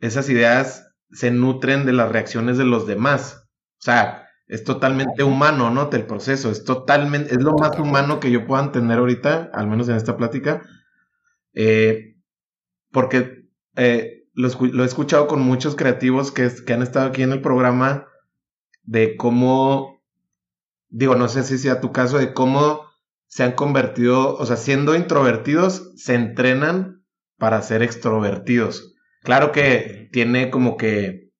esas 0.00 0.28
ideas 0.28 0.92
se 1.10 1.30
nutren 1.30 1.86
de 1.86 1.92
las 1.92 2.10
reacciones 2.12 2.58
de 2.58 2.64
los 2.64 2.86
demás. 2.86 3.48
O 3.78 3.82
sea, 3.82 4.26
es 4.46 4.64
totalmente 4.64 5.22
humano, 5.22 5.70
¿no? 5.70 5.90
El 5.90 6.06
proceso, 6.06 6.50
es 6.50 6.64
totalmente, 6.64 7.34
es 7.34 7.42
lo 7.42 7.52
más 7.54 7.78
humano 7.78 8.20
que 8.20 8.30
yo 8.30 8.46
pueda 8.46 8.64
entender 8.64 8.98
ahorita, 8.98 9.50
al 9.54 9.68
menos 9.68 9.88
en 9.88 9.96
esta 9.96 10.16
plática. 10.16 10.62
Eh, 11.54 12.16
porque 12.90 13.48
eh, 13.76 14.24
lo, 14.34 14.82
he 14.82 14.86
escuchado 14.86 15.28
con 15.28 15.40
muchos 15.40 15.76
creativos 15.76 16.32
que, 16.32 16.50
que 16.66 16.72
han 16.72 16.82
estado 16.82 17.08
aquí 17.08 17.22
en 17.22 17.32
el 17.32 17.40
programa 17.40 18.09
de 18.82 19.16
cómo, 19.16 20.02
digo, 20.88 21.14
no 21.16 21.28
sé 21.28 21.42
si 21.44 21.58
sea 21.58 21.80
tu 21.80 21.92
caso, 21.92 22.18
de 22.18 22.32
cómo 22.32 22.82
se 23.26 23.44
han 23.44 23.52
convertido, 23.52 24.36
o 24.36 24.46
sea, 24.46 24.56
siendo 24.56 24.96
introvertidos, 24.96 25.92
se 25.96 26.14
entrenan 26.14 27.04
para 27.38 27.62
ser 27.62 27.82
extrovertidos. 27.82 28.94
Claro 29.22 29.52
que 29.52 30.08
tiene 30.12 30.50
como 30.50 30.76
que 30.76 31.30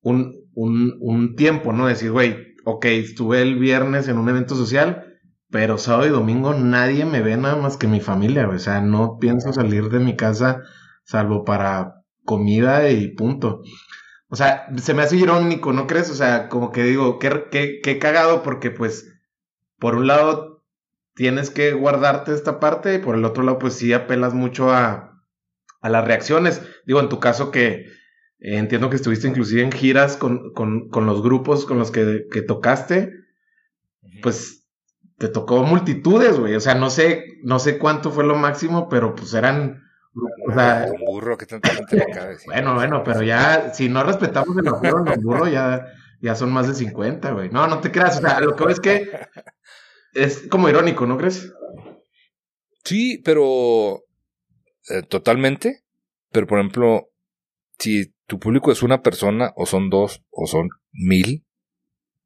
un, 0.00 0.36
un, 0.54 0.96
un 1.00 1.34
tiempo, 1.36 1.72
¿no? 1.72 1.86
Decir, 1.86 2.12
güey, 2.12 2.54
ok, 2.64 2.84
estuve 2.86 3.42
el 3.42 3.58
viernes 3.58 4.08
en 4.08 4.18
un 4.18 4.28
evento 4.28 4.54
social, 4.54 5.04
pero 5.50 5.78
sábado 5.78 6.06
y 6.06 6.10
domingo 6.10 6.54
nadie 6.54 7.04
me 7.04 7.22
ve 7.22 7.36
nada 7.36 7.56
más 7.56 7.76
que 7.76 7.88
mi 7.88 8.00
familia, 8.00 8.48
o 8.48 8.58
sea, 8.58 8.80
no 8.80 9.18
pienso 9.18 9.52
salir 9.52 9.88
de 9.88 9.98
mi 9.98 10.16
casa 10.16 10.62
salvo 11.04 11.44
para 11.44 12.02
comida 12.24 12.90
y 12.90 13.08
punto. 13.14 13.62
O 14.28 14.36
sea, 14.36 14.68
se 14.76 14.94
me 14.94 15.02
hace 15.02 15.16
irónico, 15.16 15.72
¿no 15.72 15.86
crees? 15.86 16.10
O 16.10 16.14
sea, 16.14 16.48
como 16.48 16.70
que 16.70 16.84
digo, 16.84 17.18
qué, 17.18 17.46
qué, 17.50 17.80
qué 17.82 17.98
cagado 17.98 18.42
porque 18.42 18.70
pues, 18.70 19.10
por 19.78 19.94
un 19.94 20.06
lado, 20.06 20.64
tienes 21.14 21.50
que 21.50 21.72
guardarte 21.72 22.32
esta 22.32 22.60
parte 22.60 22.94
y 22.94 22.98
por 22.98 23.16
el 23.16 23.24
otro 23.24 23.42
lado, 23.42 23.58
pues 23.58 23.74
sí 23.74 23.92
apelas 23.92 24.34
mucho 24.34 24.70
a, 24.70 25.18
a 25.80 25.88
las 25.88 26.04
reacciones. 26.04 26.62
Digo, 26.86 27.00
en 27.00 27.08
tu 27.08 27.20
caso 27.20 27.50
que 27.50 27.86
eh, 28.40 28.56
entiendo 28.58 28.90
que 28.90 28.96
estuviste 28.96 29.28
inclusive 29.28 29.62
en 29.62 29.72
giras 29.72 30.16
con, 30.16 30.52
con, 30.52 30.88
con 30.90 31.06
los 31.06 31.22
grupos 31.22 31.64
con 31.64 31.78
los 31.78 31.90
que, 31.90 32.26
que 32.30 32.42
tocaste, 32.42 33.12
pues 34.22 34.68
te 35.16 35.28
tocó 35.28 35.62
multitudes, 35.62 36.38
güey. 36.38 36.54
O 36.54 36.60
sea, 36.60 36.74
no 36.74 36.90
sé, 36.90 37.24
no 37.42 37.58
sé 37.58 37.78
cuánto 37.78 38.10
fue 38.10 38.24
lo 38.24 38.36
máximo, 38.36 38.88
pero 38.88 39.14
pues 39.14 39.34
eran 39.34 39.82
o 40.48 40.52
sea, 40.52 40.86
un 40.92 41.04
burro 41.04 41.36
que 41.36 41.46
tanta 41.46 41.70
gente 41.70 41.96
le 41.96 42.06
cabe. 42.06 42.36
Bueno, 42.46 42.74
bueno, 42.74 43.02
pero 43.04 43.22
ya, 43.22 43.72
si 43.74 43.88
no 43.88 44.02
respetamos 44.02 44.56
el 44.56 44.70
burro, 44.70 45.04
los 45.04 45.22
burros 45.22 45.50
ya, 45.50 45.86
ya 46.20 46.34
son 46.34 46.52
más 46.52 46.68
de 46.68 46.74
50, 46.74 47.32
güey. 47.32 47.50
No, 47.50 47.66
no 47.66 47.80
te 47.80 47.90
creas. 47.90 48.18
O 48.18 48.20
sea, 48.20 48.40
lo 48.40 48.56
que 48.56 48.64
es 48.72 48.80
que 48.80 49.10
es 50.12 50.46
como 50.48 50.68
irónico, 50.68 51.06
¿no 51.06 51.18
crees? 51.18 51.52
Sí, 52.84 53.20
pero 53.24 54.04
eh, 54.88 55.02
totalmente. 55.02 55.84
Pero, 56.30 56.46
por 56.46 56.58
ejemplo, 56.58 57.08
si 57.78 58.14
tu 58.26 58.38
público 58.38 58.72
es 58.72 58.82
una 58.82 59.02
persona, 59.02 59.52
o 59.56 59.66
son 59.66 59.90
dos, 59.90 60.22
o 60.30 60.46
son 60.46 60.68
mil, 60.92 61.44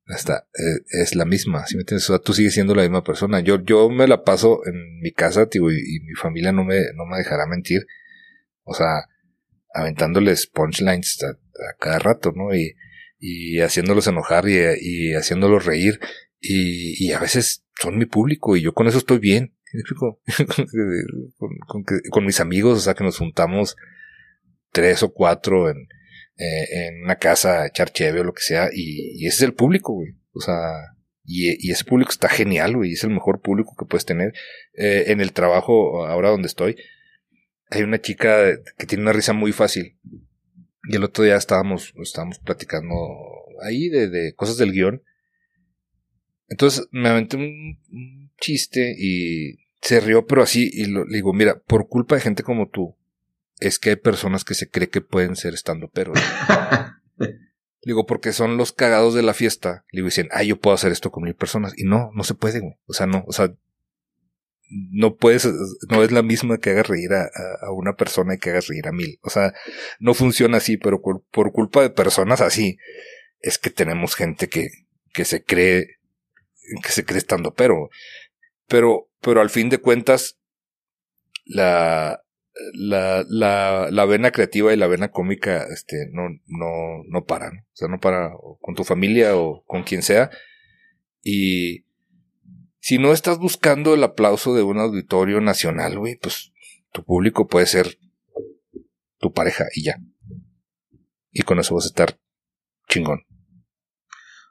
hasta 0.07 0.49
eh, 0.59 0.81
es 1.03 1.15
la 1.15 1.25
misma, 1.25 1.67
¿sí 1.67 1.77
me 1.77 1.83
entiendes? 1.83 2.09
O 2.11 2.15
sea, 2.15 2.23
tú 2.23 2.33
sigues 2.33 2.55
siendo 2.55 2.75
la 2.75 2.83
misma 2.83 3.05
persona. 3.05 3.41
Yo, 3.41 3.63
yo 3.63 3.89
me 3.89 4.07
la 4.07 4.25
paso 4.25 4.61
en 4.67 5.01
mi 5.01 5.13
casa, 5.13 5.49
tío, 5.49 5.71
y, 5.71 6.01
mi 6.01 6.15
familia 6.15 6.53
no 6.53 6.65
me, 6.65 6.81
no 6.95 7.07
me 7.07 7.19
dejará 7.19 7.47
mentir. 7.47 7.87
O 8.65 8.75
sea, 8.75 9.09
aventándoles 9.75 10.47
punchlines 10.47 11.23
a, 11.23 11.37
cada 11.79 11.99
rato, 11.99 12.33
¿no? 12.35 12.55
Y, 12.55 12.75
y 13.19 13.61
haciéndolos 13.61 14.07
enojar 14.07 14.49
y, 14.49 14.59
y 14.81 15.15
haciéndolos 15.15 15.65
reír. 15.65 16.01
Y, 16.41 17.07
y, 17.07 17.13
a 17.13 17.21
veces 17.21 17.65
son 17.81 17.97
mi 17.99 18.07
público 18.07 18.57
y 18.57 18.63
yo 18.63 18.75
con 18.75 18.89
eso 18.89 18.99
estoy 18.99 19.19
bien. 19.19 19.55
con, 19.99 21.85
con, 22.11 22.27
mis 22.27 22.41
amigos, 22.41 22.79
o 22.79 22.81
sea, 22.81 22.95
que 22.95 23.05
nos 23.05 23.17
juntamos 23.17 23.77
tres 24.71 25.03
o 25.03 25.13
cuatro 25.13 25.71
en, 25.71 25.89
eh, 26.37 26.87
en 26.89 27.05
una 27.05 27.17
casa, 27.17 27.67
echar 27.67 27.91
cheve 27.93 28.21
o 28.21 28.25
lo 28.25 28.33
que 28.33 28.43
sea, 28.43 28.69
y, 28.73 29.27
ese 29.27 29.37
es 29.37 29.43
el 29.43 29.55
público, 29.55 29.93
güey. 29.93 30.15
O 30.33 30.41
sea, 30.41 30.97
y, 31.25 31.71
ese 31.71 31.85
público 31.85 32.11
está 32.11 32.29
genial, 32.29 32.77
güey, 32.77 32.93
es 32.93 33.05
el 33.05 33.11
mejor 33.11 33.41
público 33.41 33.75
que 33.79 33.87
puedes 33.87 34.05
tener. 34.05 34.33
Eh, 34.75 35.05
en 35.09 35.21
el 35.21 35.33
trabajo, 35.33 36.07
ahora 36.07 36.31
donde 36.31 36.49
estoy, 36.49 36.77
hay 37.71 37.83
una 37.83 38.01
chica 38.01 38.59
que 38.77 38.87
tiene 38.87 39.03
una 39.03 39.13
risa 39.13 39.33
muy 39.33 39.53
fácil. 39.53 39.99
Y 40.89 40.97
el 40.97 41.05
otro 41.05 41.25
día 41.25 41.37
estábamos, 41.37 41.95
estábamos 42.03 42.39
platicando 42.39 42.95
ahí 43.63 43.89
de, 43.89 44.09
de 44.09 44.35
cosas 44.35 44.57
del 44.59 44.73
guion. 44.73 45.03
Entonces 46.49 46.87
me 46.91 47.09
aventé 47.09 47.39
un, 47.39 48.31
chiste 48.39 48.95
y 48.99 49.57
se 49.81 50.01
rió, 50.01 50.27
pero 50.27 50.43
así, 50.43 50.69
y 50.73 50.87
le 50.87 51.05
digo, 51.09 51.33
mira, 51.33 51.61
por 51.61 51.89
culpa 51.89 52.17
de 52.17 52.21
gente 52.21 52.43
como 52.43 52.69
tú, 52.69 52.97
es 53.67 53.79
que 53.79 53.91
hay 53.91 53.97
personas 53.97 54.45
que 54.45 54.55
se 54.55 54.69
cree 54.69 54.89
que 54.89 55.01
pueden 55.01 55.37
ser 55.37 55.55
estando 55.55 55.89
pero. 55.89 56.13
digo, 57.85 58.07
porque 58.07 58.33
son 58.33 58.57
los 58.57 58.73
cagados 58.73 59.15
de 59.15 59.23
la 59.23 59.35
fiesta. 59.35 59.85
Le 59.91 59.99
digo, 59.99 60.07
dicen, 60.07 60.29
ah, 60.33 60.43
yo 60.43 60.61
puedo 60.61 60.75
hacer 60.75 60.93
esto 60.93 61.11
con 61.11 61.25
mil 61.25 61.35
personas. 61.35 61.73
Y 61.77 61.85
no, 61.85 62.11
no 62.15 62.25
se 62.25 62.35
puede, 62.35 62.61
güey. 62.61 62.75
O 62.87 62.93
sea, 62.93 63.07
no, 63.07 63.25
o 63.27 63.33
sea, 63.33 63.53
no 64.69 65.17
puedes, 65.17 65.47
no 65.91 66.03
es 66.03 66.13
la 66.13 66.23
misma 66.23 66.59
que 66.59 66.71
hagas 66.71 66.89
reír 66.89 67.13
a, 67.13 67.29
una 67.73 67.95
persona 67.95 68.35
y 68.35 68.39
que 68.39 68.51
hagas 68.51 68.69
reír 68.69 68.89
a 68.89 68.93
mil. 68.93 69.19
O 69.23 69.31
sea, 69.31 69.53
no 69.99 70.15
funciona 70.15 70.59
así, 70.59 70.77
pero 70.77 71.03
por, 71.03 71.53
culpa 71.53 71.83
de 71.83 71.91
personas 71.91 72.41
así, 72.41 72.79
es 73.41 73.59
que 73.59 73.71
tenemos 73.71 74.15
gente 74.15 74.49
que, 74.49 74.69
que 75.13 75.25
se 75.25 75.45
cree, 75.45 75.99
que 76.83 76.91
se 76.91 77.05
cree 77.05 77.19
estando 77.19 77.55
pero. 77.55 77.91
Pero, 78.69 79.11
pero 79.21 79.41
al 79.41 79.51
fin 79.51 79.69
de 79.69 79.79
cuentas, 79.79 80.39
la, 81.45 82.23
la, 82.75 83.25
la, 83.29 83.89
la 83.91 84.05
vena 84.05 84.31
creativa 84.31 84.73
y 84.73 84.77
la 84.77 84.87
vena 84.87 85.11
cómica, 85.11 85.67
este, 85.73 86.09
no, 86.13 86.29
no, 86.47 87.03
no 87.09 87.25
paran. 87.25 87.67
O 87.73 87.77
sea, 87.77 87.89
no 87.89 87.99
para 88.01 88.33
con 88.61 88.75
tu 88.75 88.85
familia 88.85 89.37
o 89.37 89.65
con 89.65 89.83
quien 89.83 90.03
sea. 90.03 90.31
Y 91.23 91.85
si 92.81 92.99
no 92.99 93.13
estás 93.13 93.39
buscando 93.39 93.95
el 93.95 94.03
aplauso 94.05 94.55
de 94.55 94.63
un 94.63 94.79
auditorio 94.79 95.41
nacional, 95.41 95.99
güey, 95.99 96.17
pues 96.17 96.53
tu 96.93 97.05
público 97.05 97.47
puede 97.47 97.67
ser 97.67 97.99
tu 99.19 99.33
pareja 99.33 99.67
y 99.75 99.85
ya. 99.85 99.97
Y 101.31 101.43
con 101.43 101.59
eso 101.59 101.75
vas 101.75 101.85
a 101.85 101.89
estar 101.89 102.19
chingón. 102.89 103.21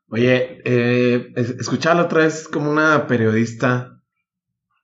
Oye, 0.08 0.62
eh, 0.66 1.34
escuchaba 1.36 1.96
la 1.96 2.06
otra 2.06 2.24
vez 2.24 2.48
como 2.48 2.70
una 2.70 3.08
periodista 3.08 3.91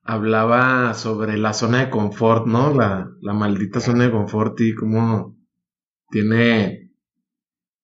hablaba 0.08 0.94
sobre 0.94 1.36
la 1.36 1.52
zona 1.52 1.80
de 1.80 1.90
confort, 1.90 2.46
¿no? 2.46 2.72
La, 2.72 3.10
la 3.20 3.34
maldita 3.34 3.78
zona 3.78 4.04
de 4.04 4.10
confort 4.10 4.58
y 4.62 4.74
cómo 4.74 5.36
tiene 6.10 6.92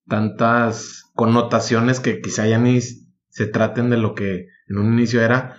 tantas 0.08 1.02
connotaciones 1.12 2.00
que 2.00 2.22
quizá 2.22 2.46
ya 2.46 2.58
ni 2.58 2.80
se 2.80 3.46
traten 3.46 3.90
de 3.90 3.98
lo 3.98 4.14
que 4.14 4.46
en 4.68 4.78
un 4.78 4.94
inicio 4.94 5.20
era. 5.20 5.58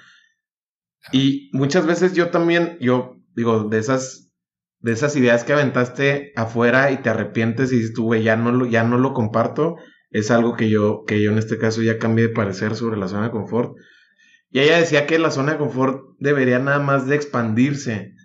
Y 1.11 1.51
muchas 1.53 1.85
veces 1.85 2.13
yo 2.13 2.31
también, 2.31 2.79
yo 2.81 3.15
digo, 3.35 3.65
de 3.65 3.77
esas, 3.77 4.31
de 4.79 4.93
esas 4.93 5.15
ideas 5.15 5.43
que 5.43 5.53
aventaste 5.53 6.33
afuera 6.35 6.89
y 6.89 6.97
te 6.97 7.11
arrepientes 7.11 7.71
y 7.71 7.75
dices 7.75 7.93
tú, 7.93 8.05
güey, 8.05 8.23
ya 8.23 8.37
no 8.37 8.51
lo, 8.51 8.65
ya 8.65 8.83
no 8.83 8.97
lo 8.97 9.13
comparto, 9.13 9.75
es 10.09 10.31
algo 10.31 10.55
que 10.55 10.71
yo, 10.71 11.03
que 11.05 11.21
yo 11.21 11.31
en 11.31 11.37
este 11.37 11.59
caso 11.59 11.83
ya 11.83 11.99
cambié 11.99 12.29
de 12.29 12.33
parecer 12.33 12.75
sobre 12.75 12.97
la 12.97 13.07
zona 13.07 13.25
de 13.25 13.31
confort. 13.31 13.75
Y 14.55 14.61
ella 14.61 14.77
decía 14.77 15.05
que 15.05 15.19
la 15.19 15.31
zona 15.31 15.51
de 15.51 15.57
confort 15.57 16.15
debería 16.17 16.59
nada 16.59 16.79
más 16.79 17.07
de 17.07 17.15
expandirse, 17.17 18.15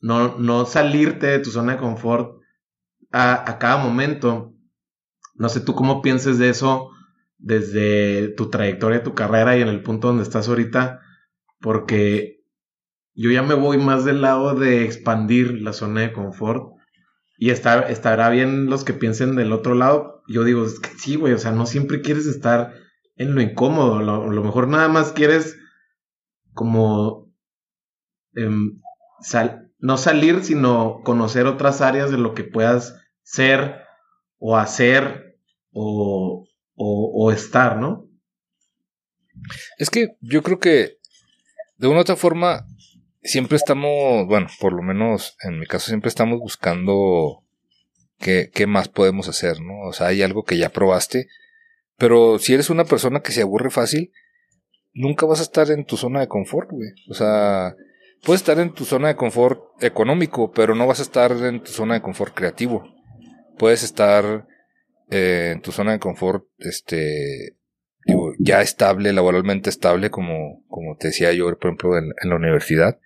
no, 0.00 0.36
no 0.36 0.66
salirte 0.66 1.28
de 1.28 1.38
tu 1.38 1.50
zona 1.50 1.74
de 1.74 1.78
confort 1.78 2.40
a, 3.12 3.48
a 3.48 3.60
cada 3.60 3.76
momento. 3.76 4.56
No 5.36 5.48
sé 5.48 5.60
tú 5.60 5.76
cómo 5.76 6.02
pienses 6.02 6.36
de 6.36 6.48
eso 6.48 6.90
desde 7.38 8.26
tu 8.30 8.50
trayectoria, 8.50 9.04
tu 9.04 9.14
carrera 9.14 9.56
y 9.56 9.62
en 9.62 9.68
el 9.68 9.84
punto 9.84 10.08
donde 10.08 10.24
estás 10.24 10.48
ahorita, 10.48 11.00
porque 11.60 12.40
yo 13.14 13.30
ya 13.30 13.44
me 13.44 13.54
voy 13.54 13.78
más 13.78 14.04
del 14.04 14.20
lado 14.20 14.56
de 14.56 14.82
expandir 14.82 15.62
la 15.62 15.72
zona 15.72 16.00
de 16.00 16.12
confort. 16.12 16.72
Y 17.36 17.50
está, 17.50 17.82
estará 17.82 18.30
bien 18.30 18.66
los 18.66 18.82
que 18.82 18.94
piensen 18.94 19.36
del 19.36 19.52
otro 19.52 19.76
lado. 19.76 20.24
Yo 20.26 20.42
digo, 20.42 20.66
es 20.66 20.80
que 20.80 20.90
sí, 20.98 21.14
güey, 21.14 21.34
o 21.34 21.38
sea, 21.38 21.52
no 21.52 21.66
siempre 21.66 22.00
quieres 22.00 22.26
estar 22.26 22.74
en 23.14 23.36
lo 23.36 23.40
incómodo. 23.40 24.02
Lo, 24.02 24.28
lo 24.28 24.42
mejor 24.42 24.66
nada 24.66 24.88
más 24.88 25.12
quieres 25.12 25.54
como 26.58 27.32
em, 28.34 28.80
no 29.78 29.96
salir, 29.96 30.42
sino 30.42 31.02
conocer 31.04 31.46
otras 31.46 31.80
áreas 31.82 32.10
de 32.10 32.18
lo 32.18 32.34
que 32.34 32.42
puedas 32.42 32.96
ser 33.22 33.82
o 34.38 34.56
hacer 34.56 35.38
o, 35.70 36.48
o, 36.74 37.30
estar, 37.30 37.76
¿no? 37.76 38.08
Es 39.78 39.88
que 39.88 40.16
yo 40.20 40.42
creo 40.42 40.58
que 40.58 40.98
de 41.76 41.86
una 41.86 41.98
u 41.98 42.00
otra 42.00 42.16
forma 42.16 42.66
siempre 43.22 43.56
estamos, 43.56 44.26
bueno, 44.26 44.48
por 44.58 44.72
lo 44.72 44.82
menos 44.82 45.36
en 45.44 45.60
mi 45.60 45.66
caso 45.66 45.86
siempre 45.86 46.08
estamos 46.08 46.40
buscando 46.40 47.44
qué, 48.18 48.50
qué 48.52 48.66
más 48.66 48.88
podemos 48.88 49.28
hacer, 49.28 49.60
¿no? 49.60 49.88
O 49.88 49.92
sea, 49.92 50.08
hay 50.08 50.22
algo 50.22 50.42
que 50.42 50.58
ya 50.58 50.70
probaste, 50.70 51.28
pero 51.96 52.40
si 52.40 52.54
eres 52.54 52.68
una 52.68 52.84
persona 52.84 53.20
que 53.20 53.30
se 53.30 53.42
aburre 53.42 53.70
fácil, 53.70 54.10
nunca 54.92 55.26
vas 55.26 55.40
a 55.40 55.44
estar 55.44 55.70
en 55.70 55.84
tu 55.84 55.96
zona 55.96 56.20
de 56.20 56.28
confort, 56.28 56.70
güey. 56.70 56.90
O 57.08 57.14
sea, 57.14 57.74
puedes 58.22 58.40
estar 58.40 58.58
en 58.58 58.72
tu 58.72 58.84
zona 58.84 59.08
de 59.08 59.16
confort 59.16 59.62
económico, 59.82 60.52
pero 60.52 60.74
no 60.74 60.86
vas 60.86 61.00
a 61.00 61.02
estar 61.02 61.32
en 61.32 61.62
tu 61.62 61.70
zona 61.70 61.94
de 61.94 62.02
confort 62.02 62.34
creativo. 62.34 62.84
Puedes 63.56 63.82
estar 63.82 64.46
eh, 65.10 65.52
en 65.54 65.62
tu 65.62 65.72
zona 65.72 65.92
de 65.92 65.98
confort, 65.98 66.46
este, 66.58 67.56
digo, 68.04 68.32
ya 68.38 68.60
estable, 68.60 69.12
laboralmente 69.12 69.70
estable, 69.70 70.10
como, 70.10 70.64
como 70.68 70.96
te 70.96 71.08
decía 71.08 71.32
yo, 71.32 71.46
por 71.58 71.70
ejemplo, 71.70 71.98
en, 71.98 72.12
la 72.22 72.36
universidad. 72.36 72.98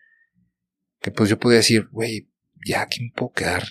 Que 1.01 1.11
pues 1.11 1.29
yo 1.29 1.39
podía 1.39 1.59
decir, 1.59 1.89
güey, 1.91 2.29
ya 2.65 2.83
aquí 2.83 3.03
me 3.03 3.13
puedo 3.15 3.33
quedar, 3.33 3.65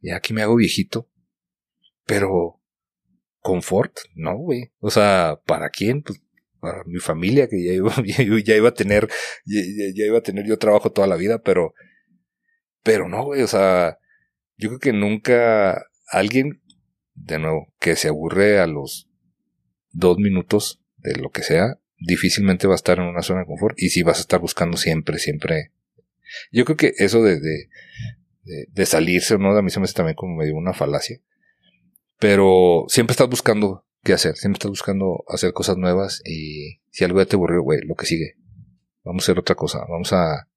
ya 0.00 0.16
aquí 0.16 0.32
me 0.32 0.42
hago 0.42 0.56
viejito. 0.56 1.08
Pero, 2.06 2.60
confort, 3.40 3.96
no, 4.14 4.36
güey. 4.36 4.72
O 4.78 4.90
sea, 4.90 5.40
¿para 5.46 5.70
quién? 5.70 6.02
Pues 6.02 6.20
mi 6.86 6.98
familia, 6.98 7.48
que 7.48 7.62
ya 7.64 7.72
iba, 7.72 7.94
ya 8.44 8.56
iba 8.56 8.68
a 8.68 8.74
tener, 8.74 9.08
ya, 9.44 10.06
iba 10.06 10.18
a 10.18 10.22
tener 10.22 10.46
yo 10.46 10.58
trabajo 10.58 10.90
toda 10.92 11.06
la 11.06 11.16
vida, 11.16 11.42
pero, 11.42 11.74
pero 12.82 13.08
no, 13.08 13.24
güey, 13.24 13.42
o 13.42 13.46
sea, 13.46 13.98
yo 14.56 14.68
creo 14.68 14.80
que 14.80 14.92
nunca 14.92 15.86
alguien, 16.08 16.62
de 17.14 17.38
nuevo, 17.38 17.72
que 17.78 17.96
se 17.96 18.08
aburre 18.08 18.58
a 18.58 18.66
los 18.66 19.08
dos 19.92 20.18
minutos 20.18 20.80
de 20.98 21.16
lo 21.16 21.30
que 21.30 21.42
sea, 21.42 21.78
difícilmente 21.98 22.66
va 22.66 22.74
a 22.74 22.76
estar 22.76 22.98
en 22.98 23.04
una 23.04 23.22
zona 23.22 23.40
de 23.40 23.46
confort 23.46 23.80
y 23.80 23.90
si 23.90 24.02
vas 24.02 24.18
a 24.18 24.22
estar 24.22 24.40
buscando 24.40 24.76
siempre, 24.76 25.18
siempre. 25.18 25.72
Yo 26.52 26.64
creo 26.64 26.76
que 26.76 26.92
eso 26.96 27.22
de, 27.22 27.40
de, 27.40 27.68
de, 28.68 28.86
salirse, 28.86 29.36
¿no? 29.38 29.50
A 29.56 29.62
mí 29.62 29.70
se 29.70 29.80
me 29.80 29.84
hace 29.84 29.94
también 29.94 30.14
como 30.14 30.36
medio 30.36 30.54
una 30.56 30.72
falacia. 30.72 31.20
Pero 32.18 32.84
siempre 32.88 33.12
estás 33.12 33.28
buscando 33.28 33.84
qué 34.02 34.12
hacer, 34.12 34.36
siempre 34.36 34.58
estás 34.58 34.70
buscando 34.70 35.24
hacer 35.28 35.52
cosas 35.52 35.76
nuevas 35.76 36.22
y 36.24 36.80
si 36.90 37.04
algo 37.04 37.20
ya 37.20 37.26
te 37.26 37.36
aburrió, 37.36 37.62
güey, 37.62 37.80
lo 37.82 37.94
que 37.94 38.06
sigue. 38.06 38.34
Vamos 39.04 39.22
a 39.22 39.24
hacer 39.24 39.38
otra 39.38 39.54
cosa, 39.54 39.80
vamos 39.88 40.12
a... 40.12 40.48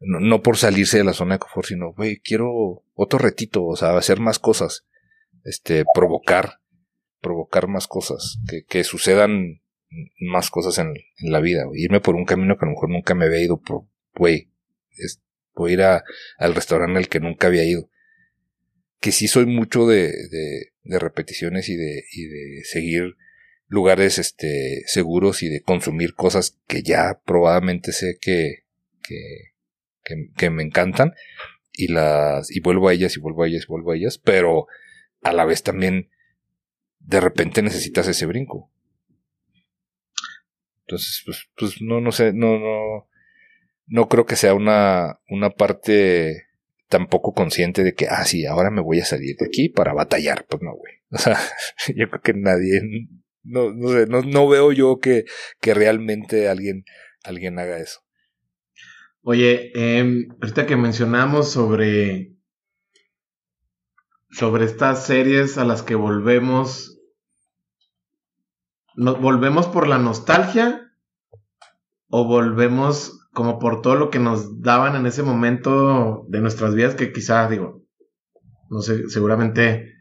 No, 0.00 0.42
por 0.42 0.56
salirse 0.56 0.98
de 0.98 1.04
la 1.04 1.12
zona 1.12 1.34
de 1.34 1.38
confort, 1.40 1.66
sino, 1.66 1.92
güey, 1.92 2.18
quiero 2.18 2.84
otro 2.94 3.18
retito, 3.18 3.64
o 3.64 3.74
sea, 3.74 3.96
hacer 3.96 4.20
más 4.20 4.38
cosas, 4.38 4.86
este, 5.42 5.84
provocar, 5.92 6.60
provocar 7.20 7.66
más 7.66 7.88
cosas, 7.88 8.38
que, 8.48 8.62
que 8.64 8.84
sucedan 8.84 9.60
más 10.20 10.50
cosas 10.50 10.78
en, 10.78 10.94
la 11.20 11.40
vida, 11.40 11.64
irme 11.74 12.00
por 12.00 12.14
un 12.14 12.24
camino 12.24 12.56
que 12.56 12.64
a 12.64 12.68
lo 12.68 12.72
mejor 12.72 12.90
nunca 12.90 13.14
me 13.14 13.24
había 13.24 13.42
ido, 13.42 13.60
güey, 14.14 14.50
voy 15.54 15.72
a 15.72 15.74
ir 15.74 15.82
al 15.82 16.54
restaurante 16.54 16.98
al 16.98 17.08
que 17.08 17.20
nunca 17.20 17.48
había 17.48 17.64
ido. 17.64 17.90
Que 19.00 19.12
sí 19.12 19.28
soy 19.28 19.46
mucho 19.46 19.86
de, 19.86 20.12
repeticiones 20.88 21.68
y 21.68 21.76
de, 21.76 22.04
y 22.12 22.26
de 22.26 22.64
seguir 22.64 23.16
lugares 23.66 24.18
este, 24.18 24.82
seguros 24.86 25.42
y 25.42 25.48
de 25.48 25.62
consumir 25.62 26.14
cosas 26.14 26.58
que 26.66 26.82
ya 26.82 27.20
probablemente 27.24 27.92
sé 27.92 28.18
que, 28.20 28.64
que, 29.02 29.52
que, 30.36 30.50
me 30.50 30.62
encantan 30.62 31.12
y 31.72 31.88
las 31.88 32.50
y 32.50 32.60
vuelvo 32.60 32.88
a 32.88 32.94
ellas 32.94 33.16
y 33.16 33.20
vuelvo 33.20 33.42
a 33.42 33.48
ellas 33.48 33.64
y 33.64 33.66
vuelvo 33.70 33.92
a 33.92 33.96
ellas, 33.96 34.18
pero 34.18 34.66
a 35.22 35.32
la 35.32 35.44
vez 35.44 35.62
también 35.62 36.08
de 37.00 37.20
repente 37.20 37.62
necesitas 37.62 38.08
ese 38.08 38.26
brinco. 38.26 38.70
Entonces, 40.86 41.22
pues, 41.26 41.50
pues 41.56 41.82
no, 41.82 42.00
no 42.00 42.12
sé, 42.12 42.32
no, 42.32 42.58
no, 42.58 43.08
no 43.86 44.08
creo 44.08 44.24
que 44.24 44.36
sea 44.36 44.54
una, 44.54 45.20
una 45.28 45.50
parte 45.50 46.47
tampoco 46.88 47.32
consciente 47.32 47.84
de 47.84 47.94
que, 47.94 48.06
ah, 48.08 48.24
sí, 48.24 48.46
ahora 48.46 48.70
me 48.70 48.82
voy 48.82 49.00
a 49.00 49.04
salir 49.04 49.36
de 49.36 49.46
aquí 49.46 49.68
para 49.68 49.92
batallar. 49.92 50.46
Pues 50.48 50.62
no, 50.62 50.74
güey. 50.74 50.94
O 51.10 51.18
sea, 51.18 51.38
yo 51.96 52.08
creo 52.08 52.20
que 52.22 52.34
nadie, 52.34 52.82
no, 53.42 53.72
no 53.72 53.88
sé, 53.88 54.06
no, 54.06 54.22
no 54.22 54.48
veo 54.48 54.72
yo 54.72 54.98
que, 54.98 55.24
que 55.60 55.74
realmente 55.74 56.48
alguien, 56.48 56.84
alguien 57.24 57.58
haga 57.58 57.78
eso. 57.78 58.00
Oye, 59.22 59.72
eh, 59.74 60.26
ahorita 60.40 60.66
que 60.66 60.76
mencionamos 60.76 61.50
sobre, 61.50 62.36
sobre 64.30 64.64
estas 64.64 65.06
series 65.06 65.58
a 65.58 65.64
las 65.64 65.82
que 65.82 65.96
volvemos, 65.96 66.98
¿nos 68.94 69.20
volvemos 69.20 69.66
por 69.66 69.86
la 69.86 69.98
nostalgia 69.98 70.92
o 72.08 72.24
volvemos 72.24 73.17
como 73.32 73.58
por 73.58 73.82
todo 73.82 73.94
lo 73.94 74.10
que 74.10 74.18
nos 74.18 74.60
daban 74.60 74.96
en 74.96 75.06
ese 75.06 75.22
momento 75.22 76.24
de 76.28 76.40
nuestras 76.40 76.74
vidas, 76.74 76.94
que 76.94 77.12
quizá, 77.12 77.48
digo, 77.48 77.84
no 78.70 78.80
sé, 78.82 79.08
seguramente 79.08 79.94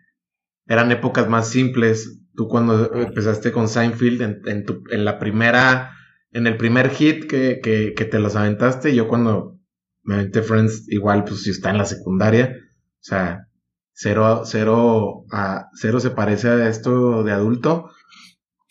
eran 0.66 0.92
épocas 0.92 1.30
más 1.30 1.50
simples. 1.50 2.22
Tú 2.36 2.48
cuando 2.48 2.94
empezaste 2.94 3.52
con 3.52 3.68
Seinfeld 3.68 4.22
en, 4.22 4.42
en, 4.46 4.66
tu, 4.66 4.84
en 4.92 5.06
la 5.06 5.20
primera, 5.20 5.92
en 6.32 6.48
el 6.48 6.58
primer 6.58 6.90
hit 6.90 7.26
que, 7.28 7.60
que, 7.62 8.06
te 8.06 8.20
los 8.20 8.36
aventaste, 8.36 8.94
yo 8.94 9.08
cuando 9.08 9.58
me 10.04 10.16
aventé 10.16 10.42
Friends, 10.42 10.88
igual, 10.90 11.24
pues 11.24 11.44
si 11.44 11.50
está 11.50 11.72
en 11.72 11.80
la 11.80 11.86
secundaria, 11.86 12.56
o 12.56 13.04
sea, 13.04 13.48
cero, 13.94 14.44
cero, 14.46 15.26
a, 15.32 15.68
cero 15.74 16.00
se 16.00 16.12
parece 16.12 16.50
a 16.50 16.70
esto 16.70 17.24
de 17.24 17.32
adulto. 17.32 17.90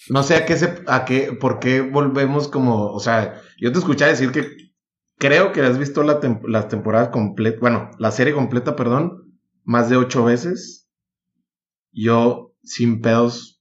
No 0.09 0.23
sé 0.23 0.37
a 0.37 0.47
qué 0.47 0.57
se, 0.57 0.83
a 0.87 1.05
qué, 1.05 1.33
por 1.33 1.59
qué 1.59 1.81
volvemos 1.81 2.49
como, 2.49 2.93
o 2.93 3.01
sea, 3.01 3.41
yo 3.59 3.73
te 3.73 3.78
escuché 3.78 4.05
decir 4.05 4.31
que 4.31 4.66
creo 5.19 5.53
que 5.53 5.62
has 5.62 5.78
visto 5.78 6.03
la 6.03 6.20
las 6.45 6.69
temporadas 6.69 7.09
completas, 7.09 7.61
bueno, 7.61 7.91
la 7.99 8.11
serie 8.11 8.35
completa, 8.35 8.77
perdón, 8.77 9.27
más 9.65 9.91
de 9.91 9.97
ocho 9.97 10.24
veces. 10.24 10.89
Yo, 11.93 12.55
sin 12.62 13.01
pedos, 13.01 13.61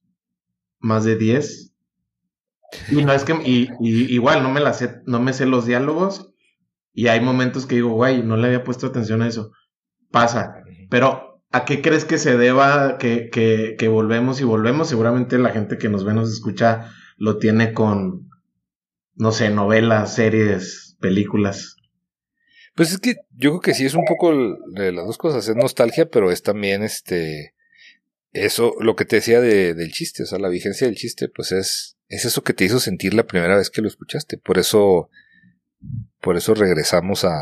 más 0.78 1.04
de 1.04 1.16
diez. 1.16 1.74
Y 2.90 3.04
no 3.04 3.12
es 3.12 3.24
que, 3.24 3.34
y, 3.44 3.68
igual, 3.80 4.42
no 4.42 4.50
me 4.50 4.60
la 4.60 4.72
sé, 4.72 5.02
no 5.06 5.20
me 5.20 5.32
sé 5.32 5.46
los 5.46 5.66
diálogos. 5.66 6.32
Y 6.92 7.08
hay 7.08 7.20
momentos 7.20 7.66
que 7.66 7.76
digo, 7.76 7.90
güey, 7.90 8.22
no 8.22 8.36
le 8.36 8.46
había 8.46 8.64
puesto 8.64 8.86
atención 8.86 9.22
a 9.22 9.28
eso. 9.28 9.52
Pasa. 10.10 10.62
Pero, 10.88 11.25
¿a 11.50 11.64
qué 11.64 11.82
crees 11.82 12.04
que 12.04 12.18
se 12.18 12.36
deba 12.36 12.98
que, 12.98 13.30
que, 13.30 13.88
volvemos 13.88 14.40
y 14.40 14.44
volvemos? 14.44 14.88
Seguramente 14.88 15.38
la 15.38 15.50
gente 15.50 15.78
que 15.78 15.88
nos 15.88 16.04
ve, 16.04 16.14
nos 16.14 16.32
escucha, 16.32 16.90
lo 17.16 17.38
tiene 17.38 17.72
con, 17.72 18.28
no 19.14 19.32
sé, 19.32 19.50
novelas, 19.50 20.14
series, 20.14 20.96
películas. 21.00 21.76
Pues 22.74 22.92
es 22.92 22.98
que 22.98 23.16
yo 23.30 23.50
creo 23.50 23.60
que 23.60 23.74
sí 23.74 23.86
es 23.86 23.94
un 23.94 24.04
poco 24.04 24.32
de 24.72 24.92
las 24.92 25.06
dos 25.06 25.18
cosas, 25.18 25.48
es 25.48 25.56
nostalgia, 25.56 26.06
pero 26.10 26.30
es 26.30 26.42
también 26.42 26.82
este 26.82 27.54
eso, 28.36 28.74
lo 28.80 28.96
que 28.96 29.06
te 29.06 29.16
decía 29.16 29.40
de, 29.40 29.74
del 29.74 29.92
chiste, 29.92 30.22
o 30.22 30.26
sea, 30.26 30.38
la 30.38 30.48
vigencia 30.48 30.86
del 30.86 30.96
chiste, 30.96 31.28
pues 31.28 31.52
es, 31.52 31.96
es 32.08 32.26
eso 32.26 32.42
que 32.42 32.52
te 32.52 32.64
hizo 32.64 32.80
sentir 32.80 33.14
la 33.14 33.26
primera 33.26 33.56
vez 33.56 33.70
que 33.70 33.80
lo 33.80 33.88
escuchaste. 33.88 34.36
Por 34.36 34.58
eso, 34.58 35.08
por 36.20 36.36
eso 36.36 36.54
regresamos 36.54 37.24
a, 37.24 37.38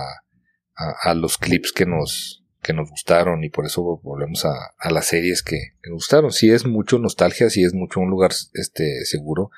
a, 0.75 1.15
los 1.15 1.37
clips 1.39 1.73
que 1.73 1.87
nos, 1.87 2.44
que 2.65 2.73
nos 2.73 2.91
gustaron 2.91 3.45
y 3.45 3.51
por 3.51 3.67
eso 3.67 4.01
volvemos 4.03 4.45
a, 4.45 4.55
a 4.79 4.91
las 4.91 5.07
series 5.07 5.43
que, 5.43 5.75
gustaron. 5.93 6.33
Sí 6.33 6.51
es 6.51 6.67
mucho 6.67 6.99
nostalgia, 6.99 7.51
sí 7.51 7.63
es 7.63 7.75
mucho 7.75 8.01
un 8.01 8.11
lugar 8.11 8.33
este 8.55 9.05
seguro 9.05 9.51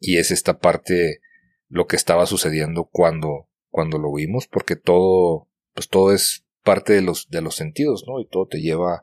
y 0.00 0.16
es 0.16 0.32
esta 0.32 0.58
parte 0.58 1.20
lo 1.68 1.86
que 1.86 1.96
estaba 1.96 2.26
sucediendo 2.26 2.88
cuando, 2.90 3.48
cuando 3.68 3.98
lo 3.98 4.12
vimos, 4.12 4.48
porque 4.48 4.74
todo, 4.74 5.46
pues 5.74 5.88
todo 5.88 6.12
es 6.12 6.46
parte 6.64 6.94
de 6.94 7.02
los, 7.02 7.28
de 7.28 7.42
los 7.42 7.54
sentidos, 7.54 8.04
¿no? 8.08 8.20
Y 8.20 8.26
todo 8.26 8.46
te 8.46 8.60
lleva 8.60 9.02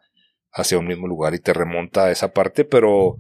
hacia 0.51 0.80
un 0.80 0.88
mismo 0.88 1.07
lugar 1.07 1.35
y 1.35 1.39
te 1.39 1.53
remonta 1.53 2.05
a 2.05 2.11
esa 2.11 2.34
parte, 2.34 2.65
pero, 2.65 3.19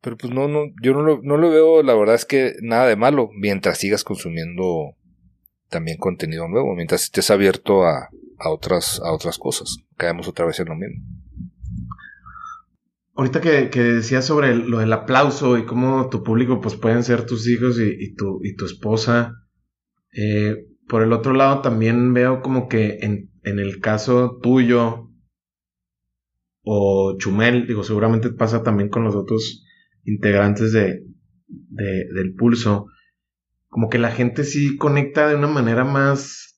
pero 0.00 0.16
pues 0.16 0.32
no, 0.32 0.48
no, 0.48 0.66
yo 0.82 0.94
no 0.94 1.02
lo, 1.02 1.20
no 1.22 1.36
lo 1.36 1.50
veo, 1.50 1.82
la 1.82 1.94
verdad 1.94 2.14
es 2.14 2.24
que 2.24 2.54
nada 2.62 2.86
de 2.86 2.96
malo, 2.96 3.28
mientras 3.34 3.78
sigas 3.78 4.04
consumiendo 4.04 4.96
también 5.68 5.98
contenido 5.98 6.48
nuevo, 6.48 6.74
mientras 6.74 7.02
estés 7.02 7.30
abierto 7.30 7.84
a, 7.84 8.08
a 8.38 8.50
otras, 8.50 9.00
a 9.04 9.12
otras 9.12 9.38
cosas. 9.38 9.78
Caemos 9.96 10.28
otra 10.28 10.46
vez 10.46 10.58
en 10.60 10.68
lo 10.68 10.74
mismo. 10.74 11.04
Ahorita 13.16 13.40
que, 13.40 13.70
que 13.70 13.80
decías 13.80 14.24
sobre 14.24 14.56
lo 14.56 14.78
del 14.78 14.92
aplauso 14.92 15.56
y 15.56 15.64
cómo 15.64 16.08
tu 16.08 16.24
público 16.24 16.60
pues 16.60 16.74
pueden 16.74 17.04
ser 17.04 17.26
tus 17.26 17.48
hijos 17.48 17.78
y, 17.78 18.14
tu, 18.14 18.40
y 18.42 18.56
tu 18.56 18.64
esposa, 18.64 19.34
eh, 20.12 20.66
por 20.88 21.02
el 21.02 21.12
otro 21.12 21.32
lado 21.32 21.60
también 21.60 22.12
veo 22.12 22.42
como 22.42 22.68
que 22.68 22.98
en, 23.02 23.30
en 23.44 23.58
el 23.60 23.80
caso 23.80 24.38
tuyo 24.42 25.10
o 26.62 27.16
Chumel, 27.18 27.66
digo, 27.66 27.84
seguramente 27.84 28.30
pasa 28.30 28.62
también 28.62 28.88
con 28.88 29.04
los 29.04 29.14
otros 29.14 29.64
integrantes 30.04 30.72
de, 30.72 31.04
de, 31.46 32.04
del 32.14 32.34
pulso, 32.34 32.86
como 33.68 33.88
que 33.88 33.98
la 33.98 34.10
gente 34.10 34.44
sí 34.44 34.76
conecta 34.76 35.28
de 35.28 35.36
una 35.36 35.46
manera 35.46 35.84
más 35.84 36.53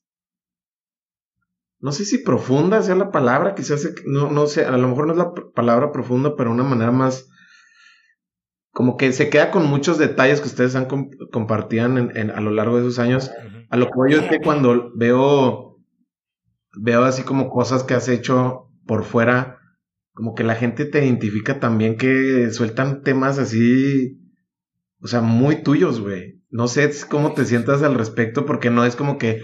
no 1.86 1.92
sé 1.92 2.04
si 2.04 2.18
profunda 2.18 2.82
sea 2.82 2.96
la 2.96 3.12
palabra, 3.12 3.54
quizás, 3.54 3.88
no, 4.06 4.28
no 4.28 4.48
sé, 4.48 4.64
a 4.64 4.76
lo 4.76 4.88
mejor 4.88 5.06
no 5.06 5.12
es 5.12 5.18
la 5.18 5.32
palabra 5.54 5.92
profunda, 5.92 6.34
pero 6.34 6.50
una 6.50 6.64
manera 6.64 6.90
más, 6.90 7.28
como 8.72 8.96
que 8.96 9.12
se 9.12 9.30
queda 9.30 9.52
con 9.52 9.66
muchos 9.66 9.96
detalles 9.96 10.40
que 10.40 10.48
ustedes 10.48 10.74
han 10.74 10.88
compartían 11.30 12.10
en, 12.16 12.32
a 12.32 12.40
lo 12.40 12.50
largo 12.50 12.74
de 12.74 12.82
esos 12.82 12.98
años. 12.98 13.30
A 13.70 13.76
lo 13.76 13.86
que 13.86 13.92
yo 14.12 14.20
es 14.20 14.28
que 14.28 14.40
cuando 14.40 14.90
veo, 14.96 15.78
veo 16.76 17.04
así 17.04 17.22
como 17.22 17.50
cosas 17.50 17.84
que 17.84 17.94
has 17.94 18.08
hecho 18.08 18.68
por 18.84 19.04
fuera, 19.04 19.60
como 20.12 20.34
que 20.34 20.42
la 20.42 20.56
gente 20.56 20.86
te 20.86 21.04
identifica 21.04 21.60
también 21.60 21.96
que 21.96 22.50
sueltan 22.50 23.04
temas 23.04 23.38
así, 23.38 24.18
o 24.98 25.06
sea, 25.06 25.20
muy 25.20 25.62
tuyos, 25.62 26.00
güey. 26.00 26.42
No 26.50 26.66
sé 26.66 26.90
cómo 27.08 27.34
te 27.34 27.44
sientas 27.44 27.84
al 27.84 27.94
respecto, 27.94 28.44
porque 28.44 28.70
no 28.70 28.84
es 28.84 28.96
como 28.96 29.18
que 29.18 29.40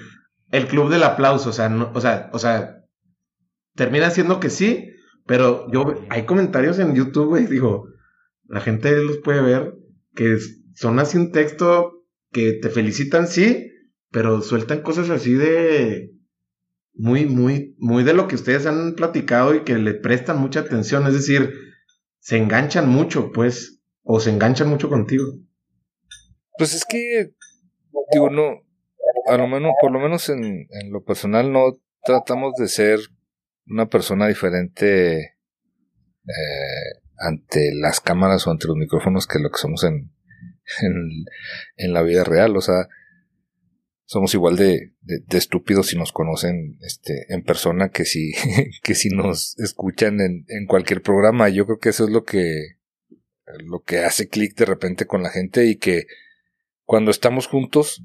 el 0.52 0.68
club 0.68 0.90
del 0.90 1.02
aplauso, 1.02 1.50
o 1.50 1.52
sea, 1.52 1.68
no, 1.68 1.90
o 1.94 2.00
sea, 2.00 2.30
o 2.32 2.38
sea, 2.38 2.84
termina 3.74 4.10
siendo 4.10 4.38
que 4.38 4.50
sí, 4.50 4.90
pero 5.26 5.70
yo, 5.72 5.94
hay 6.10 6.24
comentarios 6.24 6.78
en 6.78 6.94
YouTube, 6.94 7.28
güey, 7.28 7.46
digo, 7.46 7.88
la 8.44 8.60
gente 8.60 8.94
los 8.98 9.18
puede 9.18 9.40
ver, 9.40 9.74
que 10.14 10.38
son 10.74 10.98
así 10.98 11.16
un 11.16 11.32
texto 11.32 12.04
que 12.30 12.52
te 12.52 12.68
felicitan, 12.68 13.26
sí, 13.26 13.70
pero 14.10 14.42
sueltan 14.42 14.82
cosas 14.82 15.08
así 15.08 15.32
de 15.32 16.12
muy, 16.92 17.24
muy, 17.24 17.74
muy 17.78 18.04
de 18.04 18.12
lo 18.12 18.28
que 18.28 18.34
ustedes 18.34 18.66
han 18.66 18.94
platicado 18.94 19.54
y 19.54 19.64
que 19.64 19.78
le 19.78 19.94
prestan 19.94 20.38
mucha 20.38 20.60
atención, 20.60 21.06
es 21.06 21.14
decir, 21.14 21.54
se 22.18 22.36
enganchan 22.36 22.90
mucho, 22.90 23.32
pues, 23.32 23.80
o 24.02 24.20
se 24.20 24.28
enganchan 24.28 24.68
mucho 24.68 24.90
contigo. 24.90 25.24
Pues 26.58 26.74
es 26.74 26.84
que, 26.84 27.32
digo, 28.12 28.28
no, 28.28 28.60
por 29.80 29.92
lo 29.92 30.00
menos 30.00 30.28
en, 30.28 30.66
lo 30.90 31.02
personal, 31.04 31.52
no 31.52 31.78
tratamos 32.04 32.54
de 32.56 32.68
ser 32.68 32.98
una 33.66 33.86
persona 33.86 34.26
diferente 34.26 35.20
eh, 35.20 37.00
ante 37.18 37.74
las 37.74 38.00
cámaras 38.00 38.46
o 38.46 38.50
ante 38.50 38.66
los 38.66 38.76
micrófonos 38.76 39.26
que 39.26 39.38
lo 39.38 39.50
que 39.50 39.58
somos 39.58 39.84
en, 39.84 40.12
en, 41.76 41.92
la 41.92 42.02
vida 42.02 42.24
real. 42.24 42.56
O 42.56 42.60
sea, 42.60 42.88
somos 44.04 44.34
igual 44.34 44.56
de, 44.56 44.92
de, 45.00 45.38
estúpidos 45.38 45.88
si 45.88 45.96
nos 45.96 46.12
conocen 46.12 46.78
este, 46.82 47.32
en 47.32 47.42
persona 47.42 47.90
que 47.90 48.04
si, 48.04 48.32
que 48.82 48.94
si 48.94 49.10
nos 49.10 49.58
escuchan 49.58 50.20
en, 50.20 50.44
en 50.48 50.66
cualquier 50.66 51.02
programa. 51.02 51.48
Yo 51.48 51.66
creo 51.66 51.78
que 51.78 51.90
eso 51.90 52.04
es 52.04 52.10
lo 52.10 52.24
que, 52.24 52.78
lo 53.64 53.82
que 53.82 54.00
hace 54.00 54.28
clic 54.28 54.56
de 54.56 54.64
repente 54.64 55.06
con 55.06 55.22
la 55.22 55.30
gente 55.30 55.66
y 55.66 55.76
que 55.76 56.06
cuando 56.84 57.10
estamos 57.10 57.46
juntos, 57.46 58.04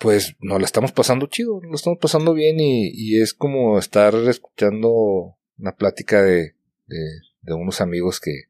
pues 0.00 0.34
nos 0.40 0.58
la 0.58 0.64
estamos 0.64 0.92
pasando 0.92 1.26
chido, 1.26 1.60
nos 1.60 1.70
lo 1.70 1.76
estamos 1.76 1.98
pasando 2.00 2.32
bien 2.32 2.56
y, 2.58 3.20
es 3.20 3.34
como 3.34 3.78
estar 3.78 4.14
escuchando 4.14 5.36
una 5.58 5.76
plática 5.76 6.22
de, 6.22 6.56
de, 6.86 7.20
de 7.42 7.52
unos 7.52 7.82
amigos 7.82 8.18
que, 8.18 8.44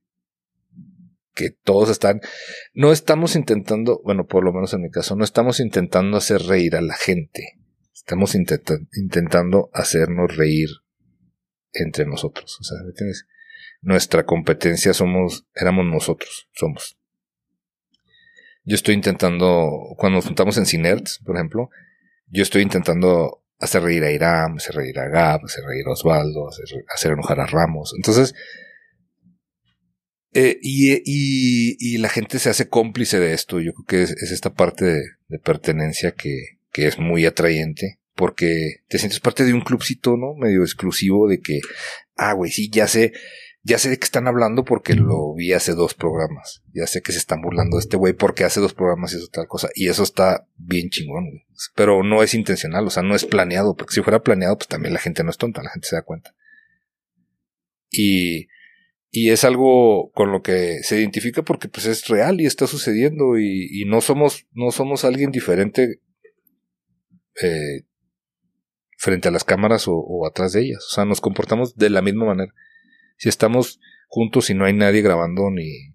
que 1.34 1.50
todos 1.50 1.90
están, 1.90 2.20
no 2.72 2.92
estamos 2.92 3.34
intentando, 3.34 4.00
bueno, 4.04 4.28
por 4.28 4.44
lo 4.44 4.52
menos 4.52 4.72
en 4.74 4.82
mi 4.82 4.90
caso, 4.90 5.16
no 5.16 5.24
estamos 5.24 5.58
intentando 5.58 6.16
hacer 6.16 6.40
reír 6.42 6.76
a 6.76 6.82
la 6.82 6.94
gente. 6.94 7.58
Estamos 7.92 8.34
intentando 8.34 9.70
hacernos 9.72 10.36
reír 10.36 10.68
entre 11.72 12.06
nosotros. 12.06 12.58
O 12.60 12.64
sea, 12.64 12.78
¿me 12.82 12.90
entiendes? 12.90 13.26
Nuestra 13.82 14.24
competencia 14.24 14.94
somos, 14.94 15.46
éramos 15.54 15.84
nosotros, 15.84 16.48
somos. 16.52 16.99
Yo 18.64 18.74
estoy 18.74 18.94
intentando, 18.94 19.94
cuando 19.96 20.16
nos 20.16 20.26
juntamos 20.26 20.56
en 20.58 20.66
Cinerts, 20.66 21.20
por 21.24 21.36
ejemplo, 21.36 21.70
yo 22.26 22.42
estoy 22.42 22.62
intentando 22.62 23.42
hacer 23.58 23.82
reír 23.82 24.04
a 24.04 24.12
Iram, 24.12 24.56
hacer 24.56 24.74
reír 24.74 24.98
a 24.98 25.08
Gab, 25.08 25.44
hacer 25.44 25.64
reír 25.64 25.86
a 25.86 25.92
Osvaldo, 25.92 26.48
hacer, 26.48 27.12
enojar 27.12 27.40
a 27.40 27.46
Ramos. 27.46 27.92
Entonces, 27.96 28.34
eh, 30.32 30.58
y, 30.62 30.92
y, 31.04 31.76
y, 31.78 31.98
la 31.98 32.08
gente 32.08 32.38
se 32.38 32.50
hace 32.50 32.68
cómplice 32.68 33.18
de 33.18 33.34
esto. 33.34 33.60
Yo 33.60 33.72
creo 33.72 33.86
que 33.86 34.02
es, 34.02 34.32
esta 34.32 34.54
parte 34.54 34.84
de, 34.84 35.02
de 35.28 35.38
pertenencia 35.38 36.12
que, 36.12 36.58
que, 36.72 36.86
es 36.86 36.98
muy 36.98 37.26
atrayente. 37.26 37.98
Porque 38.14 38.82
te 38.88 38.98
sientes 38.98 39.20
parte 39.20 39.44
de 39.44 39.54
un 39.54 39.62
clubcito, 39.62 40.16
¿no? 40.16 40.34
Medio 40.34 40.62
exclusivo 40.62 41.26
de 41.26 41.40
que, 41.40 41.60
ah, 42.16 42.34
güey, 42.34 42.50
sí, 42.50 42.70
ya 42.70 42.86
sé, 42.86 43.12
ya 43.62 43.78
sé 43.78 43.90
de 43.90 43.98
qué 43.98 44.04
están 44.04 44.26
hablando 44.26 44.64
porque 44.64 44.94
lo 44.94 45.34
vi 45.34 45.52
hace 45.52 45.74
dos 45.74 45.94
programas. 45.94 46.62
Ya 46.72 46.86
sé 46.86 47.02
que 47.02 47.12
se 47.12 47.18
están 47.18 47.42
burlando 47.42 47.76
de 47.76 47.82
este 47.82 47.96
güey 47.96 48.14
porque 48.14 48.44
hace 48.44 48.60
dos 48.60 48.72
programas 48.72 49.12
y 49.12 49.16
eso 49.16 49.28
tal 49.30 49.48
cosa. 49.48 49.68
Y 49.74 49.88
eso 49.88 50.02
está 50.02 50.46
bien 50.56 50.88
chingón, 50.88 51.28
güey. 51.28 51.46
Pero 51.74 52.02
no 52.02 52.22
es 52.22 52.32
intencional, 52.32 52.86
o 52.86 52.90
sea, 52.90 53.02
no 53.02 53.14
es 53.14 53.26
planeado. 53.26 53.76
Porque 53.76 53.94
si 53.94 54.02
fuera 54.02 54.22
planeado, 54.22 54.56
pues 54.56 54.68
también 54.68 54.94
la 54.94 55.00
gente 55.00 55.22
no 55.24 55.30
es 55.30 55.36
tonta, 55.36 55.62
la 55.62 55.70
gente 55.70 55.88
se 55.88 55.96
da 55.96 56.02
cuenta. 56.02 56.34
Y, 57.90 58.48
y 59.10 59.30
es 59.30 59.44
algo 59.44 60.10
con 60.12 60.32
lo 60.32 60.42
que 60.42 60.82
se 60.82 60.98
identifica 60.98 61.42
porque 61.42 61.68
pues 61.68 61.84
es 61.86 62.06
real 62.06 62.40
y 62.40 62.46
está 62.46 62.66
sucediendo 62.66 63.38
y, 63.38 63.68
y 63.70 63.84
no 63.84 64.00
somos 64.00 64.46
no 64.52 64.70
somos 64.70 65.04
alguien 65.04 65.32
diferente 65.32 66.00
eh, 67.42 67.82
frente 68.96 69.26
a 69.26 69.32
las 69.32 69.42
cámaras 69.42 69.88
o, 69.88 69.96
o, 69.96 70.28
atrás 70.28 70.52
de 70.52 70.60
ellas 70.60 70.86
o 70.88 70.94
sea 70.94 71.04
nos 71.04 71.20
comportamos 71.20 71.74
de 71.74 71.90
la 71.90 72.02
misma 72.02 72.26
manera 72.26 72.54
si 73.20 73.28
estamos 73.28 73.78
juntos 74.08 74.48
y 74.48 74.54
no 74.54 74.64
hay 74.64 74.72
nadie 74.72 75.02
grabando 75.02 75.50
ni 75.50 75.94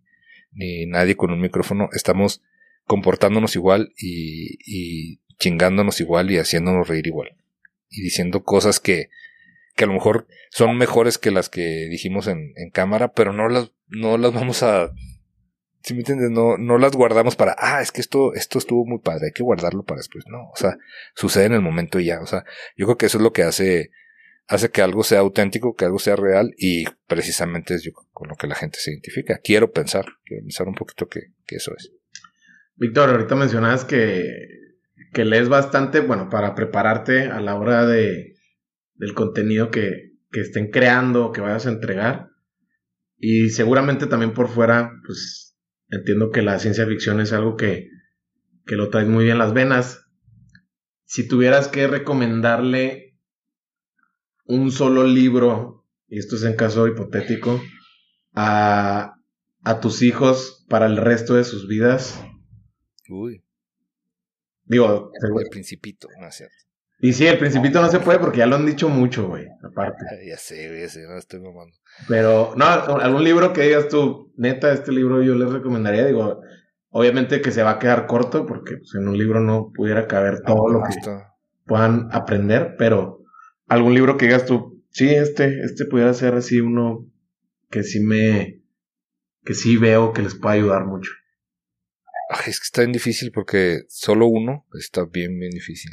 ni 0.52 0.86
nadie 0.86 1.18
con 1.18 1.32
un 1.32 1.42
micrófono 1.42 1.90
estamos 1.92 2.42
comportándonos 2.86 3.56
igual 3.56 3.92
y, 3.98 4.58
y 4.66 5.20
chingándonos 5.38 6.00
igual 6.00 6.30
y 6.30 6.38
haciéndonos 6.38 6.88
reír 6.88 7.08
igual 7.08 7.36
y 7.90 8.02
diciendo 8.02 8.44
cosas 8.44 8.80
que 8.80 9.10
que 9.76 9.84
a 9.84 9.88
lo 9.88 9.94
mejor 9.94 10.28
son 10.52 10.78
mejores 10.78 11.18
que 11.18 11.32
las 11.32 11.50
que 11.50 11.88
dijimos 11.90 12.28
en, 12.28 12.54
en 12.56 12.70
cámara, 12.70 13.12
pero 13.12 13.34
no 13.34 13.50
las, 13.50 13.74
no 13.88 14.18
las 14.18 14.32
vamos 14.34 14.64
a, 14.64 14.94
si 15.86 15.94
me 15.94 16.00
entiendes, 16.00 16.32
no, 16.32 16.58
no 16.58 16.80
las 16.80 16.94
guardamos 16.94 17.36
para, 17.36 17.56
ah, 17.60 17.80
es 17.80 17.92
que 17.92 18.02
esto, 18.02 18.34
esto 18.34 18.58
estuvo 18.58 18.86
muy 18.86 18.98
padre, 18.98 19.28
hay 19.28 19.32
que 19.34 19.44
guardarlo 19.44 19.84
para 19.84 20.00
después. 20.00 20.26
No, 20.28 20.50
o 20.50 20.56
sea, 20.56 20.80
sucede 21.14 21.46
en 21.46 21.54
el 21.54 21.62
momento 21.62 22.00
y 22.00 22.06
ya. 22.06 22.22
O 22.22 22.26
sea, 22.26 22.44
yo 22.76 22.88
creo 22.88 22.98
que 22.98 23.06
eso 23.06 23.20
es 23.20 23.24
lo 23.24 23.34
que 23.34 23.44
hace, 23.44 23.92
hace 24.48 24.70
que 24.70 24.82
algo 24.82 25.04
sea 25.04 25.20
auténtico, 25.20 25.76
que 25.76 25.86
algo 25.86 26.00
sea 26.00 26.16
real 26.16 26.54
y 26.58 26.86
precisamente 27.08 27.76
es 27.76 27.84
yo 27.84 27.92
con 28.12 28.30
lo 28.30 28.36
que 28.36 28.48
la 28.48 28.56
gente 28.56 28.80
se 28.80 28.92
identifica. 28.92 29.40
Quiero 29.44 29.72
pensar, 29.72 30.06
quiero 30.26 30.44
pensar 30.44 30.68
un 30.68 30.76
poquito 30.76 31.08
que, 31.08 31.32
que 31.46 31.56
eso 31.58 31.74
es. 31.76 31.92
Víctor, 32.76 33.10
ahorita 33.10 33.36
mencionabas 33.36 33.86
que, 33.86 34.24
que 35.14 35.26
lees 35.26 35.50
bastante, 35.50 36.02
bueno, 36.02 36.30
para 36.30 36.56
prepararte 36.56 37.24
a 37.24 37.40
la 37.40 37.56
hora 37.56 37.88
de, 37.88 38.36
del 38.96 39.14
contenido 39.14 39.72
que, 39.72 40.12
que 40.32 40.42
estén 40.42 40.70
creando 40.70 41.32
que 41.32 41.42
vayas 41.42 41.66
a 41.66 41.72
entregar. 41.72 42.30
Y 43.18 43.50
seguramente 43.50 44.08
también 44.08 44.34
por 44.34 44.50
fuera, 44.50 44.92
pues 45.06 45.58
entiendo 45.90 46.32
que 46.32 46.42
la 46.42 46.60
ciencia 46.60 46.86
ficción 46.86 47.22
es 47.22 47.32
algo 47.32 47.56
que, 47.56 47.90
que 48.66 48.76
lo 48.76 48.90
traes 48.90 49.08
muy 49.08 49.24
bien 49.24 49.38
las 49.38 49.54
venas. 49.54 50.06
Si 51.06 51.28
tuvieras 51.28 51.70
que 51.70 51.88
recomendarle 51.88 53.05
un 54.46 54.72
solo 54.72 55.04
libro, 55.04 55.86
y 56.08 56.20
esto 56.20 56.36
es 56.36 56.44
en 56.44 56.56
caso 56.56 56.88
hipotético, 56.88 57.62
a, 58.34 59.16
a 59.64 59.80
tus 59.80 60.02
hijos 60.02 60.66
para 60.70 60.86
el 60.86 60.98
resto 60.98 61.36
de 61.36 61.44
sus 61.44 61.68
vidas. 61.68 62.24
Uy. 63.10 63.44
Digo, 64.66 65.12
el 65.22 65.50
principito, 65.50 66.08
no 66.20 66.28
es 66.28 66.36
cierto. 66.36 66.56
Y 67.00 67.14
sí, 67.14 67.28
el 67.28 67.38
principito 67.38 67.82
no 67.82 67.90
se 67.90 68.00
puede 68.00 68.20
porque 68.20 68.40
ya 68.40 68.46
lo 68.46 68.56
han 68.56 68.66
dicho 68.66 68.90
mucho, 68.90 69.28
güey, 69.28 69.46
aparte. 69.64 70.06
Ya 70.28 70.38
sé, 70.38 70.80
ya 70.80 70.88
sé, 70.88 71.06
no 71.06 71.18
estoy 71.18 71.42
mamando. 71.42 71.76
Pero, 72.08 72.54
no, 72.56 72.66
algún 72.66 73.24
libro 73.24 73.54
que 73.54 73.64
digas 73.64 73.90
tú, 73.90 74.34
neta, 74.38 74.72
este 74.72 74.92
libro 74.92 75.22
yo 75.22 75.36
les 75.36 75.52
recomendaría, 75.52 76.06
digo, 76.06 76.42
obviamente 76.90 77.42
que 77.42 77.52
se 77.52 77.64
va 77.64 77.72
a 77.72 77.80
quedar 77.80 78.08
corto 78.08 78.46
porque 78.46 78.78
pues, 78.78 78.96
en 78.96 79.08
un 79.08 79.18
libro 79.18 79.42
no 79.42 79.72
pudiera 79.74 80.08
caber 80.08 80.42
todo 80.42 80.70
lo 80.70 80.82
que 80.84 80.96
puedan 81.66 82.08
aprender, 82.12 82.76
pero 82.78 83.25
algún 83.68 83.94
libro 83.94 84.18
que 84.18 84.26
digas 84.26 84.46
tú, 84.46 84.84
sí, 84.90 85.10
este, 85.10 85.62
este 85.64 85.86
pudiera 85.86 86.14
ser 86.14 86.36
así 86.36 86.60
uno 86.60 87.06
que 87.70 87.84
sí 87.84 88.00
me, 88.00 88.62
que 89.44 89.54
sí 89.54 89.78
veo 89.78 90.14
que 90.14 90.22
les 90.22 90.36
puede 90.36 90.56
ayudar 90.56 90.86
mucho. 90.86 91.12
es 92.46 92.60
que 92.60 92.64
está 92.64 92.82
bien 92.82 92.92
difícil 92.92 93.32
porque 93.32 93.84
solo 93.90 94.28
uno 94.28 94.66
está 94.74 95.06
bien, 95.06 95.38
bien 95.40 95.52
difícil. 95.52 95.92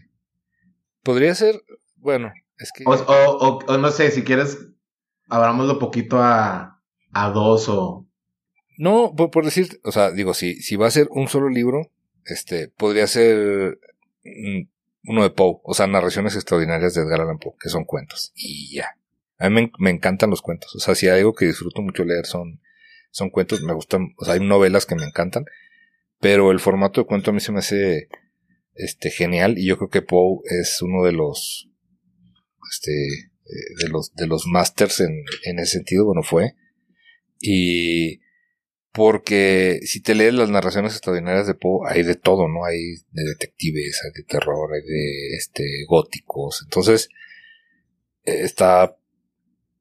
Podría 1.03 1.35
ser, 1.35 1.63
bueno, 1.97 2.33
es 2.59 2.71
que... 2.73 2.85
O, 2.87 2.93
o, 2.93 3.59
o, 3.67 3.79
no 3.79 3.91
sé, 3.91 4.11
si 4.11 4.23
quieres, 4.23 4.59
abrámoslo 5.29 5.79
poquito 5.79 6.19
a, 6.19 6.81
a 7.13 7.31
dos 7.31 7.69
o... 7.69 8.07
No, 8.79 9.15
por, 9.15 9.45
decir, 9.45 9.81
o 9.85 9.93
sea, 9.93 10.11
digo, 10.11 10.35
si, 10.35 10.55
si 10.63 10.77
va 10.77 10.87
a 10.87 10.91
ser 10.91 11.09
un 11.11 11.29
solo 11.29 11.49
libro, 11.49 11.91
este, 12.25 12.69
podría 12.69 13.07
ser 13.07 13.79
mm, 14.25 14.63
uno 15.05 15.23
de 15.23 15.31
Poe, 15.31 15.61
o 15.65 15.75
sea, 15.75 15.87
narraciones 15.87 16.35
extraordinarias 16.35 16.95
de 16.95 17.03
Edgar 17.03 17.23
Allan 17.23 17.39
Poe, 17.39 17.55
que 17.61 17.69
son 17.69 17.85
cuentos, 17.85 18.33
y 18.35 18.75
ya. 18.75 18.97
A 19.39 19.51
mí 19.51 19.73
me, 19.79 19.91
encantan 19.91 20.31
los 20.31 20.43
cuentos, 20.43 20.75
o 20.77 20.79
sea, 20.79 20.95
si 20.95 21.09
hay 21.09 21.21
algo 21.21 21.35
que 21.35 21.47
disfruto 21.47 21.83
mucho 21.83 22.05
leer 22.05 22.27
son, 22.27 22.61
son 23.11 23.31
cuentos, 23.31 23.63
me 23.63 23.73
gustan, 23.73 24.15
o 24.17 24.25
sea, 24.25 24.35
hay 24.35 24.41
novelas 24.41 24.87
que 24.87 24.95
me 24.95 25.05
encantan, 25.05 25.45
pero 26.21 26.53
el 26.53 26.61
formato 26.61 27.01
de 27.01 27.07
cuento 27.07 27.31
a 27.31 27.35
mí 27.35 27.41
se 27.41 27.51
me 27.51 27.59
hace 27.59 28.09
este, 28.75 29.11
genial 29.11 29.59
y 29.59 29.67
yo 29.67 29.77
creo 29.77 29.91
que 29.91 30.03
Poe 30.03 30.41
es 30.45 30.81
uno 30.81 31.05
de 31.05 31.13
los, 31.13 31.69
este, 32.71 32.93
eh, 32.93 33.83
de 33.83 33.89
los, 33.89 34.15
de 34.15 34.27
los 34.29 34.47
masters 34.47 35.01
en, 35.01 35.25
en 35.45 35.59
ese 35.59 35.79
sentido, 35.79 36.05
bueno, 36.05 36.23
fue. 36.23 36.55
Y 37.41 38.21
porque 38.93 39.81
si 39.85 40.03
te 40.03 40.15
lees 40.15 40.35
las 40.35 40.51
narraciones 40.51 40.93
extraordinarias 40.93 41.47
de 41.47 41.55
Poe, 41.55 41.89
hay 41.91 42.03
de 42.03 42.15
todo, 42.15 42.49
¿no? 42.49 42.65
Hay 42.65 42.97
de 43.11 43.25
detectives, 43.25 44.01
hay 44.05 44.13
de 44.13 44.25
terror, 44.25 44.75
hay 44.75 44.83
de, 44.83 45.37
este, 45.37 45.65
góticos. 45.89 46.61
Entonces, 46.65 47.09
eh, 48.25 48.43
está, 48.43 48.97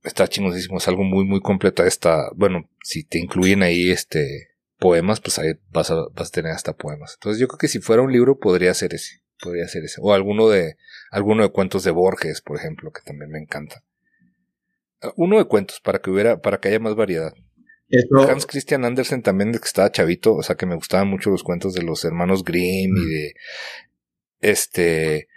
está 0.03 0.27
chingosísimo, 0.27 0.77
es 0.77 0.87
algo 0.87 1.03
muy, 1.03 1.25
muy 1.25 1.41
completo. 1.41 1.85
Está, 1.85 2.29
bueno, 2.35 2.69
si 2.83 3.03
te 3.03 3.19
incluyen 3.19 3.63
ahí, 3.63 3.91
este, 3.91 4.51
poemas, 4.79 5.19
pues 5.19 5.37
ahí 5.39 5.53
vas 5.71 5.91
a, 5.91 5.95
vas 6.13 6.29
a 6.29 6.31
tener 6.31 6.53
hasta 6.53 6.73
poemas. 6.73 7.13
Entonces 7.15 7.39
yo 7.39 7.47
creo 7.47 7.59
que 7.59 7.67
si 7.67 7.79
fuera 7.79 8.01
un 8.01 8.11
libro 8.11 8.39
podría 8.39 8.73
ser 8.73 8.93
ese, 8.93 9.21
podría 9.39 9.67
ser 9.67 9.83
ese. 9.83 9.99
O 10.01 10.13
alguno 10.13 10.49
de, 10.49 10.77
alguno 11.11 11.43
de 11.43 11.49
cuentos 11.49 11.83
de 11.83 11.91
Borges, 11.91 12.41
por 12.41 12.57
ejemplo, 12.57 12.91
que 12.91 13.01
también 13.03 13.29
me 13.29 13.39
encanta. 13.39 13.83
Uno 15.17 15.37
de 15.37 15.45
cuentos 15.45 15.81
para 15.81 15.99
que 15.99 16.09
hubiera, 16.09 16.41
para 16.41 16.59
que 16.59 16.69
haya 16.69 16.79
más 16.79 16.95
variedad. 16.95 17.33
Hans 18.29 18.45
Christian 18.45 18.85
Andersen 18.85 19.21
también, 19.21 19.51
que 19.51 19.57
estaba 19.63 19.91
chavito, 19.91 20.35
o 20.35 20.43
sea 20.43 20.55
que 20.55 20.65
me 20.65 20.75
gustaban 20.75 21.07
mucho 21.07 21.29
los 21.29 21.43
cuentos 21.43 21.73
de 21.73 21.83
los 21.83 22.05
hermanos 22.05 22.43
Grimm 22.43 22.95
y 22.97 23.05
de 23.05 23.33
este, 24.41 25.27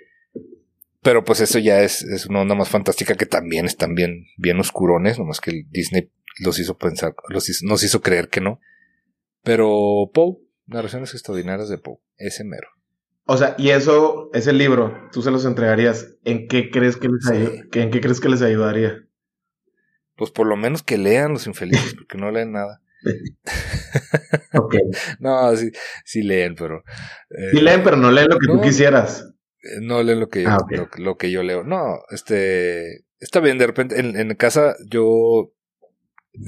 pero 1.03 1.23
pues 1.23 1.41
eso 1.41 1.59
ya 1.59 1.83
es, 1.83 2.03
es 2.03 2.27
una 2.27 2.41
onda 2.41 2.55
más 2.55 2.71
fantástica 2.71 3.15
que 3.15 3.27
también 3.27 3.67
están 3.67 3.95
bien, 3.95 4.27
bien 4.39 4.59
oscurones, 4.59 5.19
nomás 5.19 5.41
que 5.41 5.65
Disney 5.69 6.11
los 6.41 6.59
hizo 6.59 6.79
pensar, 6.79 7.15
los 7.29 7.47
nos 7.63 7.85
hizo 7.85 8.01
creer 8.01 8.29
que 8.29 8.41
no. 8.41 8.59
Pero 9.43 10.11
Poe, 10.15 10.39
narraciones 10.67 11.13
extraordinarias 11.13 11.69
de 11.69 11.77
Poe, 11.77 11.99
ese 12.17 12.45
mero. 12.45 12.69
O 13.27 13.37
sea, 13.37 13.55
y 13.59 13.71
eso, 13.71 14.31
ese 14.33 14.55
libro, 14.55 15.09
tú 15.13 15.21
se 15.21 15.31
los 15.31 15.45
entregarías, 15.45 16.15
¿en 16.25 16.49
qué 16.49 16.71
crees 16.71 16.97
que 16.97 17.09
les, 17.09 17.31
¿en 17.31 17.91
qué 17.91 18.01
crees 18.01 18.21
que 18.21 18.31
les 18.31 18.41
ayudaría? 18.41 19.05
Pues 20.17 20.31
por 20.31 20.47
lo 20.47 20.57
menos 20.57 20.83
que 20.83 20.99
lean 20.99 21.33
los 21.33 21.47
infelices, 21.47 21.95
porque 21.99 22.19
no 22.19 22.31
leen 22.31 22.53
nada. 22.53 22.81
No, 25.19 25.55
sí, 25.57 25.71
sí 26.05 26.23
leen, 26.23 26.55
pero. 26.55 26.85
Eh, 27.31 27.51
sí 27.53 27.61
leen, 27.61 27.83
pero 27.83 27.97
no 27.97 28.11
leen 28.11 28.29
lo 28.29 28.39
que 28.39 28.47
tú 28.47 28.61
quisieras. 28.61 29.29
Eh, 29.63 29.81
no 29.83 30.03
leen 30.03 30.21
lo 30.21 30.29
que 30.29 30.43
yo, 30.43 30.49
ah, 30.49 30.67
lo, 30.99 31.17
que 31.17 31.31
yo 31.31 31.43
leo. 31.43 31.65
No, 31.65 31.99
este. 32.11 33.05
Está 33.19 33.41
bien, 33.41 33.59
de 33.59 33.67
repente, 33.67 33.99
en, 33.99 34.17
en 34.17 34.35
casa 34.37 34.77
yo 34.89 35.53
eh, 36.35 36.39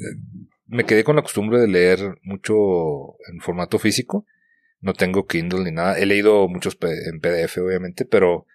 me 0.67 0.85
quedé 0.85 1.05
con 1.05 1.17
la 1.17 1.23
costumbre 1.23 1.61
de 1.61 1.69
leer 1.69 2.19
mucho 2.23 2.55
en 3.31 3.41
formato 3.41 3.79
físico. 3.79 4.27
No 4.81 4.93
tengo 4.93 5.27
Kindle 5.27 5.65
ni 5.65 5.73
nada. 5.73 5.99
He 5.99 6.07
leído 6.07 6.49
muchos 6.49 6.77
en 6.81 7.21
PDF, 7.21 7.59
obviamente, 7.59 8.05
pero 8.05 8.47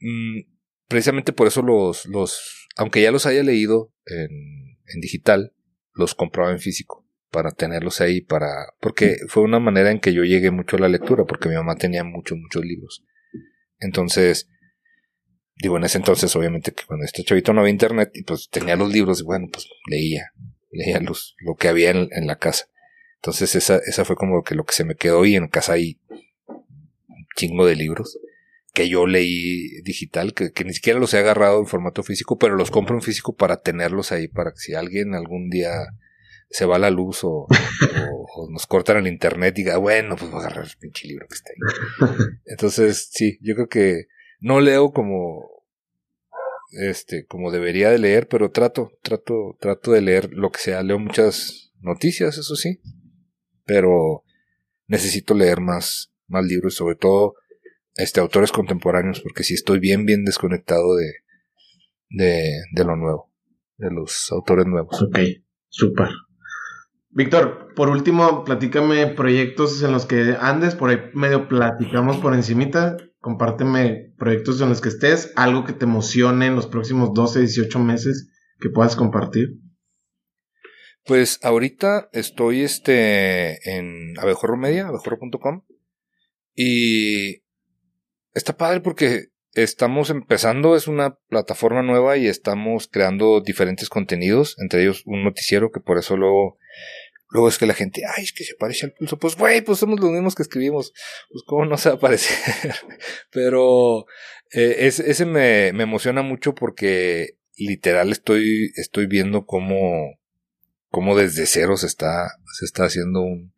mm, 0.00 0.40
precisamente 0.88 1.32
por 1.32 1.46
eso 1.46 1.62
los, 1.62 2.06
los, 2.06 2.63
aunque 2.76 3.02
ya 3.02 3.10
los 3.10 3.26
haya 3.26 3.42
leído 3.42 3.92
en, 4.06 4.78
en 4.86 5.00
digital, 5.00 5.52
los 5.92 6.14
compraba 6.14 6.50
en 6.50 6.58
físico 6.58 7.06
para 7.30 7.50
tenerlos 7.50 8.00
ahí, 8.00 8.20
para, 8.20 8.74
porque 8.80 9.16
fue 9.28 9.42
una 9.42 9.58
manera 9.58 9.90
en 9.90 9.98
que 9.98 10.12
yo 10.12 10.22
llegué 10.22 10.52
mucho 10.52 10.76
a 10.76 10.80
la 10.80 10.88
lectura, 10.88 11.24
porque 11.24 11.48
mi 11.48 11.56
mamá 11.56 11.74
tenía 11.74 12.04
muchos, 12.04 12.38
muchos 12.38 12.64
libros. 12.64 13.04
Entonces, 13.80 14.48
digo, 15.56 15.76
en 15.76 15.84
ese 15.84 15.98
entonces, 15.98 16.34
obviamente, 16.36 16.72
que 16.72 16.84
cuando 16.86 17.04
este 17.04 17.24
chavito 17.24 17.52
no 17.52 17.60
había 17.60 17.72
internet, 17.72 18.10
y 18.14 18.22
pues 18.22 18.48
tenía 18.50 18.76
los 18.76 18.92
libros, 18.92 19.20
y 19.20 19.24
bueno, 19.24 19.48
pues 19.52 19.68
leía, 19.90 20.30
leía 20.70 21.00
los, 21.00 21.34
lo 21.40 21.56
que 21.56 21.66
había 21.66 21.90
en, 21.90 22.08
en 22.12 22.28
la 22.28 22.36
casa. 22.36 22.66
Entonces, 23.16 23.56
esa, 23.56 23.78
esa 23.84 24.04
fue 24.04 24.14
como 24.14 24.44
que 24.44 24.54
lo 24.54 24.64
que 24.64 24.74
se 24.74 24.84
me 24.84 24.94
quedó, 24.94 25.24
y 25.24 25.34
en 25.34 25.48
casa 25.48 25.72
hay 25.72 26.00
un 26.46 27.26
chingo 27.36 27.66
de 27.66 27.74
libros 27.74 28.16
que 28.74 28.88
yo 28.88 29.06
leí 29.06 29.80
digital, 29.82 30.34
que, 30.34 30.50
que, 30.50 30.64
ni 30.64 30.74
siquiera 30.74 30.98
los 30.98 31.14
he 31.14 31.18
agarrado 31.18 31.60
en 31.60 31.66
formato 31.66 32.02
físico, 32.02 32.36
pero 32.38 32.56
los 32.56 32.72
compro 32.72 32.96
en 32.96 33.02
físico 33.02 33.34
para 33.34 33.62
tenerlos 33.62 34.10
ahí, 34.10 34.26
para 34.26 34.50
que 34.50 34.58
si 34.58 34.74
alguien 34.74 35.14
algún 35.14 35.48
día 35.48 35.70
se 36.50 36.66
va 36.66 36.80
la 36.80 36.90
luz 36.90 37.22
o, 37.22 37.46
o, 37.46 38.50
nos 38.50 38.66
cortan 38.66 38.96
el 38.96 39.06
internet, 39.06 39.54
diga, 39.54 39.76
bueno, 39.76 40.16
pues 40.16 40.28
voy 40.28 40.42
a 40.42 40.46
agarrar 40.46 40.64
el 40.64 40.76
pinche 40.76 41.06
libro 41.06 41.26
que 41.28 41.36
está 41.36 41.50
ahí. 41.50 42.16
Entonces, 42.46 43.10
sí, 43.12 43.38
yo 43.40 43.54
creo 43.54 43.68
que 43.68 44.06
no 44.40 44.60
leo 44.60 44.92
como, 44.92 45.48
este, 46.72 47.26
como 47.26 47.52
debería 47.52 47.90
de 47.90 47.98
leer, 47.98 48.26
pero 48.26 48.50
trato, 48.50 48.90
trato, 49.02 49.56
trato 49.60 49.92
de 49.92 50.00
leer 50.00 50.30
lo 50.32 50.50
que 50.50 50.58
sea. 50.58 50.82
Leo 50.82 50.98
muchas 50.98 51.72
noticias, 51.78 52.38
eso 52.38 52.56
sí, 52.56 52.80
pero 53.64 54.24
necesito 54.88 55.32
leer 55.32 55.60
más, 55.60 56.12
más 56.26 56.44
libros, 56.44 56.74
sobre 56.74 56.96
todo 56.96 57.34
este, 57.96 58.20
autores 58.20 58.52
contemporáneos, 58.52 59.20
porque 59.20 59.44
sí 59.44 59.54
estoy 59.54 59.78
bien, 59.78 60.06
bien 60.06 60.24
desconectado 60.24 60.96
de, 60.96 61.12
de, 62.10 62.62
de 62.72 62.84
lo 62.84 62.96
nuevo, 62.96 63.32
de 63.76 63.90
los 63.90 64.30
autores 64.32 64.66
nuevos. 64.66 65.02
Ok, 65.02 65.18
súper. 65.68 66.08
Víctor, 67.10 67.72
por 67.76 67.90
último, 67.90 68.42
platícame 68.44 69.06
proyectos 69.06 69.82
en 69.84 69.92
los 69.92 70.04
que 70.04 70.36
andes, 70.40 70.74
por 70.74 70.90
ahí 70.90 70.98
medio 71.14 71.48
platicamos 71.48 72.16
por 72.16 72.34
encimita, 72.34 72.96
compárteme 73.20 74.12
proyectos 74.18 74.60
en 74.60 74.68
los 74.68 74.80
que 74.80 74.88
estés, 74.88 75.32
algo 75.36 75.64
que 75.64 75.72
te 75.72 75.84
emocione 75.84 76.46
en 76.46 76.56
los 76.56 76.66
próximos 76.66 77.14
12, 77.14 77.40
18 77.40 77.78
meses 77.78 78.32
que 78.58 78.68
puedas 78.68 78.96
compartir. 78.96 79.60
Pues 81.04 81.38
ahorita 81.44 82.08
estoy 82.12 82.62
este 82.62 83.76
en 83.76 84.18
Abejorro 84.18 84.56
Media, 84.56 84.88
abejorro.com 84.88 85.62
y 86.56 87.43
está 88.34 88.56
padre 88.56 88.80
porque 88.80 89.28
estamos 89.54 90.10
empezando, 90.10 90.76
es 90.76 90.88
una 90.88 91.16
plataforma 91.28 91.82
nueva 91.82 92.16
y 92.16 92.26
estamos 92.26 92.88
creando 92.88 93.40
diferentes 93.40 93.88
contenidos, 93.88 94.56
entre 94.58 94.82
ellos 94.82 95.02
un 95.06 95.22
noticiero 95.22 95.70
que 95.70 95.80
por 95.80 95.96
eso 95.98 96.16
luego, 96.16 96.58
luego 97.30 97.48
es 97.48 97.58
que 97.58 97.66
la 97.66 97.74
gente, 97.74 98.02
ay, 98.16 98.24
es 98.24 98.32
que 98.32 98.44
se 98.44 98.56
parece 98.56 98.86
al 98.86 98.92
pulso, 98.92 99.18
pues 99.18 99.36
güey, 99.36 99.62
pues 99.62 99.78
somos 99.78 100.00
los 100.00 100.10
mismos 100.10 100.34
que 100.34 100.42
escribimos, 100.42 100.92
pues 101.30 101.44
cómo 101.46 101.64
no 101.64 101.76
se 101.78 101.90
va 101.90 101.94
a 101.94 102.00
parecer, 102.00 102.74
pero 103.30 104.06
eh, 104.52 104.76
ese 104.80 105.24
me, 105.24 105.72
me 105.72 105.84
emociona 105.84 106.22
mucho 106.22 106.54
porque 106.54 107.38
literal 107.56 108.10
estoy, 108.10 108.72
estoy 108.74 109.06
viendo 109.06 109.46
cómo, 109.46 110.18
cómo 110.88 111.16
desde 111.16 111.46
cero 111.46 111.76
se 111.76 111.86
está, 111.86 112.28
se 112.58 112.64
está 112.64 112.86
haciendo 112.86 113.20
un, 113.22 113.53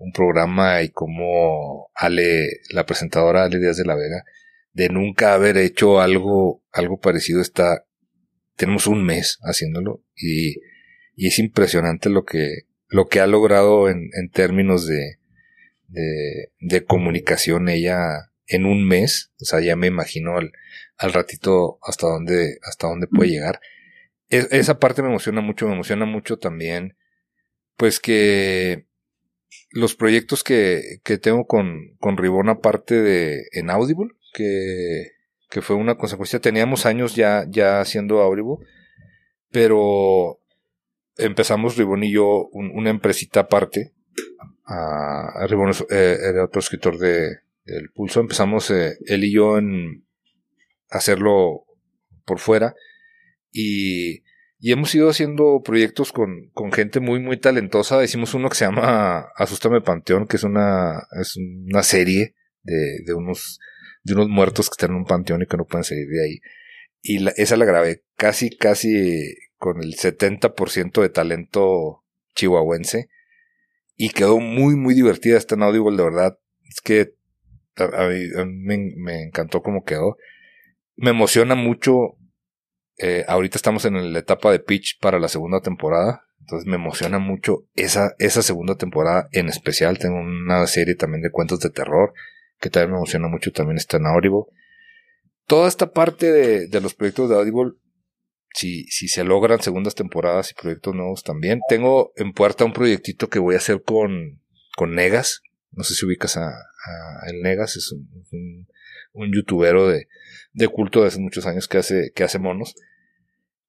un 0.00 0.12
programa 0.12 0.82
y 0.82 0.88
como 0.88 1.90
Ale, 1.94 2.48
la 2.70 2.86
presentadora 2.86 3.44
Ale 3.44 3.58
Díaz 3.58 3.76
de 3.76 3.84
la 3.84 3.94
Vega, 3.94 4.24
de 4.72 4.88
nunca 4.88 5.34
haber 5.34 5.58
hecho 5.58 6.00
algo, 6.00 6.64
algo 6.72 6.98
parecido 6.98 7.42
está, 7.42 7.84
tenemos 8.56 8.86
un 8.86 9.04
mes 9.04 9.38
haciéndolo 9.42 10.02
y, 10.16 10.56
y 11.16 11.26
es 11.28 11.38
impresionante 11.38 12.08
lo 12.08 12.24
que, 12.24 12.62
lo 12.88 13.08
que 13.08 13.20
ha 13.20 13.26
logrado 13.26 13.90
en, 13.90 14.08
en 14.14 14.30
términos 14.30 14.86
de, 14.86 15.18
de, 15.88 16.50
de, 16.60 16.84
comunicación 16.84 17.68
ella 17.68 18.30
en 18.46 18.64
un 18.64 18.86
mes, 18.88 19.32
o 19.40 19.44
sea, 19.44 19.60
ya 19.60 19.76
me 19.76 19.86
imagino 19.86 20.38
al, 20.38 20.52
al 20.96 21.12
ratito 21.12 21.78
hasta 21.82 22.06
dónde, 22.06 22.58
hasta 22.62 22.88
dónde 22.88 23.06
puede 23.06 23.30
llegar. 23.30 23.60
esa 24.28 24.78
parte 24.78 25.02
me 25.02 25.08
emociona 25.08 25.42
mucho, 25.42 25.66
me 25.66 25.74
emociona 25.74 26.06
mucho 26.06 26.38
también, 26.38 26.96
pues 27.76 28.00
que 28.00 28.86
los 29.70 29.94
proyectos 29.94 30.42
que, 30.42 31.00
que 31.04 31.18
tengo 31.18 31.46
con, 31.46 31.96
con 31.98 32.16
Ribón 32.16 32.48
aparte 32.48 33.00
de 33.00 33.46
en 33.52 33.70
Audible, 33.70 34.10
que, 34.32 35.12
que 35.48 35.62
fue 35.62 35.76
una 35.76 35.96
consecuencia. 35.96 36.40
Teníamos 36.40 36.86
años 36.86 37.14
ya, 37.14 37.44
ya 37.48 37.80
haciendo 37.80 38.20
Audible, 38.20 38.66
pero 39.50 40.40
empezamos 41.16 41.76
Ribón 41.76 42.04
y 42.04 42.12
yo 42.12 42.48
una 42.52 42.90
empresita 42.90 43.40
aparte. 43.40 43.92
A, 44.64 45.46
Ribón 45.48 45.72
eh, 45.90 46.16
era 46.22 46.44
otro 46.44 46.60
escritor 46.60 46.98
de, 46.98 47.38
del 47.64 47.90
Pulso. 47.90 48.20
Empezamos 48.20 48.70
eh, 48.70 48.98
él 49.06 49.24
y 49.24 49.32
yo 49.32 49.58
en 49.58 50.04
hacerlo 50.88 51.64
por 52.24 52.38
fuera 52.38 52.74
y 53.52 54.22
y 54.62 54.72
hemos 54.72 54.94
ido 54.94 55.08
haciendo 55.08 55.62
proyectos 55.64 56.12
con, 56.12 56.50
con 56.52 56.70
gente 56.70 57.00
muy, 57.00 57.18
muy 57.18 57.38
talentosa. 57.38 58.04
Hicimos 58.04 58.34
uno 58.34 58.50
que 58.50 58.56
se 58.56 58.66
llama 58.66 59.30
Asústame 59.34 59.80
Panteón, 59.80 60.26
que 60.26 60.36
es 60.36 60.44
una, 60.44 61.06
es 61.18 61.36
una 61.38 61.82
serie 61.82 62.34
de, 62.62 63.00
de 63.06 63.14
unos, 63.14 63.58
de 64.02 64.12
unos 64.12 64.28
muertos 64.28 64.68
que 64.68 64.74
están 64.74 64.90
en 64.90 64.96
un 64.96 65.06
panteón 65.06 65.40
y 65.40 65.46
que 65.46 65.56
no 65.56 65.64
pueden 65.64 65.84
salir 65.84 66.06
de 66.08 66.22
ahí. 66.22 66.40
Y 67.00 67.26
esa 67.40 67.56
la 67.56 67.64
grabé 67.64 68.04
casi, 68.16 68.54
casi 68.54 69.34
con 69.56 69.82
el 69.82 69.96
70% 69.96 71.00
de 71.00 71.08
talento 71.08 72.04
chihuahuense. 72.34 73.08
Y 73.96 74.10
quedó 74.10 74.40
muy, 74.40 74.76
muy 74.76 74.92
divertida 74.92 75.38
esta 75.38 75.54
en 75.54 75.60
de 75.62 76.04
verdad. 76.04 76.38
Es 76.68 76.82
que 76.82 77.14
a, 77.76 78.08
mí, 78.08 78.26
me, 78.44 78.92
me 78.96 79.22
encantó 79.22 79.62
cómo 79.62 79.84
quedó. 79.84 80.18
Me 80.96 81.10
emociona 81.10 81.54
mucho 81.54 82.18
eh, 83.02 83.24
ahorita 83.26 83.56
estamos 83.56 83.84
en 83.86 84.12
la 84.12 84.18
etapa 84.18 84.52
de 84.52 84.58
pitch 84.58 84.98
para 85.00 85.18
la 85.18 85.28
segunda 85.28 85.60
temporada. 85.60 86.26
Entonces 86.40 86.66
me 86.66 86.76
emociona 86.76 87.18
mucho 87.18 87.64
esa, 87.74 88.14
esa 88.18 88.42
segunda 88.42 88.76
temporada 88.76 89.28
en 89.32 89.48
especial. 89.48 89.98
Tengo 89.98 90.18
una 90.18 90.66
serie 90.66 90.96
también 90.96 91.22
de 91.22 91.30
cuentos 91.30 91.60
de 91.60 91.70
terror 91.70 92.12
que 92.58 92.70
también 92.70 92.92
me 92.92 92.96
emociona 92.98 93.28
mucho. 93.28 93.52
También 93.52 93.78
está 93.78 93.96
en 93.96 94.06
Audible. 94.06 94.44
Toda 95.46 95.68
esta 95.68 95.92
parte 95.92 96.30
de, 96.30 96.68
de 96.68 96.80
los 96.80 96.94
proyectos 96.94 97.30
de 97.30 97.36
Audible, 97.36 97.72
si, 98.52 98.84
si 98.84 99.08
se 99.08 99.24
logran 99.24 99.62
segundas 99.62 99.94
temporadas 99.94 100.50
y 100.50 100.60
proyectos 100.60 100.94
nuevos 100.94 101.22
también. 101.22 101.60
Tengo 101.68 102.12
en 102.16 102.32
puerta 102.32 102.64
un 102.64 102.72
proyectito 102.72 103.28
que 103.28 103.38
voy 103.38 103.54
a 103.54 103.58
hacer 103.58 103.82
con, 103.82 104.42
con 104.76 104.94
Negas. 104.94 105.42
No 105.72 105.84
sé 105.84 105.94
si 105.94 106.04
ubicas 106.04 106.36
a, 106.36 106.52
el 107.28 107.42
Negas, 107.42 107.76
es 107.76 107.92
un, 107.92 108.08
un, 108.32 108.68
un 109.12 109.32
youtubero 109.32 109.88
de, 109.88 110.08
de 110.52 110.68
culto 110.68 111.02
de 111.02 111.08
hace 111.08 111.20
muchos 111.20 111.46
años 111.46 111.68
que 111.68 111.78
hace, 111.78 112.12
que 112.14 112.24
hace 112.24 112.38
monos. 112.38 112.74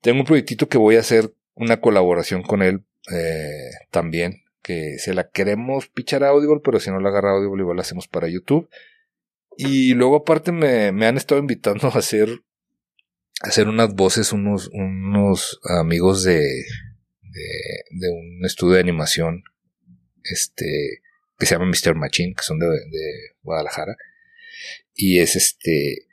Tengo 0.01 0.19
un 0.19 0.25
proyectito 0.25 0.67
que 0.67 0.77
voy 0.77 0.95
a 0.95 1.01
hacer 1.01 1.33
una 1.53 1.79
colaboración 1.79 2.41
con 2.43 2.61
él 2.61 2.83
eh, 3.11 3.71
también, 3.91 4.43
que 4.61 4.97
se 4.97 5.13
la 5.13 5.29
queremos 5.29 5.87
pichar 5.87 6.23
a 6.23 6.29
Audible, 6.29 6.61
pero 6.63 6.79
si 6.79 6.89
no 6.89 6.99
la 6.99 7.09
agarra 7.09 7.31
Audible 7.31 7.61
igual 7.61 7.77
la 7.77 7.83
hacemos 7.83 8.07
para 8.07 8.27
YouTube. 8.27 8.69
Y 9.57 9.93
luego 9.93 10.17
aparte 10.17 10.51
me, 10.51 10.91
me 10.91 11.05
han 11.05 11.17
estado 11.17 11.39
invitando 11.39 11.87
a 11.87 11.97
hacer, 11.97 12.29
a 13.43 13.47
hacer 13.47 13.67
unas 13.67 13.93
voces 13.93 14.31
unos, 14.33 14.69
unos 14.73 15.59
amigos 15.63 16.23
de, 16.23 16.63
de, 17.91 18.09
un 18.09 18.45
estudio 18.45 18.75
de 18.75 18.81
animación, 18.81 19.43
este, 20.23 21.01
que 21.37 21.45
se 21.45 21.55
llama 21.55 21.65
Mr. 21.65 21.95
Machine, 21.95 22.33
que 22.35 22.43
son 22.43 22.59
de, 22.59 22.67
de 22.67 23.35
Guadalajara. 23.43 23.97
Y 24.93 25.19
es 25.19 25.35
este, 25.35 26.07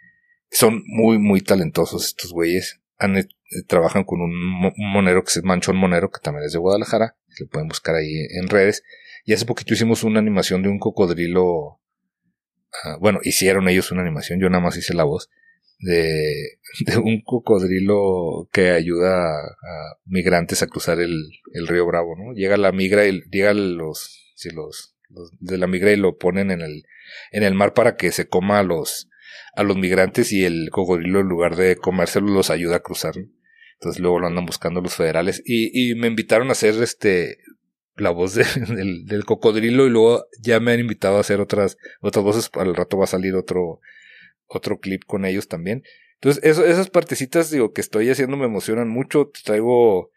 son 0.51 0.83
muy, 0.87 1.19
muy 1.19 1.41
talentosos 1.41 2.07
estos 2.07 2.33
güeyes. 2.33 2.81
Han, 2.99 3.29
trabajan 3.67 4.05
con 4.05 4.21
un, 4.21 4.33
monero 4.77 5.23
que 5.25 5.31
es 5.31 5.43
Manchón 5.43 5.77
Monero, 5.77 6.11
que 6.11 6.21
también 6.21 6.45
es 6.45 6.53
de 6.53 6.59
Guadalajara. 6.59 7.17
Lo 7.39 7.47
pueden 7.49 7.69
buscar 7.69 7.95
ahí 7.95 8.27
en 8.31 8.49
redes. 8.49 8.83
Y 9.25 9.33
hace 9.33 9.47
poquito 9.47 9.75
hicimos 9.75 10.05
una 10.05 10.21
animación 10.21 10.63
de 10.63 10.69
un 10.69 10.79
cocodrilo. 10.79 11.81
Ah, 12.85 12.97
bueno, 13.01 13.21
hicieron 13.23 13.69
ellos 13.69 13.91
una 13.91 14.03
animación, 14.03 14.41
yo 14.41 14.51
nada 14.51 14.63
más 14.63 14.77
hice 14.77 14.95
la 14.95 15.05
voz. 15.05 15.31
de, 15.79 16.59
un 17.03 17.23
cocodrilo 17.23 18.49
que 18.53 18.71
ayuda 18.71 19.31
a, 19.33 19.99
migrantes 20.05 20.63
a 20.63 20.67
cruzar 20.67 21.01
el, 21.01 21.31
río 21.67 21.87
Bravo, 21.87 22.15
¿no? 22.17 22.35
Llega 22.35 22.57
la 22.57 22.73
migra 22.73 23.07
y 23.07 23.23
llega 23.31 23.55
los, 23.55 24.33
si 24.35 24.51
los, 24.51 24.97
de 25.41 25.59
la 25.59 25.67
migra 25.67 25.93
y 25.93 25.97
lo 25.97 26.19
ponen 26.19 26.51
en 26.51 26.61
el, 26.61 26.85
en 27.33 27.43
el 27.43 27.55
mar 27.55 27.73
para 27.73 27.97
que 27.97 28.13
se 28.13 28.29
coma 28.29 28.59
a 28.59 28.63
los, 28.63 29.09
a 29.55 29.63
los 29.63 29.77
migrantes 29.77 30.33
y 30.33 30.45
el 30.45 30.69
cocodrilo 30.71 31.21
en 31.21 31.29
lugar 31.29 31.57
de 31.57 31.77
comérselos 31.77 32.31
los 32.31 32.51
ayuda 32.51 32.77
a 32.77 32.81
cruzar. 32.81 33.15
Entonces 33.81 34.01
luego 34.01 34.19
lo 34.19 34.27
andan 34.27 34.47
buscando 34.47 34.81
los 34.81 34.95
federales 34.95 35.43
y, 35.45 35.91
y 35.91 35.95
me 35.95 36.09
invitaron 36.09 36.49
a 36.49 36.53
hacer 36.53 36.75
este 36.83 37.39
la 37.95 38.11
voz 38.11 38.35
del, 38.35 39.25
cocodrilo 39.25 39.87
y 39.87 39.91
luego 39.91 40.27
ya 40.41 40.61
me 40.61 40.73
han 40.73 40.81
invitado 40.81 41.17
a 41.17 41.21
hacer 41.21 41.41
otras 41.41 41.77
otras 42.01 42.25
voces. 42.25 42.51
Al 42.55 42.75
rato 42.75 42.99
va 42.99 43.05
a 43.05 43.09
salir 43.09 43.35
otro 43.35 43.81
otro 44.47 44.79
clip 44.81 45.03
con 45.07 45.25
ellos 45.25 45.49
también. 45.49 45.85
Entonces, 46.15 46.43
esas 46.43 46.91
partecitas, 46.91 47.51
digo, 47.51 47.73
que 47.73 47.81
estoy 47.81 48.11
haciendo 48.11 48.37
me 48.37 48.47
emocionan 48.47 48.89
mucho. 48.89 49.31
Traigo, 49.45 50.11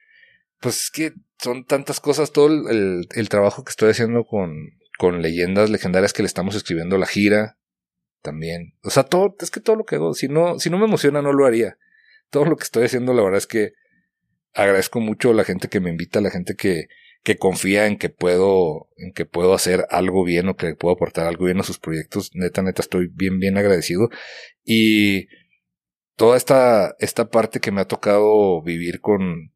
pues 0.59 0.83
es 0.83 0.91
que 0.91 1.13
son 1.37 1.65
tantas 1.65 1.99
cosas, 1.99 2.31
todo 2.31 2.47
el, 2.47 3.07
el, 3.13 3.29
trabajo 3.29 3.63
que 3.63 3.69
estoy 3.69 3.91
haciendo 3.91 4.25
con, 4.25 4.55
con 4.97 5.21
leyendas 5.21 5.69
legendarias 5.69 6.13
que 6.13 6.23
le 6.23 6.27
estamos 6.27 6.55
escribiendo 6.55 6.97
la 6.97 7.05
gira, 7.05 7.57
también. 8.21 8.75
O 8.83 8.89
sea, 8.89 9.03
todo, 9.03 9.35
es 9.39 9.51
que 9.51 9.59
todo 9.59 9.75
lo 9.75 9.85
que 9.85 9.95
hago, 9.95 10.13
si 10.13 10.27
no, 10.27 10.57
si 10.59 10.69
no 10.69 10.79
me 10.79 10.85
emociona, 10.85 11.21
no 11.21 11.33
lo 11.33 11.45
haría. 11.45 11.77
Todo 12.31 12.45
lo 12.45 12.55
que 12.57 12.63
estoy 12.63 12.85
haciendo, 12.85 13.13
la 13.13 13.21
verdad 13.21 13.37
es 13.37 13.47
que 13.47 13.73
agradezco 14.53 14.99
mucho 14.99 15.29
a 15.29 15.33
la 15.33 15.43
gente 15.43 15.67
que 15.67 15.79
me 15.79 15.91
invita, 15.91 16.19
a 16.19 16.23
la 16.23 16.31
gente 16.31 16.55
que, 16.55 16.87
que 17.23 17.37
confía 17.37 17.85
en 17.85 17.97
que 17.97 18.09
puedo, 18.09 18.89
en 18.97 19.13
que 19.13 19.25
puedo 19.25 19.53
hacer 19.53 19.85
algo 19.91 20.23
bien 20.23 20.49
o 20.49 20.55
que 20.55 20.73
puedo 20.75 20.95
aportar 20.95 21.27
algo 21.27 21.45
bien 21.45 21.59
a 21.59 21.63
sus 21.63 21.77
proyectos. 21.77 22.31
Neta, 22.33 22.63
neta, 22.63 22.81
estoy 22.81 23.07
bien, 23.13 23.39
bien 23.39 23.57
agradecido. 23.57 24.09
Y 24.63 25.27
toda 26.15 26.37
esta, 26.37 26.95
esta 26.99 27.29
parte 27.29 27.59
que 27.59 27.71
me 27.71 27.81
ha 27.81 27.87
tocado 27.87 28.61
vivir 28.63 29.01
con, 29.01 29.51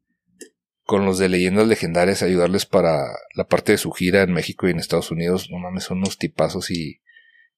con 0.86 1.04
los 1.04 1.18
de 1.18 1.28
leyendas 1.28 1.66
legendarias, 1.66 2.22
ayudarles 2.22 2.64
para 2.64 3.04
la 3.34 3.44
parte 3.48 3.72
de 3.72 3.78
su 3.78 3.90
gira 3.90 4.22
en 4.22 4.32
México 4.32 4.68
y 4.68 4.70
en 4.70 4.78
Estados 4.78 5.10
Unidos, 5.10 5.48
no 5.50 5.58
mames, 5.58 5.84
son 5.84 5.98
unos 5.98 6.16
tipazos 6.16 6.70
y, 6.70 7.00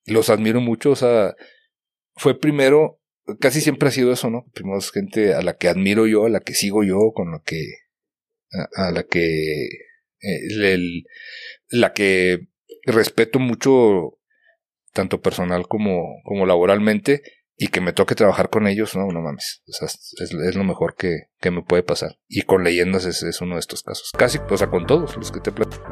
los 0.06 0.30
admiro 0.30 0.62
mucho. 0.62 0.90
O 0.92 0.96
sea, 0.96 1.34
fue 2.16 2.38
primero, 2.38 2.98
casi 3.40 3.60
siempre 3.60 3.88
ha 3.88 3.92
sido 3.92 4.12
eso, 4.12 4.30
¿no? 4.30 4.46
Primero 4.54 4.78
es 4.78 4.90
gente 4.90 5.34
a 5.34 5.42
la 5.42 5.56
que 5.56 5.68
admiro 5.68 6.06
yo, 6.06 6.26
a 6.26 6.30
la 6.30 6.40
que 6.40 6.54
sigo 6.54 6.84
yo, 6.84 7.12
con 7.14 7.32
la 7.32 7.42
que, 7.44 7.62
a 8.76 8.90
la 8.90 9.02
que 9.04 9.68
el, 10.20 11.04
la 11.68 11.92
que 11.92 12.48
respeto 12.84 13.38
mucho, 13.38 14.18
tanto 14.92 15.20
personal 15.20 15.68
como, 15.68 16.20
como 16.24 16.46
laboralmente, 16.46 17.22
y 17.60 17.68
que 17.68 17.80
me 17.80 17.92
toque 17.92 18.14
trabajar 18.14 18.50
con 18.50 18.68
ellos, 18.68 18.94
no, 18.96 19.08
no 19.08 19.20
mames. 19.20 19.62
O 19.66 19.72
sea, 19.72 19.88
es, 19.88 20.54
lo 20.54 20.62
mejor 20.62 20.94
que, 20.94 21.24
que, 21.40 21.50
me 21.50 21.62
puede 21.62 21.82
pasar. 21.82 22.16
Y 22.28 22.42
con 22.42 22.62
leyendas 22.62 23.04
es, 23.04 23.24
es, 23.24 23.40
uno 23.40 23.56
de 23.56 23.60
estos 23.60 23.82
casos. 23.82 24.12
Casi, 24.16 24.38
o 24.48 24.56
sea, 24.56 24.68
con 24.68 24.86
todos 24.86 25.16
los 25.16 25.32
que 25.32 25.40
te 25.40 25.50
platico. 25.50 25.84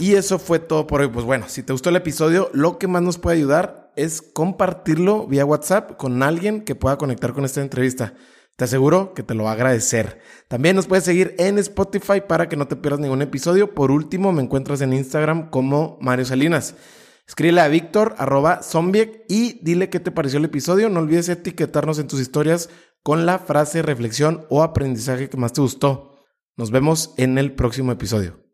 Y 0.00 0.16
eso 0.16 0.40
fue 0.40 0.58
todo 0.58 0.88
por 0.88 1.00
hoy. 1.00 1.08
Pues 1.08 1.24
bueno, 1.24 1.48
si 1.48 1.62
te 1.62 1.72
gustó 1.72 1.90
el 1.90 1.96
episodio, 1.96 2.50
lo 2.52 2.78
que 2.78 2.88
más 2.88 3.02
nos 3.02 3.16
puede 3.16 3.36
ayudar 3.36 3.77
es 3.98 4.22
compartirlo 4.22 5.26
vía 5.26 5.44
WhatsApp 5.44 5.96
con 5.96 6.22
alguien 6.22 6.62
que 6.62 6.74
pueda 6.74 6.96
conectar 6.96 7.32
con 7.32 7.44
esta 7.44 7.60
entrevista. 7.60 8.14
Te 8.56 8.64
aseguro 8.64 9.14
que 9.14 9.22
te 9.22 9.34
lo 9.34 9.44
va 9.44 9.50
a 9.50 9.52
agradecer. 9.54 10.20
También 10.48 10.74
nos 10.74 10.86
puedes 10.86 11.04
seguir 11.04 11.34
en 11.38 11.58
Spotify 11.58 12.22
para 12.26 12.48
que 12.48 12.56
no 12.56 12.66
te 12.66 12.76
pierdas 12.76 13.00
ningún 13.00 13.22
episodio. 13.22 13.74
Por 13.74 13.90
último, 13.90 14.32
me 14.32 14.42
encuentras 14.42 14.80
en 14.80 14.92
Instagram 14.92 15.50
como 15.50 15.96
Mario 16.00 16.24
Salinas. 16.24 16.74
Escríbele 17.28 17.60
a 17.60 17.68
Víctor, 17.68 18.14
arroba 18.18 18.62
zombiek, 18.62 19.24
y 19.28 19.60
dile 19.62 19.90
qué 19.90 20.00
te 20.00 20.10
pareció 20.10 20.38
el 20.38 20.46
episodio. 20.46 20.88
No 20.88 21.00
olvides 21.00 21.28
etiquetarnos 21.28 21.98
en 21.98 22.08
tus 22.08 22.20
historias 22.20 22.70
con 23.02 23.26
la 23.26 23.38
frase, 23.38 23.82
reflexión 23.82 24.46
o 24.48 24.62
aprendizaje 24.62 25.28
que 25.28 25.36
más 25.36 25.52
te 25.52 25.60
gustó. 25.60 26.16
Nos 26.56 26.70
vemos 26.70 27.14
en 27.16 27.38
el 27.38 27.54
próximo 27.54 27.92
episodio. 27.92 28.47